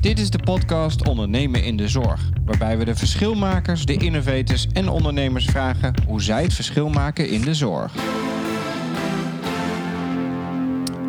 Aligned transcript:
Dit 0.00 0.18
is 0.18 0.30
de 0.30 0.38
podcast 0.38 1.08
Ondernemen 1.08 1.64
in 1.64 1.76
de 1.76 1.88
Zorg, 1.88 2.30
waarbij 2.44 2.78
we 2.78 2.84
de 2.84 2.94
verschilmakers, 2.94 3.84
de 3.84 3.96
innovators 3.96 4.66
en 4.72 4.88
ondernemers 4.88 5.44
vragen 5.44 5.94
hoe 6.06 6.22
zij 6.22 6.42
het 6.42 6.52
verschil 6.52 6.88
maken 6.88 7.28
in 7.28 7.40
de 7.40 7.54
zorg. 7.54 7.94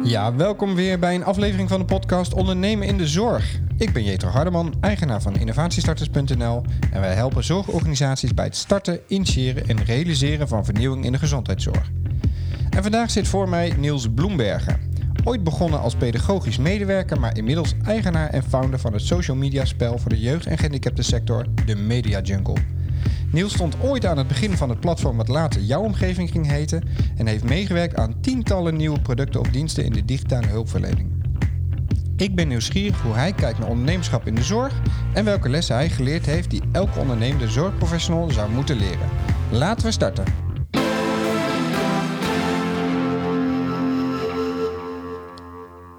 Ja, 0.04 0.36
welkom 0.36 0.76
weer 0.76 1.00
bij 1.00 1.16
een 1.16 1.24
aflevering 1.24 1.70
van 1.70 1.80
de 1.80 1.86
podcast 1.86 2.34
Ondernemen 2.34 2.88
in 2.88 2.98
de 2.98 3.08
Zorg. 3.08 3.60
Ik 3.78 3.94
ben 3.94 4.04
Jetro 4.04 4.30
Hardeman, 4.30 4.74
eigenaar 4.82 5.22
van 5.22 5.36
innovatiestarters.nl 5.36 6.64
en 6.92 7.02
wij 7.02 7.14
helpen 7.14 7.44
zorgorganisaties 7.44 8.34
bij 8.34 8.46
het 8.46 8.56
starten, 8.56 9.00
initiëren 9.08 9.68
en 9.68 9.84
realiseren 9.84 10.48
van 10.48 10.66
vernieuwing 10.66 11.06
in 11.06 11.12
de 11.12 11.20
gezondheidszorg. 11.20 11.92
En 12.70 12.82
vandaag 12.84 13.12
zit 13.12 13.28
voor 13.28 13.50
mij 13.50 13.74
Niels 13.78 14.08
Bloembergen. 14.16 14.89
Ooit 15.30 15.44
begonnen 15.44 15.82
als 15.82 15.96
pedagogisch 15.96 16.58
medewerker, 16.58 17.20
maar 17.20 17.38
inmiddels 17.38 17.74
eigenaar 17.86 18.30
en 18.30 18.44
founder 18.44 18.80
van 18.80 18.94
het 18.94 19.02
social 19.02 19.38
media 19.38 19.66
spel 19.66 19.98
voor 19.98 20.10
de 20.10 20.20
jeugd- 20.20 20.46
en 20.46 20.58
gehandicaptensector, 20.58 21.46
de 21.66 21.76
Media 21.76 22.22
Jungle. 22.22 22.58
Niels 23.32 23.54
stond 23.54 23.76
ooit 23.82 24.06
aan 24.06 24.18
het 24.18 24.28
begin 24.28 24.58
van 24.58 24.70
het 24.70 24.80
platform 24.80 25.18
wat 25.18 25.28
later 25.28 25.62
Jouw 25.62 25.82
Omgeving 25.82 26.32
ging 26.32 26.48
heten 26.48 26.84
en 27.18 27.28
heeft 27.28 27.44
meegewerkt 27.44 27.96
aan 27.96 28.20
tientallen 28.22 28.76
nieuwe 28.76 29.02
producten 29.02 29.40
of 29.40 29.48
diensten 29.48 29.86
in 29.86 29.94
de 29.94 30.06
digitale 30.06 30.48
hulpverlening. 30.48 31.12
Ik 32.16 32.36
ben 32.36 32.48
nieuwsgierig 32.48 33.02
hoe 33.02 33.14
hij 33.14 33.34
kijkt 33.34 33.60
naar 33.60 33.70
ondernemerschap 33.70 34.28
in 34.28 34.36
de 34.36 34.44
zorg 34.44 34.82
en 35.14 35.26
welke 35.26 35.50
lessen 35.50 35.76
hij 35.76 35.90
geleerd 35.90 36.26
heeft 36.26 36.50
die 36.50 36.62
elke 36.72 37.00
ondernemende 37.00 37.48
zorgprofessional 37.48 38.32
zou 38.32 38.52
moeten 38.52 38.78
leren. 38.78 39.10
Laten 39.52 39.86
we 39.86 39.92
starten. 39.92 40.49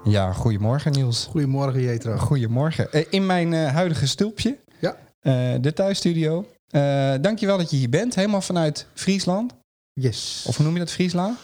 Ja, 0.03 0.33
goedemorgen 0.33 0.91
Niels. 0.91 1.27
Goedemorgen, 1.29 1.81
Jetro. 1.81 2.17
Goedemorgen. 2.17 2.91
Eh, 2.93 3.05
In 3.09 3.25
mijn 3.25 3.53
eh, 3.53 3.73
huidige 3.73 4.07
stulpje, 4.07 4.57
Ja. 4.79 4.95
eh, 5.19 5.53
de 5.61 5.73
thuisstudio. 5.73 6.45
Dankjewel 7.21 7.57
dat 7.57 7.69
je 7.71 7.77
hier 7.77 7.89
bent, 7.89 8.15
helemaal 8.15 8.41
vanuit 8.41 8.85
Friesland. 8.93 9.53
Yes. 9.93 10.45
Of 10.47 10.55
hoe 10.55 10.65
noem 10.65 10.73
je 10.73 10.79
dat, 10.79 10.91
Friesland? 10.91 11.37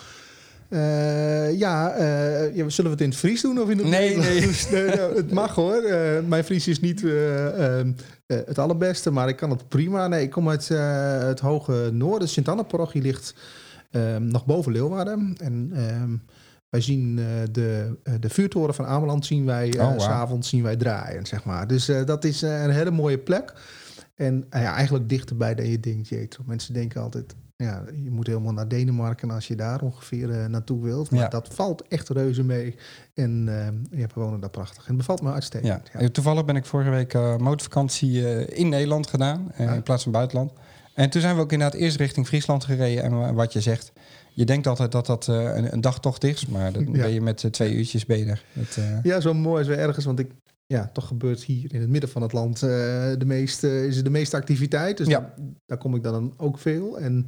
Ja, 0.70 1.48
ja, 1.50 2.70
zullen 2.70 2.84
we 2.84 2.90
het 2.90 3.02
in 3.02 3.10
het 3.10 3.18
Fries 3.18 3.42
doen 3.42 3.62
of 3.62 3.70
in 3.70 3.78
het 3.78 3.88
Nee, 3.88 4.18
Nederlands? 4.18 4.70
nee. 4.70 4.82
nee, 4.86 4.98
het 4.98 5.32
mag 5.32 5.56
hoor. 5.56 5.82
Mijn 6.28 6.44
Fries 6.44 6.68
is 6.68 6.80
niet 6.80 7.04
eh, 7.06 7.80
ehm, 7.80 7.92
eh, 8.26 8.38
het 8.46 8.58
allerbeste, 8.60 9.12
maar 9.12 9.28
ik 9.28 9.36
kan 9.36 9.50
het 9.50 9.68
prima. 9.68 10.08
Nee, 10.08 10.22
ik 10.24 10.30
kom 10.32 10.50
uit 10.50 10.68
het 11.28 11.40
hoge 11.40 11.90
noorden. 11.94 12.30
Sint-Anna-parochie 12.30 13.02
ligt 13.02 13.34
ehm, 13.92 14.28
nog 14.28 14.46
boven 14.46 14.72
Leeuwarden. 14.72 15.36
En 15.38 15.70
ehm, 15.76 16.16
wij 16.70 16.82
zien 16.82 17.20
eh, 17.20 17.26
de, 17.52 17.98
eh, 18.04 18.14
de 18.20 18.30
vuurtoren 18.30 18.74
van 18.76 18.86
Ameland 18.86 19.26
zien 19.26 19.46
wij, 19.46 19.74
eh, 19.74 19.86
Oh, 19.88 20.00
s 20.00 20.04
s'avonds 20.04 20.50
zien 20.50 20.64
wij 20.64 20.76
draaien, 20.76 21.26
zeg 21.26 21.44
maar. 21.44 21.68
Dus 21.68 21.86
dat 22.06 22.24
is 22.24 22.42
een 22.42 22.70
hele 22.72 22.92
mooie 22.92 23.18
plek. 23.18 23.54
En 24.16 24.46
ja, 24.50 24.74
eigenlijk 24.76 25.10
dichterbij 25.10 25.56
dan 25.56 25.68
je 25.68 25.80
denkt, 25.80 26.08
Jetro. 26.08 26.44
Mensen 26.46 26.74
denken 26.74 27.02
altijd, 27.02 27.36
ja, 27.56 27.84
je 28.04 28.12
moet 28.12 28.28
helemaal 28.28 28.54
naar 28.54 28.68
Denemarken 28.68 29.32
als 29.32 29.48
je 29.48 29.56
daar 29.56 29.82
ongeveer 29.82 30.50
naartoe 30.50 30.84
wilt. 30.84 31.10
Maar 31.12 31.20
Ja. 31.20 31.28
dat 31.28 31.48
valt 31.54 31.88
echt 31.88 32.10
reuze 32.10 32.44
mee. 32.44 32.76
En 33.14 33.44
eh, 33.48 34.00
ja, 34.00 34.06
we 34.14 34.22
wonen 34.22 34.40
daar 34.40 34.50
prachtig. 34.50 34.78
En 34.82 34.88
het 34.88 34.98
bevalt 34.98 35.22
me 35.22 35.32
uitstekend. 35.32 35.90
Ja. 36.00 36.08
Toevallig 36.10 36.46
ben 36.46 36.56
ik 36.56 36.66
vorige 36.66 36.90
week 36.90 37.14
eh 37.14 37.38
motorvakantie 37.38 38.46
in 38.48 38.70
Nederland 38.70 39.08
gedaan, 39.08 39.52
in 39.58 39.84
plaats 39.84 40.04
van 40.04 40.12
buitenland. 40.12 40.52
En 40.94 41.10
toen 41.10 41.22
zijn 41.22 41.36
we 41.36 41.42
ook 41.42 41.52
inderdaad 41.52 41.80
eerst 41.80 41.98
richting 41.98 42.28
Friesland 42.28 42.64
gereden. 42.64 43.04
En 43.04 43.18
wa- 43.18 43.34
wat 43.34 43.54
je 43.54 43.62
zegt, 43.62 43.92
je 44.38 44.46
denkt 44.46 44.68
altijd 44.68 44.92
dat 44.92 45.06
dat 45.06 45.28
eh, 45.28 45.36
een, 45.56 45.74
een 45.74 45.82
dagtocht 45.82 46.24
is, 46.24 46.46
maar 46.46 46.72
dan 46.72 46.84
Ja. 46.86 46.92
ben 46.92 47.10
je 47.14 47.22
met 47.22 47.44
eh, 47.44 47.52
twee 47.52 47.74
uurtjes 47.76 48.06
bezig. 48.06 48.44
Het, 48.54 48.78
eh, 48.78 49.04
Ja, 49.04 49.20
zo 49.20 49.34
mooi 49.34 49.62
is 49.62 49.68
weer 49.68 49.78
ergens, 49.80 50.06
want 50.06 50.20
ik, 50.20 50.32
ja, 50.68 50.90
toch 50.94 51.08
gebeurt 51.08 51.44
hier 51.44 51.74
in 51.74 51.80
het 51.82 51.90
midden 51.90 52.10
van 52.10 52.22
het 52.22 52.34
land 52.34 52.60
de 52.60 53.24
meeste, 53.26 53.88
is 53.88 54.04
de 54.04 54.10
meeste 54.10 54.36
activiteit. 54.36 54.98
Dus 54.98 55.08
Ja. 55.08 55.20
daar, 55.20 55.34
daar 55.66 55.78
kom 55.78 55.96
ik 55.96 56.04
dan 56.04 56.34
ook 56.38 56.58
veel. 56.58 57.00
En 57.00 57.28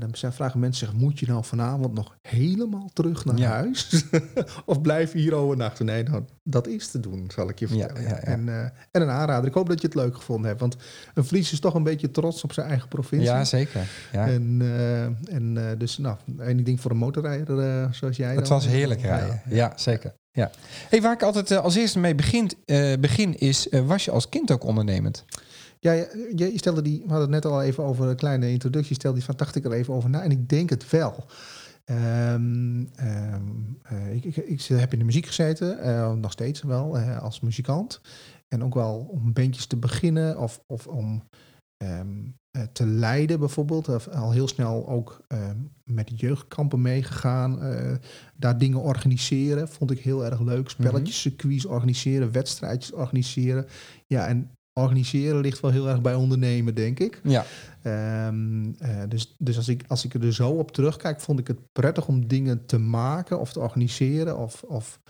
ja, 0.00 0.06
dan 0.06 0.14
zijn- 0.14 0.32
vragen 0.32 0.60
mensen 0.60 0.86
zich, 0.86 0.96
moet 0.96 1.18
je 1.18 1.26
nou 1.26 1.44
vanavond 1.44 1.94
nog 1.94 2.16
helemaal 2.22 2.90
terug 2.92 3.24
naar 3.24 3.36
Ja. 3.38 3.50
huis? 3.50 4.04
of 4.64 4.80
blijf 4.80 5.12
je 5.12 5.18
hier 5.18 5.34
overnachten? 5.34 5.86
Nee, 5.86 6.02
nou, 6.02 6.24
dat 6.42 6.66
is 6.66 6.88
te 6.90 7.00
doen, 7.00 7.30
zal 7.34 7.48
ik 7.48 7.58
je 7.58 7.68
vertellen. 7.68 8.02
ja, 8.02 8.08
ja. 8.08 8.16
En, 8.18 8.48
eh, 8.48 8.60
en 8.90 9.02
een 9.02 9.10
aanrader. 9.10 9.48
Ik 9.48 9.54
hoop 9.54 9.68
dat 9.68 9.80
je 9.80 9.86
het 9.86 9.96
leuk 9.96 10.14
gevonden 10.16 10.46
hebt. 10.46 10.60
Want 10.60 10.76
een 11.14 11.24
Fries 11.24 11.52
is 11.52 11.60
toch 11.60 11.74
een 11.74 11.82
beetje 11.82 12.10
trots 12.10 12.44
op 12.44 12.52
zijn 12.52 12.68
eigen 12.68 12.88
provincie. 12.88 13.30
ja, 13.30 13.44
zeker. 13.44 13.88
Ja. 14.12 14.26
En, 14.26 14.56
eh, 14.60 15.34
en 15.34 15.56
eh, 15.70 15.78
dus, 15.78 15.98
nou, 15.98 16.16
één 16.38 16.64
ding 16.64 16.80
voor 16.80 16.90
een 16.90 16.96
motorrijder 16.96 17.88
zoals 17.94 18.16
jij. 18.16 18.34
Het 18.34 18.38
dan. 18.46 18.48
was 18.48 18.66
heerlijk 18.66 19.00
rijden. 19.00 19.42
Ja, 19.48 19.72
zeker. 19.76 20.14
Ja. 20.32 20.50
Hey, 20.88 21.02
waar 21.02 21.12
ik 21.12 21.22
altijd 21.22 21.52
als 21.52 21.74
eerste 21.74 21.98
mee 21.98 22.14
begint, 22.14 22.56
begin 23.00 23.38
is, 23.38 23.68
was 23.86 24.04
je 24.04 24.10
als 24.10 24.28
kind 24.28 24.50
ook 24.50 24.64
ondernemend? 24.64 25.24
Ja, 25.80 25.92
je, 25.92 26.08
je 26.36 26.58
stelde 26.58 26.82
die, 26.82 27.02
we 27.02 27.12
hadden 27.12 27.32
het 27.32 27.44
net 27.44 27.52
al 27.52 27.62
even 27.62 27.84
over 27.84 28.06
een 28.06 28.16
kleine 28.16 28.50
introductie, 28.50 28.94
stelde 28.94 29.16
die 29.16 29.26
van, 29.26 29.36
dacht 29.36 29.54
ik 29.54 29.64
er 29.64 29.72
even 29.72 29.94
over 29.94 30.10
na 30.10 30.22
en 30.22 30.30
ik 30.30 30.48
denk 30.48 30.70
het 30.70 30.90
wel. 30.90 31.26
Ehm, 31.86 32.84
ehm, 32.94 33.42
eh, 33.82 34.14
ik, 34.14 34.24
ik, 34.24 34.36
ik 34.36 34.62
heb 34.62 34.92
in 34.92 34.98
de 34.98 35.04
muziek 35.04 35.26
gezeten, 35.26 35.78
eh, 35.78 36.12
nog 36.12 36.32
steeds 36.32 36.62
wel, 36.62 36.98
eh, 36.98 37.22
als 37.22 37.40
muzikant. 37.40 38.00
En 38.48 38.64
ook 38.64 38.74
wel 38.74 39.08
om 39.10 39.32
bandjes 39.32 39.66
te 39.66 39.76
beginnen 39.76 40.38
of, 40.38 40.62
of 40.66 40.86
om 40.86 41.22
ehm, 41.76 42.24
eh, 42.50 42.62
te 42.72 42.86
leiden 42.86 43.38
bijvoorbeeld. 43.38 43.88
Of 43.88 44.08
al 44.08 44.32
heel 44.32 44.48
snel 44.48 44.88
ook 44.88 45.26
met 45.84 46.20
jeugdkampen 46.20 46.82
meegegaan. 46.82 47.60
daar 48.36 48.58
dingen 48.58 48.80
organiseren, 48.80 49.68
vond 49.68 49.90
ik 49.90 49.98
heel 49.98 50.24
erg 50.24 50.40
leuk. 50.40 50.68
Spelletjes, 50.68 51.20
circuits 51.20 51.64
organiseren, 51.64 52.32
wedstrijdjes 52.32 52.92
organiseren. 52.92 53.66
Ja, 54.06 54.26
en 54.26 54.50
organiseren 54.78 55.40
ligt 55.40 55.60
wel 55.60 55.70
heel 55.70 55.88
erg 55.88 56.00
bij 56.00 56.14
ondernemen, 56.14 56.74
denk 56.74 56.98
ik. 56.98 57.20
Ja. 57.22 57.44
Ehm, 57.82 58.72
eh, 58.78 59.02
dus 59.08 59.34
dus 59.38 59.56
als, 59.56 59.68
ik, 59.68 59.84
als 59.88 60.04
ik 60.04 60.14
er 60.14 60.34
zo 60.34 60.50
op 60.50 60.72
terugkijk, 60.72 61.20
vond 61.20 61.38
ik 61.38 61.46
het 61.46 61.58
prettig 61.72 62.06
om 62.06 62.28
dingen 62.28 62.66
te 62.66 62.78
maken 62.78 63.40
of 63.40 63.52
te 63.52 63.60
organiseren 63.60 64.38
of, 64.38 64.62
of 64.62 65.00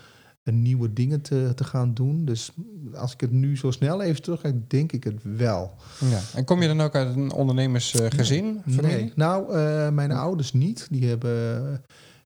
nieuwe 0.51 0.93
dingen 0.93 1.21
te, 1.21 1.51
te 1.55 1.63
gaan 1.63 1.93
doen. 1.93 2.25
Dus 2.25 2.51
als 2.93 3.13
ik 3.13 3.21
het 3.21 3.31
nu 3.31 3.57
zo 3.57 3.71
snel 3.71 4.01
even 4.01 4.21
terugkijk, 4.21 4.69
denk 4.69 4.91
ik 4.91 5.03
het 5.03 5.19
wel. 5.23 5.75
ja. 5.99 6.19
En 6.35 6.45
kom 6.45 6.61
je 6.61 6.67
dan 6.67 6.81
ook 6.81 6.95
uit 6.95 7.15
een 7.15 7.31
ondernemersgezin? 7.31 8.61
Nee, 8.63 9.11
nou, 9.15 9.53
eh, 9.53 9.89
mijn 9.89 10.11
ouders 10.11 10.53
niet. 10.53 10.87
Die 10.91 11.07
hebben, 11.07 11.31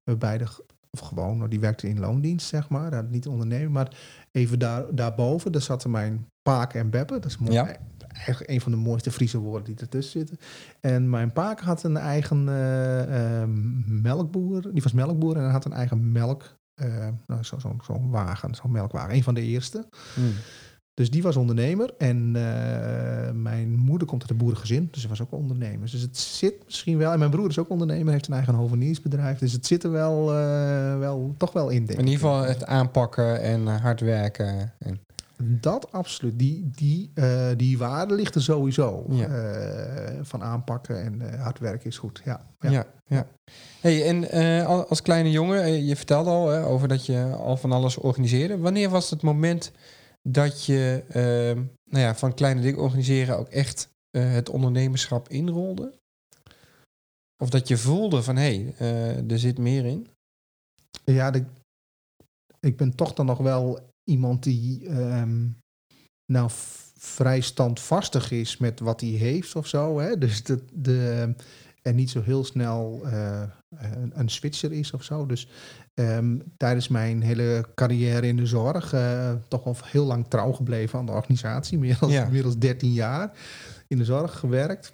hebben 0.04 0.18
beide, 0.18 0.46
of 0.90 1.00
gewoon, 1.00 1.50
die 1.50 1.60
werkten 1.60 1.90
in 1.90 2.00
loondienst, 2.00 2.48
zeg 2.48 2.70
maar. 2.70 2.92
Dat 2.92 3.10
niet 3.10 3.28
ondernemen, 3.28 3.72
maar 3.72 3.98
even 4.32 4.60
daar, 4.60 4.96
daarboven, 4.96 5.52
daar 5.52 5.62
zaten 5.62 5.92
mijn 5.92 6.26
paak 6.42 6.74
en 6.74 6.90
beppe. 6.90 7.14
Dat 7.14 7.26
is 7.26 7.38
mooi. 7.38 7.54
Ja. 7.54 7.76
Eigenlijk 8.08 8.50
een 8.50 8.62
van 8.62 8.72
de 8.72 8.78
mooiste 8.78 9.12
Friese 9.12 9.38
woorden 9.38 9.64
die 9.66 9.76
ertussen 9.80 10.20
zitten. 10.20 10.38
En 10.80 11.10
mijn 11.10 11.32
paak 11.34 11.60
had 11.60 11.84
een 11.84 11.98
eigen 11.98 12.50
eh, 12.50 13.42
eh, 13.42 13.48
melkboer. 13.86 14.62
Die 14.74 14.82
was 14.84 14.94
melkboer 14.94 15.36
en 15.36 15.44
hij 15.44 15.52
had 15.52 15.66
een 15.66 15.74
eigen 15.74 16.12
melk. 16.12 16.60
eh 16.76 17.08
nou, 17.28 17.44
zo- 17.44 17.60
zo'n 17.60 17.80
zo'n 17.84 18.10
wagen, 18.10 18.56
zo'n 18.56 18.72
melkwagen. 18.72 19.14
Een 19.16 19.24
van 19.24 19.34
de 19.34 19.42
eerste. 19.42 19.86
Hmm. 20.14 20.32
Dus 20.94 21.10
die 21.10 21.22
was 21.24 21.36
ondernemer. 21.36 21.94
En 21.98 22.32
mijn 23.42 23.76
moeder 23.76 24.08
komt 24.08 24.22
uit 24.22 24.32
een 24.32 24.38
boerengezin. 24.38 24.88
Dus 24.92 25.02
ze 25.02 25.08
was 25.08 25.22
ook 25.22 25.32
ondernemer. 25.32 25.92
Dus 25.92 26.02
het 26.02 26.18
zit 26.18 26.54
misschien 26.66 26.98
wel. 26.98 27.12
En 27.12 27.20
mijn 27.20 27.32
broer 27.32 27.50
is 27.50 27.60
ook 27.60 27.70
ondernemer. 27.70 28.12
Heeft 28.12 28.28
een 28.28 28.34
eigen 28.34 28.54
hoveniersbedrijf. 28.54 29.38
Dus 29.40 29.52
het 29.52 29.66
zit 29.66 29.84
er 29.84 29.92
wel, 29.92 30.26
wel 31.00 31.34
toch 31.38 31.52
wel 31.54 31.70
in, 31.70 31.86
denk 31.86 32.00
In 32.00 32.06
ieder 32.08 32.20
geval 32.20 32.42
het 32.44 32.66
aanpakken 32.66 33.42
en 33.42 33.68
hard 33.68 34.00
werken. 34.00 34.74
En, 34.80 35.00
Dat 35.44 35.92
absoluut. 35.92 36.40
Die, 36.40 36.70
die, 36.76 37.12
eh, 37.14 37.50
die 37.58 37.78
waarde 37.78 38.14
ligt 38.16 38.36
er 38.36 38.42
sowieso. 38.42 39.06
Ja. 39.10 39.28
Eh, 39.28 40.20
van 40.22 40.44
aanpakken 40.44 41.02
en 41.04 41.22
eh, 41.34 41.42
hard 41.44 41.60
werken 41.60 41.88
is 41.90 41.98
goed. 41.98 42.22
Ja. 42.26 42.48
ja. 42.60 42.72
ja. 42.72 42.86
Ja, 43.08 43.28
Hey, 43.82 44.08
en 44.08 44.30
al- 44.66 44.88
als 44.88 45.02
kleine 45.02 45.32
jongen, 45.32 45.86
je 45.86 45.96
vertelde 45.96 46.30
al 46.30 46.48
hè, 46.50 46.66
over 46.66 46.88
dat 46.88 47.06
je 47.06 47.24
al 47.38 47.58
van 47.58 47.72
alles 47.72 47.98
organiseerde. 47.98 48.58
Wanneer 48.58 48.90
was 48.90 49.10
het 49.10 49.22
moment 49.22 49.72
dat 50.30 50.66
je 50.66 51.04
eh, 51.08 51.64
nou 51.92 52.04
ja, 52.06 52.16
van 52.16 52.34
kleine 52.34 52.62
dingen 52.62 52.80
organiseren 52.80 53.38
ook 53.38 53.48
echt 53.50 53.90
het 54.12 54.50
ondernemerschap 54.50 55.30
inrolde? 55.30 55.94
Of 57.44 57.50
dat 57.50 57.68
je 57.68 57.78
voelde 57.78 58.24
van 58.24 58.36
hé, 58.36 58.72
hey, 58.76 59.24
er 59.28 59.40
zit 59.40 59.58
meer 59.58 59.86
in? 59.86 60.08
Ja, 61.06 61.32
de- 61.32 61.46
ik 62.60 62.78
ben 62.78 62.96
toch 62.96 63.14
dan 63.14 63.26
nog 63.26 63.38
wel 63.38 63.80
iemand 64.12 64.44
die 64.44 64.88
ehm, 64.88 65.48
nou 66.26 66.50
vrij 66.98 67.42
standvastig 67.42 68.32
is 68.32 68.58
met 68.58 68.80
wat 68.80 69.02
hij 69.02 69.10
heeft 69.10 69.56
of 69.56 69.68
zo. 69.68 70.00
Hè? 70.00 70.18
Dus 70.18 70.44
de, 70.44 70.60
de, 70.74 71.34
en 71.82 71.96
niet 71.96 72.10
zo 72.10 72.22
heel 72.22 72.44
snel 72.44 73.02
eh, 73.06 73.42
een, 73.70 74.12
een 74.14 74.30
switcher 74.30 74.72
is 74.72 74.92
of 74.92 75.04
zo. 75.04 75.26
Dus 75.26 75.48
ehm, 75.94 76.38
tijdens 76.58 76.88
mijn 76.88 77.22
hele 77.22 77.66
carrière 77.76 78.28
in 78.28 78.36
de 78.36 78.46
zorg 78.46 78.94
eh, 78.94 79.34
toch 79.48 79.64
wel 79.64 79.76
heel 79.84 80.06
lang 80.06 80.28
trouw 80.28 80.52
gebleven 80.52 81.00
aan 81.00 81.06
de 81.06 81.12
organisatie. 81.12 81.78
Meer 81.78 81.98
dan, 82.00 82.10
Ja. 82.10 82.30
meer 82.30 82.44
dan 82.44 82.60
13 82.60 82.94
jaar 82.94 83.32
in 83.88 83.98
de 83.98 84.06
zorg 84.06 84.40
gewerkt. 84.40 84.94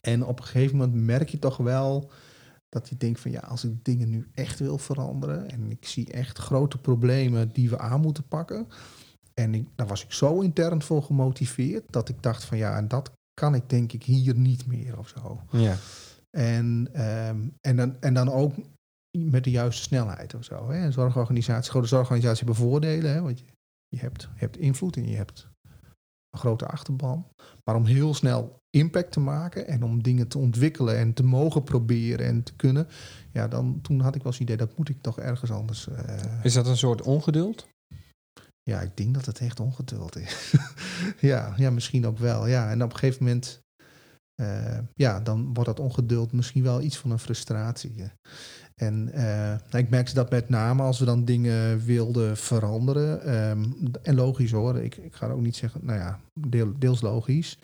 En 0.00 0.24
op 0.24 0.38
een 0.38 0.44
gegeven 0.44 0.76
moment 0.76 1.04
merk 1.04 1.28
je 1.28 1.38
toch 1.38 1.56
wel 1.56 2.10
dat 2.68 2.88
je 2.88 2.96
denkt 2.96 3.20
van 3.20 3.30
ja, 3.30 3.40
als 3.40 3.64
ik 3.64 3.84
dingen 3.84 4.10
nu 4.10 4.28
echt 4.34 4.58
wil 4.58 4.78
veranderen 4.78 5.50
en 5.50 5.70
ik 5.70 5.86
zie 5.86 6.12
echt 6.12 6.38
grote 6.38 6.78
problemen 6.78 7.52
die 7.52 7.70
we 7.70 7.78
aan 7.78 8.00
moeten 8.00 8.28
pakken. 8.28 8.68
En 9.34 9.54
ik, 9.54 9.68
daar 9.74 9.86
was 9.86 10.04
ik 10.04 10.12
zo 10.12 10.40
intern 10.40 10.82
voor 10.82 11.02
gemotiveerd 11.02 11.84
dat 11.90 12.08
ik 12.08 12.22
dacht 12.22 12.44
van 12.44 12.58
ja, 12.58 12.76
en 12.76 12.88
dat 12.88 13.10
kan 13.34 13.54
ik 13.54 13.68
denk 13.68 13.92
ik 13.92 14.02
hier 14.02 14.34
niet 14.36 14.66
meer 14.66 14.98
of 14.98 15.08
zo. 15.08 15.40
Ja. 15.50 15.76
En, 16.30 16.88
ehm, 16.92 17.48
en, 17.60 17.76
dan, 17.76 18.00
en 18.00 18.14
dan 18.14 18.30
ook 18.30 18.54
met 19.10 19.44
de 19.44 19.50
juiste 19.50 19.82
snelheid 19.82 20.34
of 20.34 20.44
zo. 20.44 20.70
Hè. 20.70 20.84
Een 20.84 20.92
zorgorganisatie, 20.92 21.70
grote 21.70 21.86
zorgorganisatie 21.86 22.44
hebben 22.44 22.64
voordelen. 22.64 23.12
Hè, 23.12 23.20
want 23.22 23.38
je, 23.38 23.44
je, 23.88 23.98
hebt, 23.98 24.22
je 24.22 24.28
hebt 24.40 24.56
invloed 24.56 24.96
en 24.96 25.08
je 25.08 25.16
hebt 25.16 25.48
een 26.30 26.38
grote 26.38 26.66
achterban. 26.66 27.26
Maar 27.64 27.76
om 27.76 27.84
heel 27.84 28.14
snel 28.14 28.58
impact 28.78 29.12
te 29.12 29.20
maken 29.20 29.66
en 29.66 29.82
om 29.82 30.02
dingen 30.02 30.28
te 30.28 30.38
ontwikkelen 30.38 30.96
en 30.96 31.12
te 31.12 31.22
mogen 31.24 31.62
proberen 31.62 32.26
en 32.26 32.42
te 32.42 32.52
kunnen. 32.56 32.86
Ja, 33.32 33.48
dan 33.48 33.78
toen 33.82 34.00
had 34.00 34.14
ik 34.14 34.22
wel 34.22 34.32
eens 34.32 34.40
het 34.40 34.48
idee 34.50 34.66
dat 34.66 34.76
moet 34.78 34.88
ik 34.88 35.02
toch 35.02 35.18
ergens 35.18 35.50
anders. 35.50 35.88
eh, 35.88 36.14
Is 36.44 36.54
dat 36.54 36.66
een 36.66 36.76
soort 36.76 37.02
ongeduld? 37.02 37.66
ja, 38.62 38.80
ik 38.80 38.96
denk 38.96 39.14
dat 39.14 39.26
het 39.26 39.38
echt 39.38 39.60
ongeduld 39.60 40.16
is. 40.16 40.54
ja, 41.30 41.52
ja, 41.56 41.70
misschien 41.70 42.06
ook 42.06 42.18
wel. 42.18 42.46
Ja, 42.46 42.70
en 42.70 42.82
op 42.82 42.92
een 42.92 42.98
gegeven 42.98 43.24
moment, 43.24 43.60
eh, 44.34 44.78
ja, 44.94 45.20
dan 45.20 45.44
wordt 45.54 45.64
dat 45.68 45.80
ongeduld 45.80 46.32
misschien 46.32 46.62
wel 46.62 46.80
iets 46.82 46.96
van 46.96 47.10
een 47.10 47.18
frustratie. 47.18 47.92
hè. 47.96 48.06
En 48.74 49.12
eh, 49.12 49.22
nou, 49.70 49.84
ik 49.84 49.90
merkte 49.90 50.14
dat 50.14 50.30
met 50.30 50.48
name 50.48 50.82
als 50.82 50.98
we 50.98 51.04
dan 51.04 51.24
dingen 51.24 51.84
wilden 51.84 52.36
veranderen. 52.36 53.22
ehm, 53.22 53.64
en 54.02 54.14
logisch 54.14 54.50
hoor, 54.52 54.76
ik, 54.76 54.96
ik 54.96 55.14
ga 55.14 55.28
ook 55.28 55.40
niet 55.40 55.56
zeggen, 55.56 55.80
nou 55.84 55.98
ja, 55.98 56.20
deel, 56.40 56.72
deels 56.78 57.00
logisch. 57.00 57.58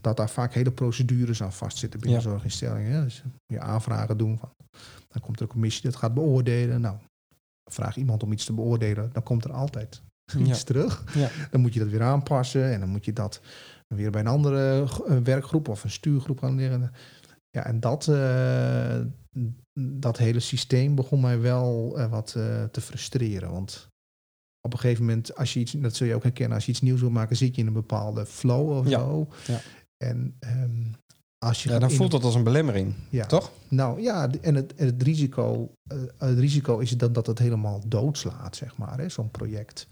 Dat 0.00 0.16
daar 0.16 0.30
vaak 0.30 0.52
hele 0.54 0.72
procedures 0.72 1.42
aan 1.42 1.52
vastzitten 1.52 2.00
binnen 2.00 2.18
Ja. 2.22 2.28
zorginstellingen. 2.28 2.92
hè. 2.92 3.02
Dus 3.04 3.22
je 3.46 3.60
aanvragen 3.60 4.16
doen. 4.18 4.38
Van, 4.38 4.52
dan 5.08 5.22
komt 5.22 5.36
er 5.36 5.42
een 5.42 5.48
commissie 5.48 5.82
dat 5.82 5.96
gaat 5.96 6.14
beoordelen. 6.14 6.80
Nou, 6.80 6.96
vraag 7.70 7.96
iemand 7.96 8.22
om 8.22 8.32
iets 8.32 8.44
te 8.44 8.52
beoordelen. 8.52 9.10
Dan 9.12 9.22
komt 9.22 9.44
er 9.44 9.52
altijd 9.52 10.02
iets 10.38 10.58
Ja. 10.58 10.64
terug. 10.64 11.04
Ja. 11.14 11.30
Dan 11.50 11.60
moet 11.60 11.74
je 11.74 11.80
dat 11.80 11.88
weer 11.88 12.02
aanpassen 12.02 12.72
en 12.72 12.80
dan 12.80 12.88
moet 12.88 13.04
je 13.04 13.12
dat 13.12 13.40
weer 13.94 14.10
bij 14.10 14.20
een 14.20 14.26
andere 14.26 14.86
werkgroep 15.24 15.68
of 15.68 15.84
een 15.84 15.90
stuurgroep 15.90 16.38
gaan 16.38 16.54
leren. 16.56 16.90
Ja, 17.50 17.64
en 17.64 17.80
dat, 17.80 18.08
eh, 18.08 19.00
dat 19.80 20.18
hele 20.18 20.40
systeem 20.40 20.94
begon 20.94 21.20
mij 21.20 21.40
wel 21.40 21.94
eh, 21.98 22.10
wat 22.10 22.34
eh, 22.36 22.64
te 22.64 22.80
frustreren. 22.80 23.50
Want 23.50 23.88
op 24.60 24.72
een 24.72 24.78
gegeven 24.78 25.04
moment, 25.04 25.36
als 25.36 25.52
je 25.52 25.60
iets, 25.60 25.72
dat 25.72 25.96
zul 25.96 26.06
je 26.06 26.14
ook 26.14 26.22
herkennen, 26.22 26.54
als 26.56 26.64
je 26.66 26.70
iets 26.72 26.80
nieuws 26.80 27.00
wil 27.00 27.10
maken, 27.10 27.36
zit 27.36 27.54
je 27.54 27.60
in 27.60 27.66
een 27.66 27.72
bepaalde 27.72 28.26
flow 28.26 28.70
of 28.70 28.88
Ja, 28.88 28.98
zo. 28.98 29.28
ja. 29.46 29.60
En 30.04 30.36
ehm, 30.40 30.70
als 31.38 31.62
je 31.62 31.70
Ja, 31.70 31.78
dan 31.78 31.90
in- 31.90 31.96
voelt 31.96 32.10
dat 32.10 32.24
als 32.24 32.34
een 32.34 32.42
belemmering, 32.44 32.94
ja. 33.10 33.26
toch? 33.26 33.50
Nou 33.68 34.00
ja, 34.00 34.30
en 34.40 34.54
het, 34.54 34.74
en 34.74 34.86
het, 34.86 35.02
risico, 35.02 35.72
eh, 35.86 35.98
het 36.18 36.38
risico 36.38 36.78
is 36.78 36.90
dat, 36.90 37.14
dat 37.14 37.26
het 37.26 37.38
helemaal 37.38 37.80
doodslaat, 37.86 38.56
zeg 38.56 38.76
maar, 38.76 38.98
hè, 38.98 39.08
zo'n 39.08 39.30
project. 39.30 39.86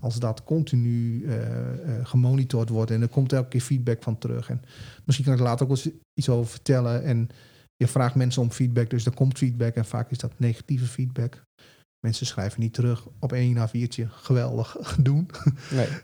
Als 0.00 0.18
dat 0.18 0.44
continu 0.44 1.24
eh, 1.24 1.98
eh, 1.98 2.06
gemonitord 2.06 2.68
wordt 2.68 2.90
en 2.90 3.02
er 3.02 3.08
komt 3.08 3.32
elke 3.32 3.48
keer 3.48 3.60
feedback 3.60 4.02
van 4.02 4.18
terug. 4.18 4.50
En 4.50 4.62
misschien 5.04 5.24
kan 5.26 5.34
ik 5.34 5.40
er 5.40 5.46
later 5.46 5.66
ook 5.68 5.76
wel 5.76 5.84
eens 5.84 5.94
iets 6.14 6.28
over 6.28 6.50
vertellen. 6.50 7.02
En 7.04 7.28
je 7.76 7.86
vraagt 7.86 8.14
mensen 8.14 8.42
om 8.42 8.50
feedback, 8.50 8.90
dus 8.90 9.06
er 9.06 9.14
komt 9.14 9.38
feedback 9.38 9.74
en 9.74 9.84
vaak 9.84 10.10
is 10.10 10.18
dat 10.18 10.32
negatieve 10.38 10.86
feedback. 10.86 11.42
Mensen 12.00 12.26
schrijven 12.26 12.60
niet 12.60 12.74
terug 12.74 13.06
op 13.18 13.32
één 13.32 13.56
A4'tje, 13.68 14.02
geweldig 14.08 14.76
doen. 15.00 15.30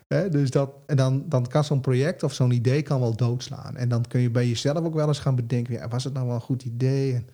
Nee. 0.08 0.28
Dus 0.28 0.50
dat, 0.50 0.70
en 0.86 0.96
dan, 0.96 1.24
dan 1.28 1.46
kan 1.46 1.64
zo'n 1.64 1.80
project 1.80 2.22
of 2.22 2.32
zo'n 2.32 2.50
idee 2.50 2.82
kan 2.82 3.00
wel 3.00 3.16
doodslaan. 3.16 3.76
En 3.76 3.88
dan 3.88 4.04
kun 4.08 4.20
je 4.20 4.30
bij 4.30 4.48
jezelf 4.48 4.78
ook 4.84 4.94
wel 4.94 5.08
eens 5.08 5.18
gaan 5.18 5.34
bedenken, 5.34 5.74
ja, 5.74 5.88
was 5.88 6.04
het 6.04 6.12
nou 6.12 6.26
wel 6.26 6.34
een 6.34 6.40
goed 6.40 6.62
idee? 6.62 7.14
En, 7.14 7.26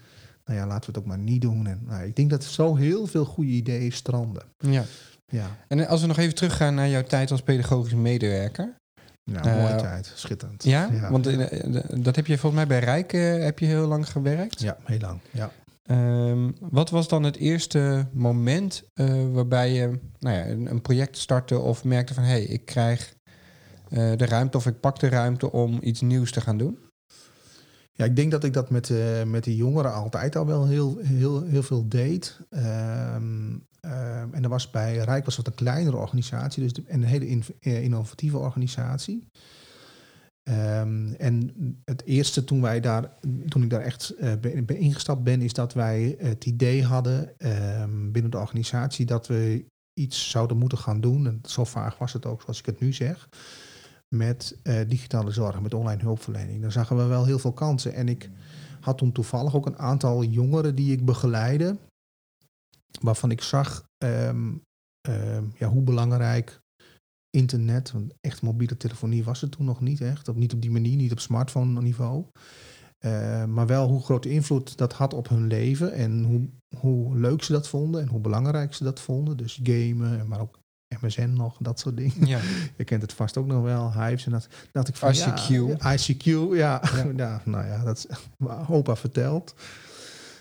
nou 0.44 0.58
ja, 0.58 0.66
laten 0.66 0.80
we 0.92 0.98
het 0.98 0.98
ook 0.98 1.06
maar 1.16 1.18
niet 1.24 1.40
doen. 1.42 1.66
En, 1.66 1.80
nou, 1.86 2.04
ik 2.04 2.16
denk 2.16 2.30
dat 2.30 2.44
zo 2.44 2.76
heel 2.76 3.06
veel 3.06 3.24
goede 3.24 3.50
ideeën 3.50 3.92
stranden. 3.92 4.42
Ja. 4.58 4.84
Ja, 5.26 5.46
En 5.68 5.86
als 5.86 6.00
we 6.00 6.06
nog 6.06 6.18
even 6.18 6.34
teruggaan 6.34 6.74
naar 6.74 6.88
jouw 6.88 7.02
tijd 7.02 7.30
als 7.30 7.42
pedagogisch 7.42 7.94
medewerker. 7.94 8.74
nou, 9.24 9.48
Eh, 9.48 9.56
mooie 9.56 9.76
tijd. 9.76 10.12
Schitterend. 10.14 10.64
Ja, 10.64 10.90
want 11.10 11.26
eh, 11.26 11.64
eh, 11.76 11.84
dat 12.02 12.16
heb 12.16 12.26
je 12.26 12.38
volgens 12.38 12.64
mij 12.64 12.78
bij 12.78 12.78
Rijk 12.86 13.12
eh, 13.12 13.42
heb 13.44 13.58
je 13.58 13.66
heel 13.66 13.86
lang 13.86 14.10
gewerkt. 14.10 14.60
Ja, 14.60 14.76
heel 14.84 14.98
lang. 14.98 15.20
Ja. 15.30 15.50
Ehm, 15.90 16.50
wat 16.60 16.90
was 16.90 17.08
dan 17.08 17.22
het 17.22 17.36
eerste 17.36 18.08
moment 18.12 18.82
eh, 18.94 19.32
waarbij 19.32 19.72
je 19.72 20.00
nou 20.18 20.36
ja, 20.36 20.46
een, 20.46 20.80
project 20.80 21.18
startte 21.18 21.58
of 21.58 21.84
merkte 21.84 22.14
van 22.14 22.22
hé, 22.22 22.30
hey, 22.30 22.42
ik 22.42 22.64
krijg 22.64 23.14
eh, 23.88 24.16
de 24.16 24.26
ruimte 24.26 24.56
of 24.56 24.66
ik 24.66 24.80
pak 24.80 24.98
de 24.98 25.08
ruimte 25.08 25.52
om 25.52 25.78
iets 25.82 26.00
nieuws 26.00 26.32
te 26.32 26.40
gaan 26.40 26.58
doen? 26.58 26.78
Ja, 27.92 28.04
ik 28.04 28.16
denk 28.16 28.30
dat 28.30 28.44
ik 28.44 28.52
dat 28.52 28.70
met, 28.70 28.90
eh, 28.90 29.22
met 29.24 29.44
de 29.44 29.56
jongeren 29.56 29.92
altijd 29.94 30.36
al 30.36 30.46
wel 30.46 30.66
heel, 30.66 30.98
heel, 30.98 31.42
heel 31.42 31.62
veel 31.62 31.88
deed. 31.88 32.40
Ehm, 32.50 33.56
ehm, 33.80 34.28
en 34.32 34.42
dat 34.42 34.50
was 34.50 34.70
bij 34.70 34.96
Rijk 34.96 35.24
was 35.24 35.36
wat 35.36 35.46
een 35.46 35.54
kleinere 35.54 35.96
organisatie, 35.96 36.62
dus 36.62 36.72
de- 36.72 36.82
en 36.86 37.02
een 37.02 37.08
hele 37.08 37.28
in- 37.28 37.44
eh, 37.60 37.82
innovatieve 37.82 38.38
organisatie. 38.38 39.26
Ehm, 40.42 41.12
en 41.12 41.50
het 41.84 42.04
eerste 42.04 42.44
toen 42.44 42.60
wij 42.60 42.80
daar, 42.80 43.12
toen 43.48 43.62
ik 43.62 43.70
daar 43.70 43.80
echt 43.80 44.10
eh, 44.10 44.32
ben, 44.40 44.64
ben 44.64 44.76
ingestapt 44.76 45.22
ben, 45.22 45.40
is 45.40 45.52
dat 45.52 45.72
wij 45.72 46.14
het 46.18 46.46
idee 46.46 46.84
hadden 46.84 47.38
ehm, 47.38 48.10
binnen 48.10 48.30
de 48.30 48.38
organisatie 48.38 49.06
dat 49.06 49.26
we 49.26 49.64
iets 50.00 50.30
zouden 50.30 50.56
moeten 50.56 50.78
gaan 50.78 51.00
doen. 51.00 51.26
En 51.26 51.40
zo 51.44 51.64
vaag 51.64 51.98
was 51.98 52.12
het 52.12 52.26
ook, 52.26 52.40
zoals 52.40 52.58
ik 52.58 52.66
het 52.66 52.80
nu 52.80 52.92
zeg 52.92 53.28
met 54.08 54.58
eh, 54.62 54.88
digitale 54.88 55.30
zorg, 55.30 55.60
met 55.60 55.74
online 55.74 56.02
hulpverlening. 56.02 56.62
Daar 56.62 56.72
zagen 56.72 56.96
we 56.96 57.04
wel 57.04 57.24
heel 57.24 57.38
veel 57.38 57.52
kansen. 57.52 57.94
En 57.94 58.08
ik 58.08 58.30
had 58.80 58.98
toen 58.98 59.12
toevallig 59.12 59.54
ook 59.54 59.66
een 59.66 59.78
aantal 59.78 60.24
jongeren 60.24 60.74
die 60.74 60.92
ik 60.92 61.04
begeleide, 61.04 61.76
waarvan 63.00 63.30
ik 63.30 63.42
zag 63.42 63.84
ehm, 63.98 64.52
ja, 65.54 65.68
hoe 65.68 65.82
belangrijk 65.82 66.60
internet, 67.30 67.92
want 67.92 68.12
echt 68.20 68.42
mobiele 68.42 68.76
telefonie 68.76 69.24
was 69.24 69.40
het 69.40 69.50
toen 69.50 69.66
nog 69.66 69.80
niet 69.80 70.00
echt, 70.00 70.28
op, 70.28 70.36
niet 70.36 70.52
op 70.52 70.60
die 70.60 70.70
manier, 70.70 70.96
niet 70.96 71.12
op 71.12 71.20
smartphone 71.20 71.82
niveau. 71.82 72.24
Eh, 72.98 73.44
maar 73.44 73.66
wel 73.66 73.88
hoe 73.88 74.02
grote 74.02 74.30
invloed 74.30 74.78
dat 74.78 74.92
had 74.92 75.14
op 75.14 75.28
hun 75.28 75.46
leven 75.46 75.92
en 75.92 76.24
hoe, 76.24 76.48
hoe 76.76 77.18
leuk 77.18 77.42
ze 77.42 77.52
dat 77.52 77.68
vonden 77.68 78.00
en 78.00 78.08
hoe 78.08 78.20
belangrijk 78.20 78.74
ze 78.74 78.84
dat 78.84 79.00
vonden. 79.00 79.36
Dus 79.36 79.60
gamen, 79.62 80.28
maar 80.28 80.40
ook 80.40 80.58
MSN 81.00 81.32
nog, 81.32 81.56
dat 81.60 81.80
soort 81.80 81.96
dingen. 81.96 82.26
Ja. 82.26 82.40
Je 82.76 82.84
kent 82.84 83.02
het 83.02 83.12
vast 83.12 83.36
ook 83.36 83.46
nog 83.46 83.62
wel, 83.62 83.92
Hives. 83.92 84.26
En 84.26 84.32
dat, 84.32 84.48
dat 84.72 84.88
ik 84.88 84.96
van, 84.96 85.14
ICQ. 85.14 85.78
Ja, 85.78 85.96
ICQ, 85.96 86.24
ja. 86.56 86.82
Ja. 87.16 87.42
nou 87.44 87.66
ja, 87.66 87.84
dat 87.84 87.96
is 87.96 88.06
opa 88.76 88.96
verteld. 88.96 89.54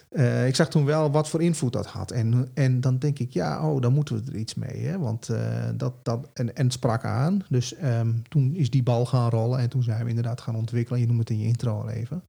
Eh, 0.09 0.47
ik 0.47 0.55
zag 0.55 0.69
toen 0.69 0.85
wel 0.85 1.11
wat 1.11 1.29
voor 1.29 1.41
invloed 1.41 1.73
dat 1.73 1.85
had. 1.85 2.11
En, 2.11 2.49
en 2.53 2.81
dan 2.81 2.97
denk 2.97 3.19
ik, 3.19 3.31
ja, 3.31 3.69
oh, 3.69 3.81
dan 3.81 3.93
moeten 3.93 4.15
we 4.15 4.31
er 4.31 4.37
iets 4.37 4.53
mee. 4.55 4.85
Hè? 4.85 4.97
Want 4.97 5.29
eh, 5.29 5.41
dat, 5.75 5.93
dat, 6.03 6.29
en, 6.33 6.55
en 6.55 6.63
het 6.63 6.73
sprak 6.73 7.03
aan. 7.03 7.41
Dus 7.49 7.75
ehm, 7.75 8.13
toen 8.29 8.55
is 8.55 8.69
die 8.69 8.83
bal 8.83 9.05
gaan 9.05 9.29
rollen. 9.29 9.59
En 9.59 9.69
toen 9.69 9.83
zijn 9.83 10.03
we 10.03 10.09
inderdaad 10.09 10.41
gaan 10.41 10.55
ontwikkelen. 10.55 10.99
Je 10.99 11.07
noemt 11.07 11.19
het 11.19 11.29
in 11.29 11.39
je 11.39 11.47
intro 11.47 11.81
al 11.81 11.89
even. 11.89 12.23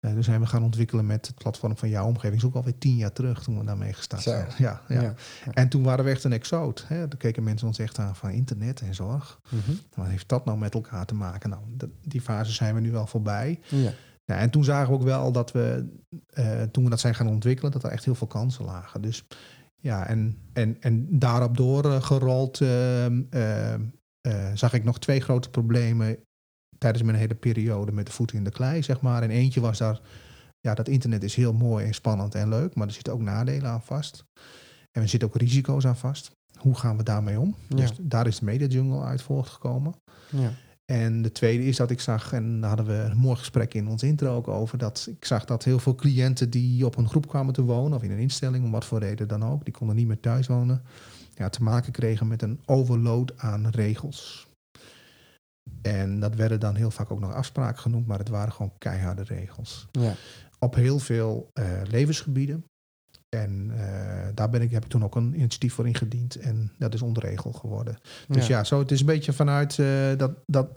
Eh 0.00 0.12
toen 0.12 0.24
zijn 0.24 0.40
we 0.40 0.46
gaan 0.46 0.62
ontwikkelen 0.62 1.06
met 1.06 1.26
het 1.26 1.36
platform 1.36 1.76
van 1.76 1.88
jouw 1.88 2.06
omgeving. 2.06 2.32
Dat 2.32 2.42
is 2.42 2.48
ook 2.48 2.54
alweer 2.54 2.78
tien 2.78 2.96
jaar 2.96 3.12
terug 3.12 3.42
toen 3.42 3.58
we 3.58 3.64
daarmee 3.64 3.92
gestart 3.92 4.22
zijn. 4.22 4.46
Ja, 4.58 4.82
ja. 4.88 5.00
Ja. 5.02 5.14
En 5.52 5.68
toen 5.68 5.82
waren 5.82 6.04
we 6.04 6.10
echt 6.10 6.24
een 6.24 6.32
exoot. 6.32 6.84
Hè? 6.86 7.08
Toen 7.08 7.18
keken 7.18 7.42
mensen 7.42 7.66
ons 7.66 7.78
echt 7.78 7.98
aan 7.98 8.16
van 8.16 8.30
internet 8.30 8.80
en 8.80 8.94
zorg. 8.94 9.40
Mhm. 9.48 9.76
Wat 9.94 10.06
heeft 10.06 10.28
dat 10.28 10.44
nou 10.44 10.58
met 10.58 10.74
elkaar 10.74 11.06
te 11.06 11.14
maken? 11.14 11.50
Nou, 11.50 11.62
die 12.04 12.20
fase 12.20 12.52
zijn 12.52 12.74
we 12.74 12.80
nu 12.80 12.90
wel 12.90 13.06
voorbij. 13.06 13.60
ja. 13.68 13.92
Ja, 14.28 14.36
en 14.36 14.50
toen 14.50 14.64
zagen 14.64 14.88
we 14.88 14.94
ook 14.94 15.02
wel 15.02 15.32
dat 15.32 15.52
we, 15.52 15.88
eh, 16.26 16.62
toen 16.62 16.84
we 16.84 16.90
dat 16.90 17.00
zijn 17.00 17.14
gaan 17.14 17.28
ontwikkelen, 17.28 17.72
dat 17.72 17.84
er 17.84 17.90
echt 17.90 18.04
heel 18.04 18.14
veel 18.14 18.26
kansen 18.26 18.64
lagen. 18.64 19.02
Dus 19.02 19.26
ja, 19.76 20.06
en, 20.06 20.38
en, 20.52 20.76
en 20.80 21.18
daarop 21.18 21.56
doorgerold 21.56 22.60
ehm, 22.60 23.22
ehm, 23.30 23.82
eh, 24.20 24.50
zag 24.54 24.72
ik 24.72 24.84
nog 24.84 24.98
twee 24.98 25.20
grote 25.20 25.50
problemen 25.50 26.16
tijdens 26.78 27.02
mijn 27.02 27.18
hele 27.18 27.34
periode 27.34 27.92
met 27.92 28.06
de 28.06 28.12
voeten 28.12 28.36
in 28.36 28.44
de 28.44 28.50
klei, 28.50 28.82
zeg 28.82 29.00
maar. 29.00 29.22
En 29.22 29.30
eentje 29.30 29.60
was 29.60 29.78
daar, 29.78 30.00
ja, 30.60 30.74
dat 30.74 30.88
internet 30.88 31.22
is 31.22 31.34
heel 31.34 31.52
mooi 31.52 31.86
en 31.86 31.94
spannend 31.94 32.34
en 32.34 32.48
leuk, 32.48 32.74
maar 32.74 32.86
er 32.86 32.92
zitten 32.92 33.12
ook 33.12 33.22
nadelen 33.22 33.70
aan 33.70 33.82
vast. 33.82 34.24
En 34.90 35.02
er 35.02 35.08
zitten 35.08 35.28
ook 35.28 35.36
risico's 35.36 35.86
aan 35.86 35.96
vast. 35.96 36.30
Hoe 36.58 36.74
gaan 36.74 36.96
we 36.96 37.02
daarmee 37.02 37.40
om? 37.40 37.54
Ja. 37.68 37.76
Dus 37.76 37.92
daar 38.00 38.26
is 38.26 38.38
de 38.38 38.44
Media 38.44 38.66
Jungle 38.66 39.02
uit 39.02 39.22
voortgekomen. 39.22 39.94
Ja. 40.30 40.52
En 40.92 41.22
de 41.22 41.32
tweede 41.32 41.64
is 41.64 41.76
dat 41.76 41.90
ik 41.90 42.00
zag, 42.00 42.32
en 42.32 42.60
daar 42.60 42.68
hadden 42.68 42.86
we 42.86 43.10
een 43.10 43.16
mooi 43.16 43.36
gesprek 43.36 43.74
in 43.74 43.88
ons 43.88 44.02
intro 44.02 44.36
ook 44.36 44.48
over, 44.48 44.78
dat 44.78 45.06
ik 45.10 45.24
zag 45.24 45.44
dat 45.44 45.64
heel 45.64 45.78
veel 45.78 45.94
cliënten 45.94 46.50
die 46.50 46.86
op 46.86 46.96
een 46.96 47.08
groep 47.08 47.28
kwamen 47.28 47.54
te 47.54 47.62
wonen, 47.62 47.98
of 47.98 48.02
in 48.02 48.10
een 48.10 48.18
instelling, 48.18 48.64
om 48.64 48.70
wat 48.70 48.84
voor 48.84 48.98
reden 48.98 49.28
dan 49.28 49.44
ook, 49.44 49.64
die 49.64 49.74
konden 49.74 49.96
niet 49.96 50.06
meer 50.06 50.20
thuis 50.20 50.46
wonen, 50.46 50.82
ja, 51.34 51.48
te 51.48 51.62
maken 51.62 51.92
kregen 51.92 52.28
met 52.28 52.42
een 52.42 52.60
overload 52.64 53.32
aan 53.36 53.68
regels. 53.68 54.48
En 55.82 56.20
dat 56.20 56.34
werden 56.34 56.60
dan 56.60 56.74
heel 56.74 56.90
vaak 56.90 57.10
ook 57.10 57.20
nog 57.20 57.32
afspraken 57.32 57.80
genoemd, 57.80 58.06
maar 58.06 58.18
het 58.18 58.28
waren 58.28 58.52
gewoon 58.52 58.72
keiharde 58.78 59.22
regels. 59.22 59.88
Ja. 59.92 60.14
Op 60.58 60.74
heel 60.74 60.98
veel 60.98 61.50
eh, 61.52 61.64
levensgebieden. 61.90 62.64
En 63.28 63.70
eh, 63.76 64.26
daar 64.34 64.50
ben 64.50 64.62
ik, 64.62 64.70
heb 64.70 64.84
ik 64.84 64.90
toen 64.90 65.04
ook 65.04 65.16
een 65.16 65.34
initiatief 65.34 65.74
voor 65.74 65.86
ingediend. 65.86 66.36
En 66.36 66.72
dat 66.78 66.94
is 66.94 67.02
onderregel 67.02 67.52
geworden. 67.52 67.98
Dus 68.28 68.46
ja, 68.46 68.64
zo, 68.64 68.78
het 68.78 68.90
is 68.90 69.00
een 69.00 69.06
beetje 69.06 69.32
vanuit 69.32 69.78
eh, 69.78 69.86
dat, 70.16 70.32
dat, 70.46 70.68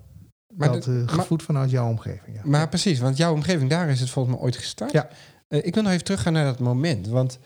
Maar 0.55 0.72
dat 0.72 0.88
eh, 0.88 0.93
maar- 0.93 1.08
gevoed 1.08 1.43
vanuit 1.43 1.70
jouw 1.70 1.89
omgeving. 1.89 2.36
Ja. 2.36 2.41
Maar 2.43 2.70
precies, 2.70 3.00
want 3.00 3.17
jouw 3.17 3.34
omgeving, 3.34 3.70
daar 3.70 3.89
is 3.89 4.00
het 4.00 4.10
volgens 4.10 4.36
mij 4.36 4.43
ooit 4.43 4.55
gestart. 4.58 4.91
Ja. 4.91 5.10
Ik 5.48 5.74
wil 5.74 5.84
nog 5.84 5.91
even 5.91 6.03
teruggaan 6.03 6.34
naar 6.34 6.46
dat 6.46 6.60
moment. 6.60 7.08
Want 7.08 7.39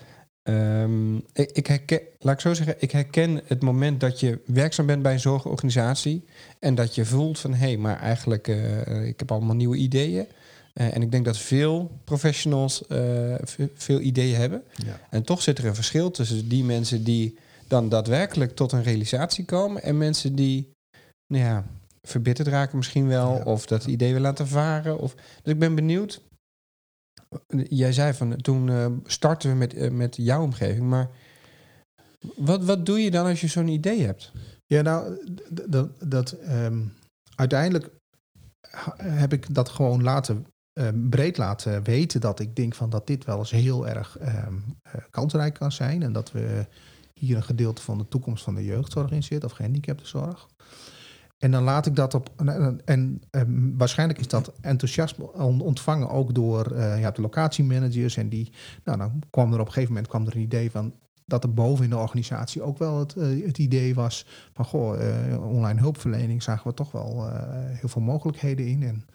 ehm, 0.44 1.16
ik, 1.16 1.52
ik 1.52 1.68
herken, 1.68 2.00
laat 2.20 2.34
ik 2.34 2.40
zo 2.40 2.54
zeggen, 2.54 2.76
ik 2.80 2.92
herken 2.92 3.42
het 3.46 3.62
moment 3.62 4.00
dat 4.00 4.20
je 4.20 4.42
werkzaam 4.46 4.86
bent 4.86 5.02
bij 5.02 5.14
een 5.14 5.20
zorgorganisatie 5.20 6.26
en 6.60 6.76
dat 6.76 6.96
je 6.96 7.06
voelt 7.06 7.40
van 7.40 7.54
hé, 7.54 7.68
hey, 7.68 7.78
maar 7.78 8.00
eigenlijk 8.00 8.48
ik 9.04 9.20
heb 9.20 9.32
allemaal 9.32 9.56
nieuwe 9.56 9.78
ideeën. 9.78 10.28
Uh, 10.80 10.96
en 10.96 11.02
ik 11.02 11.12
denk 11.12 11.26
dat 11.26 11.38
veel 11.38 12.00
professionals 12.04 12.84
uh, 12.90 13.36
veel 13.74 14.00
ideeën 14.00 14.36
hebben. 14.36 14.64
Ja. 14.86 15.00
En 15.10 15.24
toch 15.24 15.42
zit 15.42 15.58
er 15.58 15.66
een 15.66 15.76
verschil 15.76 16.12
tussen 16.12 16.48
die 16.48 16.64
mensen 16.64 17.04
die 17.04 17.38
dan 17.68 17.90
daadwerkelijk 17.90 18.56
tot 18.56 18.72
een 18.72 18.84
realisatie 18.84 19.46
komen 19.46 19.84
en 19.84 19.98
mensen 19.98 20.36
die 20.36 20.72
nou 21.34 21.44
ja, 21.44 21.66
verbitterd 22.02 22.48
raken 22.48 22.78
misschien 22.78 23.08
wel, 23.08 23.36
Ja. 23.36 23.44
of 23.44 23.66
dat 23.66 23.86
idee 23.86 24.08
willen 24.08 24.22
laten 24.22 24.48
varen. 24.48 25.00
Of, 25.00 25.16
dus 25.16 25.54
ik 25.54 25.60
ben 25.60 25.76
benieuwd. 25.76 26.22
Jij 27.70 27.94
zei 27.94 28.14
van 28.14 28.36
toen 28.36 28.68
uh, 28.68 28.88
starten 29.06 29.50
we 29.50 29.56
met, 29.56 29.76
uh, 29.76 29.92
met 29.92 30.16
jouw 30.16 30.44
omgeving, 30.44 30.86
maar 30.86 31.10
wat, 32.36 32.64
wat 32.64 32.86
doe 32.86 33.00
je 33.00 33.12
dan 33.12 33.26
als 33.26 33.42
je 33.42 33.48
zo'n 33.48 33.68
idee 33.68 34.02
hebt? 34.02 34.32
Ja, 34.66 34.82
nou, 34.82 35.26
dat, 35.68 36.10
dat 36.10 36.36
um, 36.50 36.94
uiteindelijk 37.36 37.90
heb 38.98 39.34
ik 39.34 39.54
dat 39.54 39.70
gewoon 39.70 40.04
laten 40.04 40.46
um, 40.78 41.10
breed 41.10 41.38
laten 41.38 41.84
weten 41.84 42.22
dat 42.22 42.40
ik 42.40 42.56
denk 42.56 42.76
van 42.76 42.90
dat 42.90 43.08
dit 43.08 43.26
wel 43.26 43.38
eens 43.38 43.52
heel 43.52 43.88
erg 43.88 44.18
um, 44.22 44.64
kansrijk 45.10 45.54
kan 45.54 45.72
zijn 45.72 46.04
en 46.04 46.14
dat 46.14 46.32
we 46.32 46.66
hier 47.14 47.36
een 47.36 47.44
gedeelte 47.44 47.82
van 47.82 47.98
de 47.98 48.08
toekomst 48.08 48.44
van 48.44 48.56
de 48.56 48.64
jeugdzorg 48.64 49.12
in 49.12 49.24
zit 49.24 49.44
of 49.44 49.52
gehandicaptenzorg. 49.52 50.48
En 51.38 51.52
dan 51.52 51.64
laat 51.64 51.86
ik 51.86 51.96
dat 51.96 52.14
op. 52.14 52.30
En, 52.86 53.22
um, 53.32 53.78
waarschijnlijk 53.78 54.20
is 54.20 54.28
dat 54.28 54.52
enthousiasme 54.62 55.32
ontvangen 55.42 56.10
ook 56.10 56.34
door 56.34 56.72
uh, 56.72 57.00
ja, 57.00 57.12
de 57.12 57.22
locatiemanagers. 57.22 58.18
En 58.18 58.30
die. 58.30 58.52
Nou, 58.84 58.98
dan 58.98 59.22
kwam 59.30 59.54
er 59.54 59.60
op 59.60 59.66
een 59.66 59.74
gegeven 59.74 59.94
moment 59.94 60.12
kwam 60.12 60.26
er 60.26 60.36
een 60.36 60.42
idee 60.42 60.72
van. 60.72 60.94
Dat 61.26 61.44
er 61.44 61.54
boven 61.54 61.84
in 61.84 61.90
de 61.90 61.98
organisatie 61.98 62.62
ook 62.62 62.78
wel 62.78 63.00
het, 63.00 63.16
uh, 63.16 63.46
het 63.46 63.58
idee 63.58 63.96
was 63.96 64.26
van 64.54 64.66
goh, 64.66 64.90
online 65.54 65.80
hulpverlening 65.80 66.44
zagen 66.44 66.68
we 66.68 66.74
toch 66.74 66.92
wel 66.92 67.30
heel 67.64 67.90
veel 67.90 68.02
mogelijkheden 68.02 68.68
in. 68.68 68.84
En, 68.84 69.06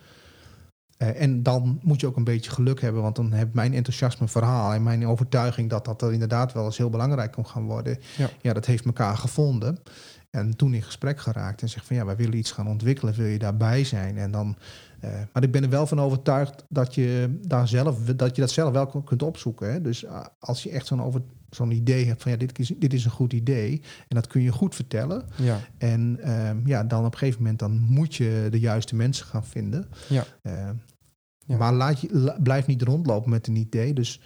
en 1.01 1.43
dan 1.43 1.81
moet 1.83 2.01
je 2.01 2.07
ook 2.07 2.17
een 2.17 2.25
beetje 2.25 2.51
geluk 2.51 2.81
hebben, 2.81 3.03
want 3.03 3.17
dan 3.17 3.33
heb 3.33 3.55
mijn 3.55 3.75
enthousiasme 3.75 4.29
verhaal 4.29 4.73
en 4.73 4.83
mijn 4.83 5.07
overtuiging 5.07 5.71
dat 5.71 5.85
dat 5.85 6.03
er 6.03 6.13
inderdaad 6.13 6.53
wel 6.53 6.65
eens 6.65 6.77
heel 6.77 6.91
belangrijk 6.91 7.33
kon 7.33 7.47
gaan 7.47 7.65
worden. 7.65 7.99
Ja, 8.17 8.31
ja 8.41 8.53
dat 8.53 8.67
heeft 8.67 8.85
elkaar 8.85 9.17
gevonden. 9.17 9.79
En 10.31 10.57
toen 10.57 10.75
in 10.75 10.83
gesprek 10.83 11.21
geraakt 11.21 11.63
en 11.63 11.69
zegt 11.69 11.87
van 11.87 11.97
ja, 11.97 12.05
wij 12.05 12.17
willen 12.17 12.39
iets 12.39 12.53
gaan 12.53 12.69
ontwikkelen, 12.69 13.15
wil 13.15 13.27
je 13.27 13.39
daarbij 13.39 13.85
zijn? 13.85 14.19
En 14.19 14.31
dan, 14.31 14.57
uh, 15.05 15.11
maar 15.33 15.43
ik 15.43 15.53
ben 15.53 15.63
er 15.63 15.69
wel 15.69 15.87
van 15.87 16.01
overtuigd 16.01 16.65
dat 16.69 16.95
je, 16.95 17.39
daar 17.43 17.69
zelf, 17.69 18.05
dat, 18.05 18.35
je 18.35 18.41
dat 18.41 18.51
zelf 18.51 18.73
wel 18.73 18.87
kunt 18.87 19.23
opzoeken. 19.23 19.73
Hè? 19.73 19.81
Dus 19.81 20.05
uh, 20.05 20.25
als 20.39 20.63
je 20.63 20.71
echt 20.71 20.87
zo'n, 20.87 21.03
over, 21.03 21.23
zo'n 21.51 21.71
idee 21.71 22.07
hebt 22.07 22.23
van 22.23 22.31
ja, 22.31 22.37
dit 22.39 22.59
is, 22.59 22.73
dit 22.77 22.93
is 22.93 23.05
een 23.05 23.11
goed 23.11 23.33
idee 23.33 23.83
en 24.09 24.17
dat 24.17 24.27
kun 24.27 24.43
je 24.43 24.53
goed 24.53 24.75
vertellen. 24.75 25.23
ja, 25.37 25.59
En 25.79 26.19
uh, 26.25 26.51
ja, 26.65 26.85
dan 26.85 27.05
op 27.05 27.13
een 27.13 27.19
gegeven 27.19 27.41
moment 27.41 27.59
dan 27.59 27.81
moet 27.81 28.15
je 28.15 28.49
de 28.51 28.61
juiste 28.61 28.95
mensen 28.95 29.27
gaan 29.27 29.45
vinden. 29.45 29.89
ja. 30.09 30.25
Ja. 31.51 31.57
Maar 31.57 31.73
laat 31.73 32.01
je, 32.01 32.09
la, 32.13 32.37
blijf 32.43 32.67
niet 32.67 32.83
rondlopen 32.83 33.31
met 33.31 33.47
een 33.47 33.57
idee. 33.57 33.93
Dus 33.95 34.21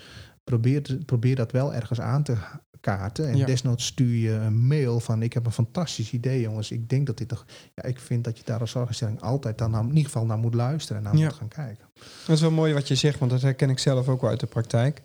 probeer, 0.44 0.98
probeer 1.06 1.36
dat 1.36 1.52
wel 1.52 1.74
ergens 1.74 2.00
aan 2.00 2.22
te 2.22 2.36
kaarten. 2.80 3.28
En 3.28 3.36
Ja. 3.36 3.46
desnoods 3.46 3.86
stuur 3.86 4.14
je 4.16 4.30
een 4.30 4.66
mail 4.66 5.00
van 5.00 5.22
ik 5.22 5.32
heb 5.32 5.46
een 5.46 5.52
fantastisch 5.52 6.12
idee 6.12 6.40
jongens. 6.40 6.70
Ik 6.70 6.88
denk 6.88 7.06
dat 7.06 7.18
dit 7.18 7.28
toch... 7.28 7.44
Ja, 7.74 7.82
ik 7.82 7.98
vind 8.00 8.24
dat 8.24 8.38
je 8.38 8.44
daar 8.44 8.60
als 8.60 8.70
zorginstelling 8.70 9.20
altijd 9.20 9.58
dan 9.58 9.74
in 9.78 9.88
ieder 9.88 10.04
geval 10.04 10.26
naar 10.26 10.38
moet 10.38 10.54
luisteren 10.54 10.96
en 10.96 11.02
naar 11.08 11.16
Ja. 11.16 11.24
moet 11.24 11.34
gaan 11.34 11.48
kijken. 11.48 11.84
Dat 12.26 12.36
is 12.36 12.40
wel 12.40 12.50
mooi 12.50 12.72
wat 12.74 12.88
je 12.88 12.94
zegt, 12.94 13.18
want 13.18 13.30
dat 13.30 13.42
herken 13.42 13.70
ik 13.70 13.78
zelf 13.78 14.08
ook 14.08 14.20
wel 14.20 14.30
uit 14.30 14.40
de 14.40 14.46
praktijk. 14.46 15.02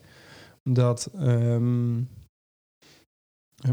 Dat 0.64 1.10
ehm, 1.20 2.02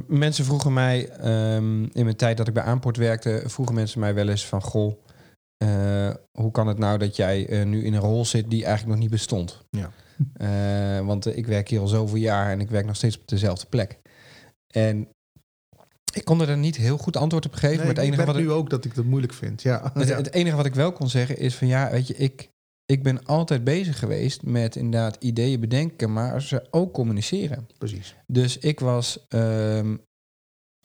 mensen 0.07 0.45
vroegen 0.45 0.73
mij, 0.73 1.09
ehm, 1.09 1.83
in 1.83 2.05
mijn 2.05 2.17
tijd 2.17 2.37
dat 2.37 2.49
ik 2.49 2.55
bij 2.55 2.63
Aanpoort 2.63 2.97
werkte, 2.97 3.43
vroegen 3.47 3.75
mensen 3.75 4.01
mij 4.01 4.15
wel 4.15 4.29
eens 4.29 4.47
van, 4.47 4.63
goh, 4.63 5.05
eh, 5.57 6.15
hoe 6.33 6.51
kan 6.51 6.67
het 6.67 6.79
nou 6.79 6.99
dat 6.99 7.17
jij 7.17 7.49
eh, 7.49 7.65
nu 7.65 7.85
in 7.85 7.95
een 7.95 8.01
rol 8.01 8.25
zit 8.25 8.51
die 8.51 8.65
eigenlijk 8.65 8.93
nog 8.93 9.03
niet 9.03 9.11
bestond? 9.11 9.65
Ja. 9.71 9.91
Eh, 10.33 11.07
want 11.07 11.37
ik 11.37 11.47
werk 11.47 11.69
hier 11.69 11.81
al 11.81 11.87
zoveel 11.87 12.17
jaar 12.17 12.51
en 12.51 12.61
ik 12.61 12.71
werk 12.71 12.87
nog 12.87 12.97
steeds 12.97 13.19
op 13.19 13.29
dezelfde 13.29 13.67
plek. 13.67 13.99
En 14.73 15.09
ik 16.13 16.25
kon 16.25 16.41
er 16.41 16.57
niet 16.57 16.77
heel 16.77 16.99
goed 16.99 17.17
antwoord 17.17 17.47
op 17.47 17.55
geven. 17.55 17.77
maar 17.77 17.87
het 17.87 17.99
ik 17.99 18.05
enige 18.05 18.25
wat 18.25 18.37
ik, 18.37 18.43
nu 18.43 18.51
ook 18.51 18.71
dat 18.71 18.85
ik 18.85 18.95
dat 18.95 19.05
moeilijk 19.05 19.33
vind. 19.33 19.63
Ja. 19.63 19.91
het, 19.95 20.09
ja. 20.09 20.17
het 20.17 20.33
enige 20.33 20.57
wat 20.57 20.67
ik 20.67 20.75
wel 20.75 20.93
kon 20.93 21.09
zeggen 21.09 21.39
is 21.39 21.55
van 21.55 21.67
ja, 21.69 21.91
weet 21.91 22.07
je, 22.07 22.15
ik, 22.15 22.49
ik 22.85 23.03
ben 23.03 23.25
altijd 23.25 23.65
bezig 23.65 23.99
geweest 23.99 24.43
met 24.43 24.77
inderdaad 24.77 25.17
ideeën 25.21 25.61
bedenken, 25.61 26.13
maar 26.13 26.43
ze 26.43 26.67
ook 26.71 26.93
communiceren. 26.93 27.69
precies. 27.79 28.17
Dus 28.27 28.59
ik 28.59 28.81
was 28.81 29.27
ehm, 29.29 29.97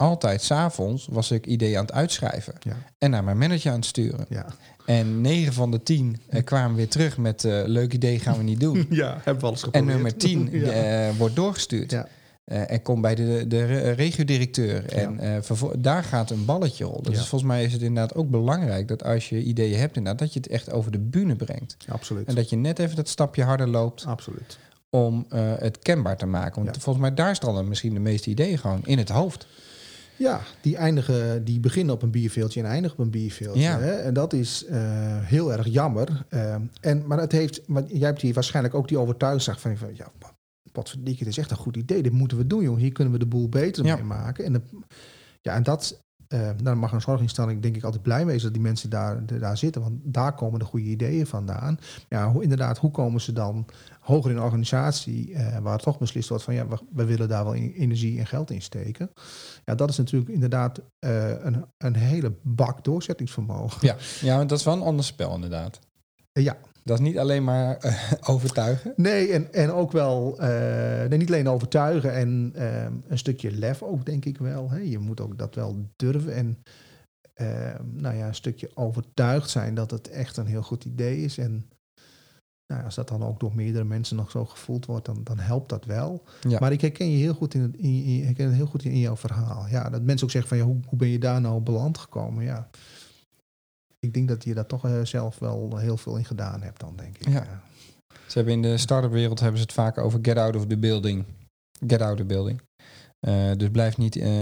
altijd 0.02 0.42
s'avonds 0.42 1.08
was 1.12 1.32
ik 1.32 1.46
ideeën 1.46 1.78
aan 1.78 1.86
het 1.86 1.94
uitschrijven 1.94 2.54
Ja. 2.60 2.78
en 2.98 3.10
naar 3.10 3.24
mijn 3.24 3.38
manager 3.38 3.70
aan 3.72 3.78
het 3.78 3.86
sturen. 3.86 4.26
Ja. 4.30 4.46
En 4.86 5.22
9 5.22 5.54
van 5.54 5.72
de 5.72 5.84
10 5.84 6.18
eh, 6.30 6.44
kwamen 6.44 6.76
weer 6.76 6.88
terug 6.90 7.18
met 7.18 7.44
eh, 7.46 7.62
leuk 7.66 7.94
idee 7.94 8.20
gaan 8.20 8.38
we 8.38 8.44
niet 8.44 8.60
doen. 8.60 8.86
ja, 8.90 9.14
hebben 9.24 9.40
we 9.40 9.46
alles 9.48 9.60
En 9.62 9.66
geprobeerd. 9.66 9.94
nummer 9.94 10.16
10 10.28 10.50
ja. 10.52 10.72
eh, 10.72 11.18
wordt 11.18 11.36
doorgestuurd. 11.36 11.92
Ja. 11.92 12.08
En 12.46 12.82
komt 12.82 13.02
bij 13.02 13.16
de, 13.16 13.46
de 13.48 13.66
re- 13.66 13.90
regiodirecteur. 13.92 14.86
En 14.86 15.20
daar 15.78 16.04
gaat 16.04 16.30
een 16.32 16.46
balletje 16.46 16.84
rollen. 16.86 17.04
Dus 17.04 17.18
volgens 17.28 17.44
mij 17.52 17.64
is 17.64 17.74
het 17.74 17.82
inderdaad 17.82 18.16
ook 18.16 18.30
belangrijk 18.30 18.88
dat 18.88 19.04
als 19.04 19.30
je 19.30 19.44
ideeën 19.44 19.80
hebt, 19.80 19.96
inderdaad, 19.98 20.20
dat 20.22 20.34
je 20.34 20.40
het 20.40 20.48
echt 20.50 20.72
over 20.72 20.92
de 20.92 21.00
bühne 21.00 21.36
brengt. 21.36 21.78
Absoluut. 21.90 22.28
En 22.28 22.36
dat 22.36 22.50
je 22.50 22.56
net 22.56 22.80
even 22.80 22.96
dat 22.96 23.08
stapje 23.10 23.44
harder 23.44 23.68
loopt 23.68 24.06
Absoluut. 24.06 24.58
om 24.90 25.26
het 25.60 25.80
kenbaar 25.80 26.18
te 26.18 26.26
maken. 26.26 26.64
Want 26.64 26.76
Ja. 26.76 26.82
volgens 26.82 27.06
mij 27.06 27.14
daar 27.14 27.36
stranden 27.36 27.68
misschien 27.68 27.94
de 27.94 28.00
meeste 28.00 28.30
ideeën 28.30 28.58
gewoon 28.58 28.82
in 28.86 28.98
het 28.98 29.10
hoofd. 29.10 29.46
Ja, 30.22 30.42
die, 30.62 30.76
eindigen, 30.76 31.44
die 31.44 31.60
beginnen 31.60 31.96
op 31.96 32.02
een 32.02 32.12
bierveeltje 32.12 32.60
en 32.60 32.66
eindigen 32.66 32.98
op 32.98 33.04
een 33.04 33.12
bierveeltje. 33.12 33.62
Ja. 33.62 33.80
Hè? 33.80 33.92
En 33.92 34.14
dat 34.14 34.34
is 34.34 34.66
eh, 34.66 34.80
heel 35.22 35.54
erg 35.54 35.68
jammer. 35.68 36.26
Eh, 36.30 36.56
en, 36.82 37.08
maar 37.08 37.20
het 37.20 37.32
heeft, 37.32 37.68
maar 37.68 37.84
jij 37.88 38.08
hebt 38.08 38.22
hier 38.22 38.34
waarschijnlijk 38.34 38.76
ook 38.76 38.88
die 38.88 38.98
overtuiging 38.98 39.60
van, 39.60 39.78
van 39.78 39.90
ja, 39.94 40.12
potverdikke, 40.72 41.24
dit 41.24 41.34
is 41.34 41.38
echt 41.38 41.52
een 41.52 41.58
goed 41.58 41.78
idee. 41.78 42.04
Dit 42.04 42.12
moeten 42.12 42.38
we 42.38 42.48
doen, 42.48 42.64
joh. 42.64 42.78
Hier 42.78 42.92
kunnen 42.92 43.14
we 43.14 43.20
de 43.20 43.26
boel 43.26 43.50
beter 43.50 43.86
Ja. 43.86 43.96
mee 43.96 44.04
maken. 44.04 44.46
En, 44.46 44.54
de, 44.54 44.62
ja, 45.42 45.54
en 45.54 45.64
dat, 45.64 46.00
eh 46.28 46.50
daar 46.64 46.78
mag 46.78 46.92
een 46.92 47.02
zorginstelling 47.02 47.62
denk 47.62 47.76
ik 47.76 47.84
altijd 47.84 48.04
blij 48.04 48.26
wezen 48.26 48.44
dat 48.44 48.54
die 48.54 48.62
mensen 48.62 48.90
daar, 48.90 49.26
daar 49.26 49.58
zitten. 49.58 49.82
Want 49.82 50.00
daar 50.04 50.36
komen 50.36 50.60
de 50.60 50.66
goede 50.66 50.86
ideeën 50.86 51.28
vandaan. 51.28 51.80
Ja, 52.10 52.32
hoe, 52.32 52.44
inderdaad, 52.44 52.78
hoe 52.78 52.92
komen 52.92 53.22
ze 53.22 53.34
dan 53.34 53.66
hoger 54.02 54.30
in 54.30 54.36
de 54.36 54.42
organisatie, 54.42 55.34
eh, 55.34 55.58
waar 55.58 55.78
toch 55.80 55.98
beslist 55.98 56.30
wordt 56.30 56.44
van 56.44 56.54
ja, 56.54 56.68
we, 56.68 56.78
we 56.92 57.06
willen 57.06 57.28
daar 57.28 57.44
wel 57.44 57.56
energie 57.56 58.20
en 58.20 58.28
geld 58.28 58.52
in 58.52 58.62
steken. 58.62 59.12
Ja, 59.66 59.76
dat 59.76 59.90
is 59.90 59.98
natuurlijk 59.98 60.32
inderdaad 60.32 60.82
eh, 61.00 61.30
een, 61.30 61.66
een 61.78 61.96
hele 61.96 62.34
bak 62.42 62.84
doorzettingsvermogen. 62.84 63.88
Ja, 63.88 63.96
ja 64.22 64.46
dat 64.46 64.60
is 64.60 64.66
wel 64.66 64.74
een 64.74 64.82
ander 64.82 65.06
spel 65.06 65.36
inderdaad. 65.36 65.80
Eh, 66.32 66.44
ja, 66.44 66.58
Dat 66.84 67.00
is 67.00 67.06
niet 67.06 67.18
alleen 67.18 67.44
maar 67.44 67.78
overtuigen. 68.34 68.94
nee, 68.96 69.32
en, 69.32 69.54
en 69.54 69.72
ook 69.72 69.92
wel 69.92 70.40
eh, 70.40 71.08
nee, 71.10 71.18
niet 71.18 71.28
alleen 71.30 71.50
overtuigen 71.50 72.14
en 72.14 72.52
eh, 72.56 72.84
een 73.08 73.18
stukje 73.18 73.52
lef 73.52 73.82
ook, 73.84 74.06
denk 74.06 74.26
ik 74.26 74.38
wel. 74.38 74.70
Hè. 74.70 74.80
Je 74.80 75.00
moet 75.00 75.22
ook 75.22 75.38
dat 75.38 75.56
wel 75.56 75.86
durven 75.96 76.34
en 76.34 76.58
eh, 77.34 77.80
nou 77.94 78.16
ja, 78.16 78.28
een 78.28 78.36
stukje 78.36 78.72
overtuigd 78.74 79.50
zijn 79.50 79.76
dat 79.76 79.92
het 79.92 80.10
echt 80.10 80.38
een 80.38 80.46
heel 80.46 80.62
goed 80.62 80.86
idee 80.86 81.24
is. 81.24 81.38
En 81.38 81.70
nou, 82.72 82.84
als 82.84 82.96
dat 82.96 83.08
dan 83.08 83.24
ook 83.24 83.40
door 83.40 83.56
meerdere 83.56 83.84
mensen 83.84 84.16
nog 84.16 84.32
zo 84.32 84.46
gevoeld 84.46 84.86
wordt, 84.86 85.06
dan, 85.06 85.22
dan 85.24 85.40
helpt 85.40 85.70
dat 85.70 85.86
wel. 85.86 86.24
Ja. 86.48 86.60
Maar 86.60 86.72
ik 86.72 86.82
herken 86.82 87.12
je 87.12 87.18
heel 87.18 87.34
goed 87.34 87.54
in, 87.54 87.62
het, 87.62 87.76
in, 87.78 88.04
in- 88.04 88.18
ik 88.20 88.24
herken 88.26 88.46
het 88.46 88.56
heel 88.56 88.66
goed 88.66 88.84
in 88.84 89.00
jouw 89.00 89.16
verhaal. 89.18 89.68
Ja, 89.68 89.90
dat 89.90 90.02
mensen 90.02 90.26
ook 90.26 90.32
zeggen 90.32 90.50
van 90.50 90.58
ja, 90.58 90.64
hoe, 90.74 90.80
hoe 90.88 90.98
ben 90.98 91.08
je 91.08 91.20
daar 91.20 91.42
nou 91.42 91.62
beland 91.62 91.98
gekomen? 91.98 92.44
Ja. 92.44 92.70
Ik 94.00 94.14
denk 94.14 94.28
dat 94.28 94.44
je 94.44 94.54
daar 94.54 94.66
toch 94.66 94.86
eh, 94.86 95.04
zelf 95.04 95.40
wel 95.40 95.78
heel 95.78 95.98
veel 95.98 96.18
in 96.18 96.26
gedaan 96.26 96.62
hebt 96.62 96.80
dan, 96.80 96.96
denk 96.96 97.18
ik. 97.18 97.28
Ja. 97.30 97.62
Ze 98.28 98.38
hebben 98.38 98.54
in 98.54 98.62
de 98.62 98.78
start-up 98.78 99.12
wereld 99.12 99.40
hebben 99.40 99.58
ze 99.58 99.64
het 99.64 99.74
vaak 99.74 99.98
over 99.98 100.20
get 100.22 100.38
out 100.38 100.56
of 100.56 100.66
the 100.68 100.78
building. 100.78 101.26
Get 101.88 102.02
out 102.02 102.12
of 102.12 102.18
the 102.18 102.26
building. 102.26 102.62
Eh, 103.22 103.52
dus 103.58 103.70
blijf 103.70 103.98
niet 103.98 104.16
eh, 104.16 104.40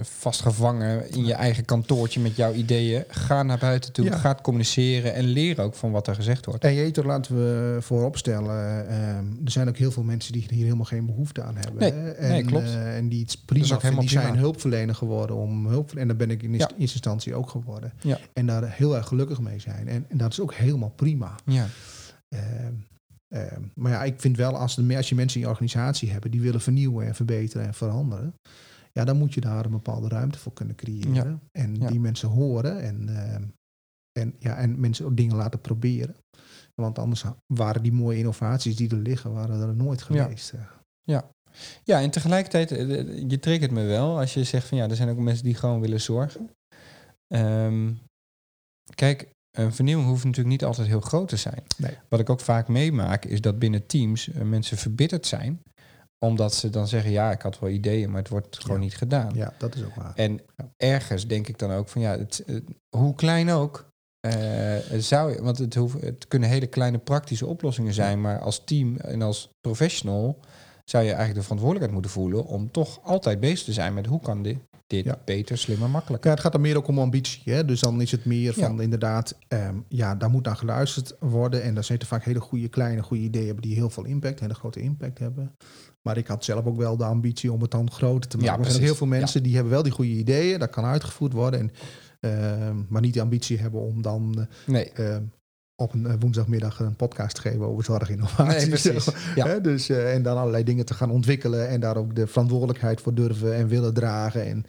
vastgevangen 0.00 1.10
in 1.12 1.24
je 1.24 1.34
eigen 1.34 1.64
kantoortje 1.64 2.20
met 2.20 2.36
jouw 2.36 2.52
ideeën. 2.52 3.04
Ga 3.08 3.42
naar 3.42 3.58
buiten 3.58 3.92
toe, 3.92 4.04
Ja. 4.04 4.16
ga 4.16 4.34
communiceren 4.42 5.14
en 5.14 5.24
leer 5.24 5.60
ook 5.60 5.74
van 5.74 5.90
wat 5.90 6.06
er 6.06 6.14
gezegd 6.14 6.46
wordt. 6.46 6.64
En 6.64 6.74
Jeter, 6.74 7.06
laten 7.06 7.36
we 7.36 7.76
vooropstellen, 7.80 8.88
ehm, 8.88 9.24
er 9.44 9.50
zijn 9.50 9.68
ook 9.68 9.76
heel 9.76 9.90
veel 9.90 10.02
mensen 10.02 10.32
die 10.32 10.46
hier 10.50 10.64
helemaal 10.64 10.84
geen 10.84 11.06
behoefte 11.06 11.42
aan 11.42 11.56
hebben. 11.56 11.80
Nee, 11.80 11.92
hè. 11.92 12.10
en, 12.10 12.30
nee, 12.30 12.44
klopt. 12.44 12.74
en 12.74 13.08
die 13.08 13.20
het 13.20 13.38
prima 13.44 13.80
vinden, 13.80 14.00
die 14.00 14.08
zijn 14.08 14.36
hulpverlener 14.36 14.94
geworden 14.94 15.36
om 15.36 15.66
hulp. 15.66 15.94
En 15.94 16.06
daar 16.06 16.16
ben 16.16 16.30
ik 16.30 16.42
in 16.42 16.52
Ja. 16.52 16.58
eerste 16.58 16.76
instantie 16.78 17.34
ook 17.34 17.50
geworden. 17.50 17.92
Ja. 18.00 18.18
En 18.32 18.46
daar 18.46 18.72
heel 18.72 18.96
erg 18.96 19.06
gelukkig 19.08 19.40
mee 19.40 19.60
zijn. 19.60 19.88
En, 19.88 20.04
en 20.08 20.16
dat 20.18 20.32
is 20.32 20.40
ook 20.40 20.54
helemaal 20.54 20.92
prima. 20.96 21.34
Ja, 21.44 21.66
Ehm, 23.34 23.62
maar 23.74 23.92
ja, 23.92 24.04
ik 24.04 24.20
vind 24.20 24.36
wel 24.36 24.56
als, 24.56 24.74
de, 24.74 24.96
als 24.96 25.08
je 25.08 25.14
mensen 25.14 25.40
in 25.40 25.46
je 25.46 25.52
organisatie 25.52 26.10
hebben 26.10 26.30
die 26.30 26.40
willen 26.40 26.60
vernieuwen 26.60 27.06
en 27.06 27.14
verbeteren 27.14 27.66
en 27.66 27.74
veranderen. 27.74 28.34
Ja, 28.92 29.04
dan 29.04 29.16
moet 29.16 29.34
je 29.34 29.40
daar 29.40 29.64
een 29.64 29.70
bepaalde 29.70 30.08
ruimte 30.08 30.38
voor 30.38 30.52
kunnen 30.52 30.74
creëren. 30.76 31.14
Ja. 31.14 31.38
En 31.52 31.74
Ja. 31.74 31.88
die 31.88 32.00
mensen 32.00 32.28
horen 32.28 32.80
en, 32.82 33.08
ehm, 33.08 33.42
en, 34.18 34.34
ja, 34.38 34.56
en 34.56 34.80
mensen 34.80 35.04
ook 35.06 35.16
dingen 35.16 35.36
laten 35.36 35.60
proberen. 35.60 36.16
Want 36.74 36.98
anders 36.98 37.24
waren 37.54 37.82
die 37.82 37.92
mooie 37.92 38.18
innovaties 38.18 38.76
die 38.76 38.90
er 38.90 38.96
liggen, 38.96 39.32
waren 39.32 39.60
er 39.60 39.76
nooit 39.76 40.00
Ja. 40.08 40.22
geweest. 40.22 40.52
eh. 40.52 40.60
Ja, 41.84 42.00
en 42.00 42.10
tegelijkertijd, 42.10 42.70
eh, 42.70 43.28
je 43.28 43.38
triggert 43.38 43.70
me 43.70 43.84
wel 43.84 44.18
als 44.18 44.34
je 44.34 44.44
zegt 44.44 44.68
van 44.68 44.78
ja, 44.78 44.88
er 44.88 44.96
zijn 44.96 45.08
ook 45.08 45.18
mensen 45.18 45.44
die 45.44 45.54
gewoon 45.54 45.80
willen 45.80 46.00
zorgen. 46.00 46.50
Ehm, 47.26 47.92
kijk, 48.94 49.30
een 49.58 49.74
vernieuwing 49.74 50.08
hoeft 50.08 50.24
natuurlijk 50.24 50.50
niet 50.50 50.64
altijd 50.64 50.86
heel 50.88 51.00
groot 51.00 51.28
te 51.28 51.36
zijn. 51.36 51.62
Nee. 51.76 51.92
Wat 52.08 52.20
ik 52.20 52.30
ook 52.30 52.40
vaak 52.40 52.68
meemaak 52.68 53.24
is 53.24 53.40
dat 53.40 53.58
binnen 53.58 53.86
teams 53.86 54.30
eh, 54.32 54.42
mensen 54.42 54.76
verbitterd 54.76 55.26
zijn. 55.26 55.62
Omdat 56.18 56.54
ze 56.54 56.70
dan 56.70 56.88
zeggen, 56.88 57.10
ja, 57.10 57.30
ik 57.30 57.42
had 57.42 57.58
wel 57.58 57.70
ideeën, 57.70 58.10
maar 58.10 58.18
het 58.20 58.28
wordt 58.28 58.58
gewoon 58.60 58.76
Ja. 58.76 58.82
niet 58.82 58.96
gedaan. 58.96 59.30
Ja, 59.34 59.52
dat 59.58 59.74
is 59.74 59.84
ook 59.84 59.94
waar. 59.94 60.12
En 60.14 60.40
ergens 60.76 61.26
denk 61.26 61.48
ik 61.48 61.58
dan 61.58 61.72
ook 61.72 61.88
van 61.88 62.00
ja, 62.02 62.18
het, 62.18 62.42
eh, 62.46 62.56
hoe 62.96 63.14
klein 63.14 63.50
ook. 63.50 63.84
eh, 64.20 64.76
zou 64.98 65.32
je, 65.32 65.42
want 65.42 65.58
het, 65.58 65.74
hoeft, 65.74 66.00
het 66.00 66.28
kunnen 66.28 66.48
hele 66.48 66.66
kleine 66.66 66.98
praktische 66.98 67.46
oplossingen 67.46 67.94
zijn, 67.94 68.20
maar 68.20 68.38
als 68.40 68.62
team 68.64 68.96
en 68.96 69.22
als 69.22 69.48
professional 69.60 70.38
zou 70.84 71.02
je 71.04 71.08
eigenlijk 71.10 71.38
de 71.38 71.42
verantwoordelijkheid 71.42 71.92
moeten 71.92 72.10
voelen 72.20 72.44
om 72.46 72.70
toch 72.70 72.98
altijd 73.02 73.40
bezig 73.40 73.64
te 73.64 73.72
zijn 73.72 73.94
met 73.94 74.06
hoe 74.06 74.20
kan 74.20 74.42
dit, 74.42 74.58
dit 74.86 75.04
Ja. 75.04 75.20
beter, 75.24 75.58
slimmer, 75.58 75.90
makkelijker. 75.90 76.28
Ja, 76.28 76.34
het 76.34 76.42
gaat 76.44 76.52
dan 76.52 76.60
meer 76.60 76.76
ook 76.76 76.88
om 76.88 76.98
ambitie. 76.98 77.52
Hè? 77.52 77.64
Dus 77.64 77.80
dan 77.80 78.00
is 78.00 78.10
het 78.10 78.24
meer 78.24 78.52
Ja. 78.58 78.66
van 78.66 78.80
inderdaad, 78.82 79.38
ehm, 79.48 79.74
ja, 79.88 80.14
daar 80.14 80.30
moet 80.30 80.44
naar 80.44 80.56
geluisterd 80.56 81.14
worden. 81.20 81.62
En 81.62 81.74
daar 81.74 81.84
zitten 81.84 82.08
vaak 82.08 82.24
hele 82.24 82.40
goede, 82.40 82.68
kleine, 82.68 83.02
goede 83.02 83.22
ideeën 83.22 83.44
hebben 83.46 83.62
die 83.62 83.74
heel 83.74 83.90
veel 83.90 84.04
impact, 84.04 84.40
hele 84.40 84.54
grote 84.54 84.80
impact 84.80 85.18
hebben. 85.18 85.56
Maar 86.02 86.16
ik 86.16 86.26
had 86.26 86.44
zelf 86.44 86.64
ook 86.64 86.76
wel 86.76 86.96
de 86.96 87.04
ambitie 87.04 87.52
om 87.52 87.60
het 87.62 87.70
dan 87.70 87.90
groter 87.90 88.30
te 88.30 88.38
Ja, 88.38 88.44
maken. 88.50 88.64
er 88.64 88.70
zijn 88.70 88.82
heel 88.82 88.94
veel 88.94 89.06
mensen 89.06 89.42
die 89.42 89.54
hebben 89.54 89.72
wel 89.72 89.82
die 89.82 89.92
goede 89.92 90.10
ideeën, 90.10 90.58
dat 90.58 90.70
kan 90.70 90.84
uitgevoerd 90.84 91.32
worden. 91.32 91.60
En, 91.60 91.70
ehm, 92.20 92.76
maar 92.88 93.00
niet 93.02 93.14
de 93.14 93.20
ambitie 93.20 93.58
hebben 93.58 93.80
om 93.80 94.02
dan 94.02 94.46
Nee, 94.66 94.90
eh, 94.92 95.14
ehm, 95.14 95.22
op 95.76 95.92
een 95.94 96.06
eh, 96.06 96.14
woensdagmiddag 96.18 96.80
een 96.80 96.96
podcast 96.96 97.38
geven 97.38 97.66
over 97.66 97.84
zorginnovatie. 97.84 98.92
nee. 98.92 99.00
Ja. 99.34 99.58
Dus, 99.58 99.88
eh, 99.88 100.14
en 100.14 100.22
dan 100.22 100.36
allerlei 100.36 100.64
dingen 100.64 100.84
te 100.84 100.94
gaan 100.94 101.10
ontwikkelen 101.10 101.68
en 101.68 101.80
daar 101.80 101.96
ook 101.96 102.14
de 102.14 102.26
verantwoordelijkheid 102.26 103.00
voor 103.00 103.14
durven 103.14 103.54
en 103.54 103.68
willen 103.68 103.94
dragen. 103.94 104.46
En 104.46 104.64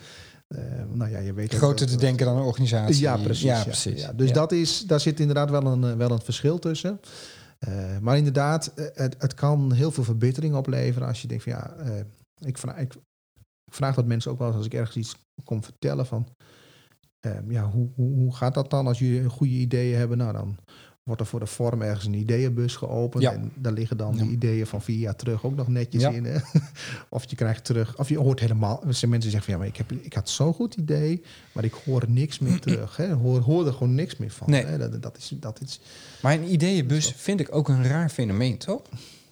eh, 0.48 0.62
nou 0.94 1.12
ja, 1.12 1.20
je 1.20 1.34
weet 1.34 1.54
Groter 1.54 1.88
te 1.88 1.98
denken 1.98 2.26
dan 2.26 2.38
een 2.38 2.44
organisatie. 2.44 3.02
Ja, 3.02 3.18
precies. 3.18 3.44
Ja, 3.44 3.58
Ja, 3.58 3.64
precies. 3.64 4.02
Ja, 4.02 4.14
dus. 4.14 4.32
Dat 4.32 4.52
is, 4.52 4.82
daar 4.82 5.00
zit 5.00 5.20
inderdaad 5.20 5.50
wel 5.50 5.66
een, 5.66 5.98
wel 5.98 6.12
een 6.12 6.22
verschil 6.22 6.60
tussen. 6.60 7.00
Maar 8.02 8.18
inderdaad, 8.18 8.72
het, 8.94 9.16
het 9.18 9.34
kan 9.34 9.74
heel 9.74 9.92
veel 9.92 10.04
verbetering 10.04 10.56
opleveren 10.56 11.08
als 11.08 11.22
je 11.22 11.28
denkt 11.28 11.44
van 11.44 11.52
ja, 11.52 11.76
ik, 12.40 12.58
vraag, 12.58 12.78
ik, 12.78 12.94
ik 13.66 13.74
vraag 13.74 13.96
dat 13.96 14.06
mensen 14.06 14.32
ook 14.32 14.38
wel 14.38 14.48
eens 14.48 14.58
als 14.58 14.66
ik 14.66 14.74
ergens 14.74 14.96
iets 14.96 15.16
kom 15.44 15.64
vertellen 15.64 16.06
van 16.06 16.28
eh, 17.28 17.40
ja, 17.48 17.70
hoe, 17.70 17.90
hoe, 17.96 18.16
hoe 18.16 18.36
gaat 18.36 18.54
dat 18.54 18.70
dan 18.70 18.88
als 18.88 19.00
jullie 19.00 19.30
goede 19.30 19.54
ideeën 19.54 19.98
hebben? 19.98 20.18
Nou, 20.18 20.34
dan 20.34 20.58
wordt 21.08 21.22
er 21.22 21.28
voor 21.28 21.40
de 21.40 21.46
vorm 21.46 21.82
ergens 21.82 22.06
een 22.06 22.14
ideeënbus 22.14 22.76
geopend. 22.76 23.24
Ja. 23.24 23.32
En 23.32 23.52
daar 23.56 23.72
liggen 23.74 23.98
dan 23.98 24.16
Ja. 24.16 24.24
de 24.24 24.30
ideeën 24.30 24.68
van 24.68 24.82
vier 24.82 24.98
jaar 24.98 25.16
terug 25.16 25.46
ook 25.46 25.56
nog 25.56 25.68
netjes 25.68 26.02
Ja. 26.02 26.10
in. 26.10 26.26
Hè? 26.26 26.38
of 27.10 27.30
je 27.30 27.36
krijgt 27.36 27.66
terug, 27.66 27.98
of 27.98 28.10
je 28.10 28.18
hoort 28.18 28.40
helemaal. 28.40 28.84
Er 28.88 28.94
zijn 28.94 29.12
mensen 29.12 29.30
die 29.30 29.40
zeggen 29.40 29.44
van 29.44 29.54
ja, 29.54 29.58
maar 29.60 29.68
ik, 29.68 29.78
heb, 29.78 29.92
ik 30.06 30.14
had 30.14 30.30
zo'n 30.30 30.54
goed 30.54 30.76
idee, 30.76 31.22
maar 31.52 31.64
ik 31.64 31.74
hoor 31.74 32.04
niks 32.08 32.40
meer 32.40 32.60
terug. 32.68 32.98
Hè? 32.98 33.14
Hoor, 33.14 33.40
hoor 33.40 33.68
er 33.68 33.74
gewoon 33.74 33.96
niks 33.96 34.18
meer 34.18 34.32
van. 34.32 34.50
Nee. 34.50 34.66
Hè? 34.66 34.78
Dat, 34.78 35.02
dat, 35.02 35.18
is, 35.18 35.32
dat 35.36 35.62
is. 35.62 35.80
Maar 36.22 36.34
een 36.34 36.52
ideeënbus 36.52 37.12
vind 37.16 37.40
ik 37.40 37.56
ook 37.56 37.70
een 37.70 37.84
raar 37.84 38.10
fenomeen, 38.10 38.58
toch? 38.58 38.82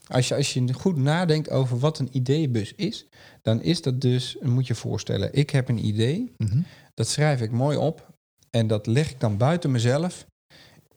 Als 0.07 0.27
je, 0.27 0.35
als 0.35 0.53
je 0.53 0.73
goed 0.73 0.97
nadenkt 0.97 1.49
over 1.49 1.79
wat 1.79 1.99
een 1.99 2.09
ideeënbus 2.11 2.73
is, 2.75 3.05
dan 3.41 3.61
is 3.61 3.81
dat 3.81 4.01
dus, 4.01 4.37
moet 4.41 4.67
je 4.67 4.73
je 4.73 4.79
voorstellen, 4.79 5.33
ik 5.33 5.49
heb 5.49 5.69
een 5.69 5.85
idee, 5.85 6.33
Mhm. 6.37 6.59
dat 6.93 7.07
schrijf 7.07 7.41
ik 7.41 7.51
mooi 7.51 7.77
op 7.77 8.13
en 8.49 8.67
dat 8.67 8.87
leg 8.87 9.09
ik 9.11 9.19
dan 9.19 9.37
buiten 9.37 9.71
mezelf 9.71 10.25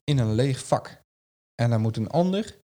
in 0.08 0.18
een 0.18 0.34
leeg 0.34 0.64
vak. 0.66 1.00
En 1.54 1.70
dan 1.70 1.80
moet 1.80 1.96
een 1.96 2.08
ander 2.08 2.56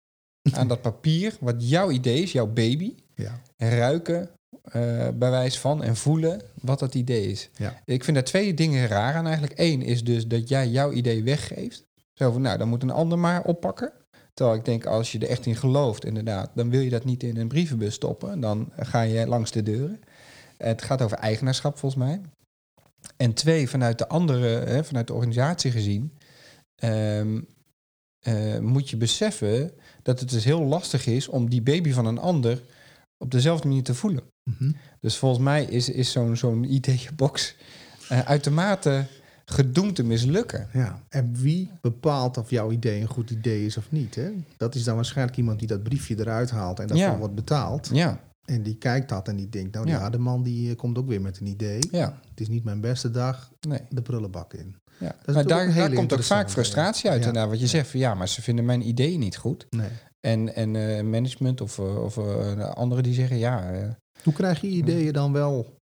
aan 0.53 0.69
dat 0.69 0.83
papier, 0.83 1.37
wat 1.41 1.69
jouw 1.69 1.91
idee 1.91 2.23
is, 2.23 2.33
jouw 2.33 2.47
baby, 2.47 2.95
Ja. 3.15 3.41
ruiken 3.57 4.31
eh, 4.63 5.09
bij 5.15 5.31
wijze 5.31 5.61
van 5.61 5.83
en 5.83 5.97
voelen 5.97 6.41
wat 6.61 6.79
dat 6.79 6.95
idee 6.95 7.27
is. 7.27 7.51
Ja. 7.57 7.81
Ik 7.85 8.05
vind 8.05 8.17
daar 8.17 8.25
twee 8.25 8.55
dingen 8.55 8.87
raar 8.87 9.15
aan 9.15 9.25
eigenlijk. 9.27 9.59
Eén 9.59 9.83
is 9.83 10.05
dus 10.05 10.27
dat 10.27 10.49
jij 10.49 10.69
jouw 10.69 10.93
idee 10.93 11.23
weggeeft. 11.23 11.85
Zo 12.15 12.33
van, 12.33 12.43
nou, 12.43 12.59
dan 12.59 12.69
moet 12.69 12.83
een 12.83 12.91
ander 12.91 13.19
maar 13.19 13.45
oppakken. 13.45 13.93
Terwijl 14.35 14.59
ik 14.59 14.65
denk, 14.65 14.87
als 14.87 15.13
je 15.13 15.19
er 15.19 15.29
echt 15.29 15.47
in 15.47 15.57
gelooft, 15.57 16.05
inderdaad, 16.05 16.51
dan 16.55 16.71
wil 16.71 16.81
je 16.81 16.91
dat 16.91 17.05
niet 17.05 17.23
in 17.23 17.37
een 17.37 17.49
brievenbus 17.49 17.95
stoppen. 17.95 18.41
Dan 18.41 18.73
ga 18.77 19.01
je 19.01 19.27
langs 19.27 19.51
de 19.51 19.63
deuren. 19.63 20.01
Het 20.57 20.83
gaat 20.83 21.03
over 21.03 21.17
eigenaarschap, 21.17 21.79
volgens 21.79 22.05
mij. 22.05 22.21
En 23.17 23.33
twee, 23.35 23.69
vanuit 23.69 23.99
de 23.99 24.09
andere, 24.09 24.47
hè, 24.49 24.85
vanuit 24.85 25.07
de 25.07 25.15
organisatie 25.15 25.71
gezien, 25.71 26.13
ehm, 26.83 27.41
eh, 28.21 28.59
moet 28.59 28.91
je 28.91 28.97
beseffen 28.97 29.71
dat 30.03 30.21
het 30.21 30.31
dus 30.31 30.45
heel 30.45 30.63
lastig 30.63 31.07
is 31.07 31.29
om 31.29 31.49
die 31.51 31.63
baby 31.63 31.93
van 31.93 32.07
een 32.07 32.19
ander 32.19 32.61
op 33.25 33.31
dezelfde 33.31 33.69
manier 33.69 33.83
te 33.83 33.95
voelen. 33.95 34.23
Mhm. 34.51 34.73
Dus 35.01 35.17
volgens 35.17 35.43
mij 35.45 35.65
is, 35.65 35.89
is 35.89 36.13
zo'n 36.13 36.37
zo'n 36.37 36.65
ideeënbox 36.75 37.55
eh 38.09 38.21
uitermate 38.21 39.07
gedoemd 39.45 39.95
te 39.95 40.03
mislukken. 40.05 40.69
Ja. 40.73 41.03
En 41.09 41.35
wie 41.35 41.71
bepaalt 41.81 42.37
of 42.39 42.51
jouw 42.51 42.71
idee 42.71 43.01
een 43.01 43.07
goed 43.07 43.31
idee 43.31 43.67
is 43.67 43.77
of 43.77 43.91
niet? 43.91 44.15
Hè? 44.15 44.31
Dat 44.57 44.75
is 44.75 44.85
dan 44.85 44.95
waarschijnlijk 44.95 45.37
iemand 45.39 45.59
die 45.59 45.69
dat 45.69 45.83
briefje 45.83 46.19
eruit 46.19 46.51
haalt 46.51 46.81
en 46.81 46.87
daarvoor 46.87 47.07
Ja. 47.07 47.19
wordt 47.19 47.35
betaald. 47.35 47.91
Ja, 47.93 48.21
En 48.45 48.63
die 48.63 48.77
kijkt 48.77 49.09
dat 49.09 49.29
en 49.29 49.37
die 49.37 49.49
denkt, 49.49 49.75
nou 49.75 49.87
ja, 49.89 49.99
Ja. 50.01 50.11
de 50.11 50.19
man 50.19 50.43
die 50.43 50.71
eh, 50.71 50.77
komt 50.77 50.99
ook 50.99 51.07
weer 51.09 51.21
met 51.21 51.39
een 51.41 51.47
idee. 51.47 51.81
ja, 51.91 52.21
Het 52.31 52.41
is 52.41 52.49
niet 52.49 52.65
mijn 52.65 52.81
beste 52.81 53.11
dag, 53.11 53.51
nee. 53.69 53.81
de 53.89 54.03
prullenbak 54.03 54.55
in. 54.55 54.75
Ja. 54.99 55.17
Maar 55.33 55.47
daar, 55.47 55.93
komt 55.93 56.13
ook 56.13 56.23
vaak 56.23 56.51
frustratie 56.51 57.11
uit. 57.11 57.25
ja. 57.25 57.49
wat 57.49 57.61
je 57.61 57.67
zegt 57.67 57.89
van 57.89 58.01
ja, 58.01 58.15
maar 58.15 58.29
ze 58.29 58.43
vinden 58.43 58.65
mijn 58.65 58.89
idee 58.89 59.19
niet 59.19 59.37
goed. 59.37 59.67
Nee. 59.71 59.89
En, 60.27 60.55
en 60.55 60.77
eh, 60.77 61.05
management 61.05 61.61
of, 61.61 61.79
eh, 61.79 62.03
of 62.03 62.17
eh, 62.17 62.71
anderen 62.71 63.05
die 63.05 63.15
zeggen 63.15 63.39
ja, 63.39 63.73
Hoe 64.23 64.33
krijg 64.33 64.61
je 64.61 64.67
ideeën 64.67 65.13
dan 65.13 65.33
wel... 65.33 65.77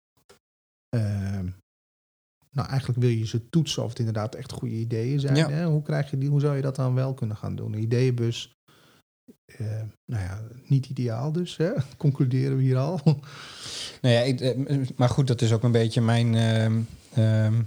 nou, 2.52 2.69
eigenlijk 2.69 3.00
wil 3.00 3.10
je 3.10 3.28
ze 3.28 3.50
toetsen 3.50 3.84
of 3.84 3.89
het 3.89 4.00
inderdaad 4.00 4.36
echt 4.36 4.52
goede 4.52 4.76
ideeën 4.76 5.19
zijn. 5.19 5.36
Ja. 5.36 5.50
Hè? 5.50 5.65
Hoe, 5.65 5.82
krijg 5.82 6.10
je 6.10 6.17
die, 6.17 6.30
hoe 6.30 6.39
zou 6.39 6.56
je 6.56 6.62
dat 6.62 6.76
dan 6.76 6.93
wel 6.93 7.13
kunnen 7.13 7.38
gaan 7.38 7.56
doen? 7.56 7.74
Een 7.74 7.82
ideeënbus, 7.82 8.54
nou 10.06 10.24
ja, 10.24 10.41
niet 10.67 10.89
ideaal 10.89 11.32
dus. 11.32 11.58
Hè? 11.58 11.72
Concluderen 11.98 12.58
we 12.58 12.63
hier 12.63 12.78
al. 12.78 13.00
Nou 14.02 14.15
ja, 14.15 14.22
ik, 14.22 14.98
maar 14.98 15.10
goed, 15.10 15.28
dat 15.28 15.41
is 15.41 15.54
ook 15.54 15.63
een 15.63 15.72
beetje 15.72 16.02
mijn. 16.02 16.36
ehm, 16.36 16.82
ehm, 17.13 17.62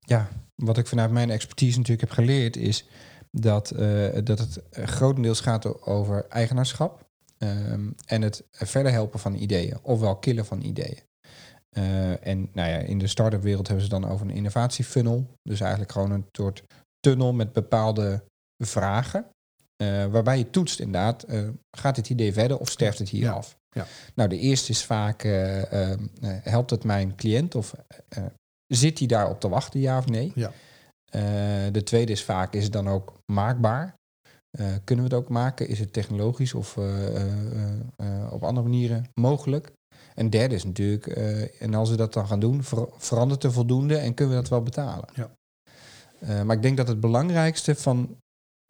ja, 0.00 0.28
wat 0.62 0.78
ik 0.78 0.86
vanuit 0.86 1.10
mijn 1.10 1.30
expertise 1.30 1.78
natuurlijk 1.78 2.08
heb 2.08 2.18
geleerd, 2.18 2.56
is 2.56 2.84
dat, 3.30 3.70
eh, 3.70 4.08
dat 4.24 4.38
het 4.38 4.60
grotendeels 4.72 5.40
gaat 5.40 5.82
over 5.86 6.26
eigenaarschap. 6.28 7.06
ehm, 7.38 7.90
en 8.06 8.22
het 8.22 8.44
verder 8.52 8.92
helpen 8.92 9.20
van 9.20 9.34
ideeën, 9.34 9.78
ofwel 9.82 10.16
killen 10.16 10.46
van 10.46 10.62
ideeën. 10.62 10.98
Eh, 11.70 12.26
en 12.26 12.48
nou 12.52 12.68
ja, 12.70 12.76
in 12.76 12.98
de 12.98 13.06
start-up 13.06 13.42
wereld 13.42 13.66
hebben 13.66 13.84
ze 13.84 13.90
dan 13.90 14.08
over 14.08 14.26
een 14.26 14.34
innovatiefunnel. 14.34 15.26
Dus 15.42 15.60
eigenlijk 15.60 15.92
gewoon 15.92 16.10
een 16.10 16.24
soort 16.32 16.62
tunnel 17.00 17.32
met 17.32 17.52
bepaalde 17.52 18.22
vragen. 18.64 19.26
eh, 19.76 20.06
waarbij 20.06 20.38
je 20.38 20.50
toetst 20.50 20.80
inderdaad, 20.80 21.26
gaat 21.76 21.94
dit 21.94 22.10
idee 22.10 22.32
verder 22.32 22.58
of 22.58 22.68
sterft 22.70 22.98
het 22.98 23.08
hier 23.08 23.22
Ja. 23.22 23.32
af? 23.32 23.56
Ja. 23.70 23.86
Nou, 24.14 24.28
de 24.28 24.38
eerste 24.38 24.70
is 24.70 24.84
vaak, 24.84 25.24
eh, 25.24 25.72
ehm, 25.72 26.06
eh, 26.20 26.30
helpt 26.42 26.70
het 26.70 26.84
mijn 26.84 27.14
cliënt 27.16 27.54
of 27.54 27.74
zit 28.68 28.98
hij 28.98 29.08
daarop 29.08 29.40
te 29.40 29.48
wachten, 29.48 29.80
ja 29.80 29.98
of 29.98 30.06
nee? 30.06 30.32
Ja. 30.34 30.52
Eh, 31.10 31.72
de 31.72 31.82
tweede 31.82 32.12
is 32.12 32.24
vaak, 32.24 32.54
is 32.54 32.64
het 32.64 32.72
dan 32.72 32.88
ook 32.88 33.12
maakbaar? 33.32 33.94
Eh, 34.58 34.66
kunnen 34.84 35.04
we 35.04 35.14
het 35.14 35.22
ook 35.22 35.28
maken? 35.28 35.68
Is 35.68 35.78
het 35.78 35.92
technologisch 35.92 36.54
of 36.54 36.76
eh, 36.76 38.32
op 38.32 38.44
andere 38.44 38.68
manieren 38.68 39.08
mogelijk? 39.14 39.72
En 40.14 40.30
derde 40.30 40.54
is 40.54 40.64
natuurlijk, 40.64 41.06
en 41.60 41.74
als 41.74 41.90
we 41.90 41.96
dat 41.96 42.12
dan 42.12 42.26
gaan 42.26 42.40
doen, 42.40 42.62
ver- 42.62 42.88
verandert 42.96 43.44
er 43.44 43.52
voldoende 43.52 43.96
en 43.96 44.14
kunnen 44.14 44.34
we 44.34 44.40
dat 44.40 44.50
wel 44.50 44.62
betalen? 44.62 45.08
Ja. 45.14 45.36
Maar 46.44 46.56
ik 46.56 46.62
denk 46.62 46.76
dat 46.76 46.88
het 46.88 47.00
belangrijkste 47.00 47.74
van 47.74 48.16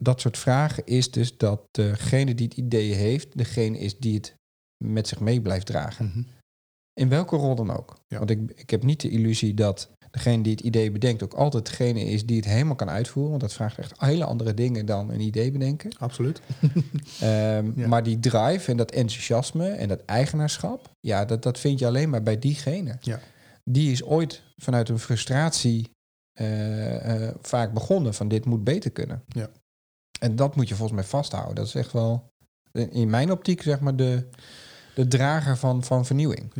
dat 0.03 0.21
soort 0.21 0.37
vragen 0.37 0.85
is 0.85 1.11
dus 1.11 1.37
dat 1.37 1.61
degene 1.71 2.35
die 2.35 2.47
het 2.47 2.57
idee 2.57 2.93
heeft, 2.93 3.37
degene 3.37 3.79
is 3.79 3.97
die 3.99 4.15
het 4.15 4.35
met 4.83 5.07
zich 5.07 5.19
mee 5.19 5.41
blijft 5.41 5.65
dragen. 5.65 6.05
Mhm. 6.05 6.23
In 6.93 7.09
welke 7.09 7.35
rol 7.35 7.55
dan 7.55 7.71
ook. 7.77 7.99
Ja. 8.07 8.17
Want 8.17 8.29
ik, 8.29 8.51
ik 8.55 8.69
heb 8.69 8.83
niet 8.83 9.01
de 9.01 9.09
illusie 9.09 9.53
dat 9.53 9.89
degene 10.11 10.43
die 10.43 10.51
het 10.51 10.61
idee 10.61 10.91
bedenkt 10.91 11.23
ook 11.23 11.33
altijd 11.33 11.65
degene 11.65 12.03
is 12.03 12.25
die 12.25 12.35
het 12.35 12.45
helemaal 12.45 12.75
kan 12.75 12.89
uitvoeren. 12.89 13.29
Want 13.29 13.41
dat 13.41 13.53
vraagt 13.53 13.77
echt 13.77 13.93
hele 13.97 14.25
andere 14.25 14.53
dingen 14.53 14.85
dan 14.85 15.09
een 15.09 15.19
idee 15.19 15.51
bedenken. 15.51 15.91
Absoluut. 15.97 16.41
Ehm, 17.21 17.71
Ja. 17.75 17.87
Maar 17.87 18.03
die 18.03 18.19
drive 18.19 18.71
en 18.71 18.77
dat 18.77 18.91
enthousiasme 18.91 19.69
en 19.69 19.87
dat 19.87 20.05
eigenaarschap, 20.05 20.89
ja, 20.99 21.25
dat, 21.25 21.43
dat 21.43 21.59
vind 21.59 21.79
je 21.79 21.87
alleen 21.87 22.09
maar 22.09 22.23
bij 22.23 22.39
diegene. 22.39 22.97
Ja. 22.99 23.19
Die 23.63 23.91
is 23.91 24.03
ooit 24.03 24.43
vanuit 24.57 24.89
een 24.89 24.99
frustratie 24.99 25.89
eh, 26.33 27.27
eh, 27.27 27.35
vaak 27.41 27.73
begonnen 27.73 28.13
van 28.13 28.27
dit 28.27 28.45
moet 28.45 28.63
beter 28.63 28.91
kunnen. 28.91 29.23
Ja. 29.27 29.49
En 30.19 30.35
dat 30.35 30.55
moet 30.55 30.67
je 30.67 30.75
volgens 30.75 30.99
mij 30.99 31.09
vasthouden. 31.09 31.55
Dat 31.55 31.65
is 31.65 31.75
echt 31.75 31.91
wel 31.91 32.29
in 32.71 33.09
mijn 33.09 33.31
optiek 33.31 33.61
zeg 33.61 33.79
maar 33.79 33.95
de, 33.95 34.29
de 34.95 35.07
drager 35.07 35.57
van, 35.57 35.83
van 35.83 36.05
vernieuwing. 36.05 36.53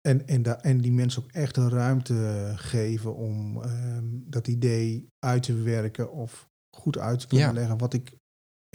En, 0.00 0.26
en, 0.26 0.42
da- 0.42 0.60
en 0.62 0.80
die 0.80 0.92
mensen 0.92 1.22
ook 1.22 1.30
echt 1.30 1.56
een 1.56 1.70
ruimte 1.70 2.52
geven 2.56 3.14
om 3.16 3.62
ehm, 3.62 4.04
dat 4.10 4.48
idee 4.48 5.06
uit 5.18 5.42
te 5.42 5.54
werken 5.54 6.12
of 6.12 6.48
goed 6.76 6.98
uit 6.98 7.20
te 7.20 7.26
kunnen 7.26 7.46
Ja. 7.46 7.52
leggen. 7.52 7.78
Wat 7.78 7.94
ik 7.94 8.12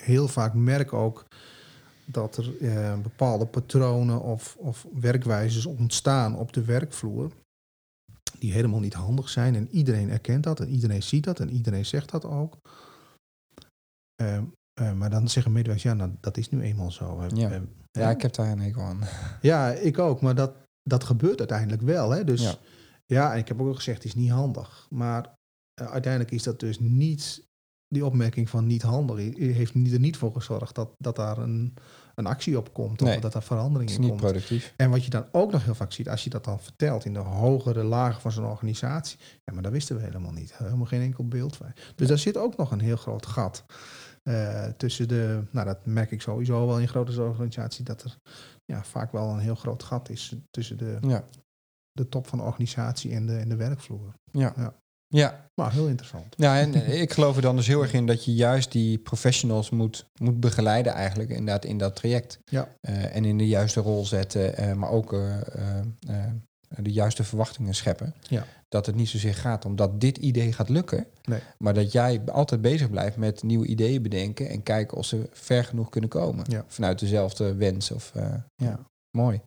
heel 0.02 0.28
vaak 0.28 0.54
merk 0.54 0.94
ook, 0.94 1.26
dat 2.06 2.38
er 2.38 2.58
eh, 2.62 3.00
bepaalde 3.02 3.46
patronen 3.46 4.22
of, 4.22 4.56
of 4.60 4.88
werkwijzes 4.94 5.66
ontstaan 5.66 6.36
op 6.36 6.54
de 6.54 6.64
werkvloer 6.64 7.32
die 8.40 8.52
helemaal 8.54 8.80
niet 8.80 8.94
handig 8.94 9.30
zijn. 9.30 9.56
En 9.56 9.68
iedereen 9.70 10.10
erkent 10.10 10.44
dat 10.44 10.60
en 10.60 10.70
iedereen 10.70 11.04
ziet 11.04 11.24
dat 11.24 11.40
en 11.40 11.50
iedereen 11.50 11.86
zegt 11.86 12.10
dat 12.12 12.26
ook. 12.26 12.58
Ehm, 14.16 14.44
eh, 14.80 14.94
maar 14.94 15.10
dan 15.10 15.28
zeggen 15.30 15.52
medewerkers, 15.52 15.92
ja, 15.92 15.94
nou, 15.94 16.12
dat 16.20 16.38
is 16.38 16.50
nu 16.50 16.62
eenmaal 16.62 16.92
zo. 16.92 17.26
Ja. 17.34 17.62
Ja, 17.92 18.10
ik 18.10 18.22
heb 18.22 18.34
daar 18.34 18.52
een 18.52 18.60
hekel 18.60 18.82
aan. 18.82 19.00
ja, 19.42 19.72
ik 19.72 20.00
ook. 20.00 20.22
Maar 20.22 20.36
dat, 20.36 20.54
dat 20.84 21.04
gebeurt 21.04 21.40
uiteindelijk 21.40 21.82
wel. 21.82 22.10
Hè? 22.12 22.24
Dus 22.24 22.42
Ja. 22.42 22.54
ja. 23.06 23.34
en 23.34 23.38
ik 23.40 23.48
heb 23.48 23.62
ook 23.62 23.68
al 23.68 23.74
gezegd, 23.76 23.98
het 23.98 24.06
is 24.06 24.16
niet 24.16 24.30
handig. 24.32 24.88
Maar 24.90 25.34
eh, 25.82 25.88
uiteindelijk 25.92 26.32
is 26.34 26.44
dat 26.44 26.60
dus 26.60 26.80
niet, 26.80 27.48
die 27.88 28.06
opmerking 28.06 28.50
van 28.50 28.68
niet 28.68 28.82
handig, 28.82 29.18
heeft 29.38 29.74
niet- 29.74 29.94
er 29.94 30.00
niet 30.00 30.18
voor 30.18 30.34
gezorgd 30.34 30.76
dat, 30.76 30.90
dat 30.98 31.16
daar 31.16 31.38
een, 31.38 31.74
een 32.16 32.26
actie 32.26 32.58
op 32.58 32.74
komt. 32.74 33.00
Nee. 33.00 33.16
Of 33.16 33.22
dat 33.22 33.34
daar 33.34 33.44
verandering 33.44 33.92
in 33.92 34.00
niet 34.00 34.10
komt. 34.10 34.22
productief. 34.22 34.74
En 34.78 34.90
wat 34.90 35.04
je 35.04 35.10
dan 35.10 35.26
ook 35.32 35.52
nog 35.52 35.64
heel 35.66 35.76
vaak 35.76 35.92
ziet, 35.92 36.10
als 36.10 36.24
je 36.24 36.30
dat 36.30 36.44
dan 36.44 36.60
vertelt 36.60 37.06
in 37.06 37.14
de 37.14 37.20
hogere 37.20 37.84
lagen 37.84 38.22
van 38.22 38.32
zo'n 38.32 38.46
organisatie. 38.46 39.20
Ja, 39.44 39.54
maar 39.54 39.64
dat 39.64 39.72
wisten 39.72 39.96
we 39.96 40.02
helemaal 40.02 40.32
niet. 40.32 40.58
Helemaal 40.58 40.86
geen 40.86 41.02
enkel 41.02 41.28
beeld 41.28 41.58
bij. 41.60 41.74
Dus 41.96 42.08
daar 42.08 42.18
zit 42.18 42.38
ook 42.38 42.58
nog 42.58 42.72
een 42.72 42.80
heel 42.82 42.98
groot 42.98 43.26
gat. 43.26 43.66
Eh, 44.30 44.66
tussen 44.78 45.08
de, 45.08 45.44
nou 45.52 45.66
dat 45.66 45.86
merk 45.86 46.12
ik 46.12 46.22
sowieso 46.22 46.68
wel 46.68 46.80
in 46.80 46.88
grote 46.88 47.22
organisaties, 47.22 47.86
dat 47.86 48.04
er 48.04 48.18
ja, 48.66 48.84
vaak 48.84 49.12
wel 49.12 49.30
een 49.30 49.40
heel 49.40 49.56
groot 49.56 49.84
gat 49.84 50.10
is 50.10 50.36
tussen 50.50 50.78
de, 50.78 50.98
Ja. 51.02 51.24
de 51.92 52.10
top 52.10 52.28
van 52.28 52.38
de 52.38 52.44
organisatie 52.44 53.12
en 53.12 53.26
de, 53.26 53.38
en 53.38 53.50
de 53.50 53.56
werkvloer. 53.56 54.14
Ja. 54.32 54.54
Ja. 54.58 54.74
ja. 55.08 55.50
Maar 55.56 55.72
heel 55.72 55.88
interessant. 55.88 56.34
Ja, 56.38 56.60
en 56.60 56.74
eh, 56.74 57.02
ik 57.02 57.14
geloof 57.14 57.36
er 57.36 57.42
dan 57.42 57.56
dus 57.56 57.68
heel 57.68 57.82
erg 57.82 57.94
in 57.94 58.06
dat 58.06 58.26
je 58.26 58.34
juist 58.34 58.72
die 58.72 58.98
professionals 58.98 59.70
moet, 59.70 60.06
moet 60.22 60.40
begeleiden 60.40 60.94
eigenlijk 60.94 61.30
inderdaad 61.30 61.66
in 61.66 61.78
dat 61.78 61.96
traject. 61.96 62.40
Ja. 62.46 62.68
Eh, 62.82 63.16
en 63.16 63.26
in 63.26 63.38
de 63.38 63.48
juiste 63.48 63.80
rol 63.80 64.06
zetten, 64.06 64.80
maar 64.80 64.90
ook 64.90 65.14
de 66.78 66.92
juiste 66.92 67.24
verwachtingen 67.24 67.76
scheppen. 67.76 68.14
Ja. 68.28 68.46
Dat 68.68 68.86
het 68.86 68.96
niet 68.96 69.10
zozeer 69.10 69.34
gaat 69.36 69.66
om 69.66 69.76
dat 69.76 70.02
dit 70.02 70.18
idee 70.18 70.54
gaat 70.54 70.70
lukken, 70.70 71.06
Nee. 71.24 71.40
maar 71.58 71.74
dat 71.74 71.92
jij 71.92 72.22
altijd 72.32 72.62
bezig 72.62 72.90
blijft 72.90 73.18
met 73.18 73.44
nieuwe 73.44 73.66
ideeën 73.68 74.02
bedenken 74.02 74.50
en 74.50 74.64
kijken 74.64 74.98
of 74.98 75.06
ze 75.06 75.30
ver 75.32 75.64
genoeg 75.64 75.90
kunnen 75.90 76.10
komen. 76.10 76.46
Ja. 76.50 76.64
Vanuit 76.68 77.00
dezelfde 77.00 77.56
wens. 77.56 77.92
Of, 77.92 78.12
eh, 78.16 78.34
ja. 78.56 78.80
Mooi. 79.18 79.42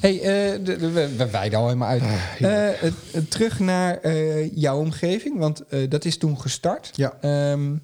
hey, 0.00 0.16
eh, 0.20 0.64
de, 0.64 0.76
de- 0.76 0.90
we, 1.16 1.30
wijden 1.30 1.58
al 1.58 1.64
helemaal 1.66 1.88
uit. 1.88 2.02
Eh, 2.02 2.68
eh, 2.68 2.84
eh, 2.86 2.92
terug 3.28 3.58
naar 3.58 3.98
eh, 3.98 4.52
jouw 4.56 4.78
omgeving, 4.78 5.38
want 5.38 5.60
eh, 5.66 5.90
dat 5.90 6.04
is 6.04 6.18
toen 6.18 6.40
gestart. 6.40 6.90
Ja. 6.96 7.16
Ehm, 7.20 7.76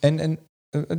en 0.00 0.18
en 0.18 0.38
eh, 0.68 0.82
eh, 0.88 0.98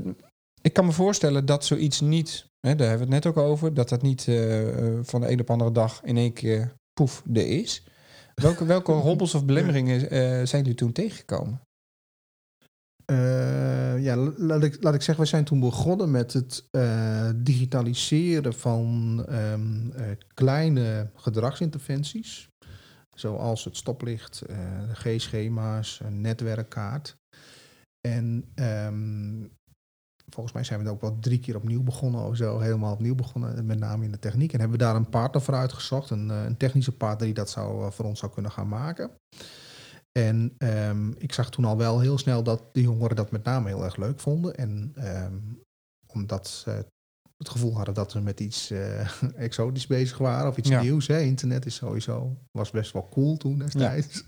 ik 0.61 0.73
kan 0.73 0.85
me 0.85 0.91
voorstellen 0.91 1.45
dat 1.45 1.65
zoiets 1.65 2.01
niet, 2.01 2.45
hè, 2.67 2.75
daar 2.75 2.87
hebben 2.89 3.07
we 3.07 3.13
het 3.13 3.23
net 3.23 3.33
ook 3.35 3.43
over, 3.47 3.73
dat 3.73 3.89
dat 3.89 4.01
niet 4.01 4.27
eh, 4.27 4.67
eh, 4.87 4.99
van 5.03 5.21
de 5.21 5.31
een 5.31 5.39
op 5.39 5.49
andere 5.49 5.71
dag 5.71 6.01
in 6.03 6.17
één 6.17 6.33
keer 6.33 6.73
poef 6.93 7.23
er 7.33 7.47
is. 7.47 7.83
Welke, 8.35 8.65
welke 8.65 8.91
hobbels 9.07 9.35
of 9.35 9.45
belemmeringen 9.45 10.09
eh, 10.09 10.19
zijn 10.45 10.61
jullie 10.61 10.75
toen 10.75 10.91
tegengekomen? 10.91 11.61
Eh, 13.05 14.03
ja, 14.03 14.15
la- 14.15 14.33
laat 14.37 14.63
ik, 14.63 14.83
laat 14.83 14.93
ik 14.93 15.01
zeggen, 15.01 15.23
we 15.23 15.29
zijn 15.29 15.43
toen 15.43 15.59
begonnen 15.59 16.11
met 16.11 16.33
het 16.33 16.67
eh, 16.71 17.29
digitaliseren 17.35 18.53
van 18.53 19.23
ehm, 19.27 19.91
eh, 19.91 20.05
kleine 20.33 21.09
gedragsinterventies. 21.15 22.47
Zoals 23.15 23.63
het 23.63 23.77
stoplicht, 23.77 24.43
de 24.47 24.89
G-schema's, 24.93 25.99
een 26.03 26.21
netwerkkaart. 26.21 27.15
En 28.07 28.45
ehm, 28.55 29.43
volgens 30.29 30.53
mij 30.55 30.63
zijn 30.63 30.79
we 30.79 30.85
er 30.85 30.91
ook 30.91 31.01
wel 31.01 31.17
drie 31.19 31.39
keer 31.39 31.55
opnieuw 31.55 31.83
begonnen 31.83 32.21
of 32.25 32.35
zo. 32.35 32.59
Helemaal 32.59 32.93
opnieuw 32.93 33.15
begonnen, 33.15 33.65
met 33.65 33.79
name 33.79 34.05
in 34.05 34.11
de 34.11 34.19
techniek. 34.19 34.53
En 34.53 34.59
hebben 34.59 34.77
we 34.77 34.83
daar 34.83 34.95
een 34.95 35.09
partner 35.09 35.41
voor 35.41 35.53
uitgezocht. 35.55 36.09
Een, 36.09 36.31
eh, 36.31 36.43
een 36.43 36.57
technische 36.57 36.91
partner 36.91 37.25
die 37.25 37.33
dat 37.35 37.49
zou, 37.49 37.85
eh, 37.85 37.91
voor 37.91 38.05
ons 38.05 38.19
zou 38.19 38.31
kunnen 38.31 38.51
gaan 38.51 38.67
maken. 38.67 39.11
En 40.11 40.55
ehm, 40.57 41.09
ik 41.17 41.33
zag 41.33 41.49
toen 41.51 41.65
al 41.65 41.77
wel 41.77 41.99
heel 41.99 42.17
snel 42.17 42.43
dat 42.43 42.63
de 42.71 42.81
jongeren 42.81 43.15
dat 43.15 43.31
met 43.31 43.43
name 43.43 43.67
heel 43.67 43.83
erg 43.83 43.95
leuk 43.95 44.19
vonden. 44.19 44.55
En 44.55 44.91
ehm, 44.95 45.37
omdat 46.07 46.47
ze 46.47 46.85
het 47.37 47.49
gevoel 47.49 47.75
hadden 47.75 47.93
dat 47.93 48.11
ze 48.11 48.21
met 48.21 48.39
iets 48.39 48.71
eh, 48.71 49.07
exotisch 49.35 49.87
bezig 49.87 50.17
waren 50.17 50.49
of 50.49 50.57
iets 50.57 50.69
Ja. 50.69 50.81
nieuws. 50.81 51.07
Hè. 51.07 51.19
Internet 51.19 51.65
is 51.65 51.75
sowieso, 51.75 52.37
was 52.51 52.71
best 52.71 52.91
wel 52.93 53.09
cool 53.09 53.37
toen 53.37 53.57
destijds. 53.57 54.23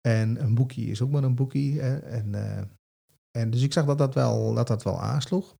En 0.00 0.42
een 0.42 0.54
boekie 0.54 0.90
is 0.90 1.02
ook 1.02 1.10
maar 1.10 1.22
een 1.24 1.34
boekie. 1.34 1.80
Hè. 1.80 1.98
En, 1.98 2.34
en 3.38 3.50
dus 3.50 3.62
ik 3.62 3.72
zag 3.72 3.84
dat 3.84 3.98
dat 3.98 4.14
wel, 4.14 4.54
dat 4.54 4.66
dat 4.66 4.82
wel 4.82 5.00
aansloeg. 5.00 5.54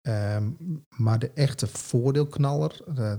Ehm, 0.00 0.50
maar 0.96 1.18
de 1.18 1.30
echte 1.30 1.66
voordeelknaller 1.66 2.80
eh, 2.96 3.12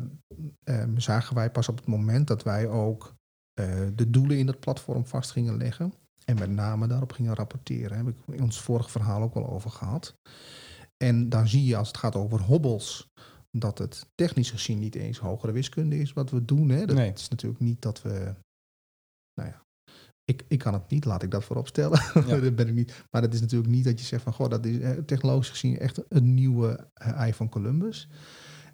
ehm, 0.63 0.97
zagen 0.97 1.35
wij 1.35 1.51
pas 1.51 1.67
op 1.69 1.77
het 1.77 1.85
moment 1.85 2.27
dat 2.27 2.43
wij 2.43 2.67
ook 2.67 3.13
eh, 3.53 3.87
de 3.95 4.09
doelen 4.09 4.37
in 4.37 4.45
dat 4.45 4.59
platform 4.59 5.05
vast 5.05 5.31
gingen 5.31 5.57
leggen. 5.57 5.93
En 6.25 6.39
met 6.39 6.49
name 6.49 6.87
daarop 6.87 7.11
gingen 7.11 7.35
rapporteren. 7.35 7.89
Daar 7.89 7.97
heb 7.97 8.07
ik 8.07 8.35
in 8.35 8.43
ons 8.43 8.61
vorige 8.61 8.89
verhaal 8.89 9.21
ook 9.21 9.35
al 9.35 9.49
over 9.49 9.69
gehad. 9.69 10.15
En 10.97 11.29
dan 11.29 11.47
zie 11.47 11.65
je 11.65 11.77
als 11.77 11.87
het 11.87 11.97
gaat 11.97 12.15
over 12.15 12.41
hobbels, 12.41 13.09
dat 13.51 13.77
het 13.77 14.05
technisch 14.15 14.51
gezien 14.51 14.79
niet 14.79 14.95
eens 14.95 15.19
hogere 15.19 15.51
wiskunde 15.51 15.99
is 15.99 16.13
wat 16.13 16.29
we 16.29 16.45
doen. 16.45 16.69
Hè. 16.69 16.85
Dat 16.85 16.95
Nee. 16.95 17.13
is 17.13 17.27
natuurlijk 17.27 17.61
niet 17.61 17.81
dat 17.81 18.01
we. 18.01 18.33
Nou 19.33 19.49
ja, 19.49 19.65
ik, 20.31 20.45
ik 20.47 20.59
kan 20.59 20.73
het 20.73 20.89
niet, 20.89 21.05
laat 21.05 21.23
ik 21.23 21.31
dat 21.31 21.43
voorop 21.43 21.67
stellen. 21.67 22.01
Ja. 22.27 22.39
dat 22.39 22.55
ben 22.55 22.67
ik 22.67 22.73
niet. 22.73 23.03
Maar 23.11 23.21
dat 23.21 23.33
is 23.33 23.41
natuurlijk 23.41 23.71
niet 23.71 23.83
dat 23.83 23.99
je 23.99 24.05
zegt 24.05 24.23
van 24.23 24.33
goh, 24.33 24.49
dat 24.49 24.65
is 24.65 24.79
eh, 24.79 24.91
technologisch 25.05 25.49
gezien 25.49 25.79
echt 25.79 26.01
een 26.09 26.33
nieuwe 26.33 26.87
eh, 26.93 27.11
ei 27.11 27.33
van 27.33 27.49
Columbus. 27.49 28.09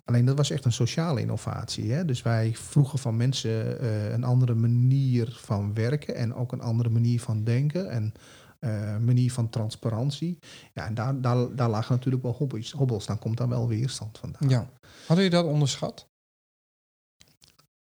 Alleen 0.06 0.26
dat 0.26 0.38
was 0.38 0.50
echt 0.50 0.66
een 0.66 0.72
sociale 0.72 1.22
innovatie. 1.22 1.92
Hè? 1.92 2.06
Dus 2.06 2.22
wij 2.22 2.56
vroegen 2.56 3.00
van 3.00 3.18
mensen 3.18 3.80
eh, 3.80 4.12
een 4.12 4.24
andere 4.24 4.56
manier 4.56 5.38
van 5.40 5.74
werken 5.74 6.16
en 6.16 6.34
ook 6.34 6.52
een 6.52 6.62
andere 6.62 6.90
manier 6.90 7.20
van 7.22 7.44
denken 7.44 7.90
en 7.90 8.14
eh 8.60 8.98
manier 8.98 9.32
van 9.32 9.50
transparantie. 9.50 10.40
Ja, 10.74 10.86
en 10.86 10.94
daar, 10.94 11.22
daar, 11.22 11.56
daar 11.56 11.70
lagen 11.70 11.96
natuurlijk 11.96 12.24
wel 12.24 12.34
hobby's, 12.34 12.72
hobbels. 12.72 13.06
Dan 13.06 13.20
komt 13.20 13.38
daar 13.38 13.50
wel 13.50 13.68
weerstand 13.68 14.18
vandaan. 14.18 14.50
Ja. 14.50 14.70
Hadden 15.06 15.26
jullie 15.26 15.42
dat 15.42 15.46
onderschat? 15.46 16.08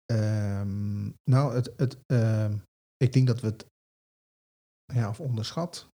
Ehm, 0.06 1.06
nou, 1.24 1.56
het, 1.56 1.74
het, 1.78 1.98
ehm, 2.06 2.54
ik 3.06 3.13
denk 3.13 3.28
dat 3.28 3.39
we 3.41 3.48
het 3.48 3.65
ja, 4.94 5.10
of 5.10 5.20
onderschat. 5.20 5.88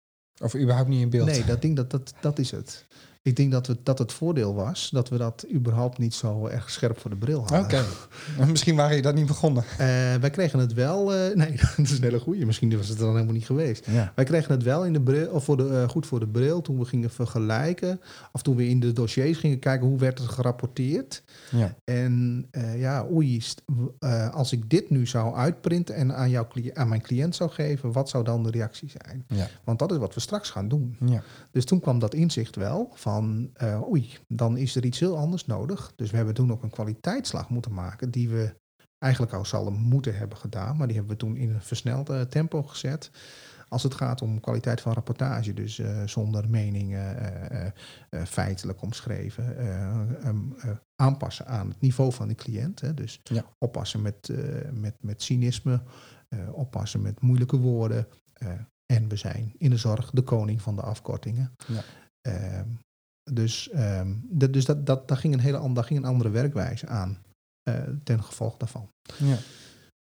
Of 0.41 0.55
überhaupt 0.55 0.89
niet 0.89 1.01
in 1.01 1.09
beeld? 1.09 1.27
Nee, 1.27 1.45
dat, 1.45 1.61
ding, 1.61 1.75
dat, 1.75 1.91
dat, 1.91 2.13
dat 2.21 2.39
is 2.39 2.51
het. 2.51 2.85
Ik 3.29 3.35
denk 3.35 3.51
dat, 3.51 3.67
we, 3.67 3.77
dat 3.83 3.99
het 3.99 4.13
voordeel 4.13 4.55
was 4.55 4.89
dat 4.89 5.09
we 5.09 5.17
dat 5.17 5.45
überhaupt 5.53 5.97
niet 5.97 6.13
zo 6.13 6.47
erg 6.47 6.69
scherp 6.69 6.99
voor 6.99 7.09
de 7.09 7.15
bril 7.17 7.39
hadden. 7.39 7.59
Oké. 7.63 7.85
Misschien 8.45 8.75
waren 8.75 8.95
je 8.95 9.01
dat 9.01 9.15
niet 9.15 9.25
begonnen. 9.25 9.63
Eh, 9.77 9.77
wij 10.15 10.29
kregen 10.31 10.59
het 10.59 10.73
wel. 10.73 11.13
eh, 11.13 11.35
nee, 11.45 11.51
dat 11.55 11.77
is 11.77 11.91
een 11.91 12.03
hele 12.03 12.19
goeie. 12.19 12.45
Misschien 12.45 12.77
was 12.77 12.87
het 12.87 12.97
er 12.97 13.03
dan 13.03 13.13
helemaal 13.13 13.33
niet 13.33 13.45
geweest. 13.45 13.85
Ja. 13.85 14.11
Wij 14.15 14.25
kregen 14.25 14.51
het 14.53 14.63
wel 14.63 14.85
in 14.85 14.93
de 14.93 15.01
bril, 15.01 15.29
of 15.29 15.43
voor 15.43 15.57
de, 15.57 15.67
eh, 15.69 15.89
goed 15.89 16.05
voor 16.05 16.19
de 16.19 16.27
bril 16.27 16.61
toen 16.61 16.79
we 16.79 16.85
gingen 16.85 17.09
vergelijken. 17.09 18.01
Of 18.31 18.41
toen 18.41 18.55
we 18.55 18.67
in 18.67 18.79
de 18.79 18.93
dossiers 18.93 19.37
gingen 19.37 19.59
kijken 19.59 19.87
hoe 19.87 19.97
werd 19.99 20.19
het 20.19 20.27
gerapporteerd. 20.27 21.23
ja. 21.51 21.75
En 21.83 22.47
ja, 22.75 23.05
oei, 23.11 23.43
als 24.31 24.51
ik 24.51 24.69
dit 24.69 24.89
nu 24.89 25.07
zou 25.07 25.35
uitprinten 25.35 25.95
en 25.95 26.15
aan, 26.15 26.29
jouw 26.29 26.47
aan 26.73 26.89
mijn 26.89 27.01
cliënt 27.01 27.35
zou 27.35 27.49
geven, 27.49 27.91
wat 27.91 28.09
zou 28.09 28.23
dan 28.23 28.43
de 28.43 28.51
reactie 28.51 28.89
zijn? 29.03 29.25
Ja. 29.27 29.47
Want 29.63 29.79
dat 29.79 29.91
is 29.91 29.97
wat 29.97 30.13
we 30.13 30.19
straks 30.19 30.49
gaan 30.49 30.67
doen. 30.67 30.97
Ja. 31.05 31.23
Dus 31.51 31.65
toen 31.65 31.79
kwam 31.79 31.99
dat 31.99 32.13
inzicht 32.13 32.55
wel 32.55 32.91
van, 32.93 33.18
eh, 33.53 33.89
oei, 33.89 34.17
dan 34.27 34.57
is 34.57 34.75
er 34.75 34.85
iets 34.85 34.99
heel 34.99 35.17
anders 35.17 35.45
nodig. 35.45 35.93
Dus 35.95 36.11
we 36.11 36.15
hebben 36.17 36.35
toen 36.35 36.51
ook 36.51 36.63
een 36.63 36.69
kwaliteitsslag 36.69 37.49
moeten 37.49 37.73
maken 37.73 38.11
die 38.11 38.29
we 38.29 38.55
eigenlijk 38.97 39.33
al 39.33 39.45
zouden 39.45 39.73
moeten 39.73 40.17
hebben 40.17 40.37
gedaan. 40.37 40.77
Maar 40.77 40.87
die 40.87 40.95
hebben 40.95 41.13
we 41.13 41.19
toen 41.19 41.35
in 41.35 41.49
een 41.53 41.61
versneld 41.61 42.09
eh, 42.09 42.21
tempo 42.21 42.63
gezet. 42.63 43.11
Als 43.67 43.83
het 43.83 43.93
gaat 43.93 44.21
om 44.21 44.39
kwaliteit 44.39 44.81
van 44.81 44.93
rapportage, 44.93 45.53
dus 45.53 45.79
eh, 45.79 46.03
zonder 46.07 46.49
meningen, 46.49 47.15
feitelijk 48.25 48.81
omschreven, 48.81 49.55
aanpassen 50.95 51.47
aan 51.47 51.69
het 51.69 51.81
niveau 51.81 52.13
van 52.13 52.27
de 52.27 52.35
cliënt. 52.35 52.81
Hè. 52.81 52.93
Dus 52.93 53.19
Ja. 53.23 53.43
oppassen 53.57 54.01
met, 54.01 54.31
met, 54.73 54.95
met 55.01 55.21
cynisme, 55.21 55.81
oppassen 56.51 57.01
met 57.01 57.21
moeilijke 57.21 57.57
woorden. 57.57 58.07
en 58.85 59.07
we 59.07 59.15
zijn 59.15 59.53
in 59.57 59.69
de 59.69 59.77
zorg 59.77 60.09
de 60.11 60.21
koning 60.21 60.61
van 60.61 60.75
de 60.75 60.81
afkortingen. 60.81 61.55
Ja. 61.67 61.83
Ehm, 62.21 62.67
dus 63.33 63.69
ehm, 63.69 64.13
dat, 64.23 64.53
dus 64.53 64.65
dat, 64.65 64.85
dat, 64.85 65.07
daar, 65.07 65.17
ging 65.17 65.33
een 65.33 65.39
hele, 65.39 65.57
an- 65.57 65.73
daar 65.73 65.83
ging 65.83 65.99
een 65.99 66.05
andere 66.05 66.29
werkwijze 66.29 66.87
aan 66.87 67.17
eh, 67.63 67.83
ten 68.03 68.23
gevolge 68.23 68.57
daarvan. 68.57 68.89
Ja. 69.17 69.37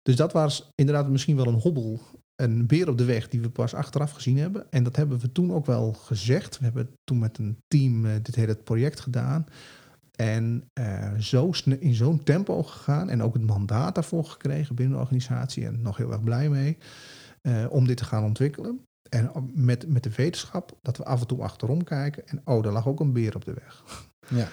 Dus 0.02 0.16
dat 0.16 0.32
was 0.32 0.70
inderdaad 0.74 1.08
misschien 1.08 1.36
wel 1.36 1.46
een 1.46 1.60
hobbel, 1.60 2.00
een 2.36 2.66
beer 2.66 2.88
op 2.88 2.98
de 2.98 3.04
weg 3.04 3.28
die 3.28 3.40
we 3.40 3.50
pas 3.50 3.74
achteraf 3.74 4.10
gezien 4.12 4.38
hebben. 4.38 4.66
En 4.70 4.84
dat 4.84 4.96
hebben 4.96 5.18
we 5.18 5.32
toen 5.32 5.52
ook 5.52 5.66
wel 5.66 5.92
gezegd. 5.92 6.58
We 6.58 6.64
hebben 6.64 6.90
toen 7.04 7.18
met 7.18 7.38
een 7.38 7.56
team 7.66 8.06
eh, 8.06 8.12
dit 8.22 8.34
hele 8.34 8.54
project 8.54 9.00
gedaan. 9.00 9.46
En 10.16 10.68
eh, 10.72 11.14
zo 11.18 11.52
in 11.78 11.94
zo'n 11.94 12.22
tempo 12.22 12.62
gegaan 12.62 13.10
en 13.10 13.22
ook 13.22 13.34
het 13.34 13.46
mandaat 13.46 13.94
daarvoor 13.94 14.24
gekregen 14.24 14.74
binnen 14.74 14.94
de 14.94 15.02
organisatie. 15.02 15.66
En 15.66 15.82
nog 15.82 15.96
heel 15.96 16.12
erg 16.12 16.22
blij 16.22 16.48
mee 16.48 16.78
om 17.68 17.86
dit 17.86 17.96
te 17.96 18.04
gaan 18.04 18.24
ontwikkelen. 18.24 18.80
En 19.08 19.30
met, 19.54 19.88
met 19.88 20.02
de 20.02 20.10
wetenschap 20.16 20.78
dat 20.82 20.96
we 20.96 21.04
af 21.04 21.20
en 21.20 21.26
toe 21.26 21.42
achterom 21.42 21.84
kijken. 21.84 22.28
En 22.28 22.40
oh, 22.44 22.62
daar 22.62 22.72
lag 22.72 22.88
ook 22.88 23.00
een 23.00 23.12
beer 23.12 23.34
op 23.34 23.44
de 23.44 23.54
weg. 23.54 23.82
Ja. 24.30 24.48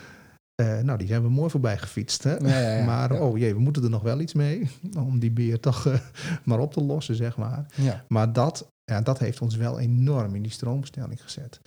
Eh, 0.56 0.80
nou, 0.80 0.98
die 0.98 1.08
zijn 1.08 1.22
we 1.22 1.30
mooi 1.30 1.50
voorbij 1.50 1.78
gefietst. 1.78 2.24
Hè? 2.24 2.36
Ja, 2.36 2.60
ja, 2.60 2.78
ja. 2.78 2.86
maar 2.86 3.22
oh 3.22 3.38
jee, 3.38 3.54
we 3.54 3.60
moeten 3.60 3.84
er 3.84 3.90
nog 3.90 4.02
wel 4.02 4.20
iets 4.20 4.34
mee. 4.34 4.70
Om 5.08 5.20
die 5.20 5.32
beer 5.32 5.60
toch 5.60 5.86
eh, 5.86 6.00
maar 6.46 6.60
op 6.60 6.74
te 6.74 6.84
lossen, 6.84 7.16
zeg 7.16 7.38
maar. 7.38 7.66
Ja. 7.76 8.06
Maar 8.08 8.34
dat, 8.34 8.72
ja, 8.84 9.02
dat 9.02 9.20
heeft 9.20 9.42
ons 9.42 9.56
wel 9.56 9.80
enorm 9.80 10.36
in 10.36 10.42
die 10.42 10.52
stroombestelling 10.52 11.22
gezet. 11.22 11.60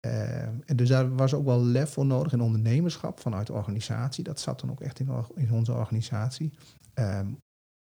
Eh, 0.00 0.42
en 0.42 0.76
dus 0.76 0.88
daar 0.88 1.16
was 1.16 1.34
ook 1.34 1.44
wel 1.44 1.64
lef 1.64 1.92
voor 1.92 2.06
nodig 2.06 2.32
in 2.32 2.40
ondernemerschap 2.40 3.20
vanuit 3.20 3.46
de 3.46 3.52
organisatie. 3.52 4.24
Dat 4.24 4.40
zat 4.40 4.60
dan 4.60 4.70
ook 4.70 4.80
echt 4.80 5.00
in, 5.00 5.10
in 5.34 5.52
onze 5.52 5.72
organisatie. 5.72 6.52
Ehm, 6.94 7.26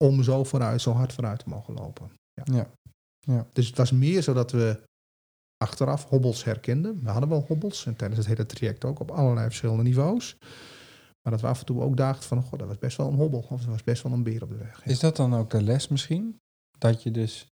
om 0.03 0.23
zo 0.23 0.43
vooruit, 0.43 0.81
zo 0.81 0.91
hard 0.91 1.13
vooruit 1.13 1.39
te 1.39 1.49
mogen 1.49 1.73
lopen. 1.73 2.11
Ja. 2.43 2.67
Ja. 3.25 3.47
Dus 3.53 3.67
het 3.67 3.77
was 3.77 3.91
meer 3.91 4.21
zo 4.21 4.33
dat 4.33 4.51
we 4.51 4.81
achteraf 5.57 6.05
hobbels 6.05 6.43
herkenden. 6.43 7.03
We 7.03 7.09
hadden 7.09 7.29
wel 7.29 7.45
hobbels 7.47 7.85
en 7.85 7.95
tijdens 7.95 8.19
het 8.19 8.27
hele 8.27 8.45
traject 8.45 8.85
ook 8.85 8.99
op 8.99 9.11
allerlei 9.11 9.45
verschillende 9.45 9.83
niveaus. 9.83 10.37
Maar 11.21 11.33
dat 11.33 11.41
we 11.41 11.47
af 11.47 11.59
en 11.59 11.65
toe 11.65 11.81
ook 11.81 11.97
dachten 11.97 12.27
van, 12.27 12.41
goh, 12.41 12.59
dat 12.59 12.67
was 12.67 12.77
best 12.77 12.97
wel 12.97 13.07
een 13.07 13.15
hobbel. 13.15 13.39
Of 13.49 13.59
dat 13.59 13.69
was 13.69 13.83
best 13.83 14.03
wel 14.03 14.11
een 14.11 14.23
beer 14.23 14.43
op 14.43 14.49
de 14.49 14.57
weg. 14.57 14.85
Is 14.85 14.99
dat 14.99 15.15
dan 15.15 15.35
ook 15.35 15.49
de 15.49 15.63
les 15.63 15.87
misschien? 15.87 16.39
Dat 16.77 17.03
je 17.03 17.11
dus 17.11 17.47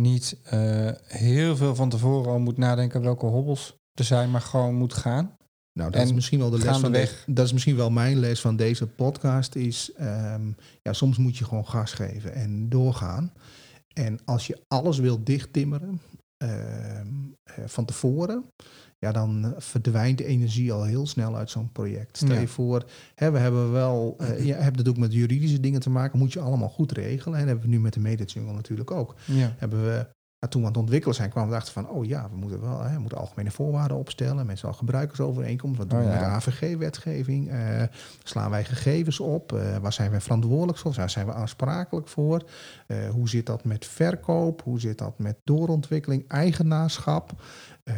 niet 0.00 0.36
eh, 0.44 0.90
heel 1.06 1.56
veel 1.56 1.74
van 1.74 1.88
tevoren 1.88 2.32
al 2.32 2.38
moet 2.38 2.56
nadenken 2.56 3.02
welke 3.02 3.26
hobbels 3.26 3.76
er 3.92 4.04
zijn, 4.04 4.30
maar 4.30 4.40
gewoon 4.40 4.74
moet 4.74 4.94
gaan. 4.94 5.36
Nou, 5.72 5.90
dat 5.90 6.02
is 6.02 6.08
En 6.08 6.14
misschien 6.14 6.38
wel 6.38 6.50
de 6.50 6.58
les 6.58 6.78
van 6.78 6.92
de, 6.92 7.22
Dat 7.26 7.46
is 7.46 7.52
misschien 7.52 7.76
wel 7.76 7.90
mijn 7.90 8.18
les 8.18 8.40
van 8.40 8.56
deze 8.56 8.86
podcast. 8.86 9.54
Is 9.54 9.92
ehm, 9.92 10.50
ja, 10.82 10.92
soms 10.92 11.16
moet 11.16 11.36
je 11.36 11.44
gewoon 11.44 11.66
gas 11.66 11.92
geven 11.92 12.34
en 12.34 12.68
doorgaan. 12.68 13.32
En 13.94 14.18
als 14.24 14.46
je 14.46 14.62
alles 14.68 14.98
wil 14.98 15.24
dichttimmeren 15.24 16.00
eh, 16.36 17.00
van 17.66 17.84
tevoren, 17.84 18.44
ja, 18.98 19.12
dan 19.12 19.44
eh, 19.44 19.50
verdwijnt 19.56 20.18
de 20.18 20.24
energie 20.24 20.72
al 20.72 20.84
heel 20.84 21.06
snel 21.06 21.36
uit 21.36 21.50
zo'n 21.50 21.72
project. 21.72 22.16
Stel 22.16 22.34
Ja. 22.34 22.40
je 22.40 22.48
voor, 22.48 22.84
hè, 23.14 23.30
we 23.30 23.38
hebben 23.38 23.72
wel, 23.72 24.16
je 24.42 24.54
hebt 24.54 24.78
het 24.78 24.88
ook 24.88 24.96
met 24.96 25.12
juridische 25.12 25.60
dingen 25.60 25.80
te 25.80 25.90
maken, 25.90 26.18
moet 26.18 26.32
je 26.32 26.40
allemaal 26.40 26.68
goed 26.68 26.92
regelen. 26.92 27.34
En 27.38 27.40
dat 27.40 27.48
hebben 27.48 27.64
we 27.70 27.74
nu 27.76 27.80
met 27.80 27.92
de 27.92 28.00
Medijungle 28.00 28.52
natuurlijk 28.52 28.90
ook 28.90 29.14
Ja. 29.24 29.54
hebben 29.58 29.84
we, 29.84 30.08
ja, 30.40 30.48
toen 30.48 30.60
we 30.60 30.66
aan 30.66 30.72
het 30.72 30.82
ontwikkelen 30.82 31.14
zijn, 31.16 31.30
kwamen 31.30 31.48
we 31.50 31.54
erachter 31.54 31.74
van, 31.82 31.88
oh 31.90 32.04
ja, 32.04 32.28
we 32.30 32.36
moeten 32.36 32.60
wel, 32.60 32.80
hè, 32.82 32.94
we 32.94 33.00
moeten 33.00 33.18
algemene 33.18 33.50
voorwaarden 33.50 33.96
opstellen, 33.96 34.46
mensen 34.46 34.68
al 34.68 34.74
gebruikersovereenkomst, 34.74 35.78
wat 35.78 35.90
doen 35.90 35.98
Oh 35.98 36.04
we 36.04 36.10
ja. 36.10 36.16
met 36.20 36.24
de 36.28 36.34
AVG-wetgeving, 36.50 37.50
Eh, 37.50 37.82
slaan 38.22 38.50
wij 38.50 38.64
gegevens 38.64 39.20
op, 39.20 39.52
Eh, 39.52 39.76
waar 39.76 39.92
zijn 39.92 40.10
wij 40.10 40.20
verantwoordelijk 40.20 40.78
voor, 40.78 40.92
waar 40.92 41.10
zijn 41.10 41.26
we 41.26 41.32
aansprakelijk 41.32 42.08
voor, 42.08 42.42
Eh, 42.86 43.08
hoe 43.10 43.28
zit 43.28 43.46
dat 43.46 43.64
met 43.64 43.86
verkoop, 43.86 44.62
hoe 44.62 44.80
zit 44.80 44.98
dat 44.98 45.18
met 45.18 45.36
doorontwikkeling, 45.44 46.28
eigenaarschap, 46.28 47.42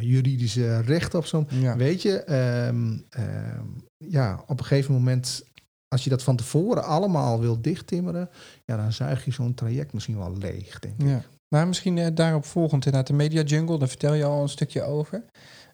juridische 0.01 0.81
recht 0.81 1.15
op 1.15 1.27
zo'n, 1.27 1.47
Ja. 1.51 1.77
weet 1.77 2.03
je, 2.03 2.23
ehm, 2.23 2.99
ehm, 3.11 3.67
ja, 3.97 4.43
op 4.47 4.59
een 4.59 4.65
gegeven 4.65 4.95
moment, 4.95 5.45
als 5.89 6.05
je 6.05 6.11
dat 6.11 6.23
van 6.23 6.37
tevoren 6.37 6.85
allemaal 6.85 7.41
wil 7.41 7.61
dichttimmeren, 7.61 8.29
ja, 8.65 8.77
dan 8.77 8.93
zuig 8.93 9.25
je 9.25 9.31
zo'n 9.31 9.55
traject 9.55 9.93
misschien 9.93 10.19
wel 10.19 10.37
leeg, 10.37 10.79
denk 10.79 10.95
ik. 11.01 11.07
Ja. 11.07 11.23
Maar 11.55 11.67
misschien 11.67 11.99
eh, 11.99 12.15
daarop 12.15 12.45
volgend 12.45 12.85
inderdaad 12.85 13.07
de 13.07 13.13
Media 13.13 13.43
Jungle, 13.43 13.79
daar 13.79 13.89
vertel 13.89 14.15
je 14.15 14.25
al 14.25 14.43
een 14.43 14.49
stukje 14.49 14.83
over. 14.83 15.25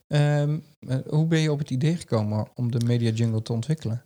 Ehm, 0.06 0.58
eh, 0.78 0.98
hoe 1.06 1.26
ben 1.26 1.40
je 1.40 1.52
op 1.52 1.58
het 1.58 1.70
idee 1.70 1.96
gekomen 1.96 2.48
om 2.54 2.70
de 2.70 2.84
Media 2.84 3.10
Jungle 3.10 3.42
te 3.42 3.52
ontwikkelen? 3.52 4.02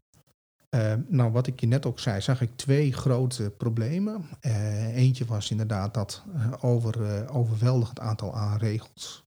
Eh, 0.70 0.94
nou, 1.08 1.32
wat 1.32 1.46
ik 1.46 1.60
je 1.60 1.66
net 1.66 1.86
ook 1.86 2.00
zei, 2.00 2.20
zag 2.20 2.40
ik 2.40 2.56
twee 2.56 2.92
grote 2.92 3.50
problemen. 3.56 4.24
Eh, 4.40 4.96
eentje 4.96 5.24
was 5.24 5.50
inderdaad 5.50 5.94
dat 5.94 6.24
over, 6.60 7.28
overweldigend 7.28 8.00
aantal 8.00 8.34
aan 8.34 8.58
regels. 8.58 9.24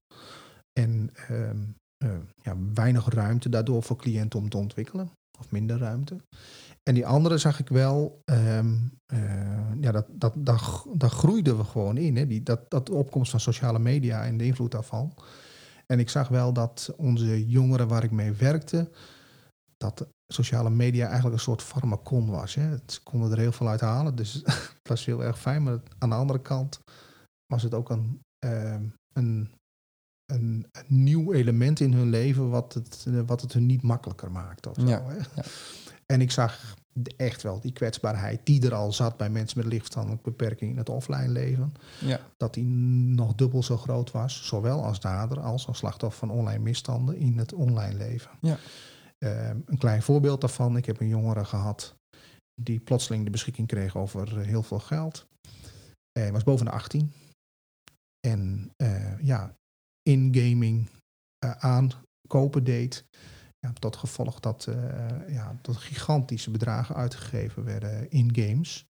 En 0.72 1.10
ehm, 1.28 1.62
eh, 2.04 2.16
ja, 2.42 2.56
weinig 2.74 3.08
ruimte 3.08 3.48
daardoor 3.48 3.82
voor 3.82 3.96
cliënten 3.96 4.38
om 4.38 4.48
te 4.48 4.56
ontwikkelen. 4.56 5.10
Of 5.38 5.50
minder 5.50 5.78
ruimte. 5.78 6.16
En 6.88 6.94
die 6.94 7.06
andere 7.06 7.38
zag 7.38 7.58
ik 7.60 7.68
wel, 7.68 8.20
ehm, 8.24 8.74
eh, 9.06 9.72
ja, 9.80 9.92
dat, 9.92 10.06
dat, 10.10 10.32
daar, 10.36 10.58
g- 10.58 10.86
daar 10.94 11.10
groeiden 11.10 11.56
we 11.56 11.64
gewoon 11.64 11.96
in. 11.96 12.16
Hè? 12.16 12.26
Die, 12.26 12.42
dat, 12.42 12.70
dat 12.70 12.86
de 12.86 12.94
opkomst 12.94 13.30
van 13.30 13.40
sociale 13.40 13.78
media 13.78 14.24
en 14.24 14.36
de 14.36 14.44
invloed 14.44 14.70
daarvan. 14.70 15.14
En 15.86 15.98
ik 15.98 16.08
zag 16.08 16.28
wel 16.28 16.52
dat 16.52 16.92
onze 16.96 17.46
jongeren 17.48 17.88
waar 17.88 18.04
ik 18.04 18.10
mee 18.10 18.32
werkte, 18.32 18.90
dat 19.76 20.06
sociale 20.32 20.70
media 20.70 21.04
eigenlijk 21.06 21.34
een 21.36 21.42
soort 21.42 21.62
farmacon 21.62 22.30
was. 22.30 22.54
Hè. 22.54 22.62
Het, 22.62 22.92
ze 22.92 23.02
konden 23.02 23.30
er 23.32 23.38
heel 23.38 23.52
veel 23.52 23.68
uit 23.68 23.80
halen, 23.80 24.14
dus 24.16 24.32
het 24.78 24.88
was 24.88 25.04
heel 25.04 25.22
erg 25.24 25.40
fijn. 25.40 25.62
Maar 25.62 25.78
aan 25.98 26.08
de 26.08 26.14
andere 26.14 26.40
kant 26.40 26.78
was 27.52 27.62
het 27.62 27.74
ook 27.74 27.90
een, 27.90 28.20
ehm, 28.46 28.82
een, 29.12 29.52
een, 30.32 30.66
een 30.72 31.02
nieuw 31.04 31.32
element 31.32 31.80
in 31.80 31.92
hun 31.92 32.10
leven 32.10 32.50
wat 32.50 32.74
het, 32.74 33.06
wat 33.26 33.40
het 33.40 33.52
hun 33.52 33.66
niet 33.66 33.82
makkelijker 33.82 34.30
maakte. 34.30 34.70
Of 34.70 34.76
zo, 34.80 34.86
Ja, 34.86 35.02
hè. 35.04 35.14
ja. 35.16 35.44
En 36.06 36.20
ik 36.20 36.30
zag 36.30 36.74
echt 37.16 37.42
wel 37.42 37.60
die 37.60 37.72
kwetsbaarheid 37.72 38.40
die 38.44 38.64
er 38.64 38.74
al 38.74 38.92
zat 38.92 39.16
bij 39.16 39.30
mensen 39.30 39.58
met 39.58 39.66
lichtverstandelijke 39.66 40.30
beperking 40.30 40.70
in 40.70 40.76
het 40.76 40.88
offline 40.88 41.28
leven. 41.28 41.74
Ja. 42.00 42.20
Dat 42.36 42.54
die 42.54 42.64
nog 42.64 43.34
dubbel 43.34 43.62
zo 43.62 43.76
groot 43.76 44.10
was, 44.10 44.46
zowel 44.46 44.84
als 44.84 45.00
dader 45.00 45.40
als 45.40 45.66
als 45.66 45.78
slachtoffer 45.78 46.28
van 46.28 46.36
online 46.36 46.62
misstanden 46.62 47.16
in 47.16 47.38
het 47.38 47.52
online 47.52 47.96
leven. 47.96 48.30
Ja. 48.40 48.58
Ehm, 49.18 49.58
een 49.66 49.78
klein 49.78 50.02
voorbeeld 50.02 50.40
daarvan. 50.40 50.76
Ik 50.76 50.86
heb 50.86 51.00
een 51.00 51.08
jongere 51.08 51.44
gehad 51.44 51.94
die 52.54 52.80
plotseling 52.80 53.24
de 53.24 53.30
beschikking 53.30 53.66
kreeg 53.66 53.96
over 53.96 54.40
eh, 54.40 54.46
heel 54.46 54.62
veel 54.62 54.78
geld. 54.78 55.26
Hij 56.12 56.32
was 56.32 56.44
boven 56.44 56.66
de 56.66 56.72
18. 56.72 57.12
En 58.26 58.70
eh, 58.76 59.20
ja, 59.20 59.56
in 60.02 60.34
gaming 60.34 60.88
eh, 61.38 61.50
aankopen 61.50 62.64
deed. 62.64 63.04
Ja, 63.64 63.72
tot 63.72 63.96
gevolg 63.96 64.40
dat, 64.40 64.66
eh, 64.66 65.34
ja, 65.34 65.58
dat 65.62 65.76
gigantische 65.76 66.50
bedragen 66.50 66.94
uitgegeven 66.94 67.64
werden 67.64 68.10
in 68.10 68.34
games. 68.34 68.86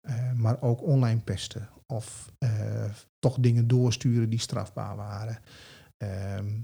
Eh, 0.00 0.32
maar 0.32 0.62
ook 0.62 0.82
online 0.82 1.20
pesten. 1.20 1.68
Of 1.86 2.32
eh, 2.38 2.90
toch 3.18 3.36
dingen 3.40 3.68
doorsturen 3.68 4.30
die 4.30 4.38
strafbaar 4.38 4.96
waren. 4.96 5.38
Ehm, 5.96 6.60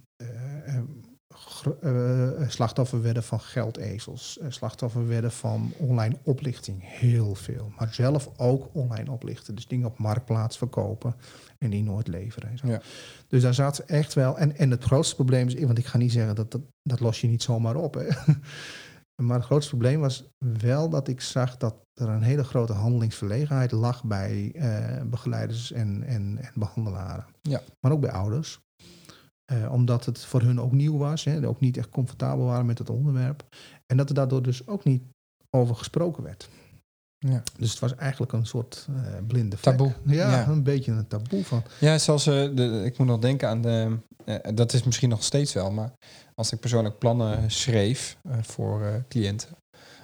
gr- 1.35 1.71
eh, 1.81 2.49
slachtoffer 2.49 3.03
werden 3.03 3.23
van 3.23 3.41
geldezels. 3.41 4.39
eh, 4.39 4.47
slachtoffer 4.51 5.07
werden 5.09 5.33
van 5.33 5.73
online 5.79 6.17
oplichting. 6.23 6.79
Heel 6.83 7.35
veel. 7.35 7.73
Maar 7.79 7.95
zelf 7.95 8.31
ook 8.37 8.69
online 8.73 9.11
oplichten. 9.11 9.55
Dus 9.55 9.67
dingen 9.67 9.87
op 9.87 9.99
marktplaats 9.99 10.59
verkopen 10.59 11.15
en 11.59 11.71
die 11.71 11.83
nooit 11.83 12.09
leveren. 12.09 12.51
en 12.51 12.59
zo. 12.59 12.67
Ja. 12.67 12.81
Dus 13.29 13.43
daar 13.43 13.55
zat 13.55 13.79
echt 13.79 14.15
wel... 14.15 14.39
En, 14.39 14.57
en 14.57 14.71
het 14.71 14.85
grootste 14.85 15.15
probleem 15.15 15.47
is... 15.49 15.65
Want 15.65 15.79
ik 15.79 15.87
ga 15.87 15.99
niet 15.99 16.13
zeggen 16.13 16.35
dat 16.35 16.51
dat, 16.51 16.61
dat 16.83 17.01
los 17.01 17.21
je 17.21 17.27
niet 17.27 17.43
zomaar 17.43 17.77
op. 17.77 17.95
Hè. 17.95 18.07
Maar 19.23 19.37
het 19.37 19.45
grootste 19.45 19.71
probleem 19.71 20.01
was 20.01 20.31
wel 20.39 20.89
dat 20.89 21.09
ik 21.09 21.21
zag 21.21 21.57
dat 21.57 21.75
er 21.95 22.09
een 22.09 22.23
hele 22.23 22.45
grote 22.45 22.73
handelingsverlegenheid 22.73 23.73
lag 23.73 24.05
bij 24.05 24.53
eh, 24.55 25.03
begeleiders 25.07 25.73
en, 25.73 26.03
en, 26.03 26.39
en 26.41 26.51
behandelaren. 26.55 27.27
Ja. 27.43 27.61
Maar 27.81 27.93
ook 27.93 28.01
bij 28.01 28.11
ouders. 28.11 28.61
Eh, 29.45 29.73
omdat 29.73 30.05
het 30.05 30.25
voor 30.25 30.41
hun 30.43 30.61
ook 30.61 30.73
nieuw 30.73 30.97
was. 30.97 31.25
Hè, 31.25 31.47
ook 31.49 31.61
niet 31.61 31.77
echt 31.77 31.89
comfortabel 31.89 32.45
waren 32.45 32.67
met 32.67 32.79
het 32.79 32.91
onderwerp. 32.91 33.45
En 33.87 33.97
dat 33.97 34.09
er 34.09 34.15
daardoor 34.15 34.43
dus 34.43 34.67
ook 34.67 34.85
niet 34.85 35.03
over 35.51 35.77
gesproken 35.77 36.23
werd. 36.23 36.49
Ja. 37.19 37.43
Dus 37.59 37.71
het 37.71 37.79
was 37.79 37.95
eigenlijk 37.95 38.33
een 38.33 38.47
soort 38.47 38.87
eh, 38.91 39.13
blinde 39.27 39.57
vlek. 39.57 39.77
Taboe. 39.77 39.93
Ja, 40.07 40.31
Ja. 40.31 40.49
een 40.49 40.63
beetje 40.63 40.93
een 40.93 41.07
taboe 41.07 41.45
van. 41.45 41.63
Ja, 41.81 41.99
zoals 41.99 42.27
eh, 42.27 42.33
de, 42.55 42.83
ik 42.85 42.99
moet 42.99 43.07
nog 43.07 43.19
denken 43.19 43.49
aan 43.49 43.63
de. 43.63 43.99
dat 44.55 44.73
is 44.73 44.83
misschien 44.83 45.09
nog 45.09 45.23
steeds 45.23 45.53
wel, 45.53 45.71
maar 45.71 45.93
als 46.35 46.53
ik 46.53 46.61
persoonlijk 46.61 46.99
plannen 46.99 47.51
schreef 47.51 48.19
voor 48.41 49.05
cliënten, 49.09 49.49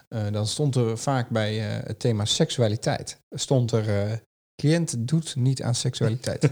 dan 0.08 0.46
stond 0.46 0.74
er 0.74 0.98
vaak 0.98 1.28
bij 1.28 1.58
het 1.58 1.98
thema 1.98 2.24
seksualiteit. 2.24 3.20
Stond 3.30 3.72
er. 3.72 4.20
Cliënt 4.60 4.94
doet 4.98 5.36
niet 5.36 5.62
aan 5.62 5.74
seksualiteit. 5.74 6.40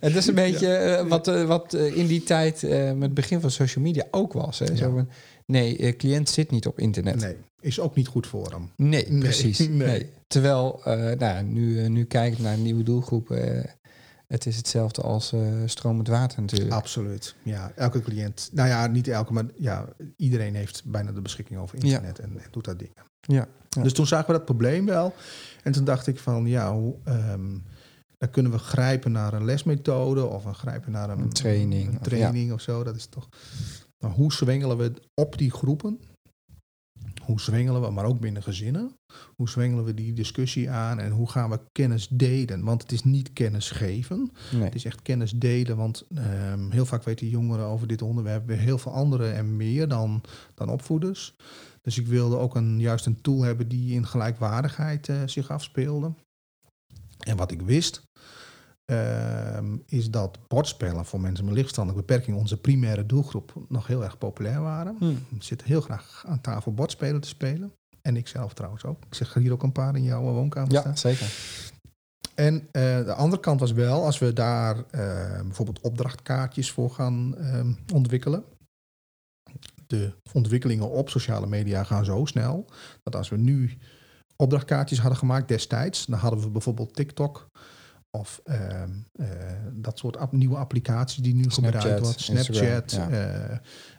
dat 0.00 0.14
is 0.14 0.26
een 0.26 0.34
beetje 0.34 0.74
eh, 0.74 1.06
wat, 1.06 1.28
eh, 1.28 1.44
wat 1.44 1.74
eh, 1.74 1.96
in 1.96 2.06
die 2.06 2.22
tijd 2.22 2.62
met 2.62 3.00
het 3.02 3.14
begin 3.14 3.40
van 3.40 3.50
social 3.50 3.84
media 3.84 4.04
ook 4.10 4.32
was. 4.32 4.58
Hè? 4.58 4.66
Zo 4.66 4.86
Ja. 4.86 4.90
van, 4.90 5.08
nee, 5.46 5.96
cliënt 5.96 6.28
zit 6.28 6.50
niet 6.50 6.66
op 6.66 6.78
internet. 6.78 7.20
Nee, 7.20 7.36
is 7.60 7.80
ook 7.80 7.94
niet 7.94 8.06
goed 8.06 8.26
voor 8.26 8.50
hem. 8.50 8.70
Nee, 8.76 9.06
Nee, 9.08 9.20
precies. 9.20 9.58
nee. 9.68 9.68
Nee. 9.68 10.10
Terwijl, 10.26 10.80
nou, 11.18 11.42
nu, 11.44 11.88
nu 11.88 12.04
kijk 12.04 12.32
ik 12.32 12.38
naar 12.38 12.56
nieuwe 12.58 12.82
doelgroep. 12.82 13.30
eh, 13.30 13.64
het 14.26 14.46
is 14.46 14.56
hetzelfde 14.56 15.02
als 15.02 15.32
stromend 15.66 16.08
water 16.08 16.40
natuurlijk. 16.40 16.72
Absoluut. 16.72 17.34
Ja, 17.42 17.72
elke 17.76 18.00
cliënt. 18.02 18.50
Nou 18.52 18.68
ja, 18.68 18.86
niet 18.86 19.08
elke, 19.08 19.32
maar 19.32 19.44
ja, 19.56 19.88
iedereen 20.16 20.54
heeft 20.54 20.82
bijna 20.84 21.12
de 21.12 21.20
beschikking 21.20 21.58
over 21.60 21.84
internet 21.84 22.18
en, 22.18 22.30
en 22.36 22.42
doet 22.50 22.64
dat 22.64 22.78
dingen. 22.78 23.04
Ja. 23.20 23.48
Dus 23.82 23.92
toen 23.92 24.06
zagen 24.06 24.26
we 24.26 24.32
dat 24.32 24.44
probleem 24.44 24.86
wel. 24.86 25.14
En 25.64 25.72
toen 25.72 25.84
dacht 25.84 26.06
ik 26.06 26.18
van, 26.18 26.46
ja, 26.46 26.72
hoe, 26.74 26.94
ehm, 27.04 27.58
dan 28.18 28.30
kunnen 28.30 28.52
we 28.52 28.58
grijpen 28.58 29.12
naar 29.12 29.32
een 29.32 29.44
lesmethode 29.44 30.24
of 30.24 30.44
we 30.44 30.52
grijpen 30.52 30.92
naar 30.92 31.10
een, 31.10 31.18
Een 31.20 31.28
training, 31.32 31.88
een 31.88 31.96
of- 31.98 32.02
training 32.02 32.52
of 32.52 32.60
zo. 32.60 32.84
Dat 32.84 32.96
is 32.96 33.06
toch. 33.06 33.28
Maar 34.04 34.10
hoe 34.12 34.32
zwengelen 34.32 34.76
we 34.76 34.92
op 35.14 35.38
die 35.38 35.50
groepen? 35.50 36.00
Hoe 37.24 37.40
zwengelen 37.40 37.80
we, 37.82 37.90
maar 37.90 38.04
ook 38.04 38.20
binnen 38.20 38.42
gezinnen? 38.42 38.92
Hoe 39.36 39.48
zwengelen 39.48 39.84
we 39.84 39.94
die 39.94 40.12
discussie 40.12 40.70
aan 40.70 40.98
en 40.98 41.10
hoe 41.10 41.30
gaan 41.30 41.50
we 41.50 41.60
kennis 41.72 42.08
delen? 42.08 42.64
Want 42.64 42.82
het 42.82 42.92
is 42.92 43.04
niet 43.04 43.32
kennis 43.32 43.70
geven, 43.70 44.30
Nee. 44.52 44.62
het 44.62 44.74
is 44.74 44.84
echt 44.84 45.02
kennis 45.02 45.32
delen. 45.32 45.76
Want 45.76 46.04
ehm, 46.14 46.70
heel 46.70 46.86
vaak 46.86 47.02
weten 47.02 47.28
jongeren 47.28 47.64
over 47.66 47.86
dit 47.86 48.02
onderwerp 48.02 48.46
weer 48.46 48.58
heel 48.58 48.78
veel 48.78 48.92
andere 48.92 49.30
en 49.30 49.56
meer 49.56 49.88
dan, 49.88 50.20
dan 50.54 50.68
opvoeders. 50.68 51.34
Dus 51.84 51.98
ik 51.98 52.06
wilde 52.06 52.36
ook 52.36 52.54
een, 52.54 52.80
juist 52.80 53.06
een 53.06 53.20
tool 53.20 53.42
hebben 53.42 53.68
die 53.68 53.94
in 53.94 54.06
gelijkwaardigheid 54.06 55.08
eh, 55.08 55.16
zich 55.26 55.50
afspeelde. 55.50 56.14
En 57.18 57.36
wat 57.36 57.50
ik 57.50 57.62
wist, 57.62 58.02
ehm, 58.84 59.76
is 59.86 60.10
dat 60.10 60.38
bordspellen 60.48 61.04
voor 61.04 61.20
mensen 61.20 61.44
met 61.44 61.54
lichtstandelijke 61.54 62.06
beperking, 62.06 62.36
onze 62.36 62.60
primaire 62.60 63.06
doelgroep, 63.06 63.64
nog 63.68 63.86
heel 63.86 64.04
erg 64.04 64.18
populair 64.18 64.60
waren. 64.60 64.96
Hm. 64.98 65.10
Ik 65.34 65.42
zit 65.42 65.62
heel 65.62 65.80
graag 65.80 66.24
aan 66.26 66.40
tafel 66.40 66.74
bordspelen 66.74 67.20
te 67.20 67.28
spelen. 67.28 67.72
En 68.02 68.16
ik 68.16 68.28
zelf 68.28 68.54
trouwens 68.54 68.84
ook. 68.84 69.04
Ik 69.04 69.14
zeg 69.14 69.34
hier 69.34 69.52
ook 69.52 69.62
een 69.62 69.72
paar 69.72 69.96
in 69.96 70.02
jouw 70.02 70.22
woonkamer 70.22 70.70
staan. 70.70 70.90
Ja, 70.90 70.96
zeker. 70.96 71.32
En 72.34 72.68
eh, 72.72 73.04
de 73.04 73.14
andere 73.14 73.42
kant 73.42 73.60
was 73.60 73.72
wel, 73.72 74.04
als 74.04 74.18
we 74.18 74.32
daar 74.32 74.76
eh, 74.90 75.40
bijvoorbeeld 75.42 75.80
opdrachtkaartjes 75.80 76.70
voor 76.70 76.90
gaan 76.90 77.36
ehm, 77.36 77.72
ontwikkelen. 77.94 78.44
De 79.98 80.12
ontwikkelingen 80.32 80.90
op 80.90 81.08
sociale 81.08 81.46
media 81.46 81.84
gaan 81.84 82.04
zo 82.04 82.24
snel 82.24 82.66
dat 83.02 83.16
als 83.16 83.28
we 83.28 83.36
nu 83.36 83.78
opdrachtkaartjes 84.36 84.98
hadden 84.98 85.18
gemaakt 85.18 85.48
destijds, 85.48 86.06
dan 86.06 86.18
hadden 86.18 86.40
we 86.40 86.50
bijvoorbeeld 86.50 86.94
TikTok 86.94 87.50
of 88.10 88.40
ehm, 88.44 88.90
eh, 89.12 89.26
dat 89.72 89.98
soort 89.98 90.16
app- 90.16 90.32
nieuwe 90.32 90.56
applicaties 90.56 91.22
die 91.22 91.34
nu 91.34 91.44
Snapchat, 91.48 91.82
gebruikt 91.82 92.00
wordt. 92.00 92.20
Snapchat, 92.20 92.92
ja. 92.92 93.08
eh, 93.08 93.52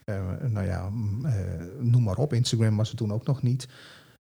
eh, 0.05 0.41
nou 0.41 0.65
ja, 0.65 0.89
mm, 0.89 1.25
noem 1.79 2.03
maar 2.03 2.17
op. 2.17 2.33
Instagram 2.33 2.77
was 2.77 2.87
het 2.87 2.97
toen 2.97 3.13
ook 3.13 3.25
nog 3.25 3.41
niet. 3.41 3.67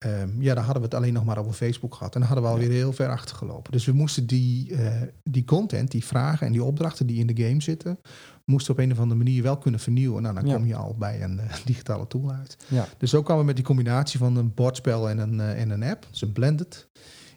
Ehm, 0.04 0.42
ja, 0.42 0.54
dan 0.54 0.64
hadden 0.64 0.82
we 0.82 0.88
het 0.88 0.98
alleen 0.98 1.14
nog 1.14 1.26
maar 1.26 1.38
over 1.38 1.54
Facebook 1.54 1.96
gehad. 1.96 2.14
En 2.14 2.20
dan 2.20 2.30
hadden 2.30 2.48
we 2.48 2.54
alweer 2.54 2.72
heel 2.72 2.94
ver 2.94 3.10
achtergelopen. 3.10 3.72
Dus 3.72 3.86
we 3.86 3.92
moesten 3.92 4.28
die, 4.28 4.76
eh, 4.76 5.02
die 5.24 5.44
content, 5.46 5.92
die 5.92 6.06
vragen 6.06 6.48
en 6.48 6.54
die 6.54 6.64
opdrachten 6.64 7.08
die 7.08 7.20
in 7.20 7.28
de 7.28 7.44
game 7.44 7.62
zitten, 7.62 8.00
moesten 8.46 8.74
op 8.74 8.80
een 8.80 8.92
of 8.92 9.00
andere 9.00 9.18
manier 9.24 9.44
wel 9.44 9.58
kunnen 9.58 9.80
vernieuwen. 9.80 10.22
Nou, 10.22 10.36
dan 10.36 10.46
Ja. 10.48 10.56
kom 10.56 10.66
je 10.66 10.76
al 10.76 10.96
bij 11.00 11.22
een 11.24 11.40
eh, 11.40 11.56
digitale 11.66 12.08
tool 12.08 12.32
uit. 12.32 12.58
Ja. 12.68 12.88
Dus 12.98 13.10
zo 13.10 13.22
kwamen 13.22 13.42
we 13.42 13.48
met 13.48 13.56
die 13.56 13.66
combinatie 13.66 14.20
van 14.20 14.36
een 14.36 14.54
bordspel 14.54 15.10
en 15.10 15.18
een, 15.18 15.40
eh, 15.40 15.62
en 15.62 15.70
een 15.70 15.84
app. 15.84 16.08
Dus 16.12 16.22
een 16.22 16.32
blended 16.34 16.88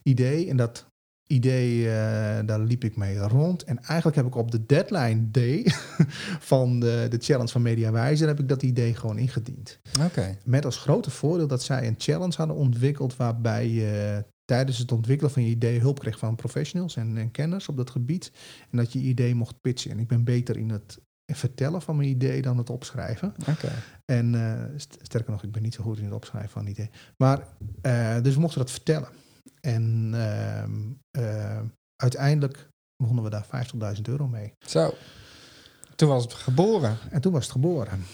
idee. 0.02 0.48
En 0.48 0.56
dat 0.56 0.86
idee, 1.26 1.86
eh, 1.88 2.46
daar 2.46 2.60
liep 2.60 2.84
ik 2.84 2.96
mee 2.96 3.18
rond. 3.18 3.64
En 3.64 3.82
eigenlijk 3.82 4.16
heb 4.16 4.26
ik 4.26 4.34
op 4.34 4.50
de 4.50 4.66
deadline 4.66 5.30
day 5.30 5.66
van 6.52 6.80
de, 6.80 7.06
de 7.08 7.18
challenge 7.20 7.50
van 7.50 7.62
Mediawijzer... 7.62 8.28
heb 8.28 8.40
ik 8.40 8.48
dat 8.48 8.62
idee 8.62 8.94
gewoon 8.94 9.18
ingediend. 9.18 9.78
Oké. 10.00 10.38
Met 10.44 10.64
als 10.64 10.76
grote 10.76 11.10
voordeel 11.10 11.46
dat 11.46 11.62
zij 11.62 11.86
een 11.86 11.94
challenge 11.98 12.36
hadden 12.36 12.56
ontwikkeld... 12.56 13.16
waarbij 13.16 13.68
je 13.68 14.24
tijdens 14.44 14.78
het 14.78 14.92
ontwikkelen 14.92 15.32
van 15.32 15.42
je 15.42 15.50
idee 15.50 15.80
hulp 15.80 15.98
kreeg 15.98 16.18
van 16.18 16.34
professionals 16.36 16.96
en, 16.96 17.16
en 17.16 17.30
kenners 17.30 17.68
op 17.68 17.76
dat 17.76 17.90
gebied. 17.90 18.32
En 18.70 18.78
dat 18.78 18.92
je 18.92 18.98
idee 18.98 19.34
mocht 19.34 19.60
pitchen. 19.60 19.90
En 19.90 19.98
ik 19.98 20.08
ben 20.08 20.24
beter 20.24 20.56
in 20.56 20.70
het 20.70 20.98
vertellen 21.26 21.82
van 21.82 21.96
mijn 21.96 22.08
idee 22.08 22.42
dan 22.42 22.58
het 22.58 22.70
opschrijven. 22.70 23.34
En 24.04 24.34
eh, 24.34 24.62
st- 24.76 24.98
sterker 25.02 25.30
nog, 25.30 25.42
ik 25.42 25.52
ben 25.52 25.62
niet 25.62 25.74
zo 25.74 25.82
goed 25.82 25.98
in 25.98 26.04
het 26.04 26.12
opschrijven 26.12 26.50
van 26.50 26.66
idee. 26.66 26.90
Maar, 27.16 27.46
eh, 27.82 28.22
dus 28.22 28.34
we 28.34 28.40
mochten 28.40 28.60
dat 28.60 28.70
vertellen. 28.70 29.08
En 29.66 30.10
ehm, 30.14 30.80
eh, 31.10 31.60
uiteindelijk 31.96 32.68
wonnen 32.96 33.24
we 33.24 33.30
daar 33.30 33.46
50.000 33.96 34.08
euro 34.08 34.26
mee. 34.26 34.52
Zo. 34.66 34.94
Toen 35.96 36.08
was 36.08 36.22
het 36.22 36.32
geboren. 36.32 36.96
En 37.10 37.20
toen 37.20 37.32
was 37.32 37.42
het 37.42 37.52
geboren. 37.52 38.04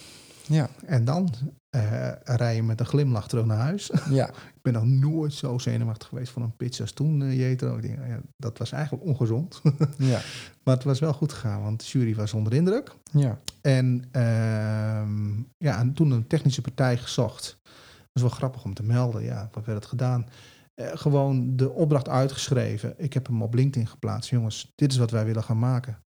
Ja. 0.46 0.68
En 0.86 1.04
dan 1.04 1.34
eh 1.70 2.12
rij 2.24 2.54
je 2.54 2.62
met 2.62 2.80
een 2.80 2.86
glimlach 2.86 3.28
terug 3.28 3.44
naar 3.44 3.58
huis. 3.58 3.90
Ja. 4.10 4.28
ik 4.28 4.62
ben 4.62 4.72
nog 4.72 4.84
nooit 4.84 5.32
zo 5.32 5.58
zenuwachtig 5.58 6.08
geweest 6.08 6.32
voor 6.32 6.42
een 6.42 6.56
pitch 6.56 6.80
als 6.80 6.92
toen, 6.92 7.22
eh 7.22 7.38
Jetro. 7.38 7.76
Ik 7.76 7.82
denk, 7.82 7.98
ja, 8.06 8.20
dat 8.36 8.58
was 8.58 8.72
eigenlijk 8.72 9.04
ongezond. 9.04 9.60
Ja. 10.12 10.20
maar 10.64 10.74
het 10.74 10.84
was 10.84 11.00
wel 11.00 11.12
goed 11.12 11.32
gegaan, 11.32 11.62
want 11.62 11.80
de 11.80 11.86
jury 11.86 12.14
was 12.14 12.32
onder 12.32 12.50
de 12.50 12.58
indruk. 12.58 12.94
Ja. 13.10 13.38
En, 13.60 14.04
ehm, 14.10 15.36
ja, 15.56 15.78
en 15.78 15.92
toen 15.92 16.10
een 16.10 16.26
technische 16.26 16.60
partij 16.60 16.96
gezocht. 16.96 17.56
Dat 17.62 18.22
is 18.22 18.22
wel 18.22 18.38
grappig 18.38 18.64
om 18.64 18.74
te 18.74 18.82
melden. 18.82 19.22
Ja, 19.22 19.48
wat 19.52 19.64
werd 19.64 19.78
het 19.78 19.88
gedaan? 19.88 20.26
Eh, 20.74 20.90
gewoon 20.94 21.56
de 21.56 21.70
opdracht 21.70 22.08
uitgeschreven. 22.08 22.94
Ik 22.96 23.12
heb 23.12 23.26
hem 23.26 23.42
op 23.42 23.54
LinkedIn 23.54 23.88
geplaatst. 23.88 24.30
Jongens, 24.30 24.72
dit 24.74 24.92
is 24.92 24.98
wat 24.98 25.10
wij 25.10 25.24
willen 25.24 25.44
gaan 25.44 25.58
maken. 25.58 26.02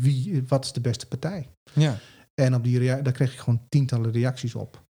Wie, 0.00 0.44
wat 0.46 0.64
is 0.64 0.72
de 0.72 0.80
beste 0.80 1.06
partij? 1.06 1.48
Ja. 1.72 1.98
En 2.34 2.54
op 2.54 2.64
die 2.64 3.02
daar 3.02 3.12
kreeg 3.12 3.32
ik 3.32 3.38
gewoon 3.38 3.68
tientallen 3.68 4.12
reacties 4.12 4.54
op. 4.54 4.86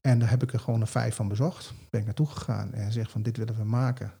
En 0.00 0.18
daar 0.18 0.30
heb 0.30 0.42
ik 0.42 0.52
er 0.52 0.60
gewoon 0.60 0.80
een 0.80 0.86
vijf 0.86 1.14
van 1.14 1.28
bezocht. 1.28 1.72
Ben 1.90 2.00
ik 2.00 2.06
naartoe 2.06 2.26
gegaan 2.26 2.72
en 2.72 2.92
zeg 2.92 3.10
van 3.10 3.22
dit 3.22 3.36
willen 3.36 3.56
we 3.56 3.64
maken. 3.64 4.12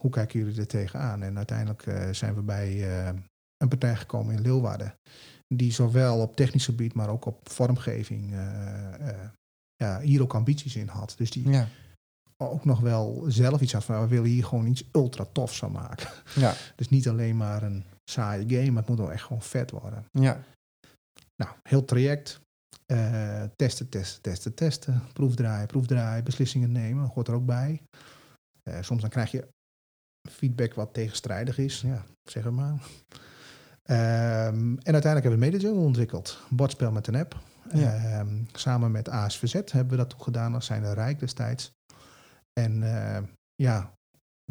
Hoe 0.00 0.10
kijken 0.10 0.38
jullie 0.38 0.60
er 0.60 0.66
tegenaan? 0.66 1.22
En 1.22 1.36
uiteindelijk 1.36 1.86
eh, 1.86 2.10
zijn 2.10 2.34
we 2.34 2.42
bij 2.42 2.98
eh, 2.98 3.14
een 3.56 3.68
partij 3.68 3.96
gekomen 3.96 4.34
in 4.34 4.42
Leeuwarden. 4.42 4.94
Die 5.54 5.72
zowel 5.72 6.20
op 6.20 6.36
technisch 6.36 6.64
gebied, 6.64 6.94
maar 6.94 7.08
ook 7.08 7.24
op 7.24 7.48
vormgeving 7.48 8.34
ja, 9.76 10.00
hier 10.00 10.22
ook 10.22 10.34
ambities 10.34 10.76
in 10.76 10.88
had. 10.88 11.14
Dus 11.16 11.30
die 11.30 11.50
Ja. 11.50 11.68
Ook 12.36 12.64
nog 12.64 12.80
wel 12.80 13.24
zelf 13.28 13.60
iets 13.60 13.72
had 13.72 13.84
van 13.84 14.00
we 14.00 14.06
willen 14.06 14.30
hier 14.30 14.44
gewoon 14.44 14.66
iets 14.66 14.88
ultra 14.92 15.24
tofs 15.32 15.58
van 15.58 15.72
maken. 15.72 16.08
Ja. 16.34 16.54
Dus 16.76 16.88
niet 16.88 17.08
alleen 17.08 17.36
maar 17.36 17.62
een 17.62 17.84
saaie 18.10 18.48
game, 18.48 18.70
maar 18.70 18.80
het 18.80 18.88
moet 18.88 18.98
wel 18.98 19.12
echt 19.12 19.22
gewoon 19.22 19.42
vet 19.42 19.70
worden. 19.70 20.04
Ja. 20.10 20.40
Nou, 21.36 21.52
heel 21.62 21.84
traject. 21.84 22.40
Eh, 22.86 23.42
testen, 23.56 23.88
testen, 23.88 24.22
testen, 24.22 24.54
testen. 24.54 25.02
Proefdraaien, 25.12 25.66
proefdraaien, 25.66 26.24
beslissingen 26.24 26.72
nemen. 26.72 27.10
Hoort 27.14 27.28
er 27.28 27.34
ook 27.34 27.46
bij. 27.46 27.82
Eh, 28.62 28.78
soms 28.80 29.00
dan 29.00 29.10
krijg 29.10 29.30
je 29.30 29.48
feedback 30.30 30.74
wat 30.74 30.94
tegenstrijdig 30.94 31.58
is. 31.58 31.80
Ja, 31.80 32.04
zeg 32.22 32.44
het 32.44 32.52
maar. 32.52 32.82
Ehm, 33.82 34.56
en 34.56 34.92
uiteindelijk 34.92 35.22
hebben 35.22 35.38
we 35.38 35.46
MediaJungle 35.46 35.84
ontwikkeld. 35.84 36.38
Een 36.50 36.56
bordspel 36.56 36.92
met 36.92 37.06
een 37.06 37.16
app. 37.16 37.40
Ja. 37.72 37.94
Ehm, 37.94 38.42
samen 38.52 38.90
met 38.90 39.08
ASVZ 39.08 39.52
hebben 39.52 39.88
we 39.88 39.96
dat 39.96 40.10
toen 40.10 40.22
gedaan. 40.22 40.52
Dat 40.52 40.64
zijn 40.64 40.82
de 40.82 40.94
Rijk 40.94 41.18
destijds. 41.18 41.73
En 42.60 42.82
eh, 42.82 43.22
ja, 43.54 43.92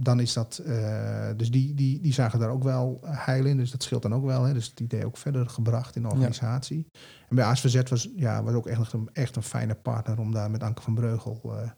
dan 0.02 0.20
is 0.20 0.34
dat... 0.34 0.58
eh, 0.58 1.30
dus 1.38 1.52
die, 1.52 1.74
die, 1.74 2.00
die 2.02 2.13
zagen 2.13 2.39
daar 2.39 2.50
ook 2.50 2.63
wel 2.63 3.00
heil 3.04 3.46
in. 3.46 3.58
Dus 3.58 3.72
dat 3.72 3.84
scheelt 3.84 4.02
dan 4.02 4.13
ook 4.13 4.26
wel. 4.26 4.44
Hè. 4.44 4.54
Dus 4.54 4.68
het 4.68 4.80
idee 4.80 5.06
ook 5.06 5.18
verder 5.18 5.50
gebracht 5.50 5.96
in 5.96 6.02
de 6.02 6.08
organisatie. 6.10 6.88
En 7.30 7.36
bij 7.36 7.46
ASVZ 7.46 7.89
was, 7.89 8.10
ja, 8.16 8.44
was 8.44 8.54
ook 8.54 8.68
echt 8.68 8.94
een, 8.94 9.10
echt 9.13 9.36
een 9.36 9.44
fijne 9.44 9.76
partner... 9.76 10.20
om 10.20 10.32
daar 10.32 10.52
met 10.52 10.63
Anke 10.63 10.82
van 10.82 10.96
Breugel 10.96 11.42
eh, 11.44 11.70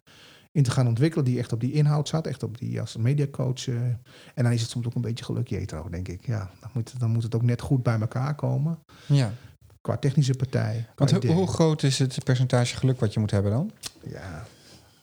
in 0.51 0.63
te 0.63 0.71
gaan 0.71 0.87
ontwikkelen. 0.87 1.25
Die 1.25 1.39
echt 1.39 1.53
op 1.53 1.59
die 1.59 1.71
inhoud 1.71 2.07
zat. 2.07 2.27
Echt 2.27 2.43
op 2.43 2.57
die 2.57 2.79
als 2.79 2.95
mediacoach. 2.97 3.67
eh. 3.67 3.75
en 3.75 4.43
dan 4.43 4.51
is 4.51 4.61
het 4.61 4.69
soms 4.69 4.85
ook 4.85 4.95
een 4.95 5.01
beetje 5.01 5.25
geluk 5.25 5.47
jetro, 5.47 5.89
denk 5.89 6.07
ik. 6.07 6.25
Ja, 6.25 6.49
dan 6.59 6.69
moet, 6.73 6.99
dan 6.99 7.11
moet 7.11 7.23
het 7.23 7.35
ook 7.35 7.43
net 7.43 7.61
goed 7.61 7.83
bij 7.83 7.99
elkaar 7.99 8.35
komen. 8.35 8.79
Ja. 9.05 9.31
Qua 9.81 9.97
technische 9.97 10.33
partij. 10.33 10.87
qua 10.95 11.05
Want 11.05 11.25
hoe, 11.25 11.47
groot 11.47 11.83
is 11.83 11.99
het 11.99 12.23
percentage 12.23 12.75
geluk 12.75 12.99
wat 12.99 13.13
je 13.13 13.19
moet 13.19 13.31
hebben 13.31 13.51
dan? 13.51 13.71
Ja, 14.07 14.45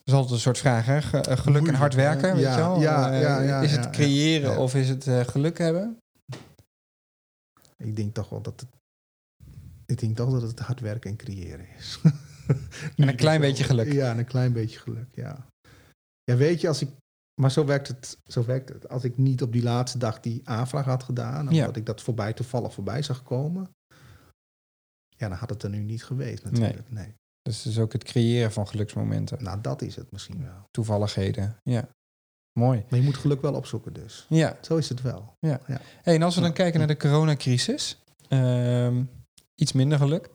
is 0.03 0.13
altijd 0.13 0.33
een 0.33 0.39
soort 0.39 0.57
vraag, 0.57 0.85
hè? 0.85 0.97
Eh, 1.21 1.37
geluk 1.37 1.67
en 1.67 1.73
hard 1.75 1.93
werken, 1.93 2.33
weet 2.33 2.43
Ja, 2.43 2.51
je 2.51 2.57
wel? 2.61 2.79
ja, 2.79 3.11
Eh, 3.11 3.21
ja, 3.21 3.41
ja, 3.41 3.61
is 3.61 3.71
het 3.71 3.89
creëren 3.89 4.57
of 4.57 4.75
is 4.75 4.89
het 4.89 5.07
eh, 5.07 5.19
geluk 5.19 5.57
hebben? 5.57 5.97
ik 7.77 7.95
denk 7.95 8.13
toch 8.13 8.29
wel 8.29 8.41
dat 8.41 8.59
het... 8.59 8.69
Ik 9.85 9.99
denk 9.99 10.15
toch 10.15 10.31
dat 10.31 10.41
het 10.41 10.59
hard 10.59 10.79
werken 10.79 11.09
en 11.11 11.17
creëren 11.17 11.67
is. 11.77 11.99
En 12.95 13.07
een 13.07 13.15
klein 13.15 13.41
beetje 13.41 13.63
geluk. 13.63 13.91
Ja, 13.93 14.11
en 14.11 14.17
een 14.17 14.25
klein 14.25 14.53
beetje 14.53 14.79
geluk, 14.79 15.07
ja. 15.13 15.47
Ja, 16.23 16.35
weet 16.35 16.61
je, 16.61 16.67
als 16.67 16.81
ik... 16.81 16.89
Maar 17.41 17.51
zo 17.51 17.65
werkt 17.65 17.87
het. 17.87 18.17
Zo 18.27 18.45
werkt 18.45 18.69
het. 18.69 18.89
Als 18.89 19.03
ik 19.03 19.17
niet 19.17 19.41
op 19.41 19.51
die 19.51 19.63
laatste 19.63 19.97
dag 19.97 20.19
die 20.19 20.41
aanvraag 20.49 20.85
had 20.85 21.03
gedaan... 21.03 21.49
Omdat 21.49 21.75
ik 21.75 21.85
dat 21.85 22.01
voorbij 22.01 22.33
toevallig 22.33 22.73
voorbij 22.73 23.01
zag 23.01 23.23
komen... 23.23 23.69
ja, 25.17 25.27
dan 25.29 25.37
had 25.37 25.49
het 25.49 25.63
er 25.63 25.69
nu 25.69 25.79
niet 25.79 26.03
geweest 26.03 26.43
natuurlijk. 26.43 26.89
Nee. 26.91 27.13
Dus 27.43 27.57
het 27.63 27.65
is 27.65 27.79
ook 27.79 27.93
het 27.93 28.03
creëren 28.03 28.51
van 28.51 28.67
geluksmomenten. 28.67 29.43
Nou, 29.43 29.61
dat 29.61 29.81
is 29.81 29.95
het 29.95 30.11
misschien 30.11 30.43
wel. 30.43 30.67
Toevalligheden. 30.71 31.55
Ja. 31.63 31.87
Mooi. 32.59 32.83
Maar 32.89 32.99
je 32.99 33.05
moet 33.05 33.17
geluk 33.17 33.41
wel 33.41 33.53
opzoeken 33.53 33.93
dus. 33.93 34.25
Ja. 34.29 34.57
Zo 34.61 34.75
is 34.77 34.89
het 34.89 35.01
wel. 35.01 35.33
Hey, 35.39 35.59
en 36.03 36.21
als 36.21 36.35
we 36.35 36.41
dan 36.41 36.49
Ja. 36.49 36.55
kijken 36.55 36.79
naar 36.79 36.87
de 36.87 36.97
coronacrisis, 36.97 38.03
ehm, 38.27 39.03
iets 39.55 39.71
minder 39.71 39.97
geluk. 39.97 40.29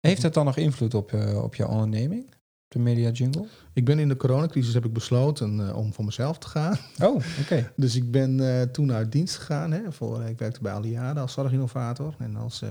Heeft 0.00 0.22
dat 0.22 0.34
dan 0.34 0.44
nog 0.44 0.56
invloed 0.56 0.94
op, 0.94 1.12
eh, 1.12 1.42
op 1.42 1.54
jouw 1.54 1.68
onderneming? 1.68 2.34
De 2.68 2.78
Media 2.78 3.10
Jungle? 3.10 3.46
Ik 3.72 3.84
ben 3.84 3.98
in 3.98 4.08
de 4.08 4.16
coronacrisis 4.16 4.74
heb 4.74 4.84
ik 4.84 4.92
besloten 4.92 5.68
eh, 5.68 5.76
om 5.76 5.92
voor 5.92 6.04
mezelf 6.04 6.38
te 6.38 6.48
gaan. 6.48 6.76
Oh, 7.02 7.22
oké. 7.40 7.72
Dus 7.76 7.94
ik 7.96 8.10
ben 8.10 8.40
eh, 8.60 8.62
toen 8.62 8.92
uit 8.92 9.12
dienst 9.12 9.36
gegaan. 9.36 9.72
Hè, 9.72 9.92
voor, 9.92 10.22
ik 10.22 10.38
werkte 10.38 10.60
bij 10.60 10.72
Aliada 10.72 11.20
als 11.20 11.32
zorginnovator 11.32 12.14
en 12.18 12.36
als, 12.36 12.62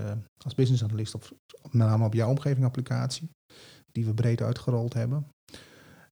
als 0.44 0.54
business 0.54 0.82
analyst 0.84 1.14
op, 1.14 1.30
met 1.62 1.72
name 1.72 2.04
op 2.04 2.14
jouw 2.14 2.28
omgeving 2.28 2.64
applicatie, 2.64 3.30
die 3.94 4.04
we 4.04 4.14
breed 4.14 4.42
uitgerold 4.42 4.92
hebben. 4.94 5.26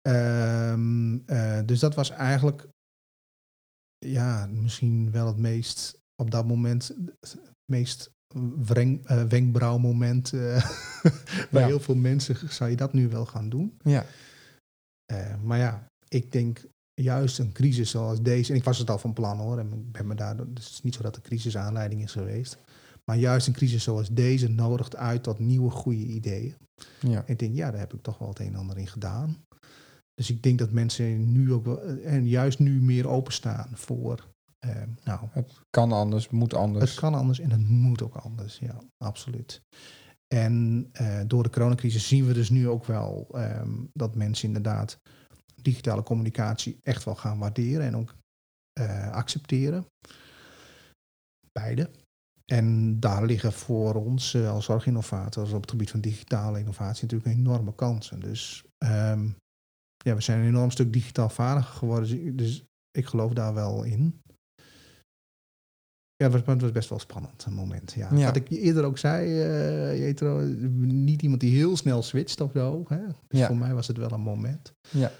Ehm, 0.01 1.17
eh, 1.25 1.59
dus 1.65 1.80
dat 1.80 1.95
was 1.95 2.09
eigenlijk 2.09 2.67
ja, 3.97 4.45
misschien 4.45 5.11
wel 5.11 5.28
het 5.28 5.38
meest 5.38 5.99
op 6.21 6.32
dat 6.32 6.47
moment 6.47 6.88
het 7.19 7.38
meest 7.71 8.09
wreng, 8.65 9.05
eh, 9.05 9.23
wenkbrauwmoment. 9.23 10.34
eh, 10.34 10.71
bij 11.51 11.61
Ja. 11.61 11.67
heel 11.67 11.80
veel 11.80 11.95
mensen 11.95 12.51
zou 12.53 12.69
je 12.69 12.75
dat 12.75 12.93
nu 12.93 13.09
wel 13.09 13.25
gaan 13.25 13.49
doen. 13.49 13.78
Ja. 13.84 14.05
Maar 15.43 15.57
ja, 15.57 15.88
ik 16.07 16.32
denk 16.32 16.65
juist 16.93 17.39
een 17.39 17.51
crisis 17.51 17.89
zoals 17.89 18.21
deze, 18.21 18.51
en 18.51 18.57
ik 18.57 18.63
was 18.63 18.78
het 18.78 18.89
al 18.89 18.97
van 18.97 19.13
plan 19.13 19.38
hoor, 19.38 19.59
en 19.59 19.73
ik 19.73 19.91
ben 19.91 20.07
me 20.07 20.15
daar, 20.15 20.36
dus 20.36 20.65
het 20.65 20.73
is 20.73 20.82
niet 20.82 20.95
zo 20.95 21.01
dat 21.01 21.15
de 21.15 21.21
crisis 21.21 21.57
aanleiding 21.57 22.03
is 22.03 22.11
geweest, 22.11 22.57
maar 23.12 23.18
juist 23.18 23.47
een 23.47 23.53
crisis 23.53 23.84
zoals 23.84 24.10
deze 24.10 24.47
nodigt 24.47 24.95
uit 24.95 25.24
tot 25.24 25.39
nieuwe 25.39 25.70
goede 25.70 26.05
ideeën. 26.05 26.55
Ja. 26.99 27.24
Ik 27.26 27.39
denk, 27.39 27.55
ja, 27.55 27.72
daar 27.72 27.80
heb 27.80 27.93
ik 27.93 28.01
toch 28.01 28.18
wel 28.18 28.30
het 28.30 28.39
een 28.39 28.47
en 28.47 28.55
ander 28.55 28.78
in 28.78 28.88
gedaan. 28.88 29.38
Dus 30.14 30.30
ik 30.30 30.43
denk 30.43 30.60
dat 30.60 30.72
mensen 30.72 31.32
nu 31.32 31.53
ook 31.53 31.66
wel, 31.66 31.82
en 31.82 32.28
juist 32.28 32.60
nu 32.60 32.82
meer 32.82 33.08
openstaan 33.08 33.70
voor, 33.74 34.28
eh, 34.60 34.82
nou, 35.03 35.28
Kan 35.70 35.91
anders, 35.91 36.30
moet 36.30 36.53
anders. 36.53 36.89
het 36.89 36.99
kan 36.99 37.14
anders 37.14 37.39
en 37.39 37.51
het 37.51 37.70
moet 37.70 38.01
ook 38.01 38.16
anders, 38.16 38.60
ja, 38.60 38.82
absoluut. 38.97 39.62
En 40.28 40.88
eh, 40.91 41.22
door 41.28 41.43
de 41.43 41.49
coronacrisis 41.49 42.08
zien 42.08 42.26
we 42.26 42.34
dus 42.34 42.49
nu 42.49 42.68
ook 42.68 42.86
wel 42.86 43.28
ehm, 43.32 43.84
dat 43.93 44.16
mensen 44.16 44.47
inderdaad 44.47 44.99
digitale 45.62 46.03
communicatie 46.03 46.78
echt 46.84 47.03
wel 47.03 47.16
gaan 47.16 47.39
waarderen 47.39 47.86
en 47.86 47.95
ook 47.95 48.16
eh, 48.74 49.12
accepteren. 49.12 49.86
Beide. 51.51 51.89
En 52.52 53.00
daar 53.00 53.26
liggen 53.26 53.54
voor 53.54 53.93
ons 53.95 54.34
eh, 54.34 54.50
als 54.52 54.66
zorginnovators 54.66 55.52
op 55.52 55.62
het 55.62 55.70
gebied 55.72 55.91
van 55.91 56.02
digitale 56.02 56.60
innovatie 56.60 57.04
natuurlijk 57.08 57.38
enorme 57.39 57.76
kansen. 57.76 58.20
Dus 58.20 58.64
ehm, 58.78 59.28
ja, 59.98 60.16
we 60.16 60.22
zijn 60.22 60.39
een 60.39 60.48
enorm 60.48 60.72
stuk 60.72 60.93
digitaal 60.93 61.30
vaardiger 61.30 61.74
geworden. 61.76 62.36
Dus 62.36 62.64
ik 62.91 63.06
geloof 63.06 63.34
daar 63.34 63.54
wel 63.54 63.84
in. 63.84 64.22
Ja, 66.16 66.30
het 66.30 66.32
was, 66.32 66.41
het 66.45 66.62
was 66.62 66.72
best 66.72 66.89
wel 66.89 67.00
spannend, 67.00 67.45
een 67.45 67.54
moment. 67.54 67.91
Ja. 67.93 68.10
Ja. 68.14 68.26
Wat 68.26 68.36
ik 68.36 68.50
je 68.50 68.60
eerder 68.60 68.84
ook 68.84 68.98
zei, 68.98 69.41
eh 69.41 69.98
Jetro, 70.00 70.39
niet 70.82 71.22
iemand 71.22 71.41
die 71.41 71.56
heel 71.56 71.78
snel 71.78 72.02
switcht 72.04 72.41
of 72.41 72.52
zo. 72.54 72.86
Hè? 72.88 73.06
Dus 73.28 73.39
Ja. 73.39 73.48
voor 73.48 73.58
mij 73.58 73.74
was 73.74 73.88
het 73.88 73.98
wel 73.98 74.12
een 74.12 74.22
moment. 74.22 74.72
Ja. 74.89 75.12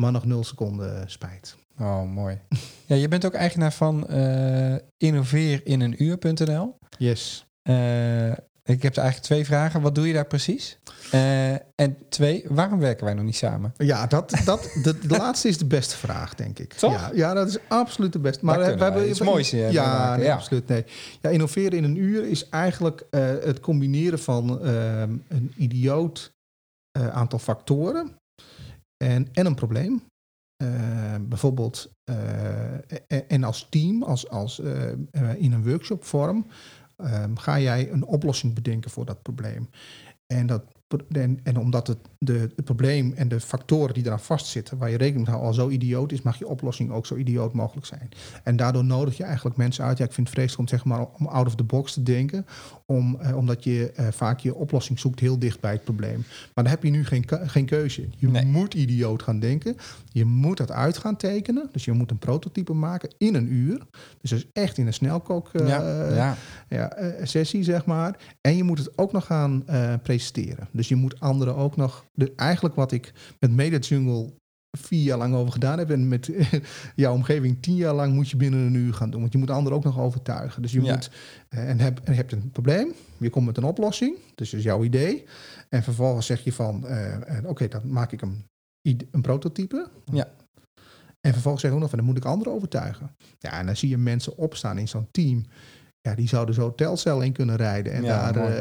Maar 0.00 0.12
nog 0.12 0.24
nul 0.24 0.44
seconden 0.44 1.10
spijt. 1.10 1.56
Oh, 1.80 2.02
mooi. 2.02 2.38
Ja, 2.86 2.96
je 2.96 3.08
bent 3.08 3.26
ook 3.26 3.34
eigenaar 3.34 3.72
van 3.72 4.08
eh 4.08 4.76
innoveerinenuur.nl. 4.96 6.78
Yes. 6.98 7.46
Eh, 7.62 8.30
ik 8.62 8.82
heb 8.82 8.92
er 8.92 9.02
eigenlijk 9.02 9.20
twee 9.20 9.44
vragen. 9.44 9.80
Wat 9.80 9.94
doe 9.94 10.06
je 10.06 10.12
daar 10.12 10.26
precies? 10.26 10.78
Eh, 11.10 11.52
en 11.52 11.96
twee, 12.08 12.44
waarom 12.48 12.78
werken 12.78 13.04
wij 13.04 13.14
nog 13.14 13.24
niet 13.24 13.36
samen? 13.36 13.72
Ja, 13.76 14.06
dat, 14.06 14.40
dat, 14.44 14.62
de, 14.82 14.98
de 14.98 15.16
laatste 15.18 15.48
is 15.48 15.58
de 15.58 15.64
beste 15.64 15.96
vraag, 15.96 16.34
denk 16.34 16.58
ik. 16.58 16.72
Toch? 16.72 16.92
Ja, 16.92 17.10
ja 17.14 17.34
dat 17.34 17.48
is 17.48 17.58
absoluut 17.68 18.12
de 18.12 18.18
beste. 18.18 18.44
Maar 18.44 18.58
kunnen 18.58 18.92
wij 18.92 19.08
iets 19.08 19.20
moois, 19.20 19.50
ja, 19.50 19.86
maken, 19.86 20.18
nee, 20.18 20.26
ja. 20.26 20.34
absoluut. 20.34 20.68
Nee. 20.68 20.84
Ja, 21.20 21.30
innoveren 21.30 21.78
in 21.78 21.84
een 21.84 21.96
uur 21.96 22.28
is 22.28 22.48
eigenlijk 22.48 23.04
het 23.10 23.60
combineren 23.60 24.18
van 24.18 24.64
ehm, 24.64 25.16
een 25.28 25.52
idioot 25.56 26.34
aantal 27.12 27.38
factoren 27.38 28.16
en, 28.96 29.28
en 29.32 29.46
een 29.46 29.54
probleem. 29.54 30.02
Eh, 30.56 31.14
bijvoorbeeld, 31.20 31.92
eh, 32.04 32.72
en, 33.06 33.28
en 33.28 33.44
als 33.44 33.66
team, 33.70 34.02
als, 34.02 34.28
als, 34.28 34.60
eh, 34.60 34.90
in 35.36 35.52
een 35.52 35.64
workshopvorm, 35.64 36.46
ehm, 36.96 37.34
ga 37.34 37.60
jij 37.60 37.90
een 37.90 38.04
oplossing 38.04 38.54
bedenken 38.54 38.90
voor 38.90 39.04
dat 39.04 39.22
probleem. 39.22 39.68
En, 40.26 40.46
dat, 40.46 40.62
en, 41.08 41.40
en 41.42 41.58
omdat 41.58 41.86
het, 41.86 41.98
de, 42.18 42.38
het 42.56 42.64
probleem 42.64 43.12
en 43.12 43.28
de 43.28 43.40
factoren 43.40 43.94
die 43.94 44.04
eraan 44.04 44.20
vastzitten, 44.20 44.78
waar 44.78 44.90
je 44.90 44.96
rekening 44.96 45.26
mee 45.26 45.36
houdt, 45.36 45.48
al 45.48 45.64
zo 45.64 45.68
idioot 45.68 46.12
is, 46.12 46.22
mag 46.22 46.38
je 46.38 46.48
oplossing 46.48 46.90
ook 46.90 47.06
zo 47.06 47.16
idioot 47.16 47.52
mogelijk 47.52 47.86
zijn. 47.86 48.08
En 48.42 48.56
daardoor 48.56 48.84
nodig 48.84 49.16
je 49.16 49.24
eigenlijk 49.24 49.56
mensen 49.56 49.84
uit. 49.84 49.98
Ja, 49.98 50.04
ik 50.04 50.12
vind 50.12 50.26
het 50.26 50.36
vreselijk 50.36 50.70
om, 50.70 50.78
zeg 50.78 50.84
maar, 50.84 51.06
om 51.18 51.26
out 51.26 51.46
of 51.46 51.54
the 51.54 51.64
box 51.64 51.92
te 51.92 52.02
denken, 52.02 52.46
om, 52.86 53.16
eh, 53.20 53.36
omdat 53.36 53.64
je 53.64 53.92
eh, 53.94 54.06
vaak 54.10 54.38
je 54.38 54.54
oplossing 54.54 54.98
zoekt 54.98 55.20
heel 55.20 55.38
dicht 55.38 55.60
bij 55.60 55.72
het 55.72 55.84
probleem. 55.84 56.24
Maar 56.54 56.64
dan 56.64 56.66
heb 56.66 56.82
je 56.82 56.90
nu 56.90 57.04
geen, 57.04 57.24
geen 57.28 57.66
keuze. 57.66 58.08
Je 58.16 58.28
Nee. 58.28 58.44
moet 58.44 58.74
idioot 58.74 59.22
gaan 59.22 59.38
denken. 59.38 59.76
Je 60.12 60.24
moet 60.24 60.56
dat 60.56 60.70
uit 60.70 60.98
gaan 60.98 61.16
tekenen. 61.16 61.68
Dus 61.72 61.84
je 61.84 61.92
moet 61.92 62.10
een 62.10 62.18
prototype 62.18 62.72
maken 62.72 63.14
in 63.18 63.34
een 63.34 63.52
uur. 63.52 63.78
Dus 64.20 64.30
dat 64.30 64.38
is 64.38 64.46
echt 64.52 64.78
in 64.78 64.86
een 64.86 64.94
snelkook 64.94 65.48
eh, 65.52 65.68
ja, 65.68 66.14
ja. 66.14 66.36
ja, 66.68 66.96
sessie, 67.22 67.62
zeg 67.62 67.84
maar. 67.84 68.36
En 68.40 68.56
je 68.56 68.62
moet 68.62 68.78
het 68.78 68.98
ook 68.98 69.12
nog 69.12 69.26
gaan 69.26 69.64
presenteren. 70.02 70.68
Dus 70.72 70.88
je 70.88 70.96
moet 70.96 71.20
anderen 71.20 71.56
ook 71.56 71.76
nog... 71.76 72.04
De, 72.14 72.32
eigenlijk 72.36 72.74
wat 72.74 72.92
ik 72.92 73.12
met 73.40 73.50
Media 73.50 73.78
Jungle 73.78 74.32
vier 74.76 75.02
jaar 75.02 75.18
lang 75.18 75.34
over 75.34 75.52
gedaan 75.52 75.78
heb... 75.78 75.90
en 75.90 76.08
met 76.08 76.30
jouw 76.96 77.14
omgeving 77.14 77.62
tien 77.62 77.74
jaar 77.76 77.94
lang 77.94 78.14
moet 78.14 78.30
je 78.30 78.36
binnen 78.36 78.60
een 78.60 78.74
uur 78.74 78.94
gaan 78.94 79.10
doen. 79.10 79.20
Want 79.20 79.32
je 79.32 79.38
moet 79.38 79.50
anderen 79.50 79.78
ook 79.78 79.84
nog 79.84 79.98
overtuigen. 80.00 80.62
Dus 80.62 80.72
je 80.72 80.82
Ja. 80.82 80.92
moet... 80.94 81.10
eh, 81.48 81.68
en, 81.68 81.78
heb, 81.80 82.00
en 82.04 82.12
je 82.12 82.18
hebt 82.18 82.32
een 82.32 82.50
probleem. 82.50 82.92
Je 83.16 83.30
komt 83.30 83.46
met 83.46 83.56
een 83.56 83.64
oplossing. 83.64 84.16
Dus 84.34 84.50
dat 84.50 84.58
is 84.60 84.66
jouw 84.66 84.84
idee. 84.84 85.24
En 85.68 85.82
vervolgens 85.82 86.26
zeg 86.26 86.44
je 86.44 86.52
van... 86.52 86.86
eh, 86.86 87.36
eh, 87.38 87.44
Oké, 87.48 87.68
dan 87.68 87.80
maak 87.84 88.12
ik 88.12 88.22
een, 88.22 88.44
een 89.10 89.20
prototype. 89.22 89.88
Ja. 90.12 90.28
En 91.20 91.32
vervolgens 91.32 91.62
zeg 91.62 91.70
je 91.70 91.76
ook 91.76 91.82
nog 91.82 91.90
van... 91.90 91.98
dan 91.98 92.08
moet 92.08 92.16
ik 92.16 92.24
anderen 92.24 92.52
overtuigen. 92.52 93.10
Ja, 93.38 93.58
en 93.58 93.66
dan 93.66 93.76
zie 93.76 93.88
je 93.88 93.96
mensen 93.98 94.36
opstaan 94.36 94.78
in 94.78 94.88
zo'n 94.88 95.08
team... 95.10 95.44
Ja, 96.06 96.14
die 96.14 96.28
zouden 96.28 96.54
zo 96.54 96.74
Telcel 96.74 97.20
in 97.20 97.32
kunnen 97.32 97.56
rijden 97.56 97.92
en 97.92 98.02
Ja, 98.04 98.32
daar 98.32 98.44
eh, 98.46 98.54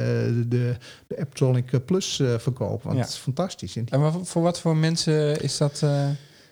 de, 0.48 0.76
de 1.08 1.20
Apptronic 1.20 1.86
Plus 1.86 2.20
eh, 2.20 2.38
verkopen. 2.38 2.84
Want 2.84 2.96
Ja. 2.98 3.02
het 3.04 3.12
is 3.14 3.18
fantastisch. 3.20 3.76
En 3.76 4.26
voor 4.26 4.42
wat 4.42 4.60
voor 4.60 4.78
mensen 4.78 5.42
is 5.42 5.58
dat? 5.58 5.82
eh, 5.84 6.08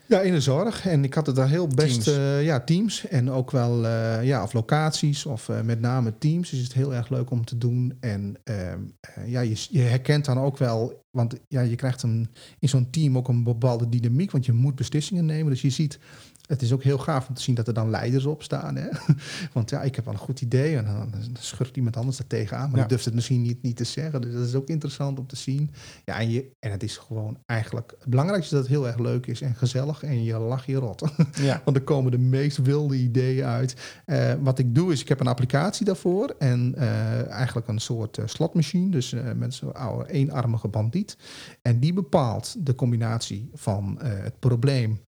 ja, 0.06 0.20
in 0.22 0.34
de 0.34 0.42
zorg. 0.42 0.86
En 0.88 1.04
ik 1.04 1.14
had 1.14 1.26
het 1.26 1.36
daar 1.36 1.50
heel 1.50 1.68
best... 1.68 2.04
Teams. 2.04 2.18
eh, 2.20 2.44
ja, 2.44 2.60
teams. 2.60 3.08
En 3.08 3.32
ook 3.32 3.52
wel, 3.52 3.86
eh, 3.86 4.24
ja, 4.24 4.44
of 4.44 4.54
locaties. 4.54 5.26
Of 5.26 5.50
eh, 5.50 5.62
met 5.62 5.82
name 5.82 6.14
teams. 6.18 6.50
Dus 6.50 6.60
het 6.60 6.68
is 6.70 6.74
heel 6.76 6.94
erg 6.94 7.10
leuk 7.10 7.32
om 7.32 7.46
te 7.46 7.58
doen. 7.58 7.98
En 8.00 8.36
ehm, 8.44 8.80
eh, 9.02 9.28
ja, 9.32 9.42
je, 9.42 9.66
je 9.70 9.82
herkent 9.82 10.26
dan 10.26 10.40
ook 10.40 10.58
wel... 10.58 11.02
Want 11.12 11.36
ja, 11.48 11.62
je 11.62 11.76
krijgt 11.76 12.04
een, 12.04 12.30
in 12.60 12.70
zo'n 12.70 12.90
team 12.90 13.18
ook 13.18 13.28
een 13.28 13.44
bepaalde 13.44 13.90
dynamiek. 13.90 14.32
Want 14.32 14.46
je 14.46 14.54
moet 14.54 14.76
beslissingen 14.76 15.26
nemen. 15.26 15.52
Dus 15.52 15.62
je 15.62 15.70
ziet... 15.70 16.00
Het 16.44 16.62
is 16.62 16.74
ook 16.74 16.84
heel 16.84 16.98
gaaf 16.98 17.28
om 17.28 17.34
te 17.36 17.42
zien 17.42 17.56
dat 17.56 17.68
er 17.68 17.74
dan 17.74 17.90
leiders 17.90 18.26
op 18.26 18.44
staan. 18.44 18.76
Hè? 18.76 18.88
Want 19.54 19.70
ja, 19.70 19.82
ik 19.82 19.96
heb 19.96 20.06
wel 20.06 20.14
een 20.14 20.20
goed 20.20 20.42
idee. 20.42 20.78
En 20.78 20.86
dan, 20.86 21.14
schurkt 21.40 21.78
iemand 21.78 21.98
anders 21.98 22.20
er 22.20 22.28
tegenaan. 22.28 22.62
Maar 22.62 22.76
Ja. 22.76 22.80
die 22.80 22.88
durft 22.88 23.06
het 23.06 23.14
misschien 23.14 23.42
niet, 23.42 23.62
niet 23.62 23.76
te 23.76 23.84
zeggen. 23.84 24.22
Dus 24.22 24.34
dat 24.34 24.48
is 24.48 24.56
ook 24.56 24.68
interessant 24.68 25.20
om 25.20 25.28
te 25.28 25.36
zien. 25.36 25.72
Ja, 26.06 26.20
en, 26.20 26.30
je, 26.30 26.52
en 26.60 26.72
het 26.72 26.84
is 26.84 26.98
gewoon 26.98 27.38
eigenlijk... 27.46 27.94
Het 28.00 28.10
belangrijkste 28.10 28.56
is 28.56 28.62
dat 28.62 28.70
het 28.70 28.78
heel 28.80 28.88
erg 28.88 29.00
leuk 29.00 29.26
is 29.28 29.42
en 29.42 29.56
gezellig. 29.56 30.04
En 30.04 30.24
je 30.24 30.38
lach 30.38 30.66
je 30.66 30.76
rot. 30.76 31.02
ja. 31.42 31.62
Want 31.66 31.78
er 31.78 31.84
komen 31.84 32.12
de 32.12 32.18
meest 32.18 32.58
wilde 32.58 32.96
ideeën 32.96 33.46
uit. 33.46 33.76
Eh, 34.06 34.34
wat 34.42 34.60
ik 34.60 34.76
doe 34.76 34.92
is, 34.92 35.02
ik 35.02 35.08
heb 35.08 35.20
een 35.20 35.28
applicatie 35.28 35.86
daarvoor. 35.86 36.36
En 36.40 36.74
eh, 36.76 37.28
eigenlijk 37.30 37.68
een 37.68 37.80
soort 37.80 38.18
eh, 38.18 38.26
slotmachine. 38.28 38.90
Dus 38.90 39.16
met 39.36 39.54
zo'n 39.54 39.74
oude 39.74 40.12
eenarmige 40.12 40.68
bandiet. 40.68 41.18
En 41.62 41.80
die 41.80 41.94
bepaalt 41.94 42.56
de 42.66 42.76
combinatie 42.76 43.50
van 43.54 43.98
het 44.02 44.40
probleem. 44.40 45.00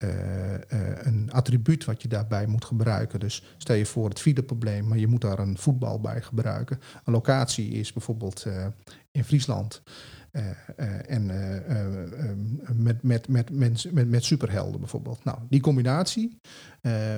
Eh, 0.00 0.54
eh, 0.54 0.98
een 1.02 1.32
attribuut 1.32 1.84
wat 1.84 2.02
je 2.02 2.08
daarbij 2.08 2.46
moet 2.46 2.64
gebruiken. 2.64 3.20
Dus 3.20 3.54
stel 3.56 3.76
je 3.76 3.86
voor 3.86 4.08
het 4.08 4.20
fileprobleem, 4.20 4.88
maar 4.88 4.98
je 4.98 5.06
moet 5.06 5.20
daar 5.20 5.38
een 5.38 5.58
voetbal 5.58 6.00
bij 6.00 6.22
gebruiken. 6.22 6.80
Een 7.04 7.12
locatie 7.12 7.70
is 7.70 7.92
bijvoorbeeld 7.92 8.44
eh, 8.44 8.66
in 9.10 9.24
Friesland. 9.24 9.82
En 11.06 11.30
eh, 11.30 11.56
eh, 11.56 12.30
eh, 12.30 12.36
met, 12.74 13.02
met, 13.02 13.28
met, 13.28 13.50
mensen- 13.50 13.94
met, 13.94 14.08
met 14.08 14.24
superhelden 14.24 14.80
bijvoorbeeld. 14.80 15.24
Nou, 15.24 15.38
die 15.48 15.60
combinatie 15.60 16.40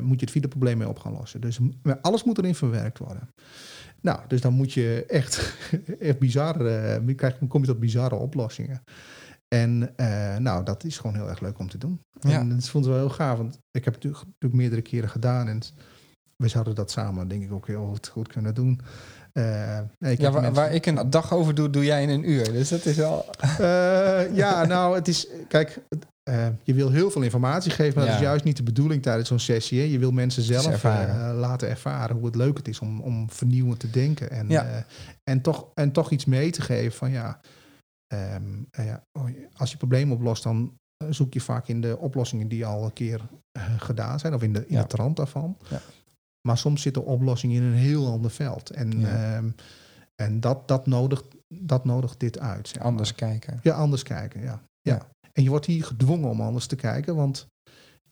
moet 0.03 0.19
je 0.19 0.25
het 0.25 0.31
fileprobleem 0.31 0.79
mee 0.79 0.89
op 0.89 0.99
gaan 0.99 1.13
lossen. 1.13 1.41
Dus 1.41 1.59
alles 2.01 2.25
moet 2.25 2.39
erin 2.39 2.55
verwerkt 2.55 2.99
worden. 2.99 3.29
Nou, 4.01 4.21
dus 4.29 4.41
dan 4.41 4.53
moet 4.53 4.73
je 4.73 5.05
echt, 5.09 5.57
echt 6.01 6.19
bizarre, 6.19 7.03
krijg, 7.15 7.39
kom 7.49 7.61
je 7.61 7.67
tot 7.67 7.81
bizarre 7.81 8.15
oplossingen. 8.15 8.83
En 9.53 9.93
eh, 9.97 10.37
nou, 10.37 10.65
dat 10.65 10.85
is 10.85 10.99
gewoon 10.99 11.17
heel 11.17 11.29
erg 11.29 11.41
leuk 11.41 11.59
om 11.59 11.69
te 11.69 11.79
doen. 11.79 12.01
Ja. 12.21 12.39
En 12.39 12.49
dat 12.49 12.69
vond 12.69 12.85
ik 12.85 12.91
wel 12.91 13.01
heel 13.01 13.11
gaaf, 13.11 13.37
want 13.37 13.55
ik 13.71 13.85
heb 13.85 13.95
het 13.95 14.03
natuurlijk, 14.05 14.25
natuurlijk 14.25 14.61
meerdere 14.63 14.83
keren 14.83 15.09
gedaan. 15.09 15.49
En 15.49 15.61
we 16.37 16.49
zouden 16.49 16.75
dat 16.75 16.91
samen, 16.91 17.29
denk 17.29 17.43
ik, 17.43 17.53
ook 17.53 17.67
heel 17.67 17.87
goed, 17.87 18.09
goed 18.09 18.29
kunnen 18.29 18.55
doen. 18.55 18.81
Eh, 19.33 19.79
nee, 19.99 20.13
ik 20.13 20.21
ja 20.21 20.31
waar, 20.31 20.43
mensen- 20.43 20.63
waar 20.63 20.73
ik 20.73 20.87
een 20.87 21.11
dag 21.11 21.33
over 21.33 21.55
doe, 21.55 21.71
doe 21.71 21.85
jij 21.85 22.03
in 22.03 22.09
een 22.09 22.31
uur. 22.31 22.45
Dus 22.53 22.69
dat 22.69 22.85
is 22.85 22.97
wel... 22.97 23.25
eh, 23.41 24.35
ja, 24.37 24.65
nou, 24.65 24.95
het 24.95 25.09
is. 25.09 25.27
Kijk, 25.49 25.81
je 26.63 26.75
wil 26.75 26.91
heel 26.91 27.11
veel 27.11 27.23
informatie 27.23 27.71
geven, 27.71 27.95
maar 27.99 28.07
dat 28.07 28.15
is 28.15 28.21
juist 28.21 28.45
niet 28.45 28.57
de 28.57 28.63
bedoeling 28.63 29.03
tijdens 29.03 29.29
zo'n 29.29 29.39
sessie. 29.39 29.81
Hè. 29.81 29.87
Je 29.87 29.99
wil 29.99 30.11
mensen 30.11 30.43
zelf 30.43 30.67
ervaren. 30.67 31.35
laten 31.35 31.69
ervaren 31.69 32.17
hoe 32.17 32.27
het 32.27 32.35
leuk 32.37 32.57
het 32.57 32.69
is 32.69 32.79
om, 32.81 33.01
om 33.01 33.31
vernieuwend 33.31 33.81
te 33.81 33.91
denken. 33.91 34.31
En, 34.31 34.49
Ja. 34.49 34.85
en, 35.25 35.41
toch, 35.41 35.67
en 35.75 35.93
toch 35.93 36.11
iets 36.11 36.25
mee 36.25 36.51
te 36.51 36.63
geven 36.63 36.93
van 36.99 37.11
ja, 37.11 37.41
ehm, 38.13 38.63
eh, 38.71 38.95
oh, 39.13 39.29
als 39.53 39.71
je 39.71 39.77
probleem 39.77 40.13
oplost, 40.13 40.43
dan 40.43 40.79
eh, 40.97 41.13
zoek 41.13 41.33
je 41.35 41.41
vaak 41.41 41.69
in 41.69 41.81
de 41.81 41.99
oplossingen 41.99 42.49
die 42.49 42.67
al 42.67 42.85
een 42.85 42.93
keer 42.93 43.21
eh, 43.53 43.81
gedaan 43.81 44.19
zijn, 44.19 44.35
of 44.35 44.43
in 44.43 44.53
de, 44.53 44.67
in 44.67 44.75
Ja. 44.75 44.81
de 44.83 44.87
trant 44.89 45.17
daarvan. 45.17 45.57
Ja. 45.71 45.81
Maar 46.49 46.59
soms 46.59 46.83
zit 46.83 46.95
de 46.95 47.03
oplossing 47.03 47.53
in 47.53 47.63
een 47.63 47.73
heel 47.75 48.07
ander 48.07 48.31
veld. 48.31 48.71
En, 48.71 48.99
Ja. 49.01 49.35
ehm, 49.37 49.51
en 50.15 50.41
dat, 50.41 50.69
dat, 50.69 50.87
nodigt, 50.87 51.25
dat 51.49 51.85
nodigt 51.85 52.21
dit 52.21 52.39
uit. 52.39 52.69
zeg 52.69 52.79
maar. 52.79 52.87
Anders 52.87 53.15
kijken. 53.15 53.61
Ja, 53.63 53.75
anders 53.75 54.03
kijken, 54.03 54.41
ja. 54.41 54.63
ja. 54.81 54.95
Ja. 54.95 55.07
En 55.33 55.43
je 55.43 55.49
wordt 55.51 55.67
hier 55.67 55.85
gedwongen 55.85 56.29
om 56.31 56.41
anders 56.41 56.67
te 56.67 56.77
kijken, 56.77 57.17
want 57.17 57.47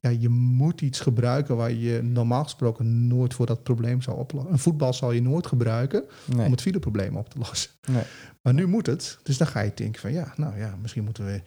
ja, 0.01 0.11
je 0.11 0.29
moet 0.29 0.81
iets 0.81 1.01
gebruiken 1.01 1.57
waar 1.57 1.73
je 1.73 2.03
normaal 2.03 2.43
gesproken 2.45 3.07
nooit 3.07 3.35
voor 3.35 3.47
dat 3.47 3.63
probleem 3.63 4.03
zou 4.03 4.19
oplossen. 4.19 4.53
Een 4.53 4.59
voetbal 4.59 4.93
zal 4.93 5.13
je 5.13 5.23
nooit 5.23 5.47
gebruiken 5.47 6.05
Nee. 6.25 6.47
om 6.47 6.51
het 6.53 6.61
fileprobleem 6.61 7.17
op 7.17 7.29
te 7.29 7.39
lossen. 7.39 7.71
Nee. 7.91 8.03
Maar 8.43 8.55
nu 8.55 8.67
moet 8.67 8.87
het, 8.87 9.19
dus 9.23 9.39
dan 9.39 9.47
ga 9.47 9.61
je 9.61 9.73
denken 9.75 10.01
van 10.01 10.13
ja, 10.13 10.33
nou 10.37 10.59
ja, 10.59 10.77
misschien 10.81 11.05
moeten 11.05 11.25
we 11.25 11.43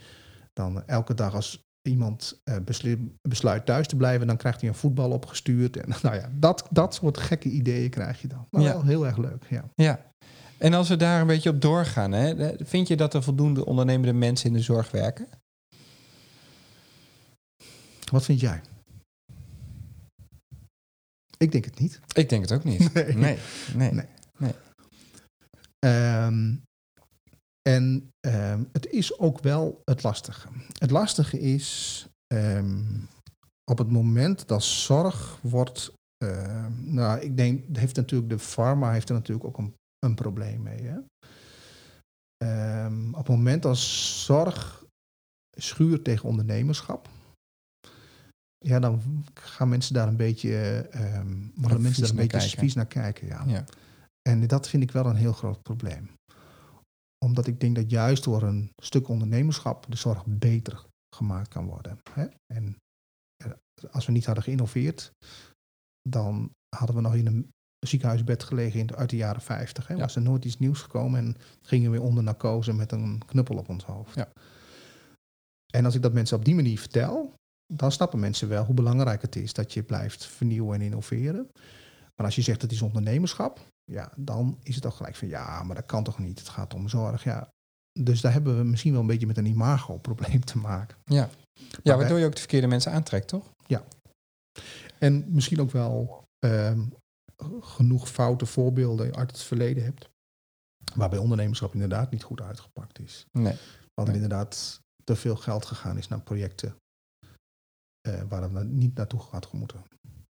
dan 0.53 0.85
elke 0.85 1.13
dag 1.13 1.35
als 1.35 1.71
iemand 1.81 2.41
uh, 2.45 2.55
besluit, 2.65 2.99
besluit 3.21 3.65
thuis 3.65 3.87
te 3.87 3.95
blijven, 3.95 4.27
dan 4.27 4.37
krijgt 4.37 4.59
hij 4.61 4.69
een 4.69 4.75
voetbal 4.75 5.11
opgestuurd. 5.11 5.77
En 5.77 5.89
nou 6.03 6.15
ja, 6.15 6.29
dat, 6.33 6.67
dat 6.69 6.93
soort 6.93 7.17
gekke 7.17 7.49
ideeën 7.49 7.89
krijg 7.89 8.21
je 8.21 8.27
dan. 8.27 8.47
Maar 8.49 8.61
ja. 8.61 8.71
wel 8.73 8.83
heel 8.83 9.05
erg 9.05 9.17
leuk, 9.17 9.45
ja. 9.49 9.69
Ja, 9.75 10.11
en 10.57 10.73
als 10.73 10.89
we 10.89 10.95
daar 10.95 11.21
een 11.21 11.27
beetje 11.27 11.49
op 11.49 11.61
doorgaan, 11.61 12.11
hè, 12.11 12.51
vind 12.65 12.87
je 12.87 12.97
dat 12.97 13.13
er 13.13 13.23
voldoende 13.23 13.65
ondernemende 13.65 14.13
mensen 14.13 14.47
in 14.47 14.53
de 14.53 14.61
zorg 14.61 14.91
werken? 14.91 15.27
Wat 18.13 18.25
vind 18.25 18.39
jij? 18.39 18.61
Ik 21.37 21.51
denk 21.51 21.65
het 21.65 21.79
niet. 21.79 21.99
Ik 22.13 22.29
denk 22.29 22.41
het 22.41 22.51
ook 22.51 22.63
niet. 22.63 22.93
Nee. 22.93 23.37
Nee. 23.75 23.91
nee. 23.91 24.07
nee. 24.37 24.53
Um, 26.25 26.63
en 27.69 28.09
um, 28.27 28.69
het 28.71 28.87
is 28.87 29.19
ook 29.19 29.39
wel 29.39 29.81
het 29.83 30.03
lastige. 30.03 30.47
Het 30.77 30.91
lastige 30.91 31.39
is 31.39 32.07
um, 32.33 33.07
op 33.71 33.77
het 33.77 33.91
moment 33.91 34.47
dat 34.47 34.63
zorg 34.63 35.39
wordt. 35.41 35.93
Uh, 36.23 36.67
nou, 36.79 37.19
ik 37.19 37.37
denk, 37.37 37.77
heeft 37.77 37.95
natuurlijk 37.95 38.29
de 38.29 38.39
pharma 38.39 38.91
heeft 38.91 39.09
er 39.09 39.15
natuurlijk 39.15 39.47
ook 39.47 39.57
een, 39.57 39.73
een 39.99 40.15
probleem 40.15 40.61
mee. 40.61 40.81
Hè? 40.81 40.97
Op 43.09 43.17
het 43.17 43.27
moment 43.27 43.63
dat 43.63 43.77
zorg 43.77 44.85
schuurt 45.57 46.03
tegen 46.03 46.29
ondernemerschap, 46.29 47.09
ja, 48.63 48.79
dan 48.79 49.01
gaan 49.33 49.69
mensen 49.69 49.93
daar 49.93 50.07
een 50.07 50.17
beetje, 50.17 50.87
um, 50.95 51.51
mensen 51.81 52.01
daar 52.01 52.09
een 52.09 52.27
beetje 52.27 52.57
vies 52.57 52.73
naar 52.73 52.85
kijken. 52.85 53.27
Ja. 53.27 53.43
ja. 53.47 53.65
En 54.29 54.47
dat 54.47 54.69
vind 54.69 54.83
ik 54.83 54.91
wel 54.91 55.05
een 55.05 55.15
heel 55.15 55.33
groot 55.33 55.61
probleem 55.61 56.09
omdat 57.23 57.47
ik 57.47 57.59
denk 57.59 57.75
dat 57.75 57.89
juist 57.89 58.23
door 58.23 58.43
een 58.43 58.69
stuk 58.81 59.07
ondernemerschap 59.07 59.85
de 59.89 59.97
zorg 59.97 60.25
beter 60.25 60.85
gemaakt 61.15 61.47
kan 61.47 61.65
worden. 61.65 61.99
Hè? 62.11 62.27
En 62.53 62.77
eh, 63.43 63.51
als 63.91 64.05
we 64.05 64.11
niet 64.11 64.25
hadden 64.25 64.43
geïnnoveerd, 64.43 65.11
dan 66.09 66.51
hadden 66.75 66.95
we 66.95 67.01
nog 67.01 67.15
in 67.15 67.27
een 67.27 67.49
ziekenhuisbed 67.79 68.43
gelegen 68.43 68.79
in 68.79 68.87
de, 68.87 68.95
uit 68.95 69.09
de 69.09 69.15
jaren 69.15 69.41
50. 69.41 69.87
Hè? 69.87 69.97
Was 69.97 70.15
er 70.15 70.21
nooit 70.21 70.45
iets 70.45 70.59
nieuws 70.59 70.81
gekomen 70.81 71.19
en 71.19 71.35
gingen 71.61 71.91
we 71.91 71.97
weer 71.97 72.07
onder 72.07 72.23
narcose 72.23 72.73
met 72.73 72.91
een 72.91 73.25
knuppel 73.25 73.57
op 73.57 73.69
ons 73.69 73.83
hoofd. 73.83 74.15
Ja. 74.15 74.29
En 75.73 75.85
als 75.85 75.95
ik 75.95 76.01
dat 76.01 76.13
mensen 76.13 76.37
op 76.37 76.45
die 76.45 76.55
manier 76.55 76.79
vertel, 76.79 77.33
dan 77.75 77.91
snappen 77.91 78.19
mensen 78.19 78.47
wel 78.47 78.65
hoe 78.65 78.75
belangrijk 78.75 79.21
het 79.21 79.35
is 79.35 79.53
dat 79.53 79.73
je 79.73 79.83
blijft 79.83 80.25
vernieuwen 80.25 80.75
en 80.75 80.81
innoveren. 80.81 81.49
Maar 82.15 82.25
als 82.25 82.35
je 82.35 82.41
zegt 82.41 82.61
het 82.61 82.71
is 82.71 82.81
ondernemerschap, 82.81 83.59
ja, 83.91 84.11
dan 84.15 84.59
is 84.63 84.73
het 84.73 84.83
toch 84.83 84.97
gelijk 84.97 85.15
van 85.15 85.27
ja, 85.27 85.63
maar 85.63 85.75
dat 85.75 85.85
kan 85.85 86.03
toch 86.03 86.19
niet. 86.19 86.39
Het 86.39 86.49
gaat 86.49 86.73
om 86.73 86.89
zorg. 86.89 87.23
Ja. 87.23 87.49
Dus 87.99 88.21
daar 88.21 88.31
hebben 88.31 88.57
we 88.57 88.63
misschien 88.63 88.91
wel 88.91 89.01
een 89.01 89.07
beetje 89.07 89.27
met 89.27 89.37
een 89.37 89.45
imago-probleem 89.45 90.45
te 90.45 90.57
maken. 90.57 90.97
Ja, 91.05 91.29
ja 91.83 91.97
waardoor 91.97 92.19
je 92.19 92.25
ook 92.25 92.33
de 92.33 92.39
verkeerde 92.39 92.67
mensen 92.67 92.91
aantrekt, 92.91 93.27
toch? 93.27 93.51
Ja. 93.65 93.83
En 94.99 95.25
misschien 95.27 95.61
ook 95.61 95.71
wel 95.71 96.23
ehm, 96.39 96.81
genoeg 97.59 98.09
foute 98.09 98.45
voorbeelden 98.45 99.15
uit 99.15 99.31
het 99.31 99.41
verleden 99.41 99.83
hebt. 99.83 100.09
Waarbij 100.95 101.19
ondernemerschap 101.19 101.73
inderdaad 101.73 102.11
niet 102.11 102.23
goed 102.23 102.41
uitgepakt 102.41 102.99
is. 102.99 103.25
Nee. 103.31 103.55
Want 103.93 104.07
er 104.07 104.13
inderdaad 104.13 104.79
te 105.03 105.15
veel 105.15 105.35
geld 105.35 105.65
gegaan 105.65 105.97
is 105.97 106.07
naar 106.07 106.21
projecten 106.21 106.75
uh, 108.07 108.21
waar 108.29 108.41
het 108.41 108.71
niet 108.71 108.95
naartoe 108.95 109.19
gaat 109.19 109.53
moeten. 109.53 109.83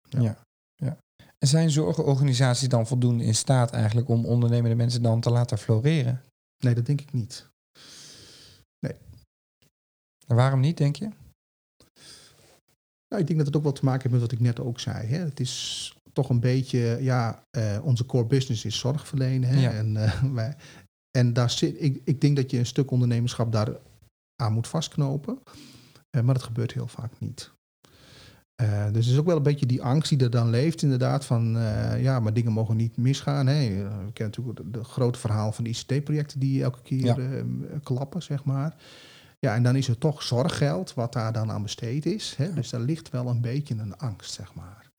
Ja. 0.02 0.20
ja. 0.20 0.38
ja. 0.74 0.98
En 1.38 1.48
zijn 1.48 1.70
zorgorganisaties 1.70 2.68
dan 2.68 2.86
voldoende 2.86 3.24
in 3.24 3.34
staat 3.34 3.70
eigenlijk 3.70 4.08
om 4.08 4.26
ondernemende 4.26 4.76
mensen 4.76 5.02
dan 5.02 5.20
te 5.20 5.30
laten 5.30 5.58
floreren? 5.58 6.22
Nee, 6.64 6.74
dat 6.74 6.86
denk 6.86 7.00
ik 7.00 7.12
niet. 7.12 7.48
Nee. 8.78 8.94
En 10.26 10.36
waarom 10.36 10.60
niet, 10.60 10.76
denk 10.76 10.96
je? 10.96 11.08
Nou, 13.08 13.22
ik 13.22 13.26
denk 13.26 13.38
dat 13.38 13.46
het 13.46 13.56
ook 13.56 13.62
wel 13.62 13.72
te 13.72 13.84
maken 13.84 14.00
heeft 14.00 14.12
met 14.12 14.22
wat 14.22 14.32
ik 14.32 14.40
net 14.40 14.60
ook 14.60 14.80
zei. 14.80 15.06
Hè. 15.06 15.18
Het 15.18 15.40
is 15.40 15.96
toch 16.12 16.28
een 16.28 16.40
beetje, 16.40 16.98
ja, 17.00 17.44
uh, 17.56 17.78
onze 17.82 18.06
core 18.06 18.26
business 18.26 18.64
is 18.64 18.78
zorg 18.78 19.06
verlenen. 19.06 19.48
Hè. 19.48 19.60
Ja. 19.60 19.72
En, 19.72 19.94
uh, 19.94 20.22
wij, 20.38 20.56
en 21.10 21.32
daar 21.32 21.50
zit, 21.50 21.82
ik, 21.82 22.00
ik 22.04 22.20
denk 22.20 22.36
dat 22.36 22.50
je 22.50 22.58
een 22.58 22.66
stuk 22.66 22.90
ondernemerschap 22.90 23.52
daar 23.52 23.76
aan 24.42 24.52
moet 24.52 24.68
vastknopen. 24.68 25.42
Uh, 26.16 26.22
maar 26.22 26.34
dat 26.34 26.42
gebeurt 26.42 26.72
heel 26.72 26.88
vaak 26.88 27.20
niet. 27.20 27.50
Uh, 28.62 28.84
dus 28.84 29.04
het 29.04 29.14
is 29.14 29.18
ook 29.18 29.26
wel 29.26 29.36
een 29.36 29.42
beetje 29.42 29.66
die 29.66 29.82
angst 29.82 30.08
die 30.08 30.18
er 30.18 30.30
dan 30.30 30.50
leeft, 30.50 30.82
inderdaad, 30.82 31.24
van 31.24 31.56
uh, 31.56 32.02
ja, 32.02 32.20
maar 32.20 32.32
dingen 32.32 32.52
mogen 32.52 32.76
niet 32.76 32.96
misgaan. 32.96 33.46
Hè. 33.46 33.68
We 33.68 34.12
kennen 34.12 34.36
natuurlijk 34.36 34.58
het 34.72 34.86
grote 34.86 35.18
verhaal 35.18 35.52
van 35.52 35.64
de 35.64 35.70
ICT-projecten 35.70 36.40
die 36.40 36.62
elke 36.62 36.82
keer 36.82 37.04
ja. 37.04 37.16
uh, 37.16 37.42
klappen, 37.82 38.22
zeg 38.22 38.44
maar. 38.44 38.76
Ja, 39.38 39.54
en 39.54 39.62
dan 39.62 39.76
is 39.76 39.88
er 39.88 39.98
toch 39.98 40.22
zorggeld 40.22 40.94
wat 40.94 41.12
daar 41.12 41.32
dan 41.32 41.50
aan 41.50 41.62
besteed 41.62 42.06
is. 42.06 42.34
Hè. 42.36 42.52
Dus 42.52 42.70
daar 42.70 42.80
ligt 42.80 43.10
wel 43.10 43.28
een 43.28 43.40
beetje 43.40 43.74
een 43.74 43.96
angst, 43.96 44.32
zeg 44.32 44.52
maar. 44.54 44.90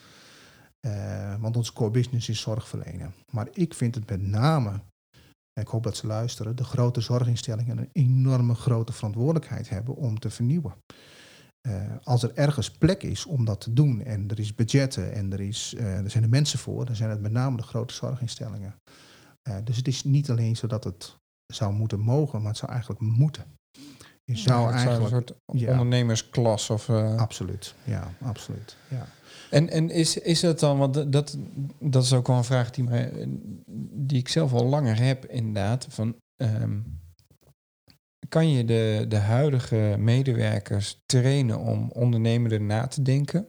want 1.40 1.58
onze 1.58 1.74
core 1.74 1.92
business 1.92 2.30
is 2.30 2.42
zorgverlenen. 2.42 3.14
Maar 3.32 3.48
ik 3.54 3.74
vind 3.74 3.96
het 3.96 4.10
met 4.10 4.22
name, 4.22 4.70
en 5.54 5.62
ik 5.62 5.68
hoop 5.68 5.84
dat 5.84 5.98
ze 5.98 6.08
luisteren, 6.08 6.56
de 6.56 6.64
grote 6.64 7.02
zorginstellingen 7.02 7.78
een 7.78 7.90
enorme 7.92 8.54
grote 8.54 8.94
verantwoordelijkheid 8.94 9.70
hebben 9.70 9.96
om 9.96 10.20
te 10.20 10.30
vernieuwen. 10.30 10.74
Uh, 11.68 11.96
als 12.04 12.24
er 12.24 12.32
ergens 12.34 12.72
plek 12.72 13.04
is 13.04 13.26
om 13.26 13.46
dat 13.46 13.62
te 13.62 13.74
doen 13.74 14.02
en 14.04 14.28
er 14.28 14.40
is 14.40 14.56
budgetten 14.56 15.14
en 15.14 15.34
er, 15.34 15.42
is, 15.42 15.74
uh, 15.78 15.98
er 15.98 16.10
zijn 16.10 16.24
er 16.24 16.30
mensen 16.30 16.60
voor, 16.60 16.86
dan 16.86 16.96
zijn 16.96 17.10
het 17.10 17.22
met 17.22 17.32
name 17.32 17.58
de 17.58 17.64
grote 17.64 17.94
zorginstellingen. 17.94 18.76
Uh, 19.50 19.56
dus 19.64 19.78
het 19.78 19.88
is 19.88 20.04
niet 20.04 20.30
alleen 20.30 20.56
zo 20.56 20.68
dat 20.68 20.84
het 20.84 21.18
zou 21.46 21.74
moeten 21.74 22.00
mogen, 22.00 22.40
maar 22.40 22.50
het 22.50 22.58
zou 22.58 22.72
eigenlijk 22.72 23.02
moeten. 23.02 23.46
Je 24.24 24.38
zou 24.38 24.62
ja, 24.62 24.72
eigenlijk 24.72 25.04
een 25.04 25.10
soort 25.10 25.34
ja, 25.46 25.72
ondernemersklas 25.72 26.70
of. 26.70 26.90
Absoluut, 26.90 27.76
ja, 27.84 28.14
absoluut. 28.22 28.78
Ja. 28.90 29.08
En, 29.50 29.70
en 29.70 29.90
is, 29.90 30.18
is 30.18 30.42
het 30.42 30.60
dan, 30.60 30.78
want 30.78 31.12
dat, 31.12 31.38
dat 31.80 32.04
is 32.04 32.14
ook 32.14 32.28
wel 32.28 32.38
een 32.38 32.44
vraag 32.44 32.72
die, 32.72 32.84
mij, 32.84 33.28
die 33.92 34.18
ik 34.18 34.28
zelf 34.28 34.54
al 34.54 34.66
langer 34.66 35.00
heb, 35.02 35.26
inderdaad. 35.26 35.88
Van, 35.90 36.16
um, 36.42 37.00
kan 38.30 38.50
je 38.50 38.66
de, 38.66 39.06
de 39.08 39.18
huidige 39.18 39.96
medewerkers 39.98 41.02
trainen 41.06 41.60
om 41.60 41.92
ondernemender 41.92 42.62
na 42.62 42.88
te 42.88 43.02
denken? 43.02 43.48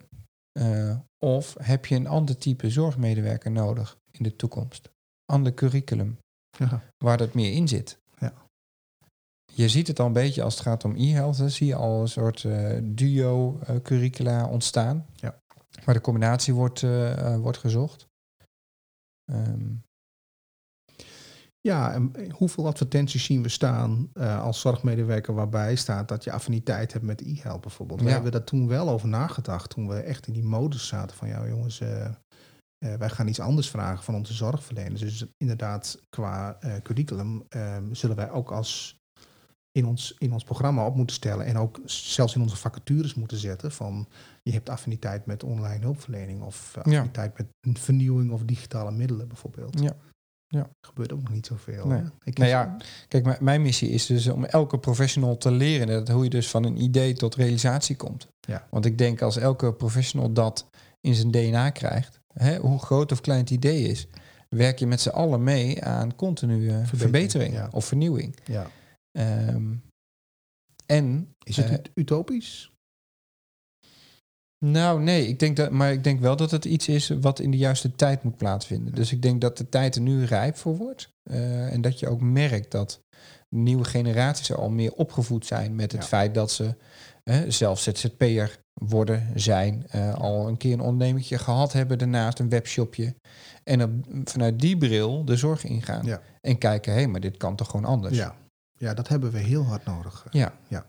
Uh, 0.58 0.98
of 1.18 1.56
heb 1.62 1.86
je 1.86 1.94
een 1.94 2.06
ander 2.06 2.38
type 2.38 2.70
zorgmedewerker 2.70 3.50
nodig 3.50 3.98
in 4.10 4.22
de 4.22 4.36
toekomst? 4.36 4.90
Ander 5.24 5.54
curriculum, 5.54 6.18
ja. 6.58 6.82
waar 7.04 7.16
dat 7.16 7.34
meer 7.34 7.52
in 7.52 7.68
zit. 7.68 7.98
Ja. 8.18 8.32
Je 9.52 9.68
ziet 9.68 9.86
het 9.86 10.00
al 10.00 10.06
een 10.06 10.12
beetje 10.12 10.42
als 10.42 10.54
het 10.54 10.62
gaat 10.62 10.84
om 10.84 10.96
e-health. 10.96 11.36
Zie 11.36 11.66
je 11.66 11.74
al 11.74 12.00
een 12.00 12.08
soort 12.08 12.42
uh, 12.42 12.78
duo-curricula 12.82 14.44
uh, 14.44 14.50
ontstaan. 14.50 15.06
Ja. 15.14 15.38
Waar 15.84 15.94
de 15.94 16.00
combinatie 16.00 16.54
wordt, 16.54 16.82
uh, 16.82 17.36
wordt 17.36 17.58
gezocht. 17.58 18.06
Um, 19.32 19.82
ja, 21.60 21.92
en 21.92 22.30
hoeveel 22.30 22.66
advertenties 22.66 23.24
zien 23.24 23.42
we 23.42 23.48
staan 23.48 24.10
uh, 24.14 24.42
als 24.42 24.60
zorgmedewerker 24.60 25.34
waarbij 25.34 25.76
staat 25.76 26.08
dat 26.08 26.24
je 26.24 26.32
affiniteit 26.32 26.92
hebt 26.92 27.04
met 27.04 27.20
e-help 27.20 27.62
bijvoorbeeld. 27.62 28.02
We 28.02 28.10
hebben 28.10 28.32
daar 28.32 28.44
toen 28.44 28.68
wel 28.68 28.88
over 28.88 29.08
nagedacht 29.08 29.70
toen 29.70 29.88
we 29.88 29.94
echt 29.94 30.26
in 30.26 30.32
die 30.32 30.44
modus 30.44 30.86
zaten 30.86 31.16
van 31.16 31.28
ja 31.28 31.46
jongens, 31.46 31.80
uh, 31.80 31.88
uh, 31.98 32.94
wij 32.94 33.08
gaan 33.08 33.28
iets 33.28 33.40
anders 33.40 33.70
vragen 33.70 34.04
van 34.04 34.14
onze 34.14 34.34
zorgverleners. 34.34 35.00
Dus 35.00 35.26
inderdaad 35.36 36.02
qua 36.08 36.58
curriculum 36.82 37.44
ehm, 37.48 37.94
zullen 37.94 38.16
wij 38.16 38.30
ook 38.30 38.52
als 38.52 39.00
in 39.72 39.86
ons, 39.86 40.14
in 40.18 40.32
ons 40.32 40.44
programma 40.44 40.86
op 40.86 40.96
moeten 40.96 41.16
stellen 41.16 41.46
en 41.46 41.58
ook 41.58 41.80
zelfs 41.84 42.34
in 42.34 42.40
onze 42.40 42.56
vacatures 42.56 43.14
moeten 43.14 43.36
zetten 43.36 43.72
van 43.72 44.08
je 44.42 44.52
hebt 44.52 44.68
affiniteit 44.68 45.26
met 45.26 45.44
online 45.44 45.84
hulpverlening 45.84 46.42
of 46.42 46.76
affiniteit 46.76 47.32
ja. 47.36 47.44
met 47.60 47.78
vernieuwing 47.78 48.30
of 48.30 48.42
digitale 48.42 48.90
middelen 48.90 49.28
bijvoorbeeld. 49.28 49.80
Ja. 49.80 49.96
Ja. 50.52 50.58
Er 50.58 50.86
gebeurt 50.88 51.12
ook 51.12 51.22
nog 51.22 51.32
niet 51.32 51.46
zoveel. 51.46 51.86
Nee. 51.86 52.02
Ik 52.24 52.38
nou 52.38 52.50
ja, 52.50 52.76
kijk, 53.08 53.40
mijn 53.40 53.62
missie 53.62 53.90
is 53.90 54.06
dus 54.06 54.26
om 54.26 54.44
elke 54.44 54.78
professional 54.78 55.36
te 55.36 55.50
leren 55.50 55.86
dat 55.86 56.08
hoe 56.08 56.24
je 56.24 56.30
dus 56.30 56.50
van 56.50 56.64
een 56.64 56.82
idee 56.82 57.12
tot 57.14 57.34
realisatie 57.34 57.96
komt. 57.96 58.28
Ja. 58.40 58.66
Want 58.70 58.84
ik 58.84 58.98
denk 58.98 59.22
als 59.22 59.36
elke 59.36 59.74
professional 59.74 60.32
dat 60.32 60.66
in 61.00 61.14
zijn 61.14 61.30
DNA 61.30 61.70
krijgt, 61.70 62.20
hè, 62.32 62.58
hoe 62.58 62.78
groot 62.78 63.12
of 63.12 63.20
klein 63.20 63.40
het 63.40 63.50
idee 63.50 63.82
is, 63.82 64.06
werk 64.48 64.78
je 64.78 64.86
met 64.86 65.00
z'n 65.00 65.08
allen 65.08 65.42
mee 65.42 65.84
aan 65.84 66.14
continue 66.16 66.84
verbetering, 66.84 67.72
of 67.72 67.84
vernieuwing. 67.84 68.36
Ja. 68.44 68.70
Um, 69.12 69.82
en 70.86 71.34
is 71.42 71.56
het 71.56 71.70
uh, 71.70 71.76
utopisch? 71.94 72.72
Nou, 74.64 75.02
nee, 75.02 75.26
ik 75.26 75.38
denk 75.38 75.56
dat, 75.56 75.70
maar 75.70 75.92
ik 75.92 76.04
denk 76.04 76.20
wel 76.20 76.36
dat 76.36 76.50
het 76.50 76.64
iets 76.64 76.88
is 76.88 77.08
wat 77.08 77.38
in 77.38 77.50
de 77.50 77.56
juiste 77.56 77.94
tijd 77.96 78.22
moet 78.22 78.36
plaatsvinden. 78.36 78.94
Dus 78.94 79.12
ik 79.12 79.22
denk 79.22 79.40
dat 79.40 79.56
de 79.56 79.68
tijd 79.68 79.94
er 79.94 80.00
nu 80.00 80.24
rijp 80.24 80.56
voor 80.56 80.76
wordt. 80.76 81.10
Uh, 81.30 81.72
en 81.72 81.80
dat 81.80 81.98
je 81.98 82.08
ook 82.08 82.20
merkt 82.20 82.70
dat 82.70 83.00
nieuwe 83.48 83.84
generaties 83.84 84.50
er 84.50 84.56
al 84.56 84.70
meer 84.70 84.92
opgevoed 84.92 85.46
zijn 85.46 85.74
met 85.74 85.92
het 85.92 86.04
feit 86.04 86.34
dat 86.34 86.50
ze 86.50 86.74
uh, 87.24 87.38
zelf 87.48 87.80
ZZP'er 87.80 88.58
worden, 88.72 89.32
zijn, 89.34 89.86
uh, 89.94 90.14
al 90.14 90.48
een 90.48 90.56
keer 90.56 90.72
een 90.72 90.80
ondernemertje 90.80 91.38
gehad 91.38 91.72
hebben, 91.72 91.98
daarnaast 91.98 92.38
een 92.38 92.48
webshopje. 92.48 93.14
En 93.64 94.04
vanuit 94.24 94.60
die 94.60 94.76
bril 94.76 95.24
de 95.24 95.36
zorg 95.36 95.64
ingaan. 95.64 96.06
Ja. 96.06 96.20
En 96.40 96.58
kijken, 96.58 96.92
hé, 96.92 96.98
hey, 96.98 97.08
maar 97.08 97.20
dit 97.20 97.36
kan 97.36 97.56
toch 97.56 97.70
gewoon 97.70 97.86
anders? 97.86 98.16
Ja. 98.16 98.36
ja, 98.78 98.94
dat 98.94 99.08
hebben 99.08 99.30
we 99.30 99.38
heel 99.38 99.64
hard 99.64 99.84
nodig. 99.84 100.26
Ja. 100.30 100.52
ja. 100.68 100.86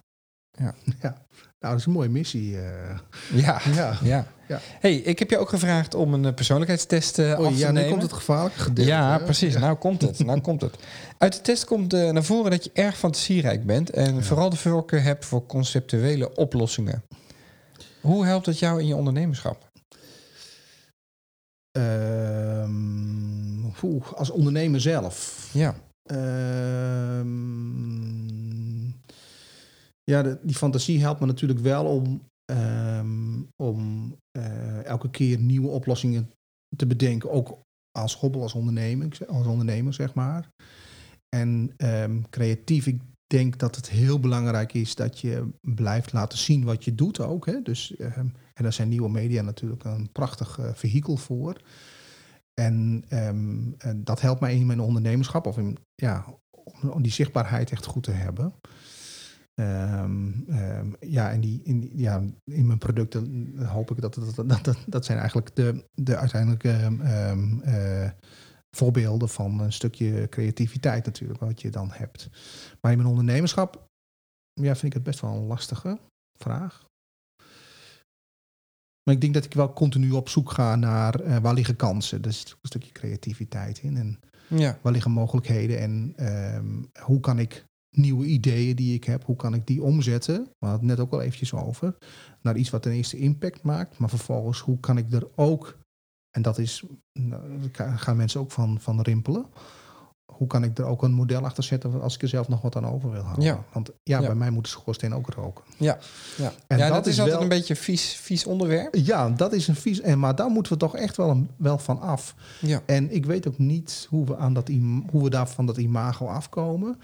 Ja. 0.51 0.75
ja. 1.01 1.25
Nou, 1.61 1.73
dat 1.73 1.79
is 1.81 1.85
een 1.85 1.91
mooie 1.91 2.09
missie. 2.09 2.57
eh. 2.57 2.97
Ja, 3.33 3.61
ja. 3.75 3.97
ja. 4.03 4.27
Ja. 4.47 4.59
hey, 4.79 4.95
ik 4.95 5.19
heb 5.19 5.29
je 5.29 5.37
ook 5.37 5.49
gevraagd 5.49 5.93
om 5.95 6.13
een 6.13 6.25
eh, 6.25 6.33
persoonlijkheidstest 6.33 7.19
eh, 7.19 7.33
af 7.33 7.39
Oei, 7.39 7.53
te 7.53 7.57
ja, 7.59 7.67
nu 7.67 7.73
nemen. 7.73 7.89
komt 7.89 8.01
het 8.01 8.13
gevaarlijke 8.13 8.59
gedeelte. 8.59 8.91
ja, 8.91 9.17
hè? 9.17 9.23
precies. 9.23 9.57
Nou 9.57 9.75
komt 9.75 10.01
het. 10.01 10.19
Nou 10.19 10.41
komt 10.47 10.61
het. 10.61 10.75
Uit 11.17 11.33
de 11.33 11.41
test 11.41 11.65
komt 11.65 11.91
naar 11.91 12.23
voren 12.23 12.51
dat 12.51 12.63
je 12.63 12.69
erg 12.73 12.97
fantasierijk 12.97 13.65
bent 13.65 13.89
en 13.89 14.15
Ja. 14.15 14.21
vooral 14.21 14.49
de 14.49 14.55
voorkeur 14.55 15.03
hebt 15.03 15.25
voor 15.25 15.45
conceptuele 15.45 16.35
oplossingen. 16.35 17.03
Hoe 18.01 18.25
helpt 18.25 18.45
het 18.45 18.59
jou 18.59 18.79
in 18.79 18.87
je 18.87 18.95
ondernemerschap? 18.95 19.69
Ehm, 21.71 23.63
oeh, 23.83 24.11
als 24.13 24.29
ondernemer 24.29 24.81
zelf. 24.81 25.49
Ja, 25.53 25.75
Ehm, 26.03 27.27
ja, 30.03 30.37
die 30.41 30.55
fantasie 30.55 30.99
helpt 30.99 31.19
me 31.19 31.25
natuurlijk 31.25 31.59
wel 31.59 31.85
om, 31.85 32.29
ehm, 32.45 33.41
om 33.55 34.15
eh, 34.31 34.85
elke 34.85 35.09
keer 35.09 35.39
nieuwe 35.39 35.67
oplossingen 35.67 36.31
te 36.75 36.87
bedenken. 36.87 37.31
Ook 37.31 37.59
als 37.91 38.15
hobbel, 38.15 38.41
als 38.41 38.53
ondernemer, 38.53 39.17
als 39.27 39.47
ondernemer 39.47 39.93
zeg 39.93 40.13
maar. 40.13 40.49
En 41.29 41.73
ehm, 41.77 42.21
creatief, 42.29 42.87
ik 42.87 43.01
denk 43.27 43.57
dat 43.57 43.75
het 43.75 43.89
heel 43.89 44.19
belangrijk 44.19 44.73
is 44.73 44.95
dat 44.95 45.19
je 45.19 45.49
blijft 45.61 46.13
laten 46.13 46.37
zien 46.37 46.63
wat 46.63 46.83
je 46.83 46.95
doet 46.95 47.19
ook. 47.19 47.45
Hè? 47.45 47.61
Dus, 47.61 47.95
ehm, 47.95 48.27
en 48.53 48.63
daar 48.63 48.73
zijn 48.73 48.89
nieuwe 48.89 49.09
media 49.09 49.41
natuurlijk 49.41 49.83
een 49.83 50.11
prachtig 50.11 50.59
eh, 50.59 50.73
vehikel 50.73 51.17
voor. 51.17 51.61
En, 52.53 53.03
en 53.07 53.75
dat 53.95 54.21
helpt 54.21 54.41
mij 54.41 54.55
in 54.55 54.65
mijn 54.65 54.79
ondernemerschap 54.79 55.45
of 55.45 55.57
in, 55.57 55.77
ja, 55.95 56.25
om 56.91 57.01
die 57.01 57.11
zichtbaarheid 57.11 57.71
echt 57.71 57.85
goed 57.85 58.03
te 58.03 58.11
hebben. 58.11 58.53
Ehm, 59.55 60.31
ehm, 60.49 60.91
ja, 60.99 61.31
en 61.31 61.41
die, 61.41 61.61
in, 61.63 61.79
die- 61.79 61.97
ja, 61.97 62.21
in 62.43 62.67
mijn 62.67 62.77
producten 62.79 63.57
hoop 63.65 63.91
ik 63.91 64.01
dat 64.01 64.13
dat, 64.13 64.35
dat, 64.35 64.63
dat, 64.63 64.77
dat 64.87 65.05
zijn 65.05 65.17
eigenlijk 65.17 65.55
de, 65.55 65.85
de 65.93 66.17
uiteindelijke 66.17 66.69
ehm, 66.69 67.59
eh, 67.61 68.09
voorbeelden 68.77 69.29
van 69.29 69.59
een 69.59 69.73
stukje 69.73 70.27
creativiteit 70.29 71.05
natuurlijk, 71.05 71.39
wat 71.39 71.61
je 71.61 71.69
dan 71.69 71.89
hebt. 71.91 72.29
Maar 72.81 72.91
in 72.91 72.97
mijn 72.97 73.09
ondernemerschap 73.09 73.89
ja, 74.53 74.71
vind 74.75 74.83
ik 74.83 74.93
het 74.93 75.03
best 75.03 75.19
wel 75.19 75.33
een 75.35 75.45
lastige 75.47 75.99
vraag. 76.37 76.85
Maar 79.03 79.15
ik 79.15 79.21
denk 79.21 79.33
dat 79.33 79.45
ik 79.45 79.53
wel 79.53 79.73
continu 79.73 80.11
op 80.11 80.29
zoek 80.29 80.51
ga 80.51 80.75
naar 80.75 81.19
eh, 81.19 81.37
waar 81.37 81.53
liggen 81.53 81.75
kansen. 81.75 82.21
Dus 82.21 82.51
een 82.51 82.57
stukje 82.61 82.91
creativiteit 82.91 83.79
in. 83.79 83.97
En 83.97 84.19
ja, 84.47 84.79
waar 84.81 84.91
liggen 84.93 85.11
mogelijkheden 85.11 85.79
en 85.79 86.15
hoe 87.03 87.19
kan 87.19 87.39
ik 87.39 87.65
nieuwe 87.91 88.25
ideeën 88.25 88.75
die 88.75 88.93
ik 88.93 89.03
heb, 89.03 89.25
hoe 89.25 89.35
kan 89.35 89.53
ik 89.53 89.67
die 89.67 89.83
omzetten? 89.83 90.35
We 90.59 90.65
hadden 90.67 90.87
het 90.89 90.97
net 90.97 91.05
ook 91.05 91.11
al 91.13 91.21
eventjes 91.21 91.53
over. 91.53 91.97
Naar 92.41 92.55
iets 92.57 92.69
wat 92.69 92.81
ten 92.81 92.91
eerste 92.91 93.17
impact 93.17 93.61
maakt, 93.63 93.97
maar 93.97 94.09
vervolgens 94.09 94.59
hoe 94.59 94.79
kan 94.79 94.97
ik 94.97 95.11
er 95.13 95.27
ook, 95.35 95.77
en 96.31 96.41
dat 96.41 96.57
is, 96.57 96.83
nou, 97.19 97.41
daar 97.71 97.99
gaan 97.99 98.17
mensen 98.17 98.39
ook 98.39 98.51
van, 98.51 98.79
van 98.79 99.01
rimpelen. 99.01 99.45
Hoe 100.33 100.47
kan 100.49 100.63
ik 100.63 100.77
er 100.77 100.85
ook 100.85 101.03
een 101.03 101.13
model 101.13 101.43
achter 101.43 101.63
zetten 101.63 102.01
als 102.01 102.15
ik 102.15 102.21
er 102.21 102.27
zelf 102.27 102.47
nog 102.47 102.61
wat 102.61 102.75
aan 102.75 102.85
over 102.85 103.11
wil 103.11 103.21
houden? 103.21 103.43
Ja. 103.43 103.63
Want 103.73 103.89
ja, 104.03 104.19
Ja. 104.19 104.25
bij 104.25 104.35
mij 104.35 104.49
moet 104.49 104.63
de 104.63 104.69
schoorsteen 104.69 105.13
ook 105.13 105.29
roken. 105.29 105.63
ja. 105.77 105.97
En 106.67 106.77
ja, 106.77 106.85
dat 106.85 106.93
dat, 106.95 107.05
is 107.07 107.17
altijd 107.17 107.35
wel- 107.35 107.41
een 107.43 107.49
beetje 107.49 107.73
een 107.73 107.79
vies, 107.79 108.13
vies 108.15 108.45
onderwerp. 108.45 108.95
Ja, 108.95 109.29
dat 109.29 109.53
is 109.53 109.67
een 109.67 109.75
vies. 109.75 109.99
En, 110.01 110.19
maar 110.19 110.35
daar 110.35 110.49
moeten 110.49 110.73
we 110.73 110.79
toch 110.79 110.95
echt 110.95 111.17
wel, 111.17 111.29
een, 111.29 111.49
wel 111.57 111.77
van 111.77 111.99
af. 111.99 112.35
Ja, 112.61 112.81
En 112.85 113.13
ik 113.13 113.25
weet 113.25 113.47
ook 113.47 113.57
niet 113.57 114.07
hoe 114.09 114.25
we, 114.25 114.37
aan 114.37 114.53
dat, 114.53 114.67
hoe 115.11 115.23
we 115.23 115.29
daar 115.29 115.49
van 115.49 115.65
dat 115.65 115.77
imago 115.77 116.25
afkomen. 116.27 116.99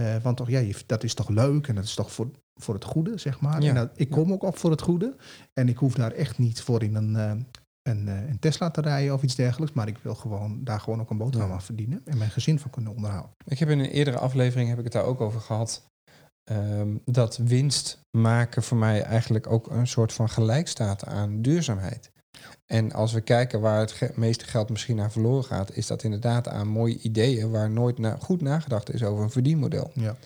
Eh, 0.00 0.16
want 0.22 0.36
toch, 0.36 0.48
ja, 0.48 0.58
je- 0.58 0.82
dat 0.86 1.04
is 1.04 1.14
toch 1.14 1.28
leuk 1.28 1.68
en 1.68 1.74
dat 1.74 1.84
is 1.84 1.94
toch 1.94 2.12
voor, 2.12 2.30
voor 2.60 2.74
het 2.74 2.84
goede, 2.84 3.18
zeg 3.18 3.40
maar. 3.40 3.62
Ja. 3.62 3.68
En 3.68 3.74
dat, 3.74 3.90
ik 3.94 4.10
kom 4.10 4.32
ook 4.32 4.42
op 4.42 4.58
voor 4.58 4.70
het 4.70 4.80
goede. 4.80 5.16
En 5.52 5.68
ik 5.68 5.76
hoef 5.76 5.94
daar 5.94 6.12
echt 6.12 6.38
niet 6.38 6.60
voor 6.60 6.82
in 6.82 6.94
een, 6.94 7.16
eh, 7.16 7.30
een, 7.82 8.08
eh, 8.08 8.28
een 8.28 8.38
Tesla 8.38 8.70
te 8.70 8.80
rijden 8.80 9.14
of 9.14 9.22
iets 9.22 9.34
dergelijks. 9.34 9.74
Maar 9.74 9.88
ik 9.88 9.98
wil 10.02 10.14
gewoon 10.14 10.64
daar 10.64 10.80
gewoon 10.80 11.00
ook 11.00 11.10
een 11.10 11.18
boterham 11.18 11.48
Ja. 11.48 11.54
aan 11.54 11.62
verdienen. 11.62 12.00
En 12.04 12.18
mijn 12.18 12.30
gezin 12.30 12.58
van 12.58 12.70
kunnen 12.70 12.94
onderhouden. 12.94 13.30
ik 13.44 13.58
heb 13.58 13.68
in 13.68 13.78
een 13.78 13.90
eerdere 13.90 14.18
aflevering 14.18 14.68
heb 14.68 14.78
ik 14.78 14.84
het 14.84 14.92
daar 14.92 15.04
ook 15.04 15.20
over 15.20 15.40
gehad. 15.40 15.84
ehm, 16.50 16.96
dat 17.04 17.36
winst 17.36 17.98
maken 18.18 18.62
voor 18.62 18.76
mij 18.76 19.02
eigenlijk 19.02 19.46
ook 19.46 19.70
een 19.70 19.86
soort 19.86 20.12
van 20.12 20.28
gelijk 20.28 20.68
staat 20.68 21.04
aan 21.04 21.42
duurzaamheid. 21.42 22.10
En 22.66 22.92
als 22.92 23.12
we 23.12 23.20
kijken 23.20 23.60
waar 23.60 23.80
het 23.80 24.16
meeste 24.16 24.44
geld 24.44 24.68
misschien 24.70 25.00
aan 25.00 25.12
verloren 25.12 25.44
gaat, 25.44 25.76
is 25.76 25.86
dat 25.86 26.02
inderdaad 26.02 26.48
aan 26.48 26.68
mooie 26.68 26.98
ideeën 26.98 27.50
waar 27.50 27.70
nooit 27.70 27.98
na- 27.98 28.16
goed 28.20 28.40
nagedacht 28.42 28.94
is 28.94 29.02
over 29.02 29.22
een 29.24 29.30
verdienmodel. 29.30 29.90
Ja. 29.94 30.16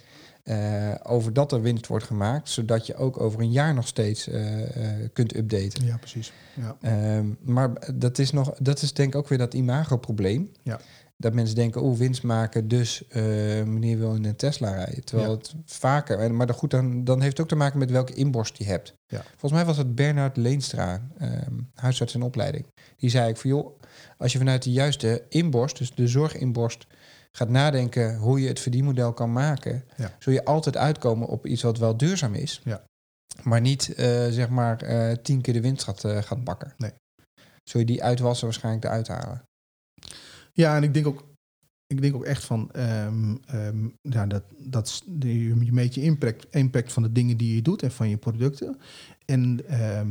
Eh, 0.42 0.94
over 1.02 1.32
dat 1.32 1.52
er 1.52 1.62
winst 1.62 1.86
wordt 1.86 2.04
gemaakt, 2.04 2.48
zodat 2.48 2.86
je 2.86 2.96
ook 2.96 3.20
over 3.20 3.40
een 3.40 3.50
jaar 3.52 3.74
nog 3.74 3.86
steeds 3.86 4.28
eh, 4.28 4.62
eh, 4.62 5.08
kunt 5.12 5.36
updaten. 5.36 5.84
ja, 5.86 5.96
precies. 5.96 6.32
Ja. 6.54 6.76
Ehm, 6.80 7.26
maar 7.42 7.70
dat 7.94 8.18
is, 8.18 8.30
nog, 8.30 8.52
dat 8.58 8.82
is 8.82 8.92
denk 8.92 9.08
ik 9.14 9.18
ook 9.20 9.28
weer 9.28 9.38
dat 9.38 9.54
imago-probleem. 9.54 10.50
Ja. 10.62 10.80
Dat 11.20 11.34
mensen 11.34 11.54
denken, 11.54 11.82
oh, 11.82 11.96
winst 11.98 12.22
maken, 12.22 12.68
dus 12.68 13.06
eh, 13.08 13.22
meneer 13.64 13.98
wil 13.98 14.14
in 14.14 14.24
een 14.24 14.36
Tesla 14.36 14.70
rijden. 14.74 15.04
Terwijl 15.04 15.30
Ja. 15.30 15.36
het 15.36 15.54
vaker... 15.64 16.18
en- 16.18 16.36
Maar 16.36 16.46
dan 16.46 16.56
goed, 16.56 16.70
dan, 16.70 17.04
dan 17.04 17.18
heeft 17.20 17.32
het 17.32 17.40
ook 17.40 17.48
te 17.48 17.54
maken 17.56 17.78
met 17.78 17.90
welke 17.90 18.14
inborst 18.14 18.56
je 18.58 18.64
hebt. 18.64 18.94
Ja. 19.06 19.22
Volgens 19.28 19.52
mij 19.52 19.64
was 19.64 19.76
het 19.76 19.94
Bernard 19.94 20.36
Leenstra, 20.36 21.08
ehm, 21.18 21.54
huisarts 21.74 22.14
in 22.14 22.22
opleiding. 22.22 22.66
Die 22.96 23.10
zei 23.10 23.28
ik 23.30 23.36
van, 23.36 23.50
joh, 23.50 23.80
als 24.18 24.32
je 24.32 24.38
vanuit 24.38 24.62
de 24.62 24.72
juiste 24.72 25.24
inborst, 25.28 25.78
dus 25.78 25.94
de 25.94 26.06
zorginborst, 26.08 26.86
gaat 27.32 27.48
nadenken 27.48 28.16
hoe 28.16 28.40
je 28.40 28.48
het 28.48 28.60
verdienmodel 28.60 29.12
kan 29.12 29.32
maken, 29.32 29.84
Ja. 29.96 30.14
zul 30.18 30.32
je 30.32 30.44
altijd 30.44 30.76
uitkomen 30.76 31.28
op 31.28 31.46
iets 31.46 31.62
wat 31.62 31.78
wel 31.78 31.96
duurzaam 31.96 32.34
is. 32.34 32.60
Ja. 32.64 32.82
Maar 33.42 33.60
niet, 33.60 33.94
eh, 33.94 34.06
zeg 34.28 34.48
maar, 34.48 34.82
eh, 34.82 35.16
tien 35.22 35.40
keer 35.40 35.54
de 35.54 35.60
winst 35.60 35.84
gaat, 35.84 36.04
eh, 36.04 36.22
gaat 36.22 36.44
bakken. 36.44 36.72
Nee. 36.76 36.90
Zul 37.64 37.80
je 37.80 37.86
die 37.86 38.02
uitwassen 38.02 38.44
waarschijnlijk 38.46 38.84
eruit 38.84 39.08
halen. 39.08 39.42
Ja, 40.60 40.76
en 40.76 40.82
ik 40.82 40.94
denk 40.94 41.06
ook, 41.06 41.24
ik 41.86 42.00
denk 42.00 42.14
ook 42.14 42.24
echt 42.24 42.44
van, 42.44 42.70
ehm, 42.72 43.36
ehm, 43.46 43.88
ja, 44.00 44.26
dat, 44.26 44.42
dat 44.58 45.02
je 45.18 45.54
meet 45.70 45.94
je 45.94 46.02
impact, 46.02 46.46
impact 46.50 46.92
van 46.92 47.02
de 47.02 47.12
dingen 47.12 47.36
die 47.36 47.54
je 47.54 47.62
doet 47.62 47.82
en 47.82 47.90
van 47.90 48.08
je 48.08 48.16
producten. 48.16 48.78
En 49.24 49.66
ehm, 49.68 50.10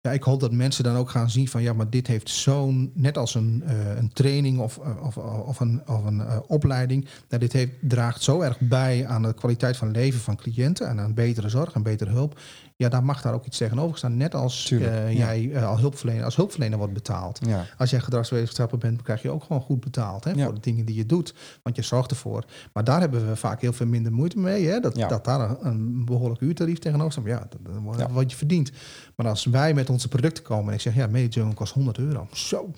ja, 0.00 0.12
ik 0.12 0.22
hoop 0.22 0.40
dat 0.40 0.52
mensen 0.52 0.84
dan 0.84 0.96
ook 0.96 1.10
gaan 1.10 1.30
zien 1.30 1.48
van, 1.48 1.62
ja, 1.62 1.72
maar 1.72 1.90
dit 1.90 2.06
heeft 2.06 2.28
zo'n, 2.28 2.92
net 2.94 3.18
als 3.18 3.34
een, 3.34 3.62
eh, 3.66 3.96
een 3.96 4.12
training 4.12 4.58
of, 4.58 4.78
eh, 4.78 5.02
of, 5.02 5.16
of 5.16 5.60
een, 5.60 5.88
of 5.88 6.04
een 6.04 6.20
eh, 6.20 6.38
opleiding, 6.46 7.04
nou, 7.28 7.40
dit 7.40 7.52
heeft, 7.52 7.72
draagt 7.80 8.22
zo 8.22 8.40
erg 8.40 8.60
bij 8.60 9.06
aan 9.06 9.22
de 9.22 9.34
kwaliteit 9.34 9.76
van 9.76 9.90
leven 9.90 10.20
van 10.20 10.36
cliënten 10.36 10.88
en 10.88 11.00
aan 11.00 11.14
betere 11.14 11.48
zorg 11.48 11.74
en 11.74 11.82
betere 11.82 12.10
hulp. 12.10 12.40
Ja, 12.76 12.88
daar 12.88 13.04
mag 13.04 13.22
daar 13.22 13.34
ook 13.34 13.44
iets 13.46 13.58
tegenover 13.58 13.98
staan. 13.98 14.16
Net 14.16 14.34
als 14.34 14.62
Tuurlijk, 14.64 14.92
eh, 14.92 15.16
jij 15.16 15.50
eh, 15.52 15.68
al 15.68 15.78
hulpverlener, 15.78 16.24
als 16.24 16.36
hulpverlener 16.36 16.78
wordt 16.78 16.92
betaald. 16.92 17.38
Ja, 17.46 17.64
Als 17.78 17.90
jij 17.90 18.00
gedragswetenschapper 18.00 18.78
bent, 18.78 19.02
krijg 19.02 19.22
je 19.22 19.30
ook 19.30 19.42
gewoon 19.44 19.62
goed 19.62 19.80
betaald 19.80 20.24
hè, 20.24 20.30
Ja. 20.30 20.44
voor 20.44 20.54
de 20.54 20.60
dingen 20.60 20.84
die 20.84 20.94
je 20.94 21.06
doet. 21.06 21.34
Want 21.62 21.76
je 21.76 21.82
zorgt 21.82 22.10
ervoor. 22.10 22.44
Maar 22.72 22.84
daar 22.84 23.00
hebben 23.00 23.28
we 23.28 23.36
vaak 23.36 23.60
heel 23.60 23.72
veel 23.72 23.86
minder 23.86 24.12
moeite 24.12 24.38
mee. 24.38 24.66
Hè? 24.66 24.80
Dat, 24.80 24.96
Ja. 24.96 25.08
dat 25.08 25.24
daar 25.24 25.50
een, 25.50 25.56
een 25.66 26.04
behoorlijk 26.04 26.40
uurtarief 26.40 26.78
tegenover 26.78 27.12
staat. 27.12 27.24
Maar 27.24 27.32
Ja, 27.32 27.46
dat, 27.48 27.98
dat 27.98 28.10
wat 28.10 28.30
je 28.30 28.36
verdient. 28.36 28.70
Maar 29.16 29.26
als 29.28 29.44
wij 29.44 29.74
met 29.74 29.90
onze 29.90 30.08
producten 30.08 30.44
komen 30.44 30.68
en 30.68 30.74
ik 30.74 30.80
zeg, 30.80 30.94
ja, 30.94 31.06
Medijungle 31.06 31.54
kost 31.54 31.72
100 31.72 31.98
euro. 31.98 32.26
Zo, 32.32 32.70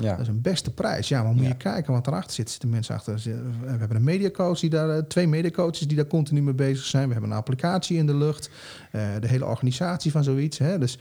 ja. 0.00 0.10
dat 0.10 0.20
is 0.20 0.28
een 0.28 0.40
beste 0.40 0.70
prijs. 0.74 1.08
Ja, 1.08 1.22
maar 1.22 1.32
moet 1.32 1.42
Ja. 1.42 1.48
je 1.48 1.56
kijken 1.56 1.92
wat 1.92 2.06
erachter 2.06 2.32
zit. 2.32 2.50
Zitten 2.50 2.68
mensen 2.68 2.94
achter. 2.94 3.14
We 3.60 3.66
hebben 3.68 3.96
een 3.96 4.04
mediacoach 4.04 4.58
die 4.60 4.70
daar, 4.70 4.90
eh, 4.90 5.02
twee 5.02 5.26
mediacoaches 5.28 5.86
die 5.88 5.96
daar 5.96 6.06
continu 6.06 6.42
mee 6.42 6.54
bezig 6.54 6.84
zijn. 6.84 7.06
We 7.06 7.12
hebben 7.12 7.30
een 7.30 7.36
applicatie 7.36 7.96
in 7.96 8.06
de 8.06 8.14
lucht. 8.16 8.50
eh, 8.92 9.02
de 9.20 9.28
hele 9.28 9.44
organisatie 9.46 10.10
van 10.10 10.24
zoiets. 10.24 10.58
Hè? 10.58 10.78
Dus, 10.78 10.98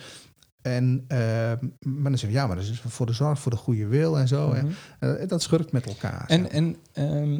en, 0.62 1.04
eh, 1.08 1.18
maar 1.80 2.04
dan 2.12 2.18
zeg 2.18 2.30
je, 2.30 2.36
ja, 2.36 2.48
maar 2.48 2.56
dat 2.56 2.66
is 2.66 2.82
voor 2.88 3.06
de 3.06 3.14
zorg, 3.14 3.40
voor 3.40 3.52
de 3.52 3.58
goede 3.58 3.88
wil 3.88 4.18
en 4.18 4.28
zo. 4.28 4.54
hè. 4.54 4.62
Mhm. 4.64 4.72
Eh, 5.00 5.28
dat 5.28 5.42
schurkt 5.42 5.72
met 5.72 5.86
elkaar. 5.86 6.24
En, 6.28 6.52
en 6.52 6.76
ehm, 6.94 7.40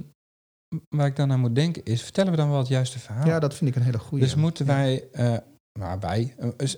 waar 0.96 1.08
ik 1.08 1.16
dan 1.16 1.32
aan 1.32 1.40
moet 1.40 1.56
denken 1.56 1.84
is, 1.84 2.02
vertellen 2.04 2.32
we 2.32 2.38
dan 2.38 2.50
wel 2.50 2.58
het 2.60 2.68
juiste 2.68 3.00
verhaal? 3.00 3.26
ja, 3.28 3.40
dat 3.40 3.54
vind 3.56 3.70
ik 3.70 3.76
een 3.76 3.82
hele 3.82 3.98
goede. 4.00 4.24
dus 4.24 4.36
moeten 4.36 4.66
wij, 4.66 5.04
nou 5.80 6.00
wij, 6.00 6.36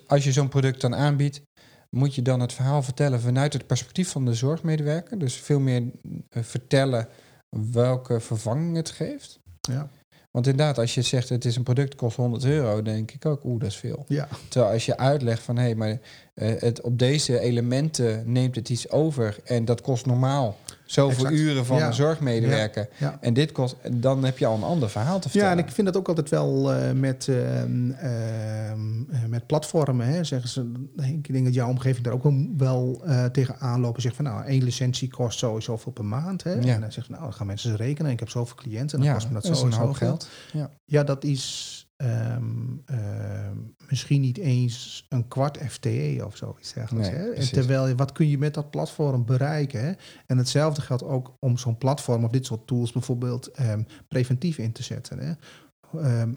als 0.08 0.24
je 0.24 0.32
zo'n 0.32 0.50
product 0.50 0.82
dan 0.82 0.96
aanbiedt, 0.96 1.42
moet 1.90 2.16
je 2.16 2.22
dan 2.22 2.40
het 2.40 2.54
verhaal 2.54 2.84
vertellen 2.84 3.22
vanuit 3.22 3.54
het 3.54 3.68
perspectief 3.68 4.10
van 4.10 4.26
de 4.26 4.34
zorgmedewerker. 4.34 5.20
Dus 5.20 5.36
veel 5.36 5.60
meer 5.60 5.84
eh, 6.30 6.44
vertellen 6.44 7.08
welke 7.50 8.20
vervanging 8.20 8.76
het 8.76 8.90
geeft. 8.90 9.40
Ja. 9.62 9.90
Want 10.32 10.48
inderdaad, 10.50 10.78
als 10.78 10.96
je 10.96 11.02
zegt 11.02 11.30
het 11.30 11.46
is 11.46 11.56
een 11.56 11.64
product 11.64 11.96
kost 11.96 12.16
100 12.16 12.44
euro, 12.46 12.82
denk 12.82 13.12
ik 13.12 13.26
ook, 13.26 13.44
oeh, 13.44 13.60
dat 13.60 13.70
is 13.70 13.78
veel. 13.78 14.06
Ja, 14.08 14.28
Terwijl 14.50 14.74
als 14.74 14.86
je 14.86 14.98
uitlegt 14.98 15.44
van 15.44 15.56
hé, 15.56 15.64
hey, 15.64 15.76
maar 15.76 16.00
eh, 16.34 16.62
het, 16.62 16.82
op 16.82 17.00
deze 17.00 17.40
elementen 17.40 18.32
neemt 18.32 18.56
het 18.56 18.70
iets 18.70 18.90
over 18.90 19.38
en 19.44 19.66
dat 19.66 19.82
kost 19.82 20.06
normaal 20.06 20.58
zoveel 20.88 21.26
Exact. 21.26 21.36
uren 21.42 21.66
van 21.66 21.78
Ja. 21.78 21.88
een 21.88 21.94
zorgmedewerker. 21.94 22.88
ja. 22.98 23.18
En 23.22 23.34
dit 23.34 23.52
kost, 23.52 23.76
dan 23.92 24.24
heb 24.24 24.38
je 24.38 24.46
al 24.46 24.56
een 24.56 24.64
ander 24.64 24.90
verhaal 24.90 25.20
te 25.20 25.24
Ja, 25.26 25.30
vertellen. 25.32 25.58
en 25.58 25.66
ik 25.66 25.72
vind 25.72 25.88
dat 25.88 25.98
ook 25.98 26.08
altijd 26.08 26.30
wel 26.30 26.74
eh, 26.74 26.92
met, 26.92 27.28
ehm, 27.28 27.92
ehm, 27.92 29.10
eh, 29.10 29.26
met 29.28 29.46
platformen. 29.48 30.08
Hè, 30.08 30.24
zeggen 30.24 30.50
ze, 30.50 30.72
ik 30.96 31.32
denk 31.34 31.46
dat 31.46 31.54
jouw 31.54 31.70
omgeving 31.70 32.04
daar 32.06 32.14
ook 32.14 32.26
wel- 32.58 33.02
eh 33.06 33.26
tegen 33.26 33.60
aanlopen. 33.60 34.02
Zegt 34.02 34.16
van 34.16 34.26
nou, 34.26 34.46
één 34.46 34.64
licentie 34.64 35.10
kost 35.10 35.38
sowieso 35.40 35.78
veel 35.78 35.92
per 35.92 36.06
maand. 36.06 36.44
Hè? 36.44 36.54
Ja. 36.54 36.74
En 36.74 36.82
dan 36.82 36.92
zegt 36.92 37.10
nou, 37.10 37.22
dan 37.24 37.34
gaan 37.34 37.48
mensen 37.48 37.76
rekenen. 37.76 38.12
Ik 38.12 38.20
heb 38.20 38.30
zoveel 38.30 38.56
cliënten 38.56 38.98
en 38.98 39.04
dan 39.04 39.08
ja, 39.08 39.14
kost 39.14 39.28
me 39.28 39.34
dat 39.34 39.44
dat 39.44 39.58
zo 39.58 39.66
een 39.66 39.72
en 39.72 39.78
hoop 39.78 39.88
zoveel. 39.88 40.08
geld. 40.08 40.28
Ja. 40.54 40.70
Ja, 40.86 41.04
dat 41.04 41.24
is 41.24 41.87
ehm, 41.98 42.44
ehm, 42.86 43.58
misschien 43.90 44.22
niet 44.22 44.38
eens 44.38 45.06
een 45.10 45.28
kwart 45.28 45.58
FTE 45.68 46.22
of 46.26 46.36
zoiets 46.38 46.74
dergelijks. 46.74 47.10
Nee, 47.10 47.18
hè? 47.18 47.26
En 47.26 47.34
precies. 47.34 47.52
terwijl, 47.52 47.96
wat 47.96 48.12
kun 48.12 48.30
je 48.30 48.38
met 48.38 48.54
dat 48.54 48.70
platform 48.70 49.26
bereiken? 49.26 49.82
Hè? 49.86 49.92
En 50.26 50.38
hetzelfde 50.38 50.82
geldt 50.82 51.04
ook 51.04 51.36
om 51.40 51.58
zo'n 51.58 51.78
platform 51.78 52.24
of 52.24 52.32
dit 52.32 52.46
soort 52.46 52.68
tools 52.68 52.92
bijvoorbeeld 52.92 53.52
ehm, 53.52 53.84
preventief 54.08 54.58
in 54.58 54.72
te 54.72 54.84
zetten. 54.84 55.20
Hè? 55.20 55.34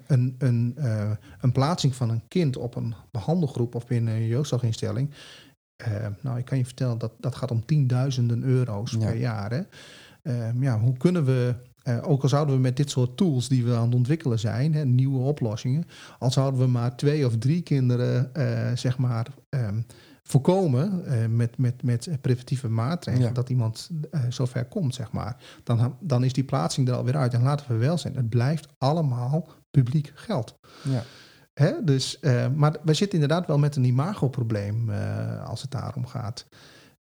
Een, 0.06 0.34
een, 0.38 0.72
eh, 0.76 1.10
een 1.40 1.52
plaatsing 1.52 1.94
van 1.94 2.10
een 2.10 2.28
kind 2.28 2.56
op 2.56 2.74
een 2.76 2.94
behandelgroep 3.10 3.74
of 3.74 3.86
binnen 3.86 4.14
een 4.14 4.26
jeugdzorginstelling. 4.26 5.10
nou, 6.22 6.38
ik 6.38 6.44
kan 6.44 6.58
je 6.58 6.64
vertellen 6.64 6.98
dat 6.98 7.12
dat 7.18 7.34
gaat 7.34 7.50
om 7.50 7.64
tienduizenden 7.66 8.42
euro's 8.42 8.90
Ja. 8.90 8.98
per 8.98 9.16
jaar. 9.16 9.50
Hè? 9.50 9.62
Ja, 10.60 10.80
hoe 10.80 10.96
kunnen 10.96 11.24
we, 11.24 11.54
eh, 11.82 11.98
ook 12.02 12.22
al 12.22 12.28
zouden 12.28 12.54
we 12.54 12.60
met 12.60 12.76
dit 12.76 12.90
soort 12.90 13.16
tools 13.16 13.48
die 13.48 13.64
we 13.64 13.74
aan 13.74 13.84
het 13.84 13.94
ontwikkelen 13.94 14.38
zijn, 14.38 14.74
hè, 14.74 14.84
nieuwe 14.84 15.18
oplossingen, 15.18 15.84
al 16.18 16.30
zouden 16.30 16.60
we 16.60 16.66
maar 16.66 16.96
twee 16.96 17.26
of 17.26 17.36
drie 17.38 17.62
kinderen, 17.62 18.34
eh, 18.34 18.76
zeg 18.76 18.98
maar, 18.98 19.26
ehm, 19.48 19.80
voorkomen 20.22 21.04
eh, 21.06 21.26
met, 21.26 21.58
met, 21.58 21.82
met 21.82 22.08
preventieve 22.20 22.68
maatregelen, 22.68 23.28
Ja. 23.28 23.34
dat 23.34 23.48
iemand 23.50 23.90
zover 24.28 24.64
komt, 24.64 24.94
zeg 24.94 25.12
maar, 25.12 25.36
dan, 25.64 25.96
dan 26.00 26.24
is 26.24 26.32
die 26.32 26.44
plaatsing 26.44 26.88
er 26.88 26.94
alweer 26.94 27.16
uit. 27.16 27.34
En 27.34 27.42
laten 27.42 27.66
we 27.68 27.76
wel 27.76 27.98
zijn, 27.98 28.16
het 28.16 28.28
blijft 28.28 28.68
allemaal 28.78 29.48
publiek 29.70 30.12
geld. 30.14 30.58
Ja. 30.82 31.02
Hè? 31.54 31.84
Dus, 31.84 32.20
maar 32.54 32.76
we 32.82 32.94
zitten 32.94 33.20
inderdaad 33.20 33.46
wel 33.46 33.58
met 33.58 33.76
een 33.76 33.84
imagoprobleem 33.84 34.90
als 35.44 35.62
het 35.62 35.70
daarom 35.70 36.06
gaat. 36.06 36.46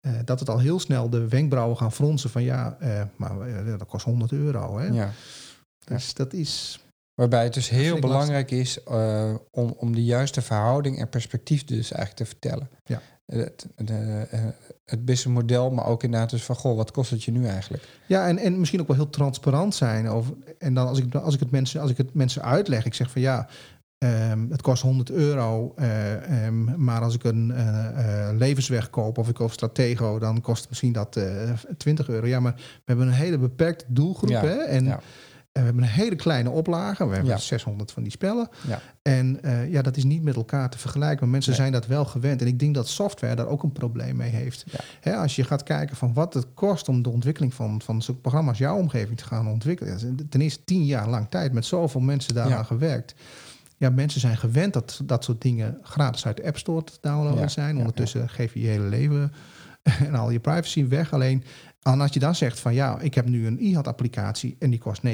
Eh, 0.00 0.12
dat 0.24 0.40
het 0.40 0.48
al 0.48 0.58
heel 0.58 0.80
snel 0.80 1.10
de 1.10 1.28
wenkbrauwen 1.28 1.76
gaan 1.76 1.92
fronsen 1.92 2.30
van 2.30 2.42
ja, 2.42 2.76
eh, 2.80 3.02
maar 3.16 3.40
eh, 3.40 3.78
dat 3.78 3.88
kost 3.88 4.04
100 4.04 4.32
euro. 4.32 4.78
Hè? 4.78 4.86
ja. 4.86 5.10
Dus 5.84 6.14
dat 6.14 6.32
is. 6.32 6.84
Waarbij 7.14 7.44
het 7.44 7.54
dus 7.54 7.68
heel 7.68 7.98
belangrijk 7.98 8.50
is 8.50 8.82
om, 9.50 9.74
om 9.76 9.94
de 9.94 10.04
juiste 10.04 10.42
verhouding 10.42 10.98
en 10.98 11.08
perspectief 11.08 11.64
dus 11.64 11.92
eigenlijk 11.92 12.16
te 12.16 12.24
vertellen. 12.24 12.70
Ja. 12.84 13.00
Het, 13.26 13.66
de, 13.76 14.26
het 14.84 15.04
businessmodel, 15.04 15.70
maar 15.70 15.86
ook 15.86 16.02
inderdaad 16.02 16.30
dus 16.30 16.42
van, 16.42 16.56
goh, 16.56 16.76
wat 16.76 16.90
kost 16.90 17.10
het 17.10 17.24
je 17.24 17.32
nu 17.32 17.46
eigenlijk? 17.46 17.88
Ja, 18.06 18.28
en, 18.28 18.38
en 18.38 18.58
misschien 18.58 18.80
ook 18.80 18.86
wel 18.86 18.96
heel 18.96 19.10
transparant 19.10 19.74
zijn 19.74 20.08
over. 20.08 20.34
En 20.58 20.74
dan 20.74 20.88
als 20.88 20.98
ik, 20.98 21.14
als 21.14 21.34
ik, 21.34 21.40
het, 21.40 21.50
mensen, 21.50 21.80
als 21.80 21.90
ik 21.90 21.96
het 21.96 22.14
mensen 22.14 22.42
uitleg, 22.42 22.84
ik 22.84 22.94
zeg 22.94 23.10
van 23.10 23.20
ja. 23.20 23.48
Ehm, 24.04 24.50
het 24.50 24.62
kost 24.62 24.82
100 24.82 25.10
euro, 25.10 25.72
eh, 25.76 26.44
ehm, 26.46 26.84
maar 26.84 27.00
als 27.02 27.14
ik 27.14 27.24
een 27.24 27.50
eh, 27.50 28.28
eh, 28.28 28.36
levensweg 28.36 28.90
koop 28.90 29.18
of 29.18 29.28
ik 29.28 29.34
koop 29.34 29.52
Stratego, 29.52 30.18
dan 30.18 30.40
kost 30.40 30.68
misschien 30.68 30.92
dat 30.92 31.16
eh 31.16 31.50
20 31.76 32.08
euro. 32.08 32.26
Ja, 32.26 32.40
maar 32.40 32.54
we 32.56 32.62
hebben 32.84 33.06
een 33.06 33.12
hele 33.12 33.38
beperkte 33.38 33.84
doelgroep. 33.88 34.28
Ja, 34.30 34.40
Hè? 34.40 34.56
En, 34.56 34.84
ja. 34.84 34.92
en 34.92 35.00
we 35.52 35.60
hebben 35.60 35.82
een 35.82 35.88
hele 35.88 36.16
kleine 36.16 36.50
oplage. 36.50 37.06
We 37.08 37.14
hebben 37.14 37.30
Ja. 37.32 37.38
600 37.38 37.92
van 37.92 38.02
die 38.02 38.12
spellen. 38.12 38.48
Ja. 38.68 38.80
En 39.02 39.40
ja, 39.68 39.82
dat 39.82 39.96
is 39.96 40.04
niet 40.04 40.22
met 40.22 40.36
elkaar 40.36 40.70
te 40.70 40.78
vergelijken. 40.78 41.18
Maar 41.20 41.28
mensen 41.28 41.50
Nee. 41.52 41.60
zijn 41.60 41.72
dat 41.72 41.86
wel 41.86 42.04
gewend. 42.04 42.40
En 42.40 42.46
ik 42.46 42.58
denk 42.58 42.74
dat 42.74 42.88
software 42.88 43.34
daar 43.34 43.46
ook 43.46 43.62
een 43.62 43.72
probleem 43.72 44.16
mee 44.16 44.30
heeft. 44.30 44.64
Hè, 45.00 45.14
als 45.16 45.36
je 45.36 45.44
gaat 45.44 45.62
kijken 45.62 45.96
van 45.96 46.12
wat 46.12 46.34
het 46.34 46.46
kost 46.54 46.88
om 46.88 47.02
de 47.02 47.10
ontwikkeling 47.10 47.54
van, 47.54 47.82
van 47.82 48.02
zo'n 48.02 48.20
programma 48.20 48.48
als 48.48 48.58
jouw 48.58 48.76
omgeving 48.76 49.18
te 49.18 49.24
gaan 49.24 49.48
ontwikkelen. 49.48 50.16
Ten 50.28 50.40
eerste 50.40 50.64
tien 50.64 50.84
jaar 50.84 51.08
lang 51.08 51.26
tijd 51.30 51.52
met 51.52 51.64
zoveel 51.64 52.00
mensen 52.00 52.34
daaraan 52.34 52.52
Ja. 52.52 52.62
gewerkt. 52.62 53.14
Ja, 53.80 53.90
mensen 53.90 54.20
zijn 54.20 54.36
gewend 54.36 54.72
dat 54.72 55.00
dat 55.04 55.24
soort 55.24 55.40
dingen 55.40 55.78
gratis 55.82 56.26
uit 56.26 56.36
de 56.36 56.44
App 56.46 56.58
Store 56.58 56.84
te 56.84 56.92
downloaden 57.00 57.40
Ja, 57.40 57.48
zijn. 57.48 57.74
ja, 57.74 57.78
Ondertussen 57.80 58.28
geef 58.28 58.54
je 58.54 58.60
je 58.60 58.66
hele 58.68 58.84
leven 58.88 59.32
en 60.06 60.14
al 60.14 60.30
je 60.30 60.40
privacy 60.40 60.88
weg. 60.88 61.12
Alleen 61.12 61.44
en 61.82 62.00
als 62.00 62.12
je 62.12 62.18
dan 62.20 62.34
zegt 62.34 62.60
van 62.60 62.74
ja, 62.74 62.98
ik 62.98 63.14
heb 63.14 63.28
nu 63.28 63.46
een 63.46 63.60
IHAD-applicatie 63.60 64.56
en 64.58 64.70
die 64.70 64.78
kost 64.78 65.02
9,95 65.06 65.10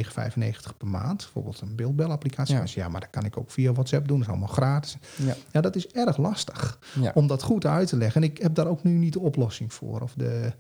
per 0.78 0.86
maand. 0.88 1.16
Bijvoorbeeld 1.22 1.60
een 1.60 1.76
beeldbel-applicatie. 1.76 2.54
Ja. 2.54 2.60
Ja. 2.60 2.66
ja, 2.74 2.88
maar 2.88 3.00
dat 3.00 3.10
kan 3.10 3.24
ik 3.24 3.36
ook 3.38 3.50
via 3.50 3.72
WhatsApp 3.72 4.08
doen. 4.08 4.16
Dat 4.18 4.26
is 4.26 4.32
allemaal 4.32 4.54
gratis. 4.54 4.96
Ja. 5.16 5.34
Ja, 5.52 5.60
dat 5.60 5.76
is 5.76 5.86
erg 5.88 6.16
lastig 6.16 6.78
Ja. 7.00 7.10
om 7.14 7.26
dat 7.26 7.42
goed 7.42 7.66
uit 7.66 7.88
te 7.88 7.96
leggen. 7.96 8.22
En 8.22 8.28
ik 8.30 8.38
heb 8.38 8.54
daar 8.54 8.66
ook 8.66 8.82
nu 8.82 8.90
niet 8.90 9.12
de 9.12 9.20
oplossing 9.20 9.72
voor. 9.72 10.00
Of 10.00 10.12
de, 10.16 10.52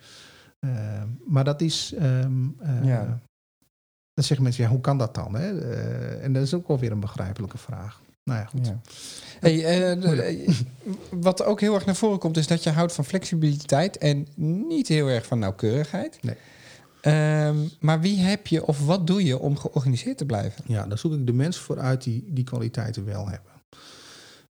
eh, 0.58 0.70
maar 1.26 1.44
dat 1.44 1.60
is... 1.60 1.94
Ja. 2.82 3.20
Dan 4.16 4.24
zeggen 4.24 4.42
mensen, 4.44 4.64
ja, 4.64 4.70
hoe 4.70 4.80
kan 4.80 4.98
dat 4.98 5.14
dan? 5.14 5.34
Hè? 5.34 5.58
Eh, 5.72 6.24
en 6.24 6.32
dat 6.32 6.42
is 6.42 6.54
ook 6.54 6.68
wel 6.68 6.78
weer 6.78 6.92
een 6.92 7.00
begrijpelijke 7.00 7.58
vraag. 7.58 8.00
Nou 8.24 8.38
ja, 8.40 8.44
goed. 8.46 8.66
Ja. 8.66 8.80
Hey, 9.40 9.64
eh, 9.64 10.00
de- 10.00 10.22
eh, 10.22 10.54
wat 11.10 11.44
ook 11.44 11.60
heel 11.60 11.74
erg 11.74 11.84
naar 11.86 11.96
voren 11.96 12.18
komt, 12.18 12.36
is 12.36 12.46
dat 12.46 12.62
je 12.62 12.70
houdt 12.70 12.92
van 12.92 13.04
flexibiliteit 13.04 13.98
en 13.98 14.26
niet 14.68 14.88
heel 14.88 15.08
erg 15.08 15.26
van 15.26 15.38
nauwkeurigheid. 15.38 16.18
Nee. 16.22 16.34
Ehm, 17.00 17.56
maar 17.80 18.00
wie 18.00 18.18
heb 18.18 18.46
je 18.46 18.66
of 18.66 18.86
wat 18.86 19.06
doe 19.06 19.24
je 19.24 19.38
om 19.38 19.56
georganiseerd 19.58 20.18
te 20.18 20.26
blijven? 20.26 20.64
Ja, 20.66 20.86
daar 20.86 20.98
zoek 20.98 21.12
ik 21.12 21.26
de 21.26 21.32
mensen 21.32 21.62
voor 21.62 21.78
uit 21.78 22.02
die 22.02 22.24
die 22.28 22.44
kwaliteiten 22.44 23.04
wel 23.04 23.28
hebben. 23.28 23.52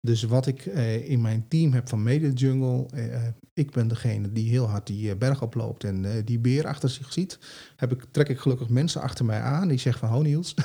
Dus 0.06 0.24
wat 0.24 0.47
ik 0.47 0.66
eh, 0.66 1.10
in 1.10 1.22
mijn 1.22 1.45
team 1.47 1.74
heb 1.74 1.89
van 1.89 2.03
Media 2.03 2.30
Jungle, 2.30 2.88
eh, 2.93 3.28
ik 3.56 3.72
ben 3.72 3.88
degene 3.88 4.32
die 4.32 4.49
heel 4.49 4.70
hard 4.70 4.88
die 4.88 5.12
eh, 5.12 5.18
berg 5.18 5.41
oploopt 5.41 5.84
en 5.84 6.06
eh, 6.06 6.12
die 6.26 6.39
beer 6.39 6.68
achter 6.68 6.89
zich 6.89 7.14
ziet. 7.14 7.39
Heb 7.76 7.91
ik, 7.91 8.06
trek 8.12 8.30
ik 8.30 8.39
gelukkig 8.39 8.70
mensen 8.70 9.01
achter 9.01 9.26
mij 9.26 9.39
aan 9.39 9.68
die 9.68 9.78
zeggen 9.78 10.08
van, 10.08 10.18
oh 10.18 10.24
Niels, 10.24 10.56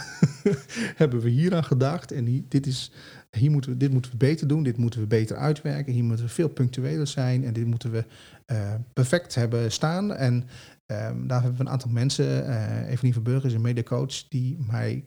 hebben 1.03 1.21
we 1.21 1.29
hier 1.29 1.55
aan 1.55 1.65
gedacht 1.65 2.13
en 2.13 2.25
die, 2.25 2.47
dit, 2.49 2.67
is, 2.67 2.93
hier 3.31 3.51
moeten 3.51 3.71
we, 3.71 3.77
dit 3.77 3.93
moeten 3.93 4.11
we 4.11 4.17
beter 4.17 4.49
doen, 4.49 4.63
dit 4.63 4.77
moeten 4.77 5.01
we 5.01 5.07
beter 5.07 5.37
uitwerken, 5.37 5.93
hier 5.93 6.05
moeten 6.05 6.25
we 6.25 6.31
veel 6.31 6.49
punctueler 6.49 7.07
zijn 7.07 7.45
en 7.45 7.53
dit 7.53 7.67
moeten 7.67 7.91
we 7.91 8.05
eh, 8.47 8.75
perfect 8.93 9.35
hebben 9.35 9.73
staan. 9.73 10.15
En 10.15 10.45
ehm, 10.87 11.27
daar 11.27 11.43
hebben 11.43 11.59
we 11.59 11.65
een 11.65 11.73
aantal 11.73 11.91
mensen, 11.91 12.47
eh 12.47 12.91
Evelien 12.91 13.13
Verburg 13.13 13.45
is 13.45 13.55
een 13.55 13.61
mediacoach, 13.61 14.29
die 14.29 14.59
mij 14.71 15.05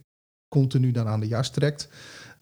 continu 0.48 0.92
dan 0.92 1.08
aan 1.08 1.20
de 1.20 1.28
jas 1.28 1.52
trekt. 1.52 1.90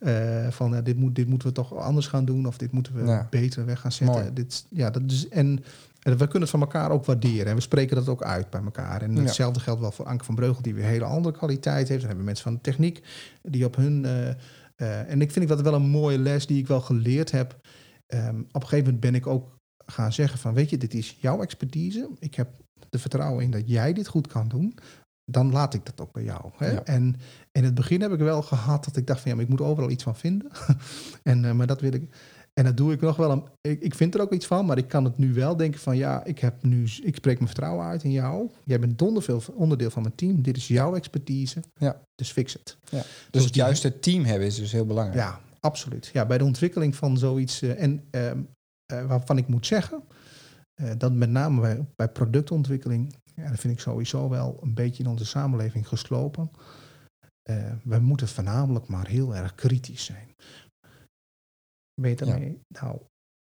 Eh, 0.02 0.48
van 0.52 0.84
dit, 0.84 0.98
moet, 0.98 1.16
dit 1.16 1.28
moeten 1.28 1.48
we 1.48 1.54
toch 1.54 1.76
anders 1.76 2.08
gaan 2.08 2.26
doen 2.26 2.46
of 2.46 2.58
dit 2.58 2.72
moeten 2.72 2.94
we 2.94 3.06
Ja. 3.06 3.28
beter 3.30 3.66
weg 3.66 3.80
gaan 3.80 3.92
zetten. 3.92 4.22
Mooi. 4.22 4.34
Dit, 4.34 4.66
ja, 4.70 4.90
dat 4.90 5.02
is, 5.08 5.28
en, 5.28 5.64
en 6.02 6.12
we 6.12 6.24
kunnen 6.24 6.42
het 6.42 6.50
van 6.50 6.62
elkaar 6.62 6.92
ook 6.92 7.06
waarderen 7.06 7.46
en 7.46 7.56
we 7.56 7.62
spreken 7.62 7.96
dat 7.96 8.08
ook 8.10 8.24
uit 8.24 8.50
bij 8.50 8.62
elkaar. 8.64 9.02
En 9.02 9.16
Ja. 9.16 9.22
hetzelfde 9.22 9.60
geldt 9.60 9.82
wel 9.82 9.92
voor 9.92 10.06
Anke 10.06 10.24
van 10.26 10.36
Breugel, 10.36 10.62
die 10.62 10.74
weer 10.74 10.84
hele 10.86 11.04
andere 11.06 11.36
kwaliteit 11.38 11.88
heeft. 11.88 12.00
Dan 12.00 12.08
hebben 12.10 12.18
we 12.18 12.26
mensen 12.26 12.44
van 12.44 12.54
de 12.54 12.62
techniek 12.62 13.02
die 13.42 13.66
op 13.66 13.76
hun. 13.76 14.06
eh, 14.06 14.30
eh, 14.76 15.10
en 15.12 15.22
ik 15.22 15.32
vind 15.32 15.48
dat 15.48 15.62
wel 15.62 15.74
een 15.74 15.90
mooie 15.90 16.18
les 16.20 16.48
die 16.48 16.58
ik 16.60 16.68
wel 16.68 16.82
geleerd 16.82 17.32
heb. 17.32 17.60
Ehm, 18.08 18.40
op 18.40 18.54
een 18.54 18.62
gegeven 18.62 18.84
moment 18.84 19.00
ben 19.00 19.16
ik 19.16 19.28
ook 19.28 19.58
gaan 19.86 20.14
zeggen 20.14 20.40
van 20.40 20.54
weet 20.54 20.70
je, 20.70 20.78
dit 20.78 20.94
is 20.94 21.18
jouw 21.20 21.42
expertise. 21.42 22.10
Ik 22.20 22.36
heb 22.36 22.50
er 22.90 23.00
vertrouwen 23.00 23.44
in 23.44 23.52
dat 23.52 23.64
jij 23.70 23.94
dit 23.94 24.08
goed 24.08 24.28
kan 24.28 24.48
doen. 24.48 24.76
Dan 25.32 25.52
laat 25.52 25.74
ik 25.74 25.86
dat 25.86 26.02
ook 26.02 26.12
bij 26.12 26.24
jou. 26.24 26.52
Hè? 26.58 26.72
Ja. 26.72 26.84
En 26.84 27.16
in 27.52 27.64
het 27.64 27.74
begin 27.76 28.02
heb 28.02 28.12
ik 28.12 28.20
wel 28.20 28.42
gehad 28.42 28.86
dat 28.86 28.96
ik 28.96 29.08
dacht 29.08 29.20
van 29.22 29.30
ja, 29.30 29.36
maar 29.36 29.46
ik 29.46 29.52
moet 29.52 29.62
overal 29.62 29.90
iets 29.90 30.04
van 30.04 30.16
vinden. 30.16 30.52
en, 31.24 31.46
eh, 31.46 31.52
maar 31.52 31.68
dat 31.68 31.82
wil 31.82 31.94
ik. 31.94 32.10
En 32.54 32.64
dat 32.64 32.78
doe 32.78 32.94
ik 32.94 33.02
nog 33.02 33.16
wel. 33.16 33.32
Een, 33.32 33.44
ik, 33.62 33.82
ik 33.82 33.96
vind 33.96 34.16
er 34.16 34.22
ook 34.22 34.32
iets 34.32 34.46
van, 34.46 34.66
maar 34.66 34.78
ik 34.78 34.88
kan 34.88 35.04
het 35.04 35.18
nu 35.18 35.34
wel 35.34 35.58
denken 35.58 35.80
van 35.80 35.98
ja, 35.98 36.24
ik 36.24 36.40
heb 36.40 36.64
nu, 36.64 36.84
ik 37.04 37.16
spreek 37.16 37.36
mijn 37.36 37.48
vertrouwen 37.48 37.86
uit 37.86 38.04
in 38.04 38.12
jou. 38.12 38.50
Jij 38.64 38.80
bent 38.80 38.98
donderveel 39.00 39.42
onderdeel 39.54 39.90
van 39.90 40.02
mijn 40.02 40.16
team. 40.16 40.42
Dit 40.42 40.58
is 40.58 40.68
jouw 40.68 40.96
expertise. 40.96 41.60
Ja. 41.78 42.02
Dus 42.16 42.32
fix 42.32 42.54
het. 42.54 42.78
Dus 42.90 43.04
Dus 43.32 43.44
het 43.44 43.56
juiste 43.56 44.00
team 44.00 44.24
hebben 44.26 44.48
is 44.48 44.56
dus 44.56 44.72
heel 44.72 44.86
belangrijk. 44.86 45.20
Ja, 45.20 45.40
absoluut. 45.60 46.10
Ja, 46.14 46.26
bij 46.26 46.38
de 46.38 46.44
ontwikkeling 46.44 46.96
van 46.96 47.18
zoiets. 47.18 47.62
eh, 47.62 47.82
en 47.84 48.04
ehm, 48.12 48.40
eh, 48.86 49.06
waarvan 49.06 49.38
ik 49.38 49.48
moet 49.48 49.66
zeggen, 49.68 50.04
dat 50.98 51.14
met 51.14 51.30
name 51.30 51.62
bij, 51.62 51.86
bij 51.96 52.08
productontwikkeling, 52.10 53.16
ja, 53.42 53.50
dat 53.50 53.60
vind 53.60 53.74
ik 53.74 53.80
sowieso 53.80 54.30
wel 54.30 54.60
een 54.62 54.74
beetje 54.74 55.04
in 55.04 55.10
onze 55.10 55.26
samenleving 55.26 55.88
geslopen. 55.88 56.52
Eh 57.50 57.74
we 57.84 58.00
moeten 58.00 58.28
voornamelijk 58.28 58.88
maar 58.88 59.08
heel 59.08 59.36
erg 59.36 59.56
kritisch 59.56 60.06
zijn. 60.06 60.36
Ben 62.02 62.10
je 62.10 62.26
Ja. 62.26 62.82
Nou, 62.82 63.02